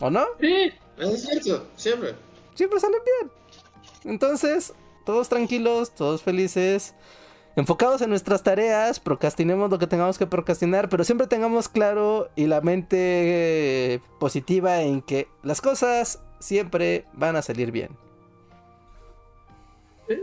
¿O 0.00 0.10
no? 0.10 0.26
Sí, 0.40 0.72
es 0.98 1.22
cierto, 1.22 1.66
siempre. 1.76 2.14
Siempre 2.54 2.80
salen 2.80 3.00
bien. 3.04 3.32
Entonces, 4.04 4.74
todos 5.04 5.28
tranquilos, 5.28 5.94
todos 5.94 6.22
felices 6.22 6.94
enfocados 7.56 8.02
en 8.02 8.10
nuestras 8.10 8.42
tareas, 8.42 8.98
procrastinemos 8.98 9.70
lo 9.70 9.78
que 9.78 9.86
tengamos 9.86 10.18
que 10.18 10.26
procrastinar, 10.26 10.88
pero 10.88 11.04
siempre 11.04 11.26
tengamos 11.26 11.68
claro 11.68 12.28
y 12.34 12.46
la 12.46 12.60
mente 12.60 14.00
positiva 14.18 14.82
en 14.82 15.02
que 15.02 15.28
las 15.42 15.60
cosas 15.60 16.20
siempre 16.40 17.04
van 17.12 17.36
a 17.36 17.42
salir 17.42 17.70
bien. 17.70 17.96
Sí, 20.08 20.16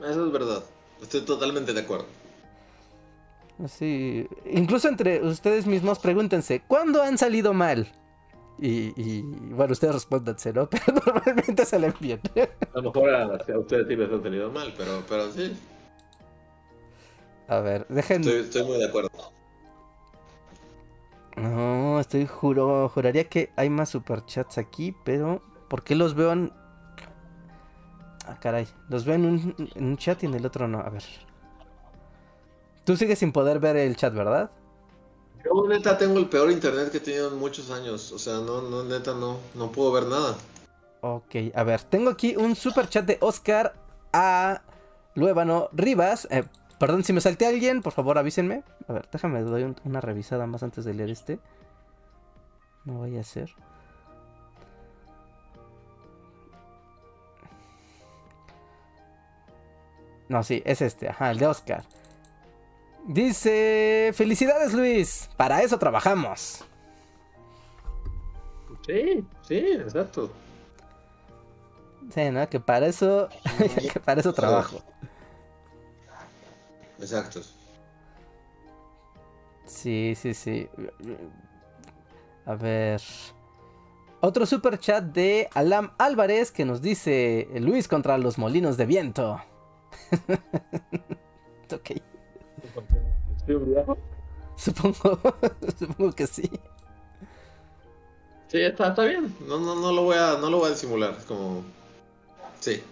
eso 0.00 0.26
es 0.26 0.32
verdad. 0.32 0.62
Estoy 1.02 1.22
totalmente 1.22 1.72
de 1.72 1.80
acuerdo. 1.80 2.06
Así, 3.62 4.26
incluso 4.46 4.88
entre 4.88 5.22
ustedes 5.22 5.66
mismos 5.66 5.98
pregúntense, 5.98 6.60
¿cuándo 6.66 7.02
han 7.02 7.18
salido 7.18 7.52
mal? 7.52 7.92
Y, 8.58 8.92
y 8.96 9.22
bueno, 9.22 9.72
ustedes 9.72 9.94
respóndanse, 9.94 10.52
¿no? 10.52 10.68
Pero 10.70 10.84
normalmente 11.04 11.64
salen 11.64 11.94
bien. 12.00 12.20
A 12.74 12.78
lo 12.78 12.92
mejor 12.92 13.10
a, 13.10 13.22
a 13.24 13.58
ustedes 13.58 13.88
sí 13.88 13.96
les 13.96 14.10
han 14.10 14.22
salido 14.22 14.50
mal, 14.50 14.72
pero, 14.76 15.02
pero 15.08 15.30
sí. 15.32 15.56
A 17.48 17.60
ver, 17.60 17.86
dejen. 17.88 18.22
Estoy, 18.22 18.40
estoy, 18.40 18.64
muy 18.64 18.78
de 18.78 18.86
acuerdo. 18.86 19.10
No, 21.36 21.98
estoy 21.98 22.26
juro, 22.26 22.88
juraría 22.88 23.24
que 23.24 23.50
hay 23.56 23.68
más 23.68 23.88
superchats 23.90 24.56
aquí, 24.56 24.94
pero 25.04 25.42
¿por 25.68 25.82
qué 25.82 25.96
los 25.96 26.14
veo 26.14 26.32
en... 26.32 26.52
Ah, 28.26 28.38
caray, 28.40 28.68
los 28.88 29.04
veo 29.04 29.16
en 29.16 29.24
un, 29.26 29.54
en 29.74 29.84
un 29.84 29.96
chat 29.96 30.22
y 30.22 30.26
en 30.26 30.34
el 30.34 30.46
otro 30.46 30.68
no, 30.68 30.78
a 30.78 30.88
ver. 30.90 31.02
Tú 32.84 32.96
sigues 32.96 33.18
sin 33.18 33.32
poder 33.32 33.58
ver 33.58 33.76
el 33.76 33.96
chat, 33.96 34.14
¿verdad? 34.14 34.50
Yo 35.44 35.68
neta 35.68 35.98
tengo 35.98 36.18
el 36.18 36.28
peor 36.28 36.50
internet 36.50 36.90
que 36.90 36.98
he 36.98 37.00
tenido 37.00 37.28
en 37.28 37.38
muchos 37.38 37.70
años, 37.70 38.12
o 38.12 38.18
sea, 38.18 38.34
no, 38.34 38.62
no, 38.62 38.82
neta 38.84 39.14
no, 39.14 39.38
no 39.54 39.70
puedo 39.70 39.92
ver 39.92 40.06
nada. 40.06 40.36
Ok, 41.02 41.36
a 41.54 41.62
ver, 41.64 41.82
tengo 41.82 42.10
aquí 42.10 42.34
un 42.36 42.56
super 42.56 42.88
chat 42.88 43.04
de 43.04 43.18
Oscar 43.20 43.74
a 44.12 44.62
Luébano 45.14 45.68
Rivas. 45.72 46.26
Eh, 46.30 46.44
Perdón, 46.78 47.04
si 47.04 47.12
me 47.12 47.20
salté 47.20 47.46
a 47.46 47.50
alguien, 47.50 47.82
por 47.82 47.92
favor 47.92 48.18
avísenme. 48.18 48.62
A 48.88 48.92
ver, 48.92 49.08
déjame 49.10 49.40
doy 49.42 49.62
un, 49.62 49.76
una 49.84 50.00
revisada 50.00 50.46
más 50.46 50.62
antes 50.62 50.84
de 50.84 50.94
leer 50.94 51.10
este. 51.10 51.38
No 52.84 53.00
vaya 53.00 53.20
a 53.20 53.24
ser. 53.24 53.54
No, 60.28 60.42
sí, 60.42 60.62
es 60.66 60.82
este, 60.82 61.08
ajá, 61.08 61.30
el 61.30 61.38
de 61.38 61.46
Oscar. 61.46 61.84
Dice, 63.06 64.12
felicidades 64.14 64.72
Luis, 64.72 65.28
para 65.36 65.62
eso 65.62 65.78
trabajamos. 65.78 66.64
Sí, 68.86 69.24
sí, 69.42 69.56
exacto. 69.56 70.30
Sí, 72.12 72.30
¿no? 72.30 72.48
Que 72.48 72.60
para 72.60 72.86
eso, 72.86 73.28
que 73.92 74.00
para 74.00 74.20
eso 74.20 74.32
trabajo. 74.32 74.82
Exacto. 76.98 77.40
Sí, 79.66 80.14
sí, 80.16 80.34
sí. 80.34 80.68
A 82.46 82.54
ver. 82.54 83.02
Otro 84.20 84.46
super 84.46 84.78
chat 84.78 85.04
de 85.04 85.50
Alam 85.52 85.92
Álvarez 85.98 86.50
que 86.50 86.64
nos 86.64 86.80
dice 86.80 87.46
Luis 87.60 87.88
contra 87.88 88.16
los 88.16 88.38
molinos 88.38 88.78
de 88.78 88.86
viento. 88.86 89.42
ok. 91.70 92.13
Supongo, 94.56 95.20
supongo 95.78 96.12
que 96.12 96.26
sí. 96.26 96.50
Sí, 98.48 98.60
está, 98.60 98.88
está 98.88 99.04
bien. 99.04 99.34
No, 99.48 99.58
no, 99.58 99.74
no 99.74 99.92
lo 99.92 100.02
voy 100.02 100.16
a, 100.16 100.38
no 100.38 100.48
lo 100.48 100.58
voy 100.58 100.68
a 100.68 100.70
disimular. 100.70 101.16
Como. 101.26 101.64
Sí. 102.60 102.82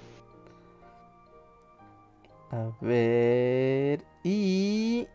A 2.51 2.71
ver. 2.81 4.05
Y. 4.25 5.07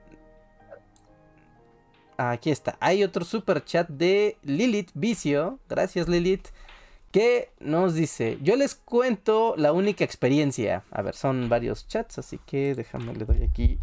Aquí 2.17 2.49
está. 2.49 2.77
Hay 2.79 3.03
otro 3.03 3.25
super 3.25 3.63
chat 3.63 3.89
de 3.89 4.37
Lilith 4.41 4.91
Vicio. 4.93 5.59
Gracias, 5.69 6.07
Lilith. 6.07 6.47
Que 7.11 7.51
nos 7.59 7.93
dice: 7.93 8.37
Yo 8.41 8.55
les 8.55 8.73
cuento 8.73 9.53
la 9.57 9.73
única 9.73 10.03
experiencia. 10.03 10.83
A 10.91 11.01
ver, 11.01 11.13
son 11.13 11.49
varios 11.49 11.87
chats, 11.87 12.19
así 12.19 12.39
que 12.45 12.73
déjame, 12.73 13.13
le 13.13 13.25
doy 13.25 13.43
aquí. 13.43 13.79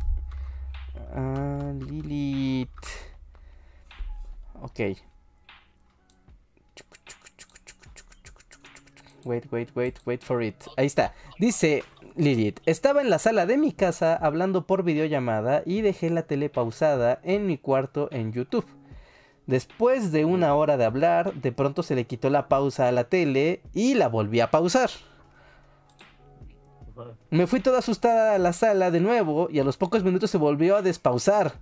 A 1.14 1.72
Lilith. 1.78 2.68
Ok. 4.62 4.80
Wait, 9.24 9.44
wait, 9.50 9.70
wait, 9.74 9.98
wait 10.04 10.22
for 10.22 10.42
it. 10.42 10.56
Ahí 10.76 10.86
está. 10.86 11.14
Dice 11.38 11.82
Lilith, 12.16 12.60
estaba 12.66 13.00
en 13.00 13.10
la 13.10 13.18
sala 13.18 13.46
de 13.46 13.56
mi 13.56 13.72
casa 13.72 14.14
hablando 14.14 14.66
por 14.66 14.84
videollamada 14.84 15.62
y 15.64 15.80
dejé 15.80 16.10
la 16.10 16.22
tele 16.22 16.48
pausada 16.50 17.20
en 17.24 17.46
mi 17.46 17.58
cuarto 17.58 18.08
en 18.12 18.32
YouTube. 18.32 18.66
Después 19.46 20.12
de 20.12 20.24
una 20.24 20.54
hora 20.54 20.76
de 20.76 20.84
hablar, 20.84 21.34
de 21.34 21.52
pronto 21.52 21.82
se 21.82 21.94
le 21.94 22.06
quitó 22.06 22.30
la 22.30 22.48
pausa 22.48 22.88
a 22.88 22.92
la 22.92 23.04
tele 23.04 23.62
y 23.74 23.94
la 23.94 24.08
volví 24.08 24.40
a 24.40 24.50
pausar. 24.50 24.90
Me 27.30 27.46
fui 27.46 27.60
toda 27.60 27.78
asustada 27.78 28.34
a 28.34 28.38
la 28.38 28.52
sala 28.52 28.90
de 28.90 29.00
nuevo 29.00 29.48
y 29.50 29.58
a 29.58 29.64
los 29.64 29.76
pocos 29.76 30.04
minutos 30.04 30.30
se 30.30 30.38
volvió 30.38 30.76
a 30.76 30.82
despausar. 30.82 31.58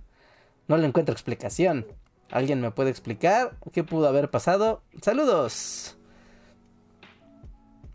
No 0.67 0.77
le 0.77 0.87
encuentro 0.87 1.13
explicación. 1.13 1.85
¿Alguien 2.31 2.61
me 2.61 2.71
puede 2.71 2.89
explicar 2.89 3.57
qué 3.71 3.83
pudo 3.83 4.07
haber 4.07 4.29
pasado? 4.29 4.81
Saludos. 5.01 5.95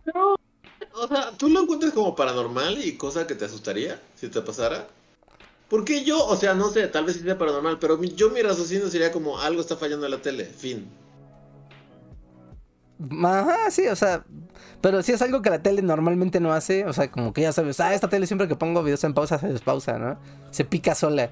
Pero, 0.05 0.37
o 0.95 1.09
sea, 1.09 1.33
¿tú 1.37 1.49
lo 1.49 1.63
encuentras 1.63 1.93
como 1.93 2.15
paranormal 2.15 2.85
y 2.85 2.97
cosa 2.97 3.27
que 3.27 3.35
te 3.35 3.45
asustaría 3.45 4.01
si 4.15 4.29
te 4.29 4.41
pasara? 4.41 4.87
Porque 5.69 6.05
yo, 6.05 6.25
o 6.25 6.37
sea, 6.37 6.55
no 6.55 6.71
sé, 6.71 6.89
tal 6.89 7.05
vez 7.05 7.21
sea 7.21 7.37
paranormal, 7.37 7.79
pero 7.79 8.03
yo 8.03 8.31
mi 8.31 8.41
raciocinio 8.41 8.89
sería 8.89 9.13
como 9.13 9.39
algo 9.39 9.61
está 9.61 9.77
fallando 9.77 10.07
en 10.07 10.13
la 10.13 10.23
tele, 10.23 10.45
fin. 10.45 10.89
Ajá, 13.25 13.71
sí, 13.71 13.87
o 13.87 13.97
sea, 13.97 14.25
pero 14.81 15.03
si 15.03 15.13
es 15.13 15.23
algo 15.23 15.43
que 15.43 15.51
la 15.51 15.63
tele 15.63 15.83
normalmente 15.83 16.41
no 16.41 16.53
hace, 16.53 16.85
o 16.87 16.93
sea, 16.93 17.11
como 17.11 17.33
que 17.33 17.43
ya 17.43 17.53
sabes, 17.53 17.81
ah, 17.81 17.95
esta 17.95 18.09
tele 18.09 18.27
siempre 18.27 18.49
que 18.49 18.57
pongo 18.57 18.83
videos 18.83 19.05
en 19.05 19.15
pausa 19.15 19.39
se 19.39 19.49
despausa, 19.49 19.99
¿no? 19.99 20.19
Se 20.51 20.65
pica 20.65 20.95
sola. 20.95 21.31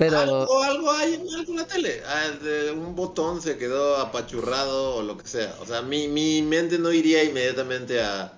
Pero 0.00 0.18
Algo, 0.18 0.62
algo 0.62 0.90
hay 0.92 1.14
en 1.14 1.56
la 1.56 1.66
tele. 1.66 2.00
Ah, 2.06 2.30
de 2.42 2.72
un 2.72 2.96
botón 2.96 3.42
se 3.42 3.58
quedó 3.58 3.98
apachurrado 3.98 4.96
o 4.96 5.02
lo 5.02 5.18
que 5.18 5.26
sea. 5.26 5.54
O 5.60 5.66
sea, 5.66 5.82
mi, 5.82 6.08
mi 6.08 6.40
mente 6.40 6.78
no 6.78 6.90
iría 6.90 7.22
inmediatamente 7.22 8.02
a... 8.02 8.32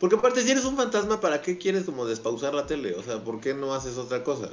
Porque 0.00 0.16
aparte, 0.16 0.42
si 0.42 0.50
eres 0.50 0.64
un 0.64 0.76
fantasma, 0.76 1.20
¿para 1.20 1.42
qué 1.42 1.58
quieres 1.58 1.84
como 1.84 2.06
despausar 2.06 2.54
la 2.54 2.66
tele? 2.66 2.94
O 2.94 3.04
sea, 3.04 3.22
¿por 3.22 3.40
qué 3.40 3.54
no 3.54 3.72
haces 3.72 3.98
otra 3.98 4.24
cosa? 4.24 4.48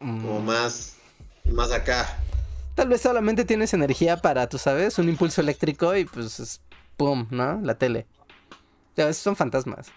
Como 0.00 0.40
mm, 0.40 0.44
más... 0.44 0.96
Más 1.44 1.70
acá. 1.70 2.18
Tal 2.80 2.88
vez 2.88 3.02
solamente 3.02 3.44
tienes 3.44 3.74
energía 3.74 4.16
para, 4.16 4.48
tú 4.48 4.56
sabes, 4.56 4.98
un 4.98 5.10
impulso 5.10 5.42
eléctrico 5.42 5.94
y 5.94 6.06
pues 6.06 6.40
es 6.40 6.62
pum, 6.96 7.26
¿no? 7.30 7.60
La 7.60 7.76
tele. 7.76 8.06
Ya 8.96 9.04
veces 9.04 9.22
son 9.22 9.36
fantasmas. 9.36 9.88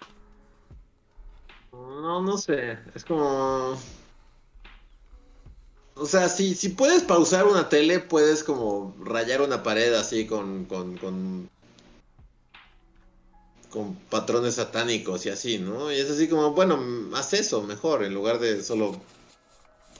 No, 1.72 2.20
no 2.20 2.36
sé. 2.36 2.78
Es 2.94 3.02
como... 3.02 3.78
O 5.94 6.04
sea, 6.04 6.28
si, 6.28 6.54
si 6.54 6.68
puedes 6.68 7.02
pausar 7.04 7.46
una 7.46 7.70
tele, 7.70 8.00
puedes 8.00 8.44
como 8.44 8.94
rayar 9.02 9.40
una 9.40 9.62
pared 9.62 9.94
así 9.94 10.26
con, 10.26 10.66
con, 10.66 10.98
con, 10.98 11.48
con 13.70 13.94
patrones 14.10 14.56
satánicos 14.56 15.24
y 15.24 15.30
así, 15.30 15.58
¿no? 15.58 15.90
Y 15.90 15.98
es 15.98 16.10
así 16.10 16.28
como, 16.28 16.52
bueno, 16.52 16.78
haz 17.16 17.32
eso 17.32 17.62
mejor 17.62 18.04
en 18.04 18.12
lugar 18.12 18.40
de 18.40 18.62
solo 18.62 19.00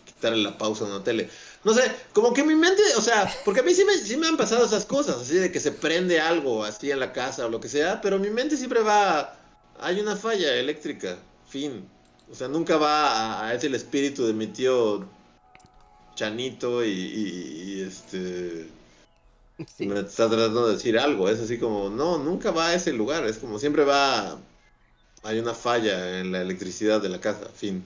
quitarle 0.05 0.43
la 0.43 0.59
pausa 0.59 0.85
a 0.85 0.89
una 0.89 1.03
tele. 1.03 1.31
No 1.65 1.73
sé, 1.73 1.83
como 2.13 2.33
que 2.35 2.45
mi 2.45 2.55
mente, 2.55 2.83
o 2.97 3.01
sea, 3.01 3.41
porque 3.45 3.61
a 3.61 3.63
mí 3.63 3.75
sí 3.75 3.85
me, 3.85 3.95
sí 3.97 4.17
me 4.17 4.29
han 4.29 4.37
pasado 4.37 4.65
esas 4.67 4.85
cosas, 4.85 5.17
así 5.23 5.37
de 5.37 5.51
que 5.51 5.61
se 5.61 5.73
prende 5.73 6.21
algo 6.21 6.63
así 6.65 6.91
en 6.91 7.01
la 7.01 7.13
casa 7.13 7.47
o 7.47 7.49
lo 7.49 7.61
que 7.61 7.69
sea, 7.69 8.01
pero 8.03 8.19
mi 8.19 8.31
mente 8.31 8.57
siempre 8.57 8.81
va, 8.83 9.35
hay 9.81 10.01
una 10.01 10.15
falla 10.17 10.55
eléctrica, 10.57 11.19
fin. 11.49 11.89
O 12.31 12.35
sea, 12.35 12.49
nunca 12.49 12.77
va 12.77 13.09
a, 13.41 13.49
a 13.49 13.55
es 13.55 13.65
el 13.65 13.75
espíritu 13.75 14.27
de 14.27 14.35
mi 14.35 14.47
tío 14.49 15.07
Chanito 16.17 16.85
y, 16.85 16.89
y- 16.91 17.63
y, 17.79 17.83
este 17.83 18.69
Sí. 19.67 19.87
me 19.87 20.01
está 20.01 20.29
tratando 20.29 20.67
de 20.67 20.75
decir 20.75 20.99
algo. 20.99 21.29
Es 21.29 21.41
así 21.41 21.59
como, 21.59 21.91
no, 21.91 22.19
nunca 22.19 22.51
va 22.51 22.69
a 22.69 22.75
ese 22.75 22.93
lugar. 22.93 23.25
Es 23.27 23.39
como 23.39 23.59
siempre 23.59 23.85
va, 23.85 24.39
hay 25.25 25.39
una 25.41 25.55
falla 25.55 26.21
en 26.21 26.33
la 26.33 26.43
electricidad 26.43 27.03
de 27.03 27.11
la 27.11 27.21
casa, 27.21 27.49
fin. 27.51 27.85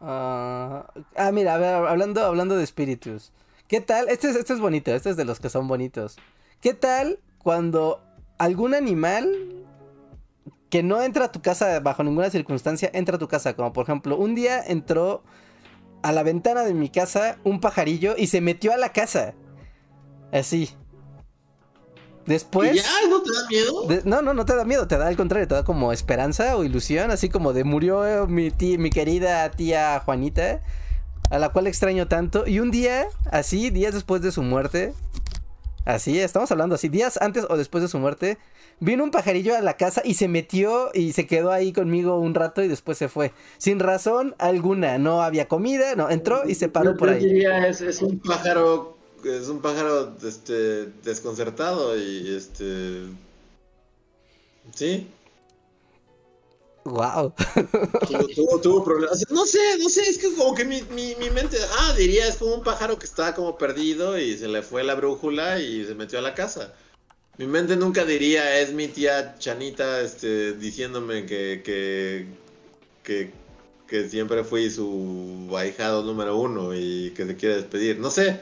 Ah, 0.00 0.86
ah, 1.16 1.32
mira, 1.32 1.54
hablando, 1.88 2.24
hablando 2.24 2.56
de 2.56 2.64
espíritus. 2.64 3.32
¿Qué 3.68 3.80
tal? 3.80 4.08
Este 4.08 4.28
es, 4.30 4.36
este 4.36 4.52
es 4.52 4.60
bonito, 4.60 4.92
este 4.92 5.10
es 5.10 5.16
de 5.16 5.24
los 5.24 5.40
que 5.40 5.48
son 5.48 5.66
bonitos. 5.68 6.16
¿Qué 6.60 6.74
tal 6.74 7.18
cuando 7.38 8.02
algún 8.38 8.74
animal 8.74 9.64
que 10.70 10.82
no 10.82 11.02
entra 11.02 11.26
a 11.26 11.32
tu 11.32 11.40
casa 11.40 11.80
bajo 11.80 12.02
ninguna 12.02 12.30
circunstancia 12.30 12.90
entra 12.92 13.16
a 13.16 13.18
tu 13.18 13.28
casa? 13.28 13.54
Como 13.54 13.72
por 13.72 13.84
ejemplo, 13.84 14.16
un 14.16 14.34
día 14.34 14.62
entró 14.62 15.22
a 16.02 16.12
la 16.12 16.22
ventana 16.22 16.64
de 16.64 16.74
mi 16.74 16.90
casa 16.90 17.38
un 17.44 17.60
pajarillo 17.60 18.14
y 18.16 18.26
se 18.26 18.40
metió 18.40 18.72
a 18.72 18.76
la 18.76 18.90
casa. 18.90 19.34
Así. 20.32 20.70
Después... 22.26 22.74
¿Y 22.74 22.78
ya? 22.78 22.84
¿No 23.08 23.22
te 23.22 23.30
da 23.32 23.48
miedo? 23.48 23.86
De- 23.86 24.02
no, 24.04 24.22
no, 24.22 24.32
no 24.34 24.46
te 24.46 24.56
da 24.56 24.64
miedo, 24.64 24.86
te 24.88 24.96
da 24.96 25.06
al 25.08 25.16
contrario, 25.16 25.46
te 25.46 25.54
da 25.54 25.64
como 25.64 25.92
esperanza 25.92 26.56
o 26.56 26.64
ilusión, 26.64 27.10
así 27.10 27.28
como 27.28 27.52
de 27.52 27.64
murió 27.64 28.06
eh, 28.06 28.26
mi 28.26 28.50
tía, 28.50 28.78
mi 28.78 28.90
querida 28.90 29.50
tía 29.50 30.00
Juanita, 30.04 30.60
a 31.30 31.38
la 31.38 31.50
cual 31.50 31.66
extraño 31.66 32.08
tanto. 32.08 32.46
Y 32.46 32.60
un 32.60 32.70
día, 32.70 33.06
así, 33.30 33.70
días 33.70 33.92
después 33.94 34.22
de 34.22 34.32
su 34.32 34.42
muerte, 34.42 34.94
así, 35.84 36.18
estamos 36.18 36.50
hablando 36.50 36.74
así, 36.76 36.88
días 36.88 37.18
antes 37.20 37.46
o 37.48 37.56
después 37.56 37.82
de 37.82 37.88
su 37.88 37.98
muerte, 37.98 38.38
vino 38.80 39.04
un 39.04 39.10
pajarillo 39.10 39.54
a 39.54 39.60
la 39.60 39.76
casa 39.76 40.00
y 40.04 40.14
se 40.14 40.26
metió 40.28 40.90
y 40.94 41.12
se 41.12 41.26
quedó 41.26 41.52
ahí 41.52 41.72
conmigo 41.72 42.18
un 42.18 42.34
rato 42.34 42.62
y 42.62 42.68
después 42.68 42.96
se 42.98 43.08
fue. 43.08 43.32
Sin 43.58 43.78
razón 43.80 44.34
alguna, 44.38 44.96
no 44.98 45.22
había 45.22 45.46
comida, 45.46 45.94
no, 45.94 46.08
entró 46.10 46.48
y 46.48 46.54
se 46.54 46.68
paró 46.68 46.92
Yo- 46.92 46.96
por 46.96 47.10
ahí. 47.10 47.22
diría, 47.24 47.66
es, 47.68 47.80
es 47.82 48.00
un 48.02 48.18
pájaro, 48.18 48.93
es 49.24 49.48
un 49.48 49.60
pájaro 49.60 50.16
este, 50.22 50.86
desconcertado 51.02 51.96
y 51.98 52.34
este... 52.34 53.02
Sí, 54.74 55.06
Wow. 56.84 57.32
tuvo, 58.06 58.28
tuvo, 58.34 58.60
tuvo 58.60 58.84
problemas. 58.84 59.24
No 59.30 59.46
sé, 59.46 59.78
no 59.78 59.88
sé, 59.88 60.02
es 60.02 60.18
que 60.18 60.34
como 60.34 60.54
que 60.54 60.64
mi, 60.64 60.82
mi, 60.90 61.14
mi 61.16 61.30
mente, 61.30 61.56
ah, 61.78 61.94
diría, 61.96 62.28
es 62.28 62.36
como 62.36 62.56
un 62.56 62.62
pájaro 62.62 62.98
que 62.98 63.06
está 63.06 63.34
como 63.34 63.56
perdido 63.56 64.18
y 64.18 64.36
se 64.36 64.48
le 64.48 64.62
fue 64.62 64.84
la 64.84 64.94
brújula 64.94 65.60
y 65.60 65.84
se 65.86 65.94
metió 65.94 66.18
a 66.18 66.22
la 66.22 66.34
casa. 66.34 66.74
Mi 67.38 67.46
mente 67.46 67.76
nunca 67.76 68.04
diría, 68.04 68.60
es 68.60 68.72
mi 68.72 68.88
tía 68.88 69.36
Chanita 69.38 70.02
este, 70.02 70.52
diciéndome 70.52 71.24
que, 71.26 71.62
que, 71.64 72.26
que, 73.02 73.32
que 73.88 74.08
siempre 74.08 74.44
fui 74.44 74.70
su 74.70 75.50
ahijado 75.56 76.02
número 76.02 76.36
uno 76.36 76.74
y 76.74 77.12
que 77.16 77.26
se 77.26 77.36
quiere 77.36 77.56
despedir. 77.56 77.98
No 77.98 78.10
sé. 78.10 78.40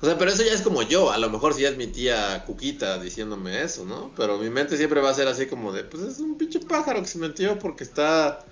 O 0.00 0.06
sea, 0.06 0.18
pero 0.18 0.30
eso 0.30 0.42
ya 0.42 0.52
es 0.52 0.62
como 0.62 0.82
yo. 0.82 1.10
A 1.10 1.18
lo 1.18 1.30
mejor 1.30 1.54
si 1.54 1.62
ya 1.62 1.70
es 1.70 1.76
mi 1.76 1.86
tía 1.86 2.44
Cuquita 2.44 2.98
diciéndome 2.98 3.62
eso, 3.62 3.84
¿no? 3.84 4.12
Pero 4.16 4.38
mi 4.38 4.50
mente 4.50 4.76
siempre 4.76 5.00
va 5.00 5.10
a 5.10 5.14
ser 5.14 5.28
así 5.28 5.46
como 5.46 5.72
de, 5.72 5.84
pues 5.84 6.02
es 6.02 6.18
un 6.18 6.36
pinche 6.36 6.60
pájaro 6.60 7.00
que 7.00 7.08
se 7.08 7.18
metió 7.18 7.58
porque 7.58 7.84
está 7.84 8.44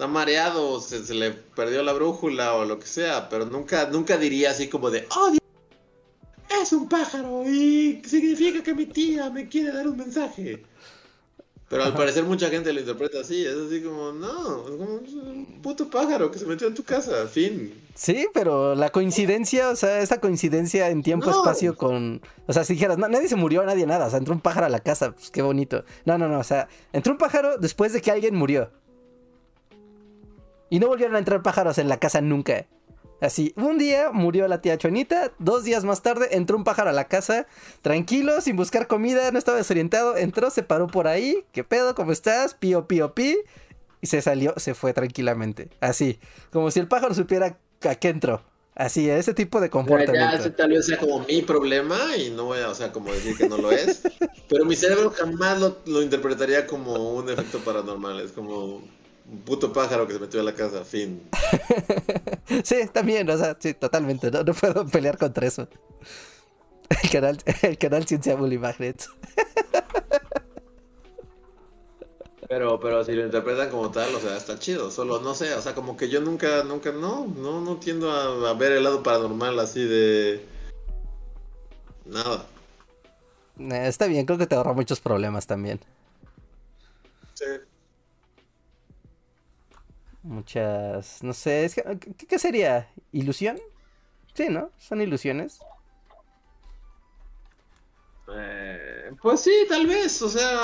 está 0.00 0.08
mareado, 0.08 0.80
se, 0.80 1.04
se 1.04 1.12
le 1.12 1.30
perdió 1.30 1.82
la 1.82 1.92
brújula 1.92 2.54
o 2.54 2.64
lo 2.64 2.78
que 2.78 2.86
sea, 2.86 3.28
pero 3.28 3.44
nunca, 3.44 3.86
nunca 3.90 4.16
diría 4.16 4.50
así 4.50 4.66
como 4.66 4.90
de, 4.90 5.06
oh, 5.14 5.30
Dios, 5.30 5.42
es 6.62 6.72
un 6.72 6.88
pájaro 6.88 7.44
y 7.46 8.00
significa 8.06 8.62
que 8.62 8.72
mi 8.72 8.86
tía 8.86 9.28
me 9.28 9.46
quiere 9.46 9.72
dar 9.72 9.86
un 9.86 9.98
mensaje. 9.98 10.62
Pero 11.70 11.84
al 11.84 11.94
parecer 11.94 12.24
mucha 12.24 12.48
gente 12.48 12.72
lo 12.72 12.80
interpreta 12.80 13.20
así, 13.20 13.46
es 13.46 13.54
así 13.54 13.80
como, 13.80 14.10
no, 14.10 14.64
es 14.64 14.70
como 14.72 14.94
un 14.96 15.60
puto 15.62 15.88
pájaro 15.88 16.28
que 16.28 16.40
se 16.40 16.44
metió 16.44 16.66
en 16.66 16.74
tu 16.74 16.82
casa, 16.82 17.28
fin. 17.28 17.72
Sí, 17.94 18.26
pero 18.34 18.74
la 18.74 18.90
coincidencia, 18.90 19.70
o 19.70 19.76
sea, 19.76 20.00
esa 20.00 20.20
coincidencia 20.20 20.88
en 20.88 21.04
tiempo-espacio 21.04 21.76
con... 21.76 22.22
O 22.48 22.52
sea, 22.52 22.64
si 22.64 22.72
dijeras, 22.72 22.98
no, 22.98 23.06
nadie 23.06 23.28
se 23.28 23.36
murió, 23.36 23.62
nadie 23.64 23.86
nada, 23.86 24.06
o 24.06 24.10
sea, 24.10 24.18
entró 24.18 24.34
un 24.34 24.40
pájaro 24.40 24.66
a 24.66 24.68
la 24.68 24.80
casa, 24.80 25.12
pues 25.12 25.30
qué 25.30 25.42
bonito. 25.42 25.84
No, 26.04 26.18
no, 26.18 26.26
no, 26.26 26.40
o 26.40 26.44
sea, 26.44 26.66
entró 26.92 27.12
un 27.12 27.18
pájaro 27.18 27.56
después 27.56 27.92
de 27.92 28.00
que 28.00 28.10
alguien 28.10 28.34
murió. 28.34 28.72
Y 30.70 30.80
no 30.80 30.88
volvieron 30.88 31.14
a 31.14 31.20
entrar 31.20 31.40
pájaros 31.40 31.78
en 31.78 31.88
la 31.88 32.00
casa 32.00 32.20
nunca. 32.20 32.66
Así, 33.20 33.52
un 33.56 33.78
día 33.78 34.10
murió 34.12 34.48
la 34.48 34.62
tía 34.62 34.78
Chonita, 34.78 35.32
dos 35.38 35.64
días 35.64 35.84
más 35.84 36.02
tarde 36.02 36.28
entró 36.32 36.56
un 36.56 36.64
pájaro 36.64 36.90
a 36.90 36.94
la 36.94 37.08
casa, 37.08 37.46
tranquilo, 37.82 38.40
sin 38.40 38.56
buscar 38.56 38.86
comida, 38.86 39.30
no 39.30 39.38
estaba 39.38 39.58
desorientado, 39.58 40.16
entró, 40.16 40.50
se 40.50 40.62
paró 40.62 40.86
por 40.86 41.06
ahí, 41.06 41.44
¿qué 41.52 41.62
pedo? 41.62 41.94
¿Cómo 41.94 42.12
estás? 42.12 42.54
Pío, 42.54 42.86
pío, 42.86 43.14
pi. 43.14 43.38
Y 44.02 44.06
se 44.06 44.22
salió, 44.22 44.54
se 44.56 44.72
fue 44.72 44.94
tranquilamente. 44.94 45.68
Así, 45.80 46.18
como 46.50 46.70
si 46.70 46.80
el 46.80 46.88
pájaro 46.88 47.14
supiera 47.14 47.58
a 47.86 47.94
qué 47.96 48.08
entró. 48.08 48.42
Así, 48.74 49.10
ese 49.10 49.34
tipo 49.34 49.60
de 49.60 49.68
comportamiento. 49.68 50.32
Ya, 50.32 50.38
ese 50.38 50.50
tal 50.50 50.70
vez 50.70 50.86
sea 50.86 50.96
como 50.96 51.18
mi 51.26 51.42
problema 51.42 52.16
y 52.16 52.30
no 52.30 52.46
voy 52.46 52.60
a, 52.60 52.70
o 52.70 52.74
sea, 52.74 52.92
como 52.92 53.12
decir 53.12 53.36
que 53.36 53.46
no 53.46 53.58
lo 53.58 53.70
es. 53.70 54.00
pero 54.48 54.64
mi 54.64 54.74
cerebro 54.74 55.10
jamás 55.10 55.60
lo, 55.60 55.76
lo 55.84 56.00
interpretaría 56.00 56.66
como 56.66 57.12
un 57.12 57.28
efecto 57.28 57.58
paranormal. 57.58 58.20
Es 58.20 58.32
como 58.32 58.82
un 59.30 59.40
puto 59.42 59.72
pájaro 59.72 60.06
que 60.06 60.14
se 60.14 60.18
metió 60.18 60.40
a 60.40 60.44
la 60.44 60.54
casa, 60.54 60.84
fin. 60.84 61.22
sí, 62.64 62.76
también, 62.92 63.28
o 63.30 63.38
sea, 63.38 63.56
sí, 63.58 63.74
totalmente. 63.74 64.30
No, 64.30 64.42
no 64.42 64.52
puedo 64.52 64.86
pelear 64.86 65.16
contra 65.16 65.46
eso. 65.46 65.68
El 67.02 67.10
canal, 67.10 67.38
el 67.62 67.78
canal 67.78 68.06
Ciencia 68.06 68.34
Bully 68.34 68.58
Magnets. 68.58 69.08
Pero, 72.48 72.80
pero 72.80 73.04
si 73.04 73.12
lo 73.12 73.24
interpretan 73.24 73.70
como 73.70 73.92
tal, 73.92 74.12
o 74.12 74.18
sea, 74.18 74.36
está 74.36 74.58
chido. 74.58 74.90
Solo 74.90 75.20
no 75.20 75.36
sé, 75.36 75.54
o 75.54 75.62
sea, 75.62 75.72
como 75.72 75.96
que 75.96 76.08
yo 76.08 76.20
nunca, 76.20 76.64
nunca, 76.64 76.90
no, 76.90 77.28
no, 77.28 77.60
no 77.60 77.76
tiendo 77.76 78.10
a, 78.10 78.50
a 78.50 78.54
ver 78.54 78.72
el 78.72 78.82
lado 78.82 79.04
paranormal 79.04 79.56
así 79.60 79.84
de. 79.84 80.44
Nada. 82.06 82.44
Eh, 83.56 83.86
está 83.86 84.08
bien, 84.08 84.26
creo 84.26 84.36
que 84.36 84.48
te 84.48 84.56
ahorra 84.56 84.72
muchos 84.72 84.98
problemas 84.98 85.46
también. 85.46 85.78
Sí. 87.34 87.44
Muchas, 90.22 91.22
no 91.22 91.32
sé, 91.32 91.64
es 91.64 91.74
que, 91.74 91.82
¿qué, 91.98 92.26
qué 92.26 92.38
sería? 92.38 92.90
¿Ilusión? 93.12 93.58
Sí, 94.34 94.48
¿no? 94.50 94.70
Son 94.78 95.00
ilusiones. 95.00 95.60
Eh, 98.32 99.12
pues 99.22 99.40
sí, 99.40 99.52
tal 99.68 99.86
vez, 99.86 100.20
o 100.22 100.28
sea. 100.28 100.58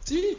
Sí. 0.00 0.38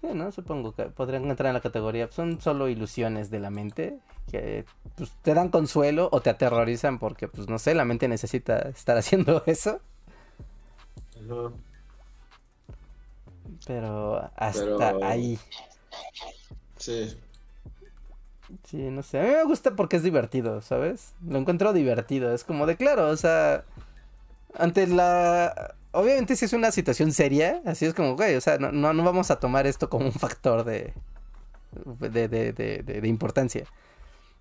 Sí, 0.00 0.06
¿no? 0.14 0.30
Supongo 0.32 0.72
que 0.74 0.84
podrían 0.84 1.28
entrar 1.28 1.48
en 1.48 1.54
la 1.54 1.60
categoría. 1.60 2.08
Son 2.12 2.40
solo 2.40 2.68
ilusiones 2.68 3.30
de 3.30 3.40
la 3.40 3.50
mente 3.50 3.98
que 4.30 4.64
pues, 4.96 5.10
te 5.22 5.34
dan 5.34 5.48
consuelo 5.48 6.08
o 6.12 6.20
te 6.20 6.30
aterrorizan 6.30 6.98
porque, 6.98 7.26
pues 7.28 7.48
no 7.48 7.58
sé, 7.58 7.74
la 7.74 7.84
mente 7.84 8.06
necesita 8.06 8.60
estar 8.68 8.96
haciendo 8.96 9.42
eso. 9.46 9.80
Pero 13.66 14.30
hasta 14.36 14.62
Pero- 14.64 15.04
ahí. 15.04 15.38
Sí. 16.80 17.16
Sí, 18.64 18.76
no 18.78 19.02
sé. 19.02 19.20
A 19.20 19.22
mí 19.22 19.28
me 19.28 19.44
gusta 19.44 19.76
porque 19.76 19.96
es 19.96 20.02
divertido, 20.02 20.60
¿sabes? 20.62 21.12
Lo 21.26 21.38
encuentro 21.38 21.72
divertido. 21.72 22.34
Es 22.34 22.42
como 22.42 22.66
de 22.66 22.76
claro, 22.76 23.08
o 23.08 23.16
sea. 23.16 23.64
Ante 24.58 24.86
la. 24.86 25.74
Obviamente, 25.92 26.36
si 26.36 26.44
es 26.44 26.52
una 26.52 26.70
situación 26.72 27.12
seria, 27.12 27.62
así 27.66 27.84
es 27.86 27.94
como, 27.94 28.16
güey, 28.16 28.36
o 28.36 28.40
sea, 28.40 28.58
no, 28.58 28.72
no, 28.72 28.92
no 28.92 29.04
vamos 29.04 29.30
a 29.30 29.40
tomar 29.40 29.66
esto 29.66 29.88
como 29.90 30.06
un 30.06 30.12
factor 30.12 30.64
de. 30.64 30.92
de, 32.00 32.28
de, 32.28 32.52
de, 32.52 33.08
importancia. 33.08 33.64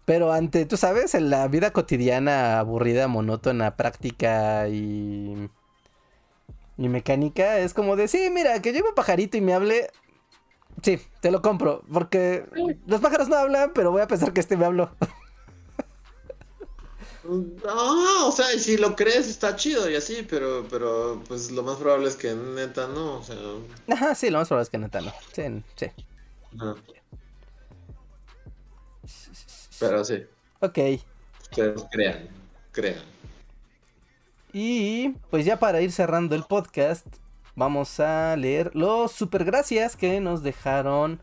Pero 0.06 0.32
ante, 0.34 0.66
tú 0.66 0.78
sabes, 0.78 1.14
en 1.14 1.30
la 1.30 1.48
vida 1.48 1.72
cotidiana 1.72 2.60
aburrida, 2.60 3.08
monótona, 3.08 3.76
práctica 3.76 4.68
y. 4.70 5.50
y 6.78 6.90
mecánica, 6.90 7.60
es 7.60 7.74
como 7.74 7.96
de, 7.96 8.08
sí, 8.08 8.30
mira, 8.34 8.62
que 8.62 8.72
lleve 8.74 8.90
un 8.90 8.96
pajarito 8.96 9.38
y 9.38 9.42
me 9.42 9.54
hable. 9.54 9.90
Sí, 10.84 11.00
te 11.22 11.32
lo 11.32 11.42
compro, 11.42 11.84
porque 11.92 12.46
los 12.88 13.02
pájaros 13.02 13.28
no 13.28 13.36
hablan, 13.36 13.72
pero 13.74 13.92
voy 13.92 14.02
a 14.02 14.08
pensar 14.08 14.34
que 14.34 14.40
este 14.40 14.58
me 14.58 14.66
habló. 14.66 14.92
Ah, 17.68 18.24
o 18.26 18.32
sea, 18.32 18.52
y 18.56 18.60
si 18.60 18.78
lo 18.78 18.96
crees 18.96 19.28
está 19.28 19.56
chido 19.56 19.88
y 19.88 19.96
así, 19.96 20.26
pero, 20.28 20.66
pero, 20.68 21.22
pues 21.28 21.52
lo 21.52 21.62
más 21.62 21.78
probable 21.78 22.08
es 22.08 22.16
que 22.16 22.34
neta 22.34 22.88
no, 22.88 23.18
o 23.18 23.24
sea. 23.24 23.36
Ajá, 23.88 24.16
sí, 24.16 24.32
lo 24.32 24.40
más 24.40 24.48
probable 24.48 24.64
es 24.64 24.70
que 24.72 24.78
neta 24.80 25.02
no. 25.02 25.14
Sí, 25.34 25.44
sí. 25.76 25.88
no. 26.54 26.76
Pero 29.80 30.04
sí, 30.04 30.24
Ok. 30.60 30.80
ustedes 31.52 31.84
crean, 31.92 32.30
crean. 32.72 33.04
Y 34.52 35.10
pues 35.30 35.46
ya 35.46 35.60
para 35.60 35.82
ir 35.82 35.92
cerrando 35.92 36.36
el 36.36 36.44
podcast, 36.44 37.06
vamos 37.60 38.00
a 38.00 38.38
leer 38.38 38.72
los 38.74 39.12
super 39.12 39.44
gracias 39.44 39.98
que 39.98 40.22
nos 40.22 40.44
dejaron 40.44 41.20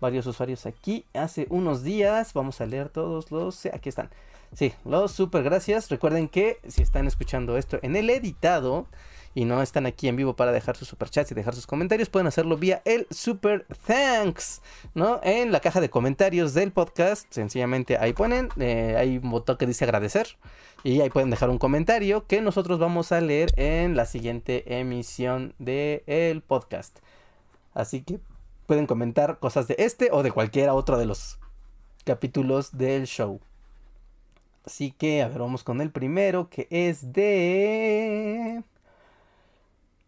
varios 0.00 0.26
usuarios 0.26 0.66
aquí 0.66 1.06
hace 1.14 1.46
unos 1.48 1.82
días. 1.82 2.34
Vamos 2.34 2.60
a 2.60 2.66
leer 2.66 2.90
todos 2.90 3.32
los... 3.32 3.64
Aquí 3.66 3.88
están. 3.88 4.10
Sí, 4.52 4.74
los 4.84 5.12
super 5.12 5.42
gracias. 5.42 5.88
Recuerden 5.88 6.28
que 6.28 6.60
si 6.68 6.82
están 6.82 7.06
escuchando 7.06 7.56
esto 7.56 7.78
en 7.80 7.96
el 7.96 8.10
editado 8.10 8.86
y 9.34 9.46
no 9.46 9.62
están 9.62 9.86
aquí 9.86 10.08
en 10.08 10.16
vivo 10.16 10.36
para 10.36 10.52
dejar 10.52 10.76
sus 10.76 10.88
superchats 10.88 11.32
y 11.32 11.34
dejar 11.34 11.54
sus 11.54 11.66
comentarios, 11.66 12.10
pueden 12.10 12.26
hacerlo 12.26 12.58
vía 12.58 12.82
el 12.84 13.06
super 13.10 13.66
thanks, 13.86 14.60
¿no? 14.94 15.20
En 15.22 15.52
la 15.52 15.60
caja 15.60 15.80
de 15.80 15.88
comentarios 15.88 16.52
del 16.52 16.70
podcast, 16.70 17.32
sencillamente 17.32 17.96
ahí 17.96 18.12
ponen, 18.12 18.50
eh, 18.58 18.94
hay 18.98 19.16
un 19.16 19.30
botón 19.30 19.56
que 19.56 19.66
dice 19.66 19.84
agradecer 19.84 20.36
y 20.84 21.00
ahí 21.00 21.10
pueden 21.10 21.30
dejar 21.30 21.50
un 21.50 21.58
comentario 21.58 22.26
que 22.26 22.40
nosotros 22.40 22.78
vamos 22.78 23.12
a 23.12 23.20
leer 23.20 23.52
en 23.56 23.96
la 23.96 24.06
siguiente 24.06 24.78
emisión 24.78 25.54
del 25.58 26.42
podcast. 26.42 26.98
Así 27.74 28.02
que 28.02 28.20
pueden 28.66 28.86
comentar 28.86 29.38
cosas 29.38 29.66
de 29.68 29.76
este 29.78 30.10
o 30.12 30.22
de 30.22 30.30
cualquiera 30.30 30.74
otro 30.74 30.98
de 30.98 31.06
los 31.06 31.38
capítulos 32.04 32.76
del 32.76 33.06
show. 33.06 33.40
Así 34.64 34.92
que, 34.92 35.22
a 35.22 35.28
ver, 35.28 35.38
vamos 35.38 35.64
con 35.64 35.80
el 35.80 35.90
primero, 35.90 36.50
que 36.50 36.68
es 36.70 37.12
de... 37.12 38.62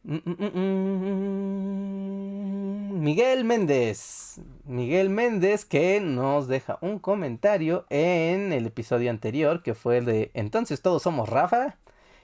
Mm, 0.02 0.16
mm, 0.24 0.44
mm, 2.92 3.00
Miguel 3.02 3.44
Méndez. 3.44 4.40
Miguel 4.64 5.10
Méndez 5.10 5.64
que 5.64 6.00
nos 6.00 6.48
deja 6.48 6.78
un 6.80 6.98
comentario 6.98 7.86
en 7.90 8.52
el 8.52 8.66
episodio 8.66 9.10
anterior, 9.10 9.62
que 9.62 9.74
fue 9.74 9.98
el 9.98 10.04
de 10.06 10.30
Entonces 10.34 10.80
todos 10.82 11.02
somos 11.02 11.28
Rafa. 11.28 11.76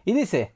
Y 0.04 0.12
dice, 0.14 0.54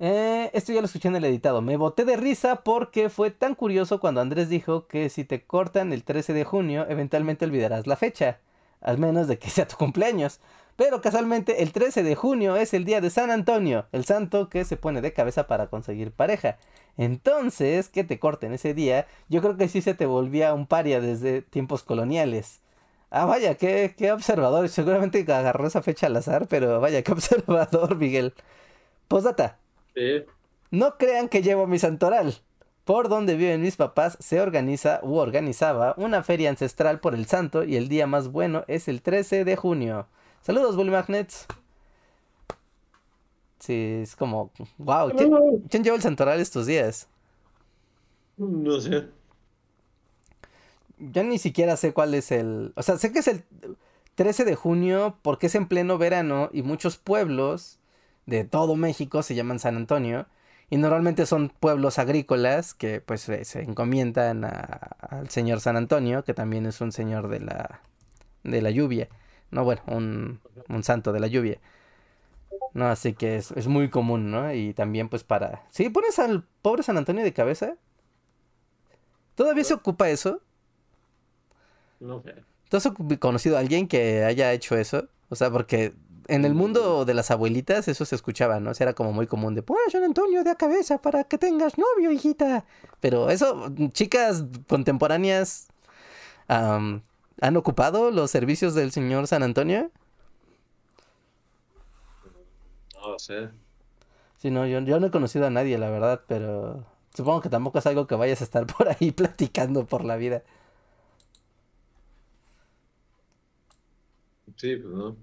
eh, 0.00 0.50
esto 0.54 0.72
ya 0.72 0.80
lo 0.80 0.86
escuché 0.86 1.08
en 1.08 1.16
el 1.16 1.24
editado. 1.24 1.62
Me 1.62 1.76
boté 1.76 2.04
de 2.04 2.16
risa 2.16 2.56
porque 2.64 3.08
fue 3.10 3.30
tan 3.30 3.54
curioso 3.54 4.00
cuando 4.00 4.20
Andrés 4.20 4.48
dijo 4.48 4.86
que 4.86 5.08
si 5.10 5.24
te 5.24 5.44
cortan 5.44 5.92
el 5.92 6.04
13 6.04 6.32
de 6.34 6.44
junio, 6.44 6.86
eventualmente 6.88 7.44
olvidarás 7.44 7.86
la 7.86 7.96
fecha. 7.96 8.40
Al 8.80 8.98
menos 8.98 9.28
de 9.28 9.38
que 9.38 9.50
sea 9.50 9.68
tu 9.68 9.76
cumpleaños. 9.76 10.40
Pero 10.80 11.02
casualmente 11.02 11.62
el 11.62 11.72
13 11.72 12.02
de 12.02 12.14
junio 12.14 12.56
es 12.56 12.72
el 12.72 12.86
día 12.86 13.02
de 13.02 13.10
San 13.10 13.30
Antonio, 13.30 13.84
el 13.92 14.06
santo 14.06 14.48
que 14.48 14.64
se 14.64 14.78
pone 14.78 15.02
de 15.02 15.12
cabeza 15.12 15.46
para 15.46 15.66
conseguir 15.66 16.10
pareja. 16.10 16.56
Entonces, 16.96 17.90
que 17.90 18.02
te 18.02 18.18
corten 18.18 18.54
ese 18.54 18.72
día, 18.72 19.06
yo 19.28 19.42
creo 19.42 19.58
que 19.58 19.68
sí 19.68 19.82
se 19.82 19.92
te 19.92 20.06
volvía 20.06 20.54
un 20.54 20.66
paria 20.66 21.02
desde 21.02 21.42
tiempos 21.42 21.82
coloniales. 21.82 22.62
Ah, 23.10 23.26
vaya, 23.26 23.56
qué, 23.56 23.94
qué 23.94 24.10
observador. 24.10 24.70
Seguramente 24.70 25.20
agarró 25.30 25.66
esa 25.66 25.82
fecha 25.82 26.06
al 26.06 26.16
azar, 26.16 26.46
pero 26.48 26.80
vaya, 26.80 27.02
qué 27.02 27.12
observador, 27.12 27.96
Miguel. 27.96 28.32
Postdata. 29.06 29.58
Sí. 29.94 30.24
No 30.70 30.96
crean 30.96 31.28
que 31.28 31.42
llevo 31.42 31.66
mi 31.66 31.78
santoral. 31.78 32.36
Por 32.84 33.10
donde 33.10 33.36
viven 33.36 33.60
mis 33.60 33.76
papás 33.76 34.16
se 34.18 34.40
organiza 34.40 35.00
u 35.02 35.16
organizaba 35.16 35.92
una 35.98 36.22
feria 36.22 36.48
ancestral 36.48 37.00
por 37.00 37.14
el 37.14 37.26
santo 37.26 37.64
y 37.64 37.76
el 37.76 37.90
día 37.90 38.06
más 38.06 38.28
bueno 38.28 38.64
es 38.66 38.88
el 38.88 39.02
13 39.02 39.44
de 39.44 39.56
junio. 39.56 40.06
Saludos, 40.42 40.76
Bully 40.76 40.90
Magnets. 40.90 41.46
Sí, 43.58 44.00
es 44.02 44.16
como, 44.16 44.50
wow, 44.78 45.14
¿quién, 45.14 45.36
quién 45.68 45.84
lleva 45.84 45.96
el 45.96 46.02
santoral 46.02 46.40
estos 46.40 46.66
días? 46.66 47.08
No 48.64 48.80
sé. 48.88 49.00
Yo 50.98 51.22
ni 51.24 51.38
siquiera 51.38 51.76
sé 51.76 51.92
cuál 51.92 52.14
es 52.14 52.30
el... 52.32 52.72
O 52.76 52.82
sea, 52.82 52.98
sé 52.98 53.12
que 53.12 53.20
es 53.20 53.28
el 53.28 53.44
13 54.14 54.44
de 54.44 54.54
junio 54.54 55.18
porque 55.22 55.46
es 55.46 55.54
en 55.54 55.66
pleno 55.66 55.96
verano 55.98 56.50
y 56.52 56.62
muchos 56.62 56.98
pueblos 56.98 57.78
de 58.26 58.44
todo 58.44 58.76
México 58.76 59.22
se 59.22 59.34
llaman 59.34 59.58
San 59.58 59.76
Antonio. 59.76 60.26
Y 60.68 60.76
normalmente 60.76 61.26
son 61.26 61.48
pueblos 61.48 61.98
agrícolas 61.98 62.74
que 62.74 63.00
pues 63.00 63.22
se, 63.22 63.62
encomiendan 63.62 64.44
a- 64.44 64.50
al 65.00 65.30
señor 65.30 65.60
San 65.60 65.76
Antonio, 65.76 66.22
que 66.24 66.34
también 66.34 66.66
es 66.66 66.80
un 66.80 66.92
señor 66.92 67.28
de 67.28 67.40
la, 67.40 67.80
de 68.44 68.62
la 68.62 68.70
lluvia. 68.70 69.08
No, 69.50 69.64
bueno, 69.64 69.82
un, 69.86 70.40
un 70.68 70.82
santo 70.82 71.12
de 71.12 71.20
la 71.20 71.26
lluvia. 71.26 71.58
No, 72.74 72.86
así 72.86 73.14
que 73.14 73.36
es, 73.36 73.50
es 73.52 73.66
muy 73.66 73.90
común, 73.90 74.30
¿no? 74.30 74.52
Y 74.52 74.74
también 74.74 75.08
pues 75.08 75.24
para... 75.24 75.64
¿Sí 75.70 75.88
pones 75.88 76.18
al 76.18 76.44
pobre 76.62 76.82
San 76.82 76.96
Antonio 76.96 77.24
de 77.24 77.32
cabeza? 77.32 77.74
¿Todavía 79.34 79.64
se 79.64 79.74
ocupa 79.74 80.08
eso? 80.10 80.40
No 81.98 82.22
sé. 82.22 82.34
¿Tú 82.68 82.76
has 82.76 82.88
conocido 83.18 83.56
a 83.56 83.60
alguien 83.60 83.88
que 83.88 84.24
haya 84.24 84.52
hecho 84.52 84.76
eso? 84.76 85.08
O 85.28 85.34
sea, 85.34 85.50
porque 85.50 85.94
en 86.28 86.44
el 86.44 86.54
mundo 86.54 87.04
de 87.04 87.14
las 87.14 87.30
abuelitas 87.32 87.88
eso 87.88 88.04
se 88.04 88.14
escuchaba, 88.14 88.60
¿no? 88.60 88.70
O 88.70 88.74
sea, 88.74 88.84
era 88.84 88.94
como 88.94 89.12
muy 89.12 89.26
común 89.26 89.54
de, 89.54 89.62
pon 89.62 89.76
a 89.86 89.90
San 89.90 90.04
Antonio 90.04 90.44
de 90.44 90.50
a 90.50 90.54
cabeza 90.54 90.98
para 90.98 91.24
que 91.24 91.38
tengas 91.38 91.76
novio, 91.76 92.12
hijita. 92.12 92.64
Pero 93.00 93.30
eso, 93.30 93.72
chicas 93.92 94.44
contemporáneas, 94.68 95.68
¿han 97.40 97.56
ocupado 97.56 98.10
los 98.10 98.30
servicios 98.30 98.74
del 98.74 98.92
señor 98.92 99.26
San 99.26 99.42
Antonio? 99.42 99.90
No 102.94 103.08
lo 103.12 103.18
sé. 103.18 103.50
Sí, 104.38 104.50
no, 104.50 104.66
yo, 104.66 104.80
yo 104.80 105.00
no 105.00 105.06
he 105.08 105.10
conocido 105.10 105.46
a 105.46 105.50
nadie, 105.50 105.78
la 105.78 105.90
verdad, 105.90 106.22
pero 106.26 106.84
supongo 107.14 107.42
que 107.42 107.48
tampoco 107.50 107.78
es 107.78 107.86
algo 107.86 108.06
que 108.06 108.14
vayas 108.14 108.40
a 108.40 108.44
estar 108.44 108.66
por 108.78 108.88
ahí 108.88 109.12
platicando 109.12 109.86
por 109.86 110.04
la 110.04 110.16
vida. 110.16 110.42
Sí, 114.56 114.76
pues 114.76 114.94
no. 114.94 115.16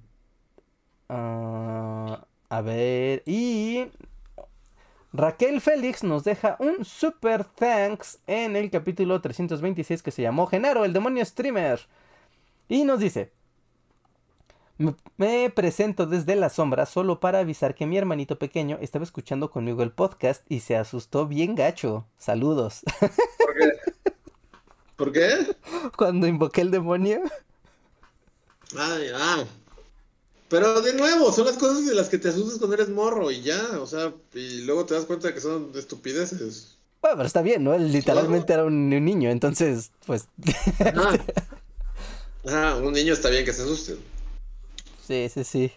Ah, 1.09 2.25
a 2.49 2.61
ver, 2.61 3.23
y 3.25 3.89
Raquel 5.13 5.61
Félix 5.61 6.03
nos 6.03 6.23
deja 6.23 6.57
un 6.59 6.83
super 6.85 7.43
thanks 7.45 8.19
en 8.27 8.55
el 8.55 8.69
capítulo 8.69 9.19
326 9.21 10.03
que 10.03 10.11
se 10.11 10.21
llamó 10.21 10.47
Genaro, 10.47 10.85
el 10.85 10.93
demonio 10.93 11.23
streamer. 11.25 11.79
Y 12.69 12.83
nos 12.83 12.99
dice, 12.99 13.31
me, 15.17 15.49
presento 15.49 16.05
desde 16.05 16.35
la 16.35 16.49
sombra 16.49 16.85
solo 16.85 17.19
para 17.19 17.39
avisar 17.39 17.73
que 17.73 17.85
mi 17.85 17.97
hermanito 17.97 18.37
pequeño 18.37 18.77
estaba 18.81 19.05
escuchando 19.05 19.49
conmigo 19.49 19.81
el 19.81 19.91
podcast 19.91 20.43
y 20.49 20.59
se 20.59 20.75
asustó 20.75 21.27
bien 21.27 21.55
gacho. 21.55 22.05
Saludos. 22.17 22.81
¿Por 23.39 23.55
qué? 23.55 23.71
¿Por 24.95 25.11
qué? 25.11 25.55
Cuando 25.97 26.27
invoqué 26.27 26.61
el 26.61 26.71
demonio. 26.71 27.21
Ay, 28.77 29.07
ah. 29.15 29.45
Pero 30.49 30.81
de 30.81 30.93
nuevo, 30.93 31.31
son 31.31 31.45
las 31.45 31.57
cosas 31.57 31.85
de 31.85 31.95
las 31.95 32.09
que 32.09 32.17
te 32.17 32.29
asustas 32.29 32.57
cuando 32.57 32.75
eres 32.75 32.89
morro 32.89 33.31
y 33.31 33.41
ya, 33.41 33.79
o 33.79 33.87
sea, 33.87 34.13
y 34.33 34.61
luego 34.61 34.85
te 34.85 34.93
das 34.93 35.05
cuenta 35.05 35.33
que 35.33 35.41
son 35.41 35.71
estupideces. 35.75 36.77
Bueno, 37.01 37.17
pero 37.17 37.27
está 37.27 37.41
bien, 37.41 37.63
¿no? 37.63 37.73
Él 37.73 37.91
literalmente 37.91 38.53
era 38.53 38.63
un, 38.63 38.93
un 38.93 39.05
niño, 39.05 39.29
entonces, 39.29 39.91
pues... 40.05 40.27
Ah. 40.79 41.17
Ah, 42.49 42.79
un 42.81 42.93
niño 42.93 43.13
está 43.13 43.29
bien 43.29 43.45
que 43.45 43.53
se 43.53 43.63
asuste. 43.63 43.97
Sí, 45.05 45.29
sí, 45.29 45.43
sí. 45.43 45.71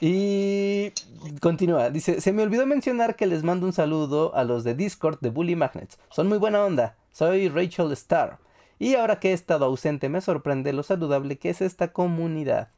Y 0.00 0.92
continúa. 1.40 1.90
Dice, 1.90 2.20
se 2.20 2.32
me 2.32 2.42
olvidó 2.42 2.66
mencionar 2.66 3.16
que 3.16 3.26
les 3.26 3.42
mando 3.42 3.66
un 3.66 3.72
saludo 3.72 4.34
a 4.34 4.44
los 4.44 4.64
de 4.64 4.74
Discord 4.74 5.18
de 5.20 5.30
Bully 5.30 5.56
Magnets. 5.56 5.98
Son 6.10 6.28
muy 6.28 6.38
buena 6.38 6.64
onda. 6.64 6.96
Soy 7.12 7.48
Rachel 7.48 7.92
Starr. 7.92 8.38
Y 8.78 8.96
ahora 8.96 9.20
que 9.20 9.30
he 9.30 9.32
estado 9.32 9.64
ausente 9.64 10.08
me 10.08 10.20
sorprende 10.20 10.72
lo 10.72 10.82
saludable 10.82 11.38
que 11.38 11.50
es 11.50 11.60
esta 11.60 11.92
comunidad. 11.92 12.68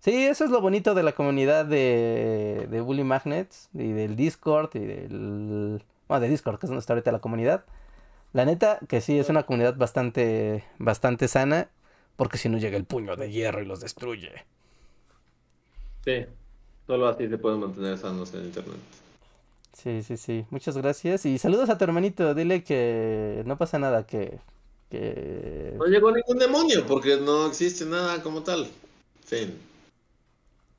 Sí, 0.00 0.24
eso 0.24 0.44
es 0.44 0.50
lo 0.50 0.60
bonito 0.60 0.94
de 0.94 1.02
la 1.02 1.12
comunidad 1.12 1.64
de, 1.64 2.66
de 2.70 2.80
Bully 2.80 3.04
Magnets 3.04 3.68
y 3.74 3.92
del 3.92 4.16
Discord 4.16 4.70
y 4.74 4.80
del... 4.80 5.84
Bueno, 6.08 6.20
de 6.20 6.28
Discord, 6.28 6.58
que 6.58 6.66
es 6.66 6.70
donde 6.70 6.80
está 6.80 6.92
ahorita 6.92 7.12
la 7.12 7.20
comunidad. 7.20 7.64
La 8.32 8.44
neta, 8.44 8.78
que 8.88 9.00
sí, 9.00 9.18
es 9.18 9.28
una 9.28 9.44
comunidad 9.44 9.76
bastante, 9.76 10.64
bastante 10.78 11.28
sana, 11.28 11.68
porque 12.22 12.38
si 12.38 12.48
no 12.48 12.56
llega 12.56 12.76
el 12.76 12.84
puño 12.84 13.16
de 13.16 13.32
hierro 13.32 13.62
y 13.62 13.64
los 13.64 13.80
destruye. 13.80 14.30
Sí, 16.04 16.24
solo 16.86 17.08
así 17.08 17.28
se 17.28 17.36
pueden 17.36 17.58
mantener 17.58 17.98
sanos 17.98 18.32
en 18.32 18.44
internet. 18.44 18.76
Sí, 19.72 20.04
sí, 20.04 20.16
sí. 20.16 20.46
Muchas 20.50 20.76
gracias. 20.76 21.26
Y 21.26 21.36
saludos 21.38 21.68
a 21.68 21.76
tu 21.76 21.82
hermanito. 21.82 22.32
Dile 22.32 22.62
que 22.62 23.42
no 23.44 23.58
pasa 23.58 23.80
nada, 23.80 24.06
que... 24.06 24.38
que... 24.88 25.74
No 25.76 25.86
llegó 25.86 26.12
ningún 26.12 26.38
demonio 26.38 26.86
porque 26.86 27.16
no 27.16 27.48
existe 27.48 27.86
nada 27.86 28.22
como 28.22 28.44
tal. 28.44 28.68
Fin. 29.24 29.58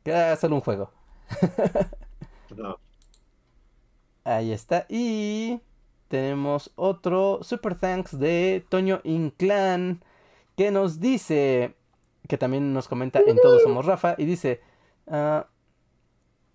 que 0.02 0.12
era 0.12 0.38
solo 0.38 0.56
un 0.56 0.62
juego. 0.62 0.92
No. 2.56 2.80
Ahí 4.24 4.54
está. 4.54 4.86
Y 4.88 5.60
tenemos 6.08 6.72
otro 6.76 7.40
super 7.42 7.78
thanks 7.78 8.18
de 8.18 8.64
Toño 8.70 9.02
Inclán 9.04 10.04
que 10.56 10.72
nos 10.72 11.00
dice, 11.00 11.76
que 12.28 12.38
también 12.38 12.74
nos 12.74 12.88
comenta 12.88 13.20
en 13.20 13.38
Todos 13.38 13.64
Somos 13.64 13.86
Rafa, 13.86 14.16
y 14.18 14.26
dice, 14.26 14.62
ah, 15.08 15.48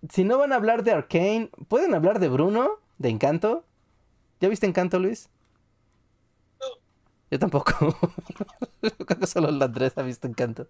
si 0.09 0.23
no 0.23 0.37
van 0.37 0.53
a 0.53 0.55
hablar 0.55 0.83
de 0.83 0.91
Arkane, 0.91 1.49
¿pueden 1.67 1.93
hablar 1.93 2.19
de 2.19 2.29
Bruno? 2.29 2.79
¿De 2.97 3.09
Encanto? 3.09 3.65
¿Ya 4.39 4.47
viste 4.47 4.65
Encanto, 4.65 4.99
Luis? 4.99 5.29
Yo 7.31 7.37
tampoco. 7.37 7.73
Creo 8.81 9.19
que 9.19 9.27
solo 9.27 9.49
el 9.49 9.61
Andrés 9.61 9.97
ha 9.97 10.01
visto 10.01 10.27
Encanto. 10.27 10.67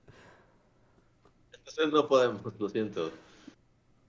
Entonces 1.54 1.94
no 1.94 2.08
podemos, 2.08 2.42
lo 2.60 2.70
siento. 2.70 3.12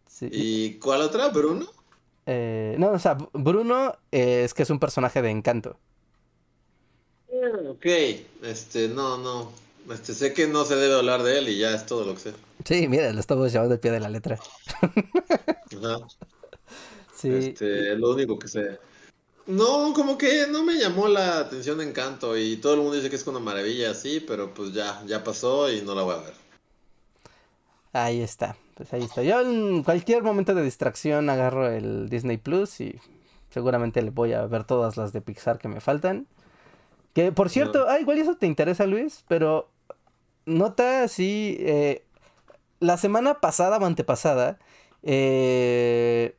Sí. 0.06 0.28
¿Y 0.32 0.78
cuál 0.78 1.02
otra? 1.02 1.28
¿Bruno? 1.28 1.66
Eh, 2.26 2.76
no, 2.78 2.90
o 2.90 2.98
sea, 2.98 3.16
Bruno 3.32 3.96
eh, 4.10 4.44
es 4.44 4.54
que 4.54 4.62
es 4.62 4.70
un 4.70 4.80
personaje 4.80 5.22
de 5.22 5.30
Encanto. 5.30 5.76
Ok, 7.68 7.86
este, 8.42 8.88
no, 8.88 9.18
no. 9.18 9.52
Este, 9.90 10.14
sé 10.14 10.32
que 10.32 10.46
no 10.46 10.64
se 10.64 10.76
debe 10.76 10.94
hablar 10.94 11.22
de 11.22 11.38
él 11.38 11.48
y 11.48 11.58
ya 11.58 11.74
es 11.74 11.86
todo 11.86 12.04
lo 12.04 12.14
que 12.14 12.20
sé. 12.20 12.32
Sí, 12.64 12.86
mira, 12.88 13.12
lo 13.12 13.20
estamos 13.20 13.52
llevando 13.52 13.74
al 13.74 13.80
pie 13.80 13.90
de 13.90 14.00
la 14.00 14.08
letra. 14.08 14.38
Ajá. 14.82 16.06
Sí. 17.14 17.30
Este, 17.30 17.92
es 17.92 17.98
lo 17.98 18.10
único 18.10 18.38
que 18.38 18.48
sé. 18.48 18.78
No, 19.46 19.92
como 19.94 20.16
que 20.16 20.46
no 20.46 20.62
me 20.62 20.74
llamó 20.74 21.08
la 21.08 21.38
atención 21.38 21.80
Encanto 21.80 22.36
y 22.36 22.56
todo 22.56 22.74
el 22.74 22.80
mundo 22.80 22.96
dice 22.96 23.10
que 23.10 23.16
es 23.16 23.26
una 23.26 23.40
maravilla 23.40 23.90
así, 23.90 24.20
pero 24.20 24.54
pues 24.54 24.72
ya, 24.72 25.02
ya 25.06 25.24
pasó 25.24 25.70
y 25.72 25.82
no 25.82 25.94
la 25.94 26.02
voy 26.02 26.14
a 26.14 26.18
ver. 26.18 26.34
Ahí 27.92 28.20
está, 28.20 28.56
pues 28.76 28.92
ahí 28.92 29.02
está. 29.02 29.22
Yo 29.22 29.40
en 29.40 29.82
cualquier 29.82 30.22
momento 30.22 30.54
de 30.54 30.62
distracción 30.62 31.28
agarro 31.28 31.68
el 31.68 32.08
Disney 32.08 32.36
Plus 32.36 32.80
y 32.80 33.00
seguramente 33.50 34.02
le 34.02 34.10
voy 34.10 34.32
a 34.32 34.46
ver 34.46 34.64
todas 34.64 34.96
las 34.96 35.12
de 35.12 35.20
Pixar 35.20 35.58
que 35.58 35.68
me 35.68 35.80
faltan. 35.80 36.26
Que 37.14 37.32
por 37.32 37.50
cierto, 37.50 37.86
ah, 37.88 37.98
igual 38.00 38.18
eso 38.18 38.36
te 38.36 38.46
interesa 38.46 38.86
Luis, 38.86 39.24
pero 39.28 39.68
nota 40.46 41.02
así, 41.02 41.56
eh, 41.60 42.04
la 42.78 42.96
semana 42.96 43.40
pasada 43.40 43.78
o 43.78 43.84
antepasada, 43.84 44.58
eh, 45.02 46.36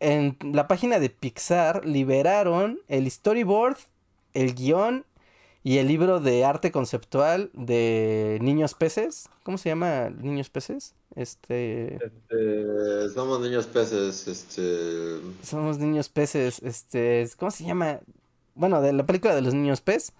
en 0.00 0.36
la 0.40 0.68
página 0.68 0.98
de 0.98 1.10
Pixar 1.10 1.84
liberaron 1.84 2.80
el 2.88 3.10
storyboard, 3.10 3.78
el 4.34 4.54
guion 4.54 5.04
y 5.64 5.78
el 5.78 5.88
libro 5.88 6.20
de 6.20 6.44
arte 6.44 6.70
conceptual 6.70 7.50
de 7.52 8.38
Niños 8.40 8.74
Peces. 8.74 9.28
¿Cómo 9.42 9.58
se 9.58 9.70
llama 9.70 10.10
Niños 10.10 10.50
Peces? 10.50 10.94
Este... 11.14 11.96
Este, 11.96 13.08
somos 13.12 13.40
niños 13.40 13.66
peces, 13.66 14.28
este... 14.28 15.20
Somos 15.42 15.78
niños 15.78 16.08
peces, 16.08 16.62
este... 16.62 17.28
¿Cómo 17.36 17.50
se 17.50 17.64
llama? 17.64 18.00
Bueno, 18.58 18.82
de 18.82 18.92
la 18.92 19.06
película 19.06 19.34
de 19.34 19.40
los 19.40 19.54
niños 19.54 19.80
pez. 19.80 20.12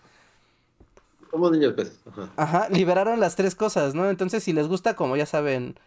Somos 1.30 1.50
niños 1.50 1.74
peces. 1.74 2.00
Ajá. 2.06 2.28
Ajá, 2.36 2.68
liberaron 2.70 3.20
las 3.20 3.36
tres 3.36 3.54
cosas, 3.54 3.94
¿no? 3.94 4.08
Entonces, 4.08 4.42
si 4.42 4.52
les 4.52 4.68
gusta, 4.68 4.94
como 4.94 5.16
ya 5.16 5.26
saben, 5.26 5.78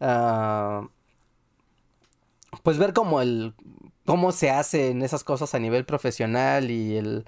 ah, 0.00 0.86
pues 2.62 2.78
ver 2.78 2.92
como 2.92 3.20
el, 3.20 3.54
cómo 4.04 4.30
se 4.30 4.50
hacen 4.50 5.02
esas 5.02 5.24
cosas 5.24 5.54
a 5.54 5.58
nivel 5.58 5.84
profesional 5.84 6.70
y 6.70 6.96
el, 6.96 7.24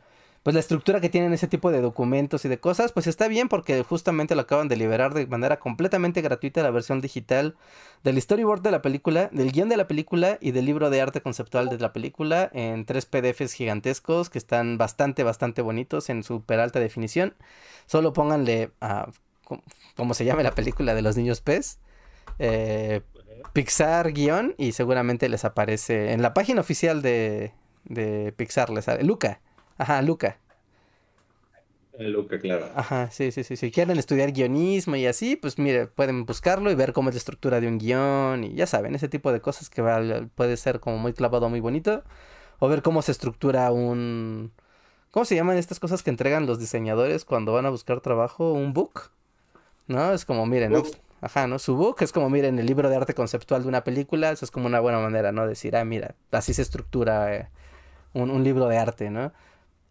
pues 0.47 0.55
la 0.55 0.61
estructura 0.61 1.01
que 1.01 1.09
tienen 1.09 1.33
ese 1.33 1.49
tipo 1.49 1.73
de 1.73 1.81
documentos 1.81 2.45
y 2.45 2.49
de 2.49 2.61
cosas, 2.61 2.93
pues 2.93 3.09
está 3.09 3.27
bien 3.27 3.49
porque 3.49 3.83
justamente 3.83 4.37
lo 4.37 4.43
acaban 4.43 4.69
de 4.69 4.77
liberar 4.77 5.13
de 5.13 5.27
manera 5.27 5.59
completamente 5.59 6.21
gratuita 6.23 6.63
la 6.63 6.71
versión 6.71 7.01
digital 7.01 7.57
del 8.05 8.23
storyboard 8.23 8.61
de 8.63 8.71
la 8.71 8.81
película, 8.81 9.29
del 9.33 9.51
guion 9.51 9.69
de 9.69 9.77
la 9.77 9.89
película 9.89 10.39
y 10.41 10.53
del 10.53 10.65
libro 10.67 10.89
de 10.89 11.01
arte 11.01 11.21
conceptual 11.21 11.69
de 11.69 11.81
la 11.81 11.93
película 11.93 12.49
en 12.55 12.85
tres 12.85 13.07
PDFs 13.07 13.55
gigantescos 13.55 14.31
que 14.31 14.39
están 14.39 14.79
bastante, 14.79 15.25
bastante 15.25 15.63
bonitos 15.63 16.11
en 16.11 16.23
super 16.23 16.61
alta 16.61 16.79
definición. 16.79 17.35
Solo 17.87 18.13
pónganle 18.13 18.71
a, 18.81 19.09
¿cómo- 19.43 19.65
¿cómo 19.97 20.15
se 20.15 20.25
llama 20.25 20.45
la 20.45 20.53
película 20.53 20.95
de 20.95 21.03
los 21.03 21.17
niños 21.17 21.41
pez? 21.41 21.81
Eh, 22.39 23.01
Pixar 23.53 24.13
guion 24.13 24.55
y 24.59 24.71
seguramente 24.71 25.29
les 25.29 25.45
aparece 25.45 26.13
en 26.13 26.23
la 26.23 26.35
página 26.35 26.61
oficial 26.61 27.03
de, 27.03 27.53
de 27.85 28.33
Pixar, 28.37 28.71
les 28.71 28.85
sale 28.85 29.03
Luca. 29.03 29.41
Ajá, 29.79 30.03
Luca. 30.03 30.39
El 31.99 32.13
Luca, 32.13 32.39
claro. 32.39 32.67
Ajá, 32.77 33.11
sí, 33.11 33.33
sí, 33.33 33.43
sí. 33.43 33.57
Si 33.57 33.71
quieren 33.71 33.99
estudiar 33.99 34.33
guionismo 34.33 34.97
y 34.97 35.07
así, 35.07 35.37
pues 35.37 35.59
mire, 35.59 35.87
pueden 35.87 36.27
buscarlo 36.27 36.71
y 36.71 36.75
ver 36.75 36.93
cómo 36.93 37.09
es 37.09 37.15
la 37.15 37.19
estructura 37.19 37.61
de 37.61 37.69
un 37.69 37.79
guion 37.79 38.45
y 38.45 38.55
ya 38.55 38.67
saben, 38.67 38.95
ese 38.95 39.09
tipo 39.09 39.33
de 39.33 39.41
cosas 39.41 39.71
que 39.71 39.81
va- 39.83 40.03
puede 40.35 40.57
ser 40.59 40.79
como 40.81 40.99
muy 40.99 41.15
clavado, 41.15 41.49
muy 41.49 41.61
bonito. 41.61 42.03
O 42.61 42.69
ver 42.69 42.83
cómo 42.83 43.03
se 43.03 43.13
estructura 43.13 43.71
un... 43.73 44.53
¿Cómo 45.13 45.25
se 45.27 45.37
llaman 45.37 45.59
estas 45.59 45.81
cosas 45.81 46.03
que 46.03 46.11
entregan 46.11 46.47
los 46.47 46.59
diseñadores 46.61 47.25
cuando 47.25 47.53
van 47.55 47.67
a 47.67 47.71
buscar 47.71 48.01
trabajo? 48.03 48.53
¿Un 48.53 48.73
book? 48.75 49.11
¿No? 49.89 50.13
Es 50.13 50.25
como, 50.25 50.47
miren, 50.47 50.83
ajá, 51.21 51.47
¿no? 51.47 51.59
Su 51.59 51.77
book 51.77 51.99
es 52.01 52.13
como, 52.13 52.31
miren, 52.31 52.59
el 52.59 52.67
libro 52.67 52.89
de 52.91 52.97
arte 52.97 53.15
conceptual 53.15 53.63
de 53.63 53.69
una 53.69 53.85
película, 53.85 54.31
eso 54.33 54.45
es 54.45 54.51
como 54.51 54.67
una 54.67 54.81
buena 54.81 54.99
manera, 55.01 55.33
¿no? 55.33 55.47
Decir, 55.47 55.77
ah, 55.77 55.85
mira, 55.85 56.15
así 56.33 56.55
se 56.55 56.63
estructura 56.63 57.35
eh, 57.37 57.49
un, 58.15 58.31
un 58.31 58.45
libro 58.45 58.69
de 58.69 58.79
arte, 58.79 59.11
¿no? 59.11 59.33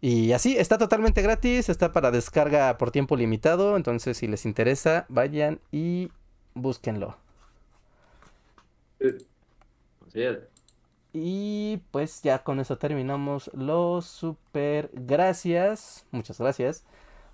Y 0.00 0.32
así, 0.32 0.56
está 0.56 0.78
totalmente 0.78 1.22
gratis, 1.22 1.68
está 1.68 1.92
para 1.92 2.10
descarga 2.10 2.76
por 2.78 2.90
tiempo 2.90 3.16
limitado, 3.16 3.76
entonces 3.76 4.18
si 4.18 4.26
les 4.28 4.44
interesa, 4.44 5.06
vayan 5.08 5.60
y 5.72 6.10
búsquenlo. 6.54 7.16
Así 10.06 10.22
es. 10.22 10.38
Y 11.12 11.78
pues 11.92 12.22
ya 12.22 12.44
con 12.44 12.60
eso 12.60 12.76
terminamos 12.76 13.50
los 13.54 14.04
super 14.04 14.90
gracias. 14.92 16.04
Muchas 16.10 16.38
gracias 16.38 16.84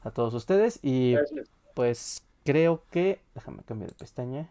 a 0.02 0.12
todos 0.12 0.34
ustedes. 0.34 0.78
Y 0.82 1.14
Gracias. 1.14 1.48
pues 1.74 2.24
creo 2.44 2.84
que... 2.92 3.20
Déjame 3.34 3.64
cambiar 3.64 3.90
de 3.90 3.96
pestaña. 3.96 4.48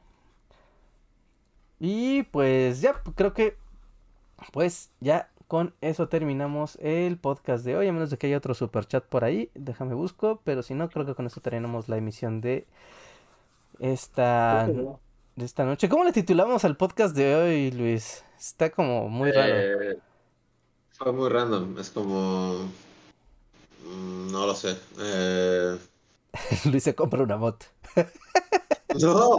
Y 1.80 2.24
pues 2.24 2.82
ya, 2.82 3.02
creo 3.16 3.34
que... 3.34 3.56
Pues 4.52 4.92
ya 5.00 5.32
con 5.52 5.73
eso 5.82 6.07
terminamos 6.07 6.78
el 6.80 7.18
podcast 7.18 7.65
de 7.65 7.76
hoy. 7.76 7.86
A 7.86 7.91
menos 7.91 8.10
de 8.10 8.18
que 8.18 8.28
haya 8.28 8.38
otro 8.38 8.53
super 8.53 8.86
chat 8.86 9.03
por 9.03 9.26
ahí. 9.26 9.52
Déjame 9.53 9.94
busco. 9.95 10.40
Pero 10.45 10.64
si 10.64 10.76
no, 10.76 10.90
creo 10.90 11.06
que 11.06 11.14
con 11.14 11.26
eso 11.26 11.41
terminamos 11.41 11.90
la 11.90 11.98
emisión 11.98 12.40
de 12.40 12.65
esta, 13.78 14.65
de 15.36 15.44
esta 15.45 15.65
noche. 15.65 15.90
¿Cómo 15.90 16.06
le 16.06 16.14
titulamos 16.14 16.64
al 16.64 16.78
podcast 16.78 17.14
de 17.18 17.36
hoy, 17.36 17.72
Luis? 17.72 18.23
Está 18.40 18.69
como 18.69 19.10
muy 19.10 19.30
raro. 19.34 19.53
Eh, 19.53 19.98
fue 20.91 21.11
muy 21.11 21.28
random. 21.28 21.78
Es 21.80 21.90
como. 21.90 22.60
mm, 23.84 24.32
No 24.32 24.48
lo 24.48 24.56
sé. 24.56 24.78
Eh, 25.02 25.78
Luis 26.72 26.82
se 26.82 26.95
compra 26.95 27.23
una 27.23 27.36
moto. 27.36 27.65
No, 28.99 29.38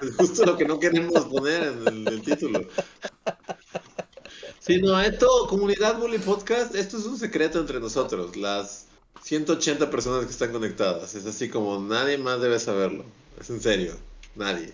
es 0.00 0.16
justo 0.16 0.46
lo 0.46 0.56
que 0.56 0.64
no 0.64 0.78
queremos 0.78 1.26
poner 1.26 1.62
en 1.62 1.88
el, 1.88 2.08
el 2.08 2.22
título. 2.22 2.60
Sí, 4.64 4.80
no, 4.80 5.00
esto, 5.00 5.26
comunidad 5.48 5.98
Bully 5.98 6.18
Podcast, 6.18 6.76
esto 6.76 6.96
es 6.96 7.04
un 7.04 7.18
secreto 7.18 7.58
entre 7.58 7.80
nosotros, 7.80 8.36
las 8.36 8.86
180 9.24 9.90
personas 9.90 10.24
que 10.24 10.30
están 10.30 10.52
conectadas. 10.52 11.16
Es 11.16 11.26
así 11.26 11.48
como 11.48 11.80
nadie 11.80 12.16
más 12.16 12.40
debe 12.40 12.60
saberlo. 12.60 13.04
Es 13.40 13.50
en 13.50 13.60
serio, 13.60 13.96
nadie. 14.36 14.72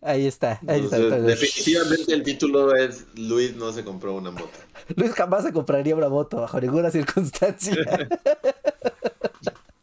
Ahí 0.00 0.26
está, 0.26 0.58
ahí 0.66 0.80
está. 0.80 0.96
Entonces, 0.96 1.26
definitivamente 1.26 2.12
el 2.12 2.24
título 2.24 2.74
es 2.74 3.04
Luis 3.14 3.54
no 3.54 3.72
se 3.72 3.84
compró 3.84 4.16
una 4.16 4.32
moto. 4.32 4.58
Luis 4.96 5.12
jamás 5.12 5.44
se 5.44 5.52
compraría 5.52 5.94
una 5.94 6.08
moto 6.08 6.38
bajo 6.38 6.60
ninguna 6.60 6.90
circunstancia. 6.90 7.76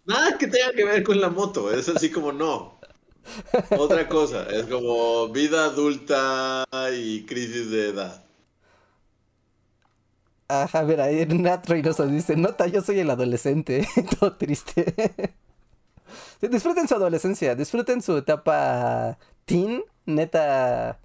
Nada 0.06 0.38
que 0.38 0.48
tenga 0.48 0.74
que 0.74 0.84
ver 0.84 1.04
con 1.04 1.22
la 1.22 1.30
moto, 1.30 1.72
es 1.72 1.88
así 1.88 2.12
como 2.12 2.34
no. 2.34 2.77
Otra 3.74 4.08
cosa, 4.10 4.44
es 4.49 4.66
como 4.68 5.30
vida 5.30 5.66
adulta 5.66 6.66
y 6.94 7.26
crisis 7.26 7.70
de 7.72 7.90
edad. 7.90 8.24
Ajá, 10.49 10.84
mira, 10.84 11.06
ahí 11.06 11.26
Nat 11.26 11.68
Reynoso 11.68 12.08
dice, 12.08 12.36
nota, 12.38 12.68
yo 12.68 12.82
soy 12.82 12.99
el 12.99 13.10
adolescente, 13.10 13.86
todo 14.20 14.38
triste. 14.38 14.94
Sí, 16.40 16.48
Disfruten 16.48 16.88
su 16.88 16.95
adolescencia, 16.95 17.56
disfruten 17.56 18.02
su 18.02 18.18
etapa 18.18 19.18
teen, 19.45 19.84
neta, 20.06 20.99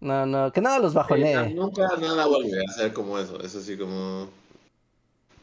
no, 0.00 0.26
no, 0.26 0.52
que 0.52 0.60
nada 0.60 0.78
los 0.80 0.94
Sí, 0.94 0.94
bajonee. 0.94 1.50
nunca 1.54 1.96
nada 1.98 2.26
vuelve 2.26 2.64
a 2.64 2.72
ser 2.72 2.92
como 2.92 3.18
eso, 3.18 3.40
es 3.42 3.54
así 3.56 3.76
como... 3.78 4.30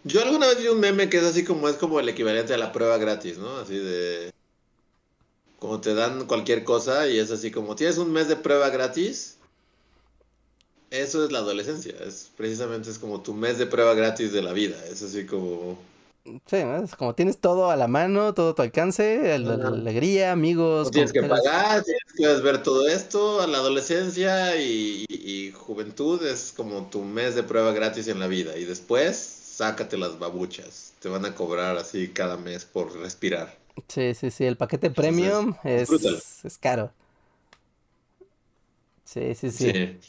Yo 0.04 0.22
alguna 0.22 0.48
vez 0.48 0.60
vi 0.60 0.68
un 0.68 0.80
meme 0.80 1.10
que 1.10 1.18
es 1.18 1.24
así 1.24 1.44
como, 1.44 1.68
es 1.70 1.76
como 1.78 2.00
el 2.00 2.10
equivalente 2.10 2.54
a 2.54 2.58
la 2.58 2.72
prueba 2.72 2.98
gratis, 2.98 3.38
¿no? 3.38 3.58
Así 3.58 3.78
de... 3.78 4.32
Como 5.60 5.82
te 5.82 5.94
dan 5.94 6.26
cualquier 6.26 6.64
cosa 6.64 7.08
y 7.08 7.20
es 7.20 7.32
así 7.32 7.52
como, 7.52 7.76
tienes 7.76 7.98
un 7.98 8.12
mes 8.12 8.28
de 8.28 8.36
prueba 8.38 8.70
gratis. 8.70 9.38
Eso 10.92 11.24
es 11.24 11.32
la 11.32 11.40
adolescencia, 11.40 11.94
es 12.04 12.32
precisamente 12.36 12.90
es 12.90 12.98
como 12.98 13.22
tu 13.22 13.34
mes 13.34 13.60
de 13.60 13.68
prueba 13.68 13.94
gratis 13.94 14.32
de 14.32 14.42
la 14.42 14.54
vida, 14.54 14.76
es 14.92 15.04
así 15.04 15.26
como... 15.26 15.78
Sí, 16.48 16.58
es 16.58 16.96
como 16.96 17.14
tienes 17.16 17.40
todo 17.40 17.70
a 17.70 17.76
la 17.76 17.88
mano, 17.88 18.34
todo 18.34 18.50
a 18.52 18.56
tu 18.56 18.62
alcance, 18.64 19.34
alegría, 19.34 20.32
amigos, 20.32 20.86
No 20.86 20.92
tienes 20.92 21.12
que 21.14 21.22
pagar, 21.22 21.84
tienes 21.84 22.04
que 22.18 22.42
ver 22.44 22.64
todo 22.64 22.88
esto, 22.88 23.42
a 23.42 23.48
la 23.48 23.60
adolescencia 23.60 24.60
y, 24.62 25.06
y- 25.08 25.48
y 25.48 25.52
juventud 25.52 26.26
es 26.26 26.54
como 26.56 26.90
tu 26.90 27.04
mes 27.04 27.36
de 27.36 27.44
prueba 27.44 27.72
gratis 27.72 28.08
en 28.08 28.20
la 28.20 28.28
vida. 28.28 28.58
Y 28.58 28.66
después, 28.66 29.16
sácate 29.18 29.98
las 29.98 30.18
babuchas. 30.18 30.94
Te 31.00 31.10
van 31.10 31.26
a 31.26 31.36
cobrar 31.36 31.78
así 31.78 32.10
cada 32.10 32.38
mes 32.38 32.66
por 32.66 32.94
respirar. 33.00 33.59
Sí, 33.88 34.14
sí, 34.14 34.32
sí, 34.32 34.46
el 34.46 34.58
paquete 34.58 34.90
premium 34.92 35.56
es, 35.64 35.90
es 36.44 36.58
caro. 36.58 36.92
Sí, 39.04 39.34
sí, 39.34 39.50
sí. 39.50 39.72
Sí. 39.72 40.00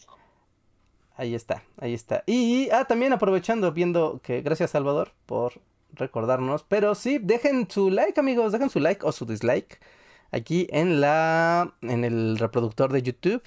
Ahí 1.16 1.34
está, 1.34 1.62
ahí 1.78 1.94
está. 1.94 2.22
Y, 2.26 2.70
ah, 2.70 2.86
también 2.86 3.12
aprovechando, 3.12 3.72
viendo 3.72 4.20
que, 4.22 4.40
gracias 4.40 4.70
Salvador 4.70 5.12
por 5.26 5.60
recordarnos, 5.92 6.64
pero 6.64 6.94
sí, 6.94 7.18
dejen 7.18 7.70
su 7.70 7.90
like, 7.90 8.18
amigos, 8.18 8.52
dejen 8.52 8.70
su 8.70 8.80
like 8.80 9.04
o 9.04 9.12
su 9.12 9.26
dislike 9.26 9.80
aquí 10.32 10.66
en 10.70 11.00
la, 11.00 11.74
en 11.82 12.04
el 12.04 12.38
reproductor 12.38 12.92
de 12.92 13.02
YouTube. 13.02 13.42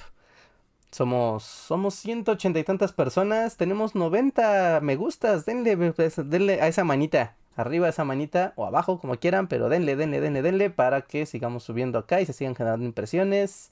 Somos, 0.92 1.44
somos 1.44 1.96
180 1.96 2.60
y 2.60 2.64
tantas 2.64 2.94
personas, 2.94 3.58
tenemos 3.58 3.96
90 3.96 4.80
me 4.82 4.96
gustas, 4.96 5.46
denle, 5.46 5.76
pues, 5.94 6.16
denle 6.18 6.62
a 6.62 6.68
esa 6.68 6.84
manita, 6.84 7.36
arriba 7.56 7.90
esa 7.90 8.04
manita 8.04 8.54
o 8.56 8.66
abajo, 8.66 9.00
como 9.00 9.18
quieran, 9.18 9.48
pero 9.48 9.70
denle, 9.70 9.96
denle, 9.96 10.22
denle, 10.22 10.42
denle 10.42 10.70
para 10.70 11.02
que 11.02 11.26
sigamos 11.26 11.64
subiendo 11.64 12.00
acá 12.00 12.22
y 12.22 12.26
se 12.26 12.34
sigan 12.34 12.56
generando 12.56 12.86
impresiones 12.86 13.72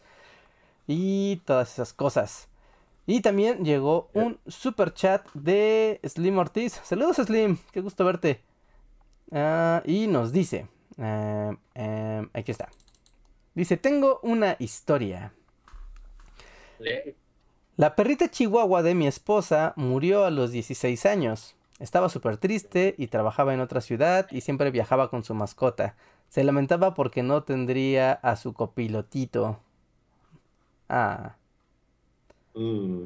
y 0.87 1.37
todas 1.45 1.73
esas 1.73 1.93
cosas. 1.93 2.47
Y 3.07 3.21
también 3.21 3.65
llegó 3.65 4.09
un 4.13 4.39
super 4.47 4.93
chat 4.93 5.27
de 5.33 5.99
Slim 6.07 6.37
Ortiz. 6.37 6.79
Saludos 6.83 7.17
Slim, 7.17 7.57
qué 7.71 7.81
gusto 7.81 8.05
verte. 8.05 8.41
Ah, 9.31 9.81
y 9.85 10.07
nos 10.07 10.31
dice, 10.31 10.67
ah, 10.97 11.55
em, 11.73 12.29
aquí 12.33 12.51
está. 12.51 12.69
Dice, 13.53 13.77
tengo 13.77 14.19
una 14.23 14.55
historia. 14.59 15.33
La 17.77 17.95
perrita 17.95 18.29
chihuahua 18.29 18.81
de 18.81 18.95
mi 18.95 19.07
esposa 19.07 19.73
murió 19.75 20.25
a 20.25 20.31
los 20.31 20.51
16 20.51 21.05
años. 21.05 21.55
Estaba 21.81 22.09
súper 22.09 22.37
triste 22.37 22.93
y 22.99 23.07
trabajaba 23.07 23.55
en 23.55 23.59
otra 23.59 23.81
ciudad 23.81 24.27
y 24.29 24.41
siempre 24.41 24.69
viajaba 24.69 25.09
con 25.09 25.23
su 25.23 25.33
mascota. 25.33 25.95
Se 26.29 26.43
lamentaba 26.43 26.93
porque 26.93 27.23
no 27.23 27.41
tendría 27.41 28.13
a 28.13 28.35
su 28.35 28.53
copilotito. 28.53 29.57
Ah. 30.87 31.37
Mm. 32.53 33.05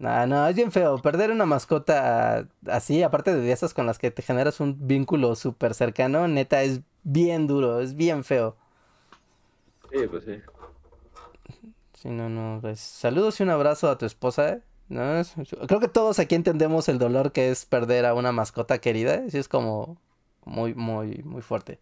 No, 0.00 0.26
no, 0.26 0.48
es 0.48 0.56
bien 0.56 0.72
feo. 0.72 0.98
Perder 0.98 1.30
una 1.30 1.46
mascota 1.46 2.48
así, 2.68 3.04
aparte 3.04 3.32
de 3.32 3.52
esas 3.52 3.72
con 3.72 3.86
las 3.86 3.98
que 3.98 4.10
te 4.10 4.22
generas 4.22 4.58
un 4.58 4.88
vínculo 4.88 5.36
súper 5.36 5.74
cercano, 5.74 6.26
neta, 6.26 6.62
es 6.64 6.80
bien 7.04 7.46
duro, 7.46 7.80
es 7.80 7.94
bien 7.94 8.24
feo. 8.24 8.56
Sí, 9.92 9.98
pues 10.10 10.24
sí. 10.24 10.40
Sí, 11.94 12.08
no, 12.10 12.28
no, 12.28 12.58
pues, 12.60 12.80
saludos 12.80 13.38
y 13.38 13.44
un 13.44 13.50
abrazo 13.50 13.88
a 13.88 13.98
tu 13.98 14.04
esposa. 14.04 14.62
¿No? 14.88 15.22
Creo 15.66 15.80
que 15.80 15.88
todos 15.88 16.18
aquí 16.18 16.34
entendemos 16.34 16.88
el 16.88 16.98
dolor 16.98 17.32
que 17.32 17.50
es 17.50 17.64
perder 17.66 18.06
a 18.06 18.14
una 18.14 18.32
mascota 18.32 18.78
querida. 18.78 19.22
Sí, 19.30 19.38
es 19.38 19.48
como 19.48 19.96
muy, 20.44 20.74
muy, 20.74 21.22
muy 21.24 21.42
fuerte. 21.42 21.78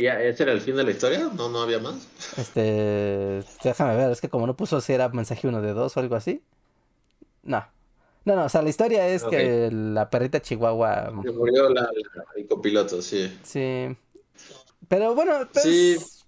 Ya, 0.00 0.22
¿Ese 0.22 0.44
era 0.44 0.52
el 0.52 0.60
fin 0.60 0.76
de 0.76 0.84
la 0.84 0.92
historia? 0.92 1.28
¿No, 1.34 1.48
no 1.48 1.60
había 1.60 1.80
más? 1.80 2.06
Este, 2.38 3.42
déjame 3.64 3.96
ver, 3.96 4.12
es 4.12 4.20
que 4.20 4.28
como 4.28 4.46
no 4.46 4.56
puso 4.56 4.80
si 4.80 4.92
era 4.92 5.08
mensaje 5.08 5.48
uno 5.48 5.60
de 5.60 5.72
dos 5.72 5.96
o 5.96 6.00
algo 6.00 6.14
así. 6.14 6.40
No. 7.42 7.66
No, 8.24 8.36
no, 8.36 8.44
o 8.44 8.48
sea, 8.48 8.62
la 8.62 8.68
historia 8.68 9.08
es 9.08 9.24
que 9.24 9.68
la 9.72 10.08
perrita 10.08 10.40
chihuahua 10.40 11.12
Se 11.24 11.32
murió 11.32 11.68
la, 11.70 11.80
la- 11.82 11.90
el 12.36 12.46
copiloto, 12.46 13.02
sí. 13.02 13.36
Sí. 13.42 13.88
Pero 14.86 15.16
bueno, 15.16 15.48
pues... 15.52 15.64
Sí. 15.64 16.21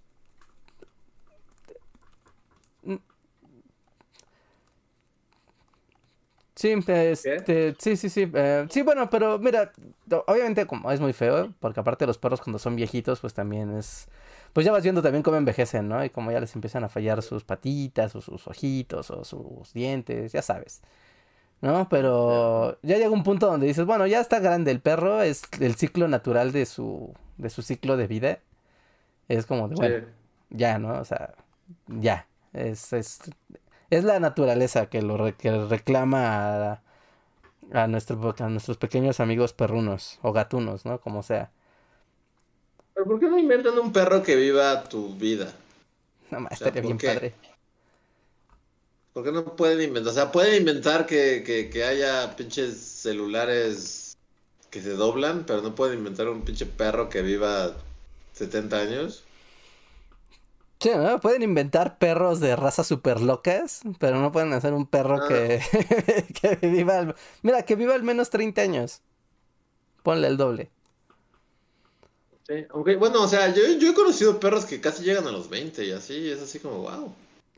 Sí, 6.55 6.73
este, 6.87 7.75
sí, 7.79 7.97
sí, 7.97 8.09
sí. 8.09 8.31
eh, 8.33 8.65
sí, 8.69 8.81
bueno, 8.81 9.09
pero 9.09 9.39
mira, 9.39 9.73
obviamente 10.27 10.65
como 10.65 10.89
es 10.91 11.01
muy 11.01 11.11
feo, 11.11 11.53
porque 11.59 11.81
aparte 11.81 12.07
los 12.07 12.17
perros 12.17 12.41
cuando 12.41 12.59
son 12.59 12.75
viejitos, 12.75 13.19
pues 13.19 13.33
también 13.33 13.75
es... 13.77 14.07
Pues 14.53 14.65
ya 14.65 14.71
vas 14.71 14.83
viendo 14.83 15.01
también 15.01 15.21
cómo 15.21 15.35
envejecen, 15.35 15.89
¿no? 15.89 16.03
Y 16.05 16.09
como 16.09 16.31
ya 16.31 16.39
les 16.39 16.55
empiezan 16.55 16.85
a 16.85 16.89
fallar 16.89 17.21
sus 17.21 17.43
patitas 17.43 18.15
o 18.15 18.21
sus 18.21 18.47
ojitos 18.47 19.11
o 19.11 19.25
sus 19.25 19.73
dientes, 19.73 20.31
ya 20.31 20.41
sabes. 20.41 20.81
¿No? 21.61 21.89
Pero 21.89 22.79
ya 22.83 22.97
llega 22.97 23.09
un 23.11 23.23
punto 23.23 23.47
donde 23.47 23.67
dices, 23.67 23.85
bueno, 23.85 24.07
ya 24.07 24.21
está 24.21 24.39
grande 24.39 24.71
el 24.71 24.81
perro, 24.81 25.21
es 25.21 25.43
el 25.59 25.75
ciclo 25.75 26.07
natural 26.07 26.51
de 26.51 26.65
su, 26.65 27.13
de 27.37 27.49
su 27.49 27.61
ciclo 27.63 27.97
de 27.97 28.07
vida. 28.07 28.39
Es 29.27 29.45
como 29.45 29.67
de, 29.69 29.75
bueno, 29.75 29.95
Sí. 29.99 30.05
ya, 30.49 30.79
¿no? 30.79 30.99
O 30.99 31.05
sea, 31.05 31.35
ya. 31.87 32.27
Es, 32.53 32.93
es, 32.93 33.19
es 33.89 34.03
la 34.03 34.19
naturaleza 34.19 34.87
que 34.89 35.01
lo 35.01 35.17
re- 35.17 35.35
que 35.35 35.51
reclama 35.67 36.71
a, 36.73 36.83
a, 37.73 37.87
nuestro, 37.87 38.35
a 38.39 38.49
nuestros 38.49 38.77
pequeños 38.77 39.19
amigos 39.21 39.53
perrunos 39.53 40.19
o 40.23 40.33
gatunos, 40.33 40.85
¿no? 40.85 41.01
Como 41.01 41.23
sea. 41.23 41.51
¿Pero 42.93 43.05
por 43.07 43.19
qué 43.19 43.27
no 43.29 43.37
inventan 43.39 43.77
un 43.77 43.93
perro 43.93 44.23
que 44.23 44.35
viva 44.35 44.83
tu 44.91 45.01
vida? 45.15 45.47
No 46.29 46.39
más, 46.39 46.51
O 46.51 46.55
sea, 46.55 46.69
estaría 46.69 46.81
¿por 46.81 46.97
bien 46.97 46.99
qué? 46.99 47.11
padre. 47.11 47.35
¿Por 49.13 49.23
qué 49.23 49.31
no 49.31 49.55
pueden 49.55 49.81
inventar? 49.81 50.11
O 50.11 50.15
sea, 50.15 50.31
pueden 50.31 50.55
inventar 50.55 51.05
que, 51.05 51.43
que, 51.45 51.69
que 51.69 51.83
haya 51.85 52.35
pinches 52.35 52.77
celulares 52.77 54.17
que 54.71 54.81
se 54.81 54.91
doblan, 54.95 55.45
pero 55.45 55.61
no 55.61 55.75
pueden 55.75 55.99
inventar 55.99 56.29
un 56.29 56.43
pinche 56.45 56.65
perro 56.67 57.09
que 57.09 57.21
viva 57.21 57.75
70 58.33 58.79
años. 58.79 59.24
Sí, 60.79 60.91
¿no? 60.95 61.19
Pueden 61.19 61.41
inventar 61.41 61.97
perros 61.97 62.39
de 62.39 62.55
razas 62.55 62.85
super 62.87 63.21
locas, 63.21 63.81
pero 63.99 64.19
no 64.19 64.31
pueden 64.31 64.53
hacer 64.53 64.73
un 64.73 64.85
perro 64.85 65.19
Ah. 65.23 65.27
que, 65.27 65.61
que 66.59 66.67
viva, 66.67 66.99
al- 66.99 67.15
mira, 67.41 67.63
que 67.63 67.75
viva 67.75 67.95
al 67.95 68.03
menos 68.03 68.29
30 68.29 68.61
años. 68.61 69.01
Ponle 70.03 70.27
el 70.27 70.37
doble. 70.37 70.69
Sí, 72.47 72.53
aunque, 72.69 72.95
bueno, 72.95 73.23
o 73.23 73.27
sea, 73.27 73.51
yo, 73.53 73.63
yo 73.79 73.89
he 73.89 73.93
conocido 73.95 74.39
perros 74.39 74.65
que 74.65 74.79
casi 74.79 75.03
llegan 75.03 75.25
a 75.25 75.31
los 75.31 75.49
20 75.49 75.83
y 75.83 75.91
así, 75.91 76.29
es 76.29 76.41
así 76.41 76.59
como, 76.59 76.79
wow. 76.83 77.13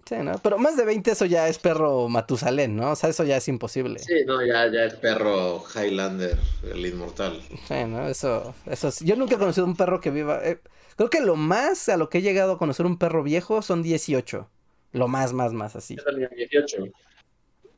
Sí, 0.07 0.15
¿no? 0.23 0.37
Pero 0.41 0.57
más 0.57 0.77
de 0.77 0.85
20 0.85 1.11
eso 1.11 1.25
ya 1.25 1.49
es 1.49 1.59
perro 1.59 2.07
Matusalén, 2.07 2.77
¿no? 2.77 2.91
O 2.91 2.95
sea, 2.95 3.09
eso 3.09 3.25
ya 3.25 3.35
es 3.35 3.47
imposible. 3.49 3.99
Sí, 3.99 4.23
no, 4.25 4.45
ya, 4.45 4.71
ya 4.71 4.85
es 4.85 4.93
perro 4.93 5.61
Highlander, 5.75 6.37
el 6.63 6.85
inmortal. 6.85 7.41
Sí, 7.67 7.83
¿no? 7.85 8.07
Eso, 8.07 8.55
eso 8.65 8.87
es- 8.87 9.01
Yo 9.01 9.17
nunca 9.17 9.35
he 9.35 9.37
conocido 9.37 9.65
un 9.65 9.75
perro 9.75 9.99
que 9.99 10.11
viva. 10.11 10.39
eh, 10.45 10.61
creo 10.97 11.09
que 11.11 11.21
lo 11.21 11.37
más 11.37 11.89
a 11.89 11.97
lo 11.97 12.09
que 12.09 12.19
he 12.19 12.23
llegado 12.23 12.53
a 12.53 12.59
conocer 12.59 12.85
un 12.87 12.99
perro 12.99 13.23
viejo 13.23 13.61
son 13.63 13.83
18. 13.83 14.51
Lo 14.93 15.07
más, 15.09 15.33
más, 15.33 15.53
más 15.53 15.75
así. 15.77 16.03
18. 16.35 16.91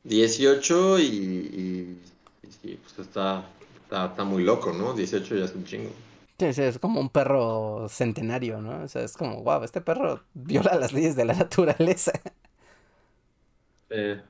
18 0.04 0.98
y, 0.98 1.04
y, 1.04 2.02
y 2.42 2.52
sí, 2.52 2.78
pues 2.82 2.98
está, 2.98 3.50
está, 3.82 4.06
está 4.06 4.24
muy 4.24 4.42
loco, 4.44 4.72
¿no? 4.72 4.94
18 4.94 5.36
ya 5.36 5.44
es 5.46 5.54
un 5.54 5.64
chingo. 5.64 5.90
Sí, 6.38 6.54
sí, 6.54 6.62
es 6.62 6.78
como 6.78 7.00
un 7.00 7.10
perro 7.10 7.86
centenario, 7.90 8.62
¿no? 8.62 8.82
O 8.84 8.88
sea, 8.88 9.02
es 9.02 9.14
como, 9.16 9.42
wow, 9.42 9.62
este 9.62 9.82
perro 9.82 10.24
viola 10.32 10.74
las 10.76 10.92
leyes 10.94 11.14
de 11.14 11.26
la 11.26 11.34
naturaleza. 11.34 12.12
Eh, 13.90 14.22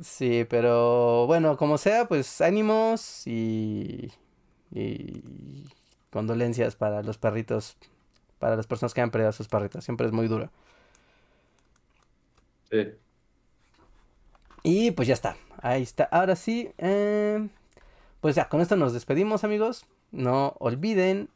Sí, 0.00 0.44
pero 0.48 1.26
bueno, 1.26 1.56
como 1.56 1.76
sea, 1.76 2.06
pues 2.06 2.40
ánimos 2.40 3.26
y, 3.26 4.12
y 4.70 5.64
condolencias 6.10 6.76
para 6.76 7.02
los 7.02 7.18
perritos, 7.18 7.76
para 8.38 8.56
las 8.56 8.66
personas 8.66 8.94
que 8.94 9.00
han 9.00 9.10
perdido 9.10 9.32
sus 9.32 9.48
perritos. 9.48 9.84
Siempre 9.84 10.06
es 10.06 10.12
muy 10.12 10.28
duro. 10.28 10.50
sí. 12.70 12.88
Y 14.62 14.90
pues 14.90 15.08
ya 15.08 15.14
está, 15.14 15.36
ahí 15.62 15.82
está. 15.82 16.04
Ahora 16.04 16.36
sí, 16.36 16.70
eh, 16.78 17.48
pues 18.20 18.34
ya, 18.34 18.48
con 18.48 18.60
esto 18.60 18.76
nos 18.76 18.92
despedimos 18.92 19.44
amigos. 19.44 19.86
No 20.10 20.56
olviden 20.58 21.28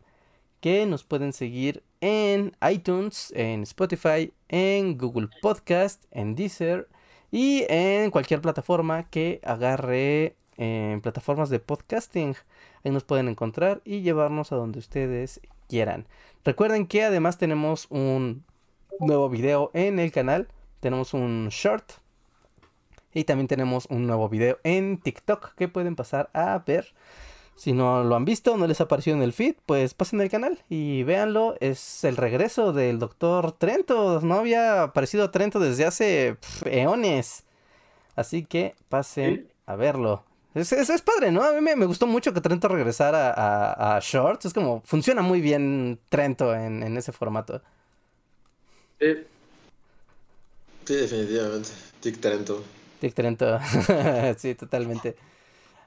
que 0.60 0.86
nos 0.86 1.04
pueden 1.04 1.32
seguir 1.32 1.82
en 2.00 2.56
iTunes, 2.70 3.32
en 3.36 3.62
Spotify, 3.62 4.32
en 4.48 4.98
Google 4.98 5.28
Podcast, 5.40 6.04
en 6.10 6.34
Deezer 6.34 6.88
y 7.30 7.64
en 7.68 8.10
cualquier 8.10 8.40
plataforma 8.40 9.08
que 9.08 9.40
agarre 9.44 10.36
eh, 10.58 10.98
plataformas 11.02 11.48
de 11.50 11.58
podcasting. 11.58 12.34
Ahí 12.84 12.90
nos 12.90 13.04
pueden 13.04 13.28
encontrar 13.28 13.80
y 13.84 14.02
llevarnos 14.02 14.52
a 14.52 14.56
donde 14.56 14.78
ustedes 14.78 15.40
quieran. 15.72 16.06
Recuerden 16.44 16.86
que 16.86 17.02
además 17.02 17.38
tenemos 17.38 17.86
un 17.88 18.44
nuevo 19.00 19.30
video 19.30 19.70
en 19.72 19.98
el 19.98 20.12
canal. 20.12 20.48
Tenemos 20.80 21.14
un 21.14 21.48
short 21.48 21.92
y 23.14 23.24
también 23.24 23.48
tenemos 23.48 23.86
un 23.88 24.06
nuevo 24.06 24.28
video 24.28 24.58
en 24.64 24.98
TikTok 24.98 25.54
que 25.54 25.68
pueden 25.68 25.96
pasar 25.96 26.28
a 26.34 26.62
ver. 26.66 26.92
Si 27.56 27.72
no 27.72 28.04
lo 28.04 28.16
han 28.16 28.26
visto, 28.26 28.56
no 28.58 28.66
les 28.66 28.80
ha 28.80 28.84
aparecido 28.84 29.16
en 29.16 29.22
el 29.22 29.32
feed, 29.32 29.54
pues 29.64 29.94
pasen 29.94 30.20
al 30.20 30.28
canal 30.28 30.58
y 30.68 31.04
véanlo. 31.04 31.54
Es 31.60 32.04
el 32.04 32.18
regreso 32.18 32.74
del 32.74 32.98
doctor 32.98 33.52
Trento. 33.52 34.20
No 34.20 34.34
había 34.34 34.82
aparecido 34.82 35.30
Trento 35.30 35.58
desde 35.58 35.86
hace 35.86 36.36
pf, 36.38 36.82
eones. 36.82 37.44
Así 38.14 38.44
que 38.44 38.74
pasen 38.90 39.34
Sí. 39.36 39.48
a 39.66 39.76
verlo. 39.76 40.24
Es, 40.54 40.72
es, 40.72 40.90
es 40.90 41.02
padre, 41.02 41.32
¿no? 41.32 41.42
A 41.42 41.52
mí 41.52 41.60
me, 41.60 41.76
me 41.76 41.86
gustó 41.86 42.06
mucho 42.06 42.34
que 42.34 42.40
Trento 42.40 42.68
regresara 42.68 43.30
a, 43.30 43.96
a 43.96 44.00
Shorts. 44.00 44.46
Es 44.46 44.54
como, 44.54 44.82
funciona 44.84 45.22
muy 45.22 45.40
bien 45.40 45.98
Trento 46.08 46.54
en, 46.54 46.82
en 46.82 46.96
ese 46.96 47.12
formato. 47.12 47.62
Sí. 49.00 49.14
Sí, 50.84 50.94
definitivamente. 50.94 51.70
Tic 52.00 52.20
Trento. 52.20 52.62
Tic 53.00 53.14
Trento. 53.14 53.58
sí, 54.36 54.54
totalmente. 54.54 55.16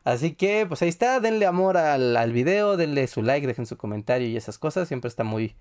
Así 0.04 0.34
que, 0.34 0.66
pues 0.68 0.82
ahí 0.82 0.90
está. 0.90 1.20
Denle 1.20 1.46
amor 1.46 1.78
al, 1.78 2.16
al 2.18 2.32
video, 2.32 2.78
denle 2.78 3.08
su 3.08 3.22
like, 3.22 3.46
dejen 3.46 3.66
su 3.66 3.78
comentario 3.78 4.28
y 4.28 4.38
esas 4.38 4.58
cosas. 4.58 4.88
Siempre 4.88 5.10
está 5.10 5.24
muy, 5.24 5.56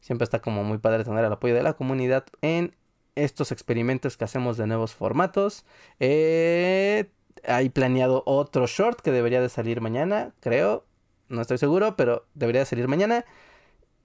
siempre 0.00 0.24
está 0.24 0.40
como 0.40 0.64
muy 0.64 0.78
padre 0.78 1.04
tener 1.04 1.24
el 1.24 1.32
apoyo 1.32 1.54
de 1.54 1.62
la 1.62 1.74
comunidad 1.74 2.24
en 2.42 2.74
estos 3.14 3.52
experimentos 3.52 4.16
que 4.16 4.24
hacemos 4.24 4.56
de 4.56 4.66
nuevos 4.66 4.94
formatos. 4.94 5.64
Eh, 5.98 7.10
hay 7.46 7.68
planeado 7.68 8.22
otro 8.26 8.66
short 8.66 9.00
que 9.00 9.12
debería 9.12 9.40
de 9.40 9.48
salir 9.48 9.80
mañana, 9.80 10.32
creo. 10.40 10.84
No 11.28 11.40
estoy 11.40 11.58
seguro, 11.58 11.96
pero 11.96 12.26
debería 12.34 12.60
de 12.60 12.66
salir 12.66 12.88
mañana. 12.88 13.24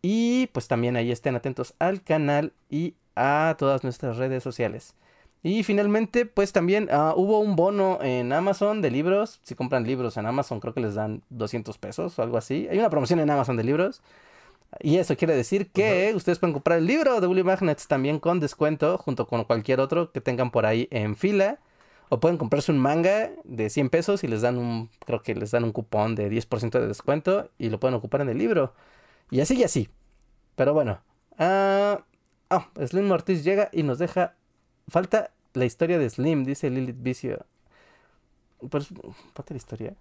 Y 0.01 0.47
pues 0.47 0.67
también 0.67 0.95
ahí 0.95 1.11
estén 1.11 1.35
atentos 1.35 1.73
al 1.79 2.03
canal 2.03 2.53
y 2.69 2.95
a 3.15 3.55
todas 3.57 3.83
nuestras 3.83 4.17
redes 4.17 4.43
sociales. 4.43 4.95
Y 5.41 5.63
finalmente, 5.63 6.25
pues 6.25 6.51
también 6.53 6.87
ah, 6.91 7.13
hubo 7.15 7.39
un 7.39 7.55
bono 7.55 7.99
en 8.01 8.33
Amazon 8.33 8.81
de 8.81 8.89
libros. 8.89 9.39
Si 9.43 9.53
compran 9.53 9.85
libros 9.85 10.17
en 10.17 10.25
Amazon, 10.25 10.59
creo 10.59 10.73
que 10.73 10.79
les 10.81 10.95
dan 10.95 11.21
200 11.29 11.77
pesos 11.77 12.17
o 12.17 12.23
algo 12.23 12.37
así. 12.37 12.67
Hay 12.69 12.79
una 12.79 12.89
promoción 12.89 13.19
en 13.19 13.29
Amazon 13.29 13.55
de 13.55 13.63
libros. 13.63 14.01
Y 14.79 14.97
eso 14.97 15.15
quiere 15.15 15.35
decir 15.35 15.71
que 15.71 16.13
ustedes 16.15 16.39
pueden 16.39 16.53
comprar 16.53 16.79
el 16.79 16.87
libro 16.87 17.21
de 17.21 17.27
Bully 17.27 17.43
Magnets 17.43 17.87
también 17.87 18.19
con 18.19 18.39
descuento, 18.39 18.97
junto 18.97 19.27
con 19.27 19.43
cualquier 19.43 19.79
otro 19.79 20.11
que 20.11 20.19
tengan 20.19 20.51
por 20.51 20.65
ahí 20.65 20.87
en 20.91 21.15
fila. 21.15 21.59
O 22.10 22.19
pueden 22.19 22.38
comprarse 22.38 22.72
un 22.72 22.80
manga 22.80 23.32
de 23.44 23.69
100 23.69 23.90
pesos 23.90 24.23
y 24.23 24.27
les 24.27 24.41
dan 24.41 24.57
un, 24.57 24.90
creo 25.06 25.22
que 25.22 25.34
les 25.36 25.52
dan 25.52 25.64
un 25.64 25.72
cupón 25.72 26.15
de 26.15 26.30
10% 26.30 26.80
de 26.80 26.88
descuento 26.88 27.49
y 27.57 27.69
lo 27.69 27.80
pueden 27.80 27.95
ocupar 27.95 28.22
en 28.22 28.30
el 28.30 28.38
libro. 28.38 28.73
Y 29.32 29.40
así 29.40 29.56
y 29.56 29.64
así. 29.64 29.90
Pero 30.56 30.73
bueno. 30.73 31.02
Ah, 31.38 32.03
ah, 32.49 32.69
Slim 32.86 33.11
Ortiz 33.11 33.44
llega 33.44 33.69
y 33.72 33.84
nos 33.84 33.99
deja. 33.99 34.36
Falta 34.88 35.32
la 35.53 35.65
historia 35.65 35.98
de 35.98 36.10
Slim, 36.10 36.44
dice 36.44 36.69
Lilith 36.69 37.02
Vicio. 37.02 37.45
Pues, 38.69 38.88
¿falta 39.34 39.53
la 39.53 39.57
historia? 39.57 39.95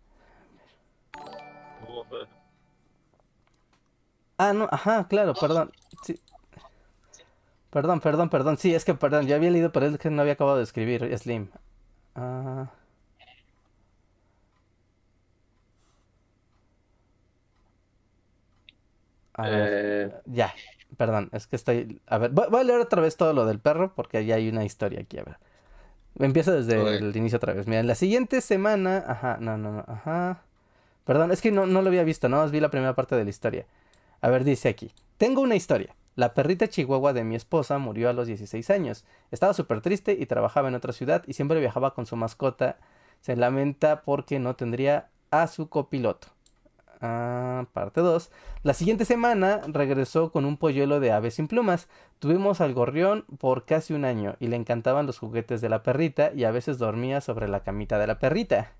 Ah, 4.36 4.52
no, 4.52 4.68
ajá, 4.70 5.06
claro, 5.08 5.34
perdón. 5.34 5.72
Sí. 6.02 6.20
Perdón, 7.70 8.00
perdón, 8.00 8.28
perdón. 8.30 8.58
Sí, 8.58 8.74
es 8.74 8.84
que 8.84 8.94
perdón, 8.94 9.26
ya 9.26 9.36
había 9.36 9.50
leído, 9.50 9.72
pero 9.72 9.86
es 9.86 9.98
que 9.98 10.10
no 10.10 10.22
había 10.22 10.34
acabado 10.34 10.58
de 10.58 10.64
escribir 10.64 11.16
Slim. 11.18 11.48
Ah. 12.14 12.68
A 19.34 19.48
ver. 19.48 20.10
Eh, 20.10 20.14
Ya, 20.26 20.54
perdón, 20.96 21.28
es 21.32 21.46
que 21.46 21.56
estoy... 21.56 22.00
A 22.06 22.18
ver, 22.18 22.30
voy, 22.30 22.46
voy 22.50 22.60
a 22.60 22.64
leer 22.64 22.80
otra 22.80 23.00
vez 23.02 23.16
todo 23.16 23.32
lo 23.32 23.46
del 23.46 23.58
perro 23.60 23.92
porque 23.94 24.24
ya 24.24 24.36
hay 24.36 24.48
una 24.48 24.64
historia 24.64 25.00
aquí, 25.00 25.18
a 25.18 25.24
ver. 25.24 25.36
Empiezo 26.18 26.52
desde 26.52 26.98
el 26.98 27.16
inicio 27.16 27.38
otra 27.38 27.54
vez. 27.54 27.66
Mira, 27.68 27.80
en 27.80 27.88
la 27.88 27.96
siguiente 27.96 28.40
semana... 28.42 29.04
Ajá, 29.06 29.38
no, 29.40 29.58
no, 29.58 29.72
no, 29.72 29.84
ajá. 29.88 30.42
Perdón, 31.06 31.32
es 31.32 31.42
que 31.42 31.52
no, 31.52 31.66
no 31.66 31.82
lo 31.82 31.88
había 31.88 32.04
visto, 32.04 32.28
¿no? 32.28 32.48
Vi 32.50 32.60
la 32.60 32.70
primera 32.70 32.94
parte 32.94 33.16
de 33.16 33.24
la 33.24 33.30
historia. 33.30 33.66
A 34.22 34.30
ver, 34.30 34.44
dice 34.44 34.68
aquí. 34.70 34.92
Tengo 35.18 35.42
una 35.42 35.56
historia. 35.56 35.94
La 36.16 36.32
perrita 36.32 36.68
chihuahua 36.68 37.12
de 37.12 37.24
mi 37.24 37.34
esposa 37.34 37.78
murió 37.78 38.08
a 38.08 38.12
los 38.12 38.26
16 38.26 38.70
años. 38.70 39.04
Estaba 39.30 39.52
súper 39.54 39.80
triste 39.80 40.16
y 40.18 40.26
trabajaba 40.26 40.68
en 40.68 40.76
otra 40.76 40.92
ciudad 40.92 41.24
y 41.26 41.32
siempre 41.32 41.60
viajaba 41.60 41.94
con 41.94 42.06
su 42.06 42.16
mascota. 42.16 42.78
Se 43.20 43.36
lamenta 43.36 44.02
porque 44.02 44.38
no 44.38 44.54
tendría 44.54 45.08
a 45.30 45.48
su 45.48 45.68
copiloto. 45.68 46.28
Ah, 47.00 47.66
parte 47.72 48.00
2. 48.00 48.30
La 48.62 48.74
siguiente 48.74 49.04
semana 49.04 49.60
regresó 49.66 50.30
con 50.30 50.44
un 50.44 50.56
polluelo 50.56 51.00
de 51.00 51.12
ave 51.12 51.30
sin 51.30 51.48
plumas. 51.48 51.88
Tuvimos 52.20 52.60
al 52.60 52.74
gorrión 52.74 53.24
por 53.38 53.64
casi 53.64 53.92
un 53.92 54.04
año 54.04 54.36
y 54.40 54.46
le 54.46 54.56
encantaban 54.56 55.06
los 55.06 55.18
juguetes 55.18 55.60
de 55.60 55.68
la 55.68 55.82
perrita 55.82 56.32
y 56.34 56.44
a 56.44 56.52
veces 56.52 56.78
dormía 56.78 57.20
sobre 57.20 57.48
la 57.48 57.64
camita 57.64 57.98
de 57.98 58.06
la 58.06 58.18
perrita. 58.18 58.72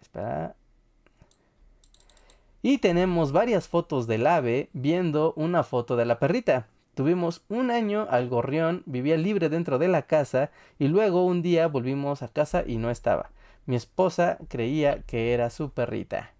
Espera. 0.00 0.54
Y 2.62 2.78
tenemos 2.78 3.32
varias 3.32 3.68
fotos 3.68 4.06
del 4.06 4.26
ave 4.26 4.70
viendo 4.72 5.32
una 5.36 5.64
foto 5.64 5.96
de 5.96 6.06
la 6.06 6.18
perrita. 6.18 6.68
Tuvimos 6.94 7.42
un 7.48 7.70
año 7.70 8.06
al 8.10 8.28
gorrión, 8.28 8.82
vivía 8.86 9.16
libre 9.16 9.48
dentro 9.48 9.78
de 9.78 9.88
la 9.88 10.02
casa 10.02 10.50
y 10.78 10.88
luego 10.88 11.24
un 11.26 11.42
día 11.42 11.66
volvimos 11.66 12.22
a 12.22 12.28
casa 12.28 12.62
y 12.66 12.76
no 12.76 12.90
estaba. 12.90 13.30
Mi 13.66 13.76
esposa 13.76 14.38
creía 14.48 15.02
que 15.02 15.32
era 15.34 15.50
su 15.50 15.70
perrita. 15.70 16.32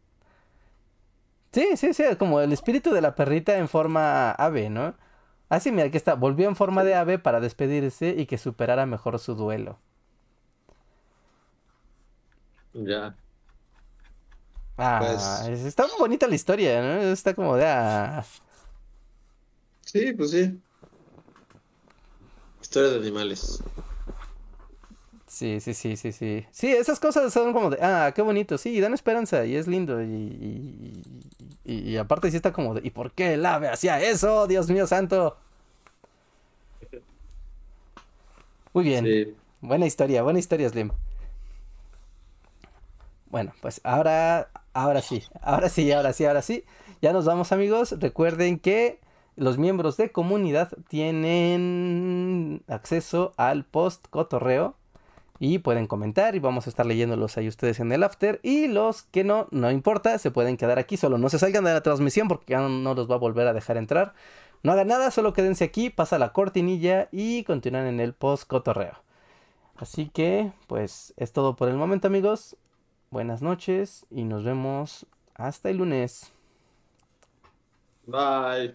Sí, 1.53 1.77
sí, 1.77 1.93
sí, 1.94 2.05
como 2.19 2.40
el 2.40 2.53
espíritu 2.53 2.90
de 2.93 3.01
la 3.03 3.15
perrita 3.15 3.59
en 3.59 3.69
forma 3.69 4.31
ave, 4.32 4.70
¿no? 4.70 4.94
Así, 5.49 5.70
mira, 5.70 5.86
aquí 5.89 5.97
está, 5.99 6.15
volvió 6.15 6.49
en 6.49 6.57
forma 6.57 6.82
de 6.85 6.94
ave 6.94 7.19
para 7.19 7.40
despedirse 7.40 8.15
y 8.16 8.27
que 8.27 8.39
superara 8.39 8.86
mejor 8.86 9.19
su 9.19 9.35
duelo. 9.35 9.78
Ya. 12.74 13.15
Ah, 14.78 14.99
Pues- 15.44 15.61
está 15.66 15.85
muy 15.86 15.97
bonita 15.99 16.27
la 16.27 16.35
historia, 16.35 16.81
¿no? 16.82 17.12
Está 17.12 17.35
como 17.35 17.57
de... 17.57 17.66
ah, 17.66 18.24
Sí, 19.85 20.12
pues 20.15 20.31
sí. 20.31 20.61
Historia 22.62 22.90
de 22.90 22.97
animales. 22.99 23.62
Sí, 25.27 25.61
sí, 25.61 25.73
sí, 25.74 25.97
sí, 25.97 26.12
sí. 26.12 26.47
Sí, 26.51 26.69
esas 26.73 27.01
cosas 27.01 27.32
son 27.32 27.53
como 27.55 27.70
de, 27.70 27.78
ah, 27.81 28.12
qué 28.15 28.20
bonito, 28.23 28.59
sí, 28.59 28.78
dan 28.81 28.93
esperanza 28.93 29.47
y 29.47 29.57
es 29.57 29.66
lindo 29.66 30.03
y, 30.03 30.07
y, 30.07 31.03
y- 31.65 31.90
y 31.93 31.97
aparte 31.97 32.31
sí 32.31 32.36
está 32.36 32.53
como 32.53 32.74
de, 32.74 32.82
¿y 32.86 32.90
por 32.90 33.12
qué 33.12 33.35
el 33.35 33.47
ave 33.47 33.69
hacía 33.69 34.01
eso? 34.03 34.47
Dios 34.47 34.69
mío 34.69 34.86
santo. 34.86 35.36
Muy 38.74 38.85
bien, 38.85 39.05
Sí. 39.05 39.36
buena 39.61 39.86
historia, 39.86 40.23
buena 40.23 40.39
historia, 40.39 40.69
Slim. 40.69 40.90
Bueno, 43.31 43.53
pues 43.61 43.81
ahora, 43.85 44.51
ahora 44.73 45.03
sí, 45.03 45.23
ahora 45.40 45.69
sí, 45.69 45.93
ahora 45.93 46.12
sí, 46.12 46.24
ahora 46.24 46.43
sí. 46.43 46.65
Ya 47.01 47.12
nos 47.12 47.24
vamos 47.24 47.53
amigos. 47.53 47.99
Recuerden 47.99 48.59
que 48.59 49.01
los 49.36 49.59
miembros 49.59 49.97
de 49.97 50.12
comunidad 50.12 50.70
tienen 50.89 52.62
acceso 52.69 53.32
al 53.36 53.65
post 53.65 54.07
cotorreo 54.09 54.77
y 55.39 55.59
pueden 55.59 55.89
comentar 55.89 56.36
y 56.36 56.39
vamos 56.39 56.66
a 56.66 56.70
estar 56.70 56.86
leyéndolos 56.86 57.36
ahí 57.36 57.49
ustedes 57.49 57.81
en 57.81 57.90
el 57.90 58.05
after. 58.05 58.39
Y 58.44 58.69
los 58.69 59.03
que 59.03 59.24
no, 59.24 59.49
no 59.51 59.70
importa, 59.73 60.16
se 60.19 60.31
pueden 60.31 60.57
quedar 60.57 60.78
aquí, 60.78 60.97
solo 60.97 61.19
no 61.19 61.28
se 61.28 61.40
salgan 61.40 61.65
de 61.65 61.73
la 61.73 61.82
transmisión 61.82 62.28
porque 62.28 62.53
ya 62.53 62.61
no, 62.61 62.94
los 62.94 63.11
va 63.11 63.16
a 63.16 63.19
volver 63.19 63.49
a 63.49 63.53
dejar 63.53 63.77
entrar. 63.77 64.15
No 64.62 64.70
hagan 64.70 64.86
nada, 64.86 65.11
solo 65.11 65.32
quédense 65.32 65.65
aquí, 65.65 65.90
pasa 65.90 66.19
la 66.19 66.32
cortinilla 66.32 67.09
y 67.11 67.43
continúen 67.43 67.86
en 67.86 67.99
el 67.99 68.12
post 68.12 68.47
cotorreo. 68.47 69.03
Así 69.77 70.09
que, 70.11 70.53
pues 70.69 71.12
es 71.16 71.32
todo 71.32 71.57
por 71.57 71.69
el 71.69 71.77
momento 71.77 72.07
amigos. 72.07 72.57
Buenas 73.12 73.43
noches 73.43 74.06
y 74.10 74.24
nos 74.24 74.43
vemos 74.43 75.05
hasta 75.34 75.68
el 75.68 75.76
lunes. 75.76 76.32
Bye. 78.06 78.74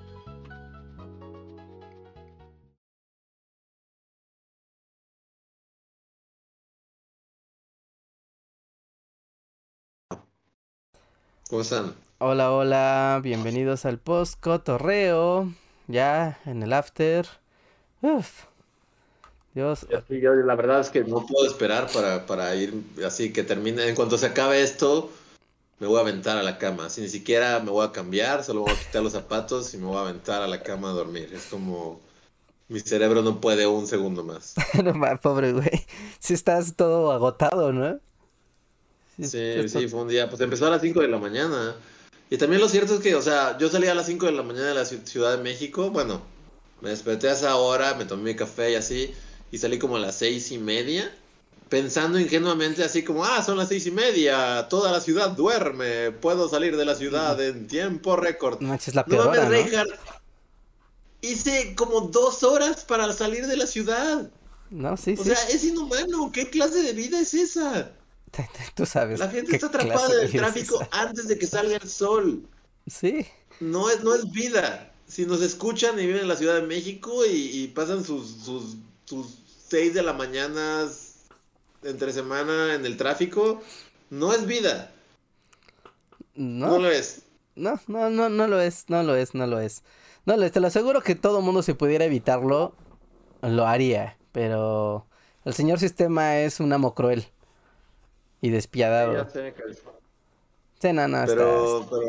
¿Cómo 11.51 11.63
están? 11.63 11.93
Hola, 12.19 12.53
hola, 12.53 13.19
bienvenidos 13.21 13.83
al 13.83 13.99
post 13.99 14.39
cotorreo. 14.39 15.53
Ya 15.87 16.39
en 16.45 16.63
el 16.63 16.71
after. 16.71 17.27
Uf. 17.99 18.45
Dios, 19.53 19.85
yo 20.07 20.33
la 20.33 20.55
verdad 20.55 20.79
es 20.79 20.89
que 20.89 21.03
no 21.03 21.25
puedo 21.25 21.45
esperar 21.45 21.89
para, 21.93 22.25
para 22.25 22.55
ir 22.55 22.73
así 23.05 23.33
que 23.33 23.43
termine. 23.43 23.85
En 23.85 23.95
cuanto 23.95 24.17
se 24.17 24.27
acabe 24.27 24.61
esto, 24.63 25.09
me 25.79 25.87
voy 25.87 25.97
a 25.97 26.01
aventar 26.03 26.37
a 26.37 26.43
la 26.43 26.57
cama. 26.57 26.85
Así 26.85 27.01
ni 27.01 27.09
siquiera 27.09 27.59
me 27.59 27.69
voy 27.69 27.85
a 27.85 27.91
cambiar, 27.91 28.45
solo 28.45 28.61
voy 28.61 28.71
a 28.71 28.79
quitar 28.79 29.03
los 29.03 29.11
zapatos 29.11 29.73
y 29.73 29.77
me 29.77 29.87
voy 29.87 29.97
a 29.97 30.07
aventar 30.07 30.41
a 30.41 30.47
la 30.47 30.63
cama 30.63 30.91
a 30.91 30.93
dormir. 30.93 31.33
Es 31.33 31.47
como 31.47 31.99
mi 32.69 32.79
cerebro 32.79 33.23
no 33.23 33.41
puede 33.41 33.67
un 33.67 33.87
segundo 33.87 34.23
más. 34.23 34.55
no 34.81 34.93
pobre 35.19 35.51
güey. 35.51 35.85
Si 36.19 36.33
estás 36.33 36.77
todo 36.77 37.11
agotado, 37.11 37.73
¿no? 37.73 37.99
Sí, 39.21 39.67
sí, 39.69 39.87
fue 39.87 40.01
un 40.01 40.07
día. 40.09 40.29
Pues 40.29 40.41
empezó 40.41 40.67
a 40.67 40.69
las 40.71 40.81
5 40.81 41.01
de 41.01 41.07
la 41.07 41.17
mañana. 41.17 41.75
Y 42.29 42.37
también 42.37 42.61
lo 42.61 42.69
cierto 42.69 42.95
es 42.95 42.99
que, 43.01 43.13
o 43.15 43.21
sea, 43.21 43.57
yo 43.57 43.69
salí 43.69 43.87
a 43.87 43.93
las 43.95 44.05
5 44.05 44.25
de 44.25 44.31
la 44.31 44.43
mañana 44.43 44.67
de 44.67 44.75
la 44.75 44.83
ci- 44.83 45.05
Ciudad 45.05 45.35
de 45.37 45.43
México. 45.43 45.89
Bueno, 45.91 46.21
me 46.81 46.89
desperté 46.89 47.29
a 47.29 47.33
esa 47.33 47.55
hora, 47.57 47.93
me 47.95 48.05
tomé 48.05 48.23
mi 48.31 48.35
café 48.35 48.71
y 48.71 48.75
así. 48.75 49.13
Y 49.51 49.57
salí 49.57 49.77
como 49.79 49.97
a 49.97 49.99
las 49.99 50.15
seis 50.15 50.51
y 50.51 50.57
media. 50.57 51.13
Pensando 51.67 52.19
ingenuamente 52.19 52.83
así 52.83 53.01
como, 53.03 53.23
ah, 53.23 53.41
son 53.43 53.57
las 53.57 53.69
seis 53.69 53.85
y 53.87 53.91
media, 53.91 54.67
toda 54.69 54.91
la 54.91 54.99
ciudad 54.99 55.29
duerme, 55.31 56.11
puedo 56.11 56.49
salir 56.49 56.75
de 56.75 56.83
la 56.83 56.95
ciudad 56.95 57.41
en 57.41 57.67
tiempo 57.67 58.17
récord. 58.17 58.59
No 58.59 58.67
manches, 58.69 58.93
la 58.93 59.05
peor 59.05 59.27
hora, 59.27 59.43
¿no? 59.45 59.49
Reinhardt. 59.49 59.91
Hice 61.21 61.75
como 61.75 62.01
dos 62.01 62.43
horas 62.43 62.83
para 62.83 63.13
salir 63.13 63.45
de 63.47 63.55
la 63.55 63.67
ciudad. 63.67 64.29
No, 64.69 64.97
sí, 64.97 65.15
O 65.17 65.23
sí. 65.23 65.29
sea, 65.29 65.49
es 65.49 65.63
inhumano. 65.63 66.31
¿Qué 66.33 66.49
clase 66.49 66.81
de 66.81 66.93
vida 66.93 67.19
es 67.19 67.33
esa? 67.33 67.91
Tú 68.75 68.85
sabes. 68.85 69.19
La 69.19 69.29
gente 69.29 69.51
está 69.53 69.67
atrapada 69.67 70.13
en 70.21 70.27
el 70.27 70.35
tráfico 70.35 70.87
antes 70.91 71.27
de 71.27 71.37
que 71.37 71.47
salga 71.47 71.77
el 71.77 71.89
sol. 71.89 72.47
Sí. 72.87 73.27
No 73.59 73.89
es, 73.89 74.03
no 74.03 74.15
es 74.15 74.29
vida. 74.31 74.93
Si 75.07 75.25
nos 75.25 75.41
escuchan 75.41 75.99
y 75.99 76.05
viven 76.07 76.21
en 76.21 76.27
la 76.27 76.35
Ciudad 76.35 76.55
de 76.55 76.61
México 76.67 77.25
y, 77.25 77.63
y 77.63 77.67
pasan 77.69 78.03
sus, 78.03 78.27
sus, 78.43 78.77
sus 79.05 79.43
6 79.69 79.93
de 79.93 80.03
la 80.03 80.13
mañana 80.13 80.87
entre 81.83 82.13
semana 82.13 82.75
en 82.75 82.85
el 82.85 82.97
tráfico, 82.97 83.61
no 84.09 84.33
es 84.33 84.45
vida. 84.45 84.91
No, 86.35 86.69
No, 86.69 86.79
lo 86.79 86.89
es. 86.91 87.23
no, 87.55 87.79
no, 87.87 88.09
no, 88.09 88.29
no 88.29 88.47
lo 88.47 88.59
es, 88.61 88.85
no 88.89 89.03
lo 89.03 89.15
es, 89.15 89.33
no 89.35 89.47
lo 89.47 89.59
es. 89.59 89.83
No 90.25 90.37
lo 90.37 90.45
es, 90.45 90.51
te 90.51 90.59
lo 90.59 90.67
aseguro 90.67 91.01
que 91.01 91.15
todo 91.15 91.41
mundo 91.41 91.63
si 91.63 91.73
pudiera 91.73 92.05
evitarlo, 92.05 92.75
lo 93.41 93.67
haría. 93.67 94.17
Pero 94.31 95.07
el 95.45 95.53
señor 95.53 95.79
sistema 95.79 96.37
es 96.39 96.59
un 96.59 96.73
amo 96.73 96.93
cruel 96.95 97.27
y 98.41 98.49
despiadado. 98.49 99.13
Ya 99.13 99.29
sé, 99.29 99.53
Cali. 99.53 99.75
Sí, 100.81 100.93
no, 100.93 101.07
no, 101.07 101.17
está- 101.23 101.35
pero, 101.35 101.87
pero 101.89 102.07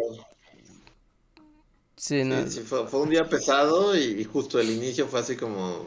sí, 1.97 2.25
no. 2.25 2.43
sí, 2.45 2.51
sí, 2.51 2.61
fue, 2.61 2.87
fue 2.89 3.01
un 3.01 3.11
día 3.11 3.29
pesado 3.29 3.97
y, 3.97 4.21
y 4.21 4.25
justo 4.25 4.59
el 4.59 4.71
inicio 4.71 5.07
fue 5.07 5.21
así 5.21 5.37
como, 5.37 5.67
o 5.77 5.87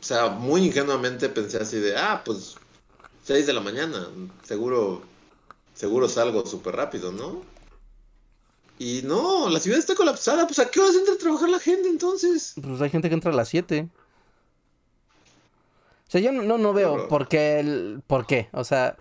sea, 0.00 0.28
muy 0.28 0.64
ingenuamente 0.66 1.28
pensé 1.28 1.58
así 1.58 1.78
de, 1.78 1.96
ah, 1.96 2.22
pues 2.24 2.56
6 3.24 3.46
de 3.46 3.52
la 3.52 3.60
mañana, 3.60 4.06
seguro, 4.44 5.02
seguro 5.74 6.08
salgo 6.08 6.46
súper 6.46 6.76
rápido, 6.76 7.10
¿no? 7.10 7.42
Y 8.78 9.02
no, 9.04 9.48
la 9.48 9.60
ciudad 9.60 9.78
está 9.78 9.94
colapsada, 9.94 10.46
pues 10.46 10.58
¿a 10.58 10.68
qué 10.70 10.80
horas 10.80 10.94
entra 10.96 11.14
a 11.14 11.18
trabajar 11.18 11.48
la 11.48 11.60
gente 11.60 11.88
entonces? 11.88 12.54
Pues 12.60 12.80
hay 12.80 12.90
gente 12.90 13.08
que 13.08 13.14
entra 13.14 13.30
a 13.32 13.34
las 13.34 13.48
7. 13.48 13.88
O 16.06 16.10
sea, 16.10 16.20
yo 16.20 16.32
no, 16.32 16.42
no, 16.42 16.58
no 16.58 16.72
veo 16.72 16.94
Pero- 16.94 17.08
por 17.08 17.28
qué, 17.28 17.60
el, 17.60 18.02
por 18.06 18.26
qué. 18.26 18.48
O 18.52 18.64
sea, 18.64 18.96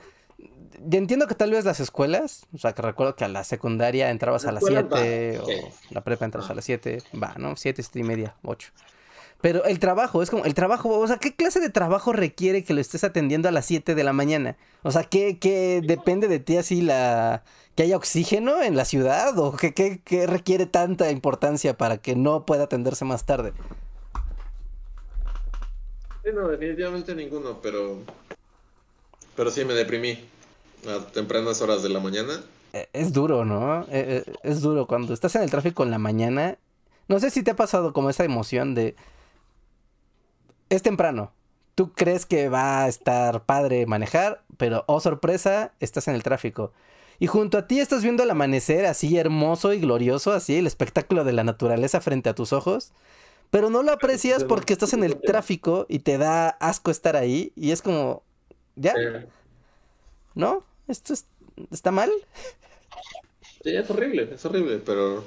entiendo 0.91 1.27
que 1.27 1.35
tal 1.35 1.51
vez 1.51 1.65
las 1.65 1.79
escuelas, 1.79 2.45
o 2.53 2.57
sea, 2.57 2.73
que 2.73 2.81
recuerdo 2.81 3.15
que 3.15 3.25
a 3.25 3.27
la 3.27 3.43
secundaria 3.43 4.09
entrabas 4.09 4.43
La 4.43 4.49
a 4.49 4.53
las 4.53 4.63
escuela 4.63 4.87
7, 4.91 5.37
va, 5.37 5.43
o 5.43 5.45
sí. 5.47 5.53
la 5.91 6.01
prepa 6.03 6.25
entras 6.25 6.49
Ah. 6.49 6.53
a 6.53 6.55
las 6.55 6.65
7, 6.65 7.01
va, 7.21 7.35
¿no? 7.37 7.55
7, 7.55 7.81
7 7.83 7.99
y 7.99 8.03
media, 8.03 8.35
8. 8.43 8.69
Pero 9.41 9.65
el 9.65 9.77
trabajo, 9.79 10.23
es 10.23 10.29
como, 10.29 10.45
el 10.45 10.53
trabajo, 10.53 10.97
o 10.99 11.05
sea, 11.07 11.17
¿qué 11.17 11.35
clase 11.35 11.59
de 11.59 11.69
trabajo 11.69 12.13
requiere 12.13 12.63
que 12.63 12.73
lo 12.73 12.79
estés 12.79 13.03
atendiendo 13.03 13.49
a 13.49 13.51
las 13.51 13.65
7 13.65 13.93
de 13.93 14.03
la 14.05 14.13
mañana? 14.13 14.55
O 14.83 14.91
sea, 14.91 15.03
¿qué, 15.03 15.37
qué 15.37 15.81
depende 15.85 16.29
de 16.29 16.39
ti 16.39 16.55
así 16.57 16.81
la... 16.81 17.43
que 17.75 17.83
haya 17.83 17.97
oxígeno 17.97 18.61
en 18.61 18.77
la 18.77 18.85
ciudad? 18.85 19.37
¿O 19.37 19.57
qué, 19.57 19.73
qué, 19.73 19.99
qué 20.05 20.27
requiere 20.27 20.65
tanta 20.65 21.11
importancia 21.11 21.77
para 21.77 21.97
que 21.97 22.15
no 22.15 22.45
pueda 22.45 22.63
atenderse 22.65 23.03
más 23.03 23.25
tarde? 23.25 23.51
Sí, 26.23 26.29
no, 26.33 26.47
definitivamente 26.47 27.13
ninguno, 27.13 27.59
pero, 27.61 27.97
pero 29.35 29.51
sí 29.51 29.65
me 29.65 29.73
deprimí 29.73 30.23
a 30.87 31.05
tempranas 31.07 31.61
horas 31.61 31.83
de 31.83 31.89
la 31.89 31.99
mañana. 31.99 32.41
Eh, 32.73 32.87
Es 32.93 33.13
duro, 33.13 33.45
¿no? 33.45 33.81
Eh, 33.83 34.23
eh, 34.25 34.33
es 34.43 34.61
duro 34.61 34.87
cuando 34.87 35.13
estás 35.13 35.35
en 35.35 35.43
el 35.43 35.51
tráfico 35.51 35.83
en 35.83 35.91
la 35.91 35.99
mañana. 35.99 36.57
No 37.07 37.19
sé 37.19 37.29
si 37.29 37.43
te 37.43 37.51
ha 37.51 37.55
pasado 37.55 37.93
como 37.93 38.09
esa 38.09 38.23
emoción 38.23 38.75
de... 38.75 38.95
Es 40.69 40.81
temprano. 40.81 41.31
Tú 41.75 41.91
crees 41.93 42.25
que 42.25 42.49
va 42.49 42.83
a 42.83 42.87
estar 42.87 43.45
padre 43.45 43.85
manejar, 43.85 44.43
pero 44.57 44.83
oh 44.87 44.99
sorpresa, 44.99 45.73
estás 45.79 46.07
en 46.07 46.15
el 46.15 46.23
tráfico. 46.23 46.71
Y 47.19 47.27
junto 47.27 47.57
a 47.57 47.67
ti 47.67 47.79
estás 47.79 48.03
viendo 48.03 48.23
el 48.23 48.31
amanecer 48.31 48.85
así 48.85 49.17
hermoso 49.17 49.73
y 49.73 49.79
glorioso, 49.79 50.33
así 50.33 50.57
el 50.57 50.67
espectáculo 50.67 51.23
de 51.23 51.33
la 51.33 51.43
naturaleza 51.43 52.01
frente 52.01 52.29
a 52.29 52.35
tus 52.35 52.53
ojos. 52.53 52.91
Pero 53.49 53.69
no 53.69 53.83
lo 53.83 53.91
aprecias 53.91 54.43
porque 54.43 54.73
estás 54.73 54.93
en 54.93 55.03
el 55.03 55.21
tráfico 55.21 55.85
y 55.87 55.99
te 55.99 56.17
da 56.17 56.49
asco 56.49 56.89
estar 56.89 57.15
ahí. 57.15 57.53
Y 57.55 57.71
es 57.71 57.83
como, 57.83 58.23
¿ya? 58.75 58.93
¿No? 60.33 60.63
¿Esto 60.87 61.13
es- 61.13 61.25
está 61.71 61.91
mal? 61.91 62.11
Sí, 63.63 63.75
es 63.75 63.89
horrible, 63.89 64.29
es 64.35 64.45
horrible, 64.45 64.77
pero... 64.85 65.23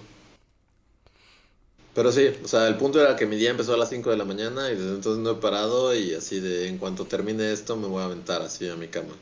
Pero 1.94 2.12
sí, 2.12 2.28
o 2.44 2.46
sea, 2.46 2.68
el 2.68 2.76
punto 2.76 3.00
era 3.00 3.16
que 3.16 3.26
mi 3.26 3.34
día 3.36 3.50
empezó 3.50 3.74
a 3.74 3.76
las 3.76 3.88
5 3.88 4.10
de 4.10 4.16
la 4.16 4.24
mañana 4.24 4.70
y 4.70 4.76
desde 4.76 4.94
entonces 4.94 5.20
no 5.24 5.30
he 5.32 5.34
parado 5.36 5.94
y 5.96 6.14
así 6.14 6.38
de 6.38 6.68
en 6.68 6.78
cuanto 6.78 7.06
termine 7.06 7.52
esto 7.52 7.74
me 7.76 7.88
voy 7.88 8.02
a 8.02 8.04
aventar 8.04 8.40
así 8.42 8.68
a 8.68 8.76
mi 8.76 8.86
cama. 8.86 9.14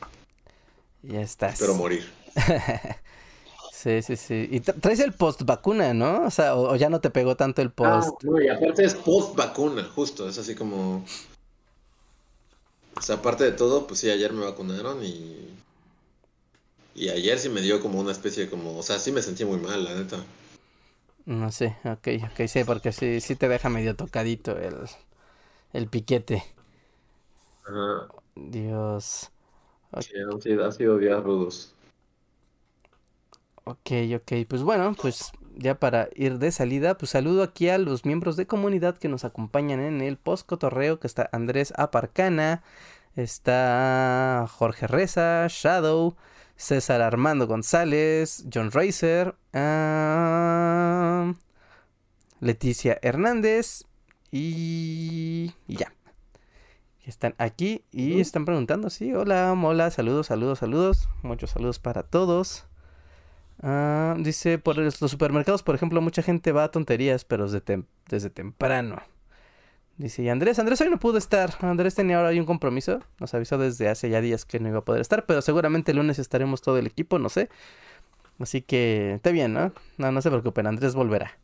Ya 1.03 1.21
estás. 1.21 1.53
Espero 1.53 1.75
morir. 1.75 2.03
Sí, 3.69 4.01
sí, 4.01 4.15
sí. 4.15 4.47
Y 4.51 4.61
traes 4.61 4.99
el 4.99 5.13
post 5.13 5.43
vacuna, 5.43 5.93
¿no? 5.93 6.25
O 6.25 6.31
sea, 6.31 6.55
o, 6.55 6.75
ya 6.75 6.89
no 6.89 7.01
te 7.01 7.11
pegó 7.11 7.35
tanto 7.35 7.61
el 7.61 7.71
Ah, 7.81 8.01
post. 8.01 8.23
no, 8.23 8.41
y 8.41 8.49
aparte 8.49 8.83
es 8.83 8.95
post 8.95 9.35
vacuna, 9.35 9.83
justo, 9.95 10.27
es 10.27 10.37
así 10.37 10.55
como... 10.55 11.05
O 12.97 13.01
sea, 13.01 13.15
aparte 13.15 13.43
de 13.43 13.51
todo, 13.51 13.87
pues 13.87 13.99
sí, 13.99 14.09
ayer 14.09 14.33
me 14.33 14.43
vacunaron 14.45 15.03
y... 15.03 15.49
Y 16.95 17.09
ayer 17.09 17.37
sí 17.39 17.49
me 17.49 17.61
dio 17.61 17.81
como 17.81 17.99
una 17.99 18.11
especie 18.11 18.45
de 18.45 18.49
como... 18.49 18.77
O 18.77 18.83
sea, 18.83 18.97
sí 18.99 19.11
me 19.11 19.21
sentí 19.21 19.45
muy 19.45 19.59
mal, 19.59 19.83
la 19.83 19.93
neta. 19.95 20.17
No 21.25 21.51
sé, 21.51 21.75
ok, 21.83 22.07
ok, 22.23 22.47
sí, 22.47 22.63
porque 22.63 22.91
sí, 22.91 23.19
sí 23.19 23.35
te 23.35 23.47
deja 23.49 23.69
medio 23.69 23.95
tocadito 23.95 24.57
el, 24.57 24.75
el 25.73 25.87
piquete. 25.87 26.43
Ajá. 27.65 28.07
Dios. 28.35 29.31
Sí, 29.99 30.13
han 30.19 30.41
sido, 30.41 30.65
han 30.65 30.73
sido 30.73 30.97
días 30.97 31.23
rudos. 31.23 31.73
Ok, 33.63 33.91
ok, 34.15 34.31
pues 34.47 34.61
bueno, 34.61 34.95
pues 35.01 35.31
ya 35.55 35.79
para 35.79 36.09
ir 36.15 36.37
de 36.37 36.51
salida, 36.51 36.97
pues 36.97 37.11
saludo 37.11 37.41
aquí 37.41 37.69
a 37.69 37.77
los 37.79 38.05
miembros 38.05 38.37
de 38.37 38.45
comunidad 38.45 38.97
que 38.97 39.07
nos 39.09 39.25
acompañan 39.25 39.79
en 39.79 40.01
el 40.01 40.17
post 40.17 40.45
cotorreo, 40.45 40.99
que 40.99 41.07
está 41.07 41.29
Andrés 41.31 41.73
Aparcana, 41.75 42.63
está 43.15 44.45
Jorge 44.51 44.87
Reza, 44.87 45.47
Shadow, 45.49 46.15
César 46.55 47.01
Armando 47.01 47.47
González, 47.47 48.45
John 48.53 48.71
Racer, 48.71 49.35
ah, 49.53 51.33
Leticia 52.39 52.97
Hernández 53.01 53.83
y, 54.31 55.53
y 55.67 55.75
ya. 55.77 55.93
Están 57.05 57.35
aquí 57.37 57.83
y 57.91 58.19
están 58.19 58.45
preguntando, 58.45 58.89
sí, 58.89 59.13
hola, 59.13 59.53
hola, 59.53 59.91
saludos, 59.91 60.25
saludos, 60.27 60.57
saludos, 60.59 61.07
muchos 61.21 61.51
saludos 61.51 61.77
para 61.77 62.01
todos. 62.01 62.65
Ah, 63.61 64.15
dice, 64.17 64.57
por 64.57 64.77
los 64.77 64.95
supermercados, 64.95 65.61
por 65.61 65.75
ejemplo, 65.75 66.01
mucha 66.01 66.23
gente 66.23 66.51
va 66.51 66.63
a 66.63 66.71
tonterías, 66.71 67.23
pero 67.23 67.43
desde, 67.45 67.63
tem- 67.63 67.85
desde 68.09 68.29
temprano. 68.31 69.03
Dice, 69.97 70.23
y 70.23 70.29
Andrés, 70.29 70.59
Andrés 70.59 70.81
hoy 70.81 70.89
no 70.89 70.99
pudo 70.99 71.17
estar. 71.17 71.53
Andrés 71.61 71.95
tenía 71.95 72.17
ahora 72.17 72.31
un 72.31 72.45
compromiso. 72.45 72.99
Nos 73.19 73.33
avisó 73.33 73.57
desde 73.57 73.87
hace 73.87 74.09
ya 74.09 74.19
días 74.19 74.45
que 74.45 74.59
no 74.59 74.67
iba 74.67 74.79
a 74.79 74.85
poder 74.85 75.01
estar, 75.01 75.25
pero 75.25 75.41
seguramente 75.41 75.91
el 75.91 75.97
lunes 75.97 76.19
estaremos 76.19 76.61
todo 76.61 76.77
el 76.77 76.87
equipo, 76.87 77.17
no 77.17 77.29
sé. 77.29 77.49
Así 78.39 78.61
que 78.61 79.13
está 79.13 79.31
bien, 79.31 79.53
¿no? 79.53 79.71
No, 79.97 80.11
no 80.11 80.21
se 80.21 80.29
preocupen, 80.29 80.67
Andrés 80.67 80.95
volverá. 80.95 81.37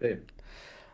Sí. 0.00 0.08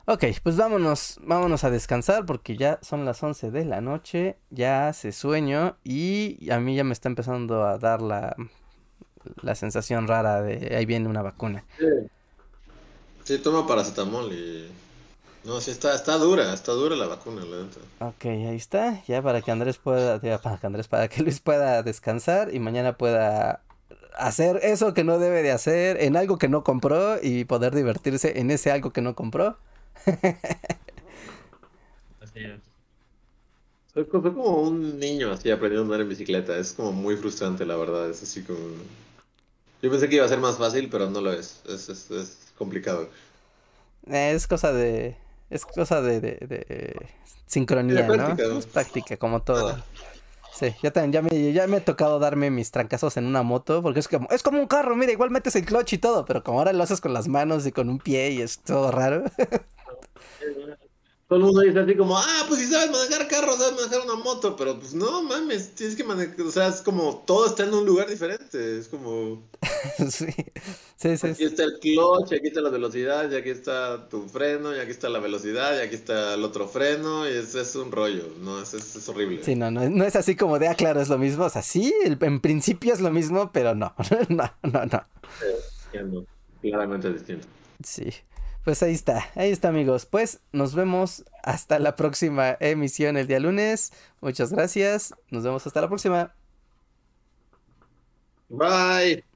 Ok, 0.06 0.24
pues 0.42 0.56
vámonos, 0.58 1.18
vámonos 1.22 1.64
a 1.64 1.70
descansar 1.70 2.26
porque 2.26 2.58
ya 2.58 2.78
son 2.82 3.06
las 3.06 3.22
11 3.22 3.50
de 3.50 3.64
la 3.64 3.80
noche, 3.80 4.36
ya 4.50 4.88
hace 4.88 5.12
sueño 5.12 5.78
y 5.82 6.50
a 6.50 6.60
mí 6.60 6.76
ya 6.76 6.84
me 6.84 6.92
está 6.92 7.08
empezando 7.08 7.64
a 7.64 7.78
dar 7.78 8.02
la, 8.02 8.36
la 9.40 9.54
sensación 9.54 10.06
rara 10.06 10.42
de 10.42 10.76
ahí 10.76 10.84
viene 10.84 11.08
una 11.08 11.22
vacuna. 11.22 11.64
Sí. 11.78 11.86
Sí, 13.24 13.38
toma 13.38 13.66
paracetamol 13.66 14.30
y... 14.34 14.68
No, 15.44 15.60
sí, 15.60 15.70
está, 15.70 15.94
está 15.94 16.16
dura, 16.16 16.54
está 16.54 16.72
dura 16.72 16.96
la 16.96 17.06
vacuna, 17.06 17.44
la 17.44 17.64
neta. 17.64 17.80
Ok, 18.00 18.24
ahí 18.24 18.56
está, 18.56 19.04
ya 19.06 19.20
para 19.20 19.42
que 19.42 19.50
Andrés 19.50 19.76
pueda, 19.76 20.20
ya 20.22 20.38
para 20.40 20.58
que 20.58 20.66
Andrés, 20.66 20.88
para 20.88 21.08
que 21.08 21.22
Luis 21.22 21.40
pueda 21.40 21.82
descansar 21.82 22.54
y 22.54 22.60
mañana 22.60 22.96
pueda 22.96 23.62
hacer 24.16 24.60
eso 24.62 24.94
que 24.94 25.04
no 25.04 25.18
debe 25.18 25.42
de 25.42 25.50
hacer 25.52 26.00
en 26.00 26.16
algo 26.16 26.38
que 26.38 26.48
no 26.48 26.64
compró 26.64 27.22
y 27.22 27.44
poder 27.44 27.74
divertirse 27.74 28.38
en 28.40 28.50
ese 28.50 28.70
algo 28.70 28.90
que 28.90 29.02
no 29.02 29.14
compró. 29.14 29.58
Así 32.22 32.40
es. 32.40 32.60
Soy 33.92 34.06
como 34.06 34.62
un 34.62 34.98
niño 34.98 35.30
así 35.30 35.50
aprendiendo 35.50 35.82
a 35.82 35.84
andar 35.84 36.00
en 36.00 36.08
bicicleta. 36.08 36.56
Es 36.56 36.72
como 36.72 36.90
muy 36.92 37.16
frustrante, 37.16 37.64
la 37.64 37.76
verdad. 37.76 38.08
Es 38.10 38.22
así 38.22 38.42
como... 38.42 38.58
Yo 39.82 39.90
pensé 39.90 40.08
que 40.08 40.16
iba 40.16 40.24
a 40.24 40.28
ser 40.28 40.40
más 40.40 40.56
fácil, 40.56 40.88
pero 40.90 41.10
no 41.10 41.20
lo 41.20 41.32
es. 41.32 41.60
Es, 41.68 41.88
es, 41.88 42.10
es 42.10 42.38
complicado. 42.56 43.08
Es 44.06 44.48
cosa 44.48 44.72
de, 44.72 45.16
es 45.54 45.64
cosa 45.64 46.02
de, 46.02 46.20
de, 46.20 46.32
de 46.46 47.06
sincronía, 47.46 48.06
¿no? 48.06 48.16
¿no? 48.16 48.58
Es 48.58 48.66
práctica, 48.66 49.16
como 49.16 49.42
todo. 49.42 49.82
Sí, 50.52 50.74
ya, 50.82 50.92
también, 50.92 51.12
ya, 51.12 51.22
me, 51.22 51.52
ya 51.52 51.66
me 51.66 51.78
he 51.78 51.80
tocado 51.80 52.18
darme 52.18 52.50
mis 52.50 52.70
trancazos 52.70 53.16
en 53.16 53.26
una 53.26 53.42
moto, 53.42 53.82
porque 53.82 54.00
es 54.00 54.08
como, 54.08 54.28
es 54.30 54.42
como 54.42 54.60
un 54.60 54.66
carro, 54.66 54.94
mira, 54.94 55.10
igual 55.12 55.30
metes 55.30 55.56
el 55.56 55.64
clutch 55.64 55.94
y 55.94 55.98
todo, 55.98 56.24
pero 56.24 56.44
como 56.44 56.58
ahora 56.58 56.72
lo 56.72 56.82
haces 56.82 57.00
con 57.00 57.12
las 57.12 57.26
manos 57.28 57.66
y 57.66 57.72
con 57.72 57.88
un 57.88 57.98
pie 57.98 58.30
y 58.30 58.40
es 58.40 58.58
todo 58.58 58.90
raro. 58.90 59.24
Todo 61.34 61.40
el 61.40 61.46
mundo 61.46 61.62
dice 61.62 61.80
así 61.80 61.96
como, 61.96 62.16
ah, 62.16 62.44
pues 62.46 62.60
si 62.60 62.66
sabes 62.68 62.92
manejar 62.92 63.26
carro, 63.26 63.56
sabes 63.56 63.74
manejar 63.74 64.02
una 64.08 64.22
moto, 64.22 64.54
pero 64.54 64.78
pues 64.78 64.94
no 64.94 65.20
mames, 65.24 65.74
tienes 65.74 65.96
que 65.96 66.04
manejar, 66.04 66.40
o 66.42 66.50
sea, 66.52 66.68
es 66.68 66.80
como 66.80 67.24
todo 67.26 67.46
está 67.46 67.64
en 67.64 67.74
un 67.74 67.84
lugar 67.84 68.08
diferente, 68.08 68.78
es 68.78 68.86
como, 68.86 69.42
sí, 70.10 70.26
sí, 70.96 71.16
sí. 71.16 71.26
aquí 71.26 71.34
sí. 71.34 71.44
está 71.44 71.64
el 71.64 71.80
clutch, 71.80 72.34
aquí 72.34 72.46
está 72.46 72.60
la 72.60 72.70
velocidad, 72.70 73.28
y 73.28 73.34
aquí 73.34 73.50
está 73.50 74.08
tu 74.08 74.28
freno, 74.28 74.76
y 74.76 74.78
aquí 74.78 74.92
está 74.92 75.08
la 75.08 75.18
velocidad, 75.18 75.76
y 75.76 75.80
aquí 75.80 75.96
está 75.96 76.34
el 76.34 76.44
otro 76.44 76.68
freno, 76.68 77.28
y 77.28 77.32
es, 77.32 77.52
es 77.56 77.74
un 77.74 77.90
rollo, 77.90 78.28
no, 78.38 78.62
es, 78.62 78.72
es, 78.72 78.94
es 78.94 79.08
horrible. 79.08 79.42
Sí, 79.42 79.56
no, 79.56 79.72
no, 79.72 79.90
no 79.90 80.04
es 80.04 80.14
así 80.14 80.36
como 80.36 80.60
de, 80.60 80.68
ah, 80.68 80.76
claro, 80.76 81.00
es 81.00 81.08
lo 81.08 81.18
mismo. 81.18 81.46
O 81.46 81.50
sea, 81.50 81.62
sí, 81.62 81.92
el- 82.04 82.16
en 82.20 82.38
principio 82.40 82.94
es 82.94 83.00
lo 83.00 83.10
mismo, 83.10 83.50
pero 83.52 83.74
no, 83.74 83.92
no, 84.28 84.52
no, 84.62 84.84
no. 84.86 85.04
Entiendo, 85.86 86.26
Claramente 86.62 87.12
distinto. 87.12 87.48
Sí, 87.82 88.04
pues 88.64 88.82
ahí 88.82 88.94
está, 88.94 89.30
ahí 89.34 89.50
está 89.50 89.68
amigos. 89.68 90.06
Pues 90.06 90.40
nos 90.52 90.74
vemos 90.74 91.24
hasta 91.42 91.78
la 91.78 91.96
próxima 91.96 92.56
emisión 92.60 93.16
el 93.16 93.26
día 93.26 93.40
lunes. 93.40 93.92
Muchas 94.20 94.52
gracias, 94.52 95.14
nos 95.30 95.44
vemos 95.44 95.66
hasta 95.66 95.80
la 95.80 95.88
próxima. 95.88 96.34
Bye. 98.48 99.33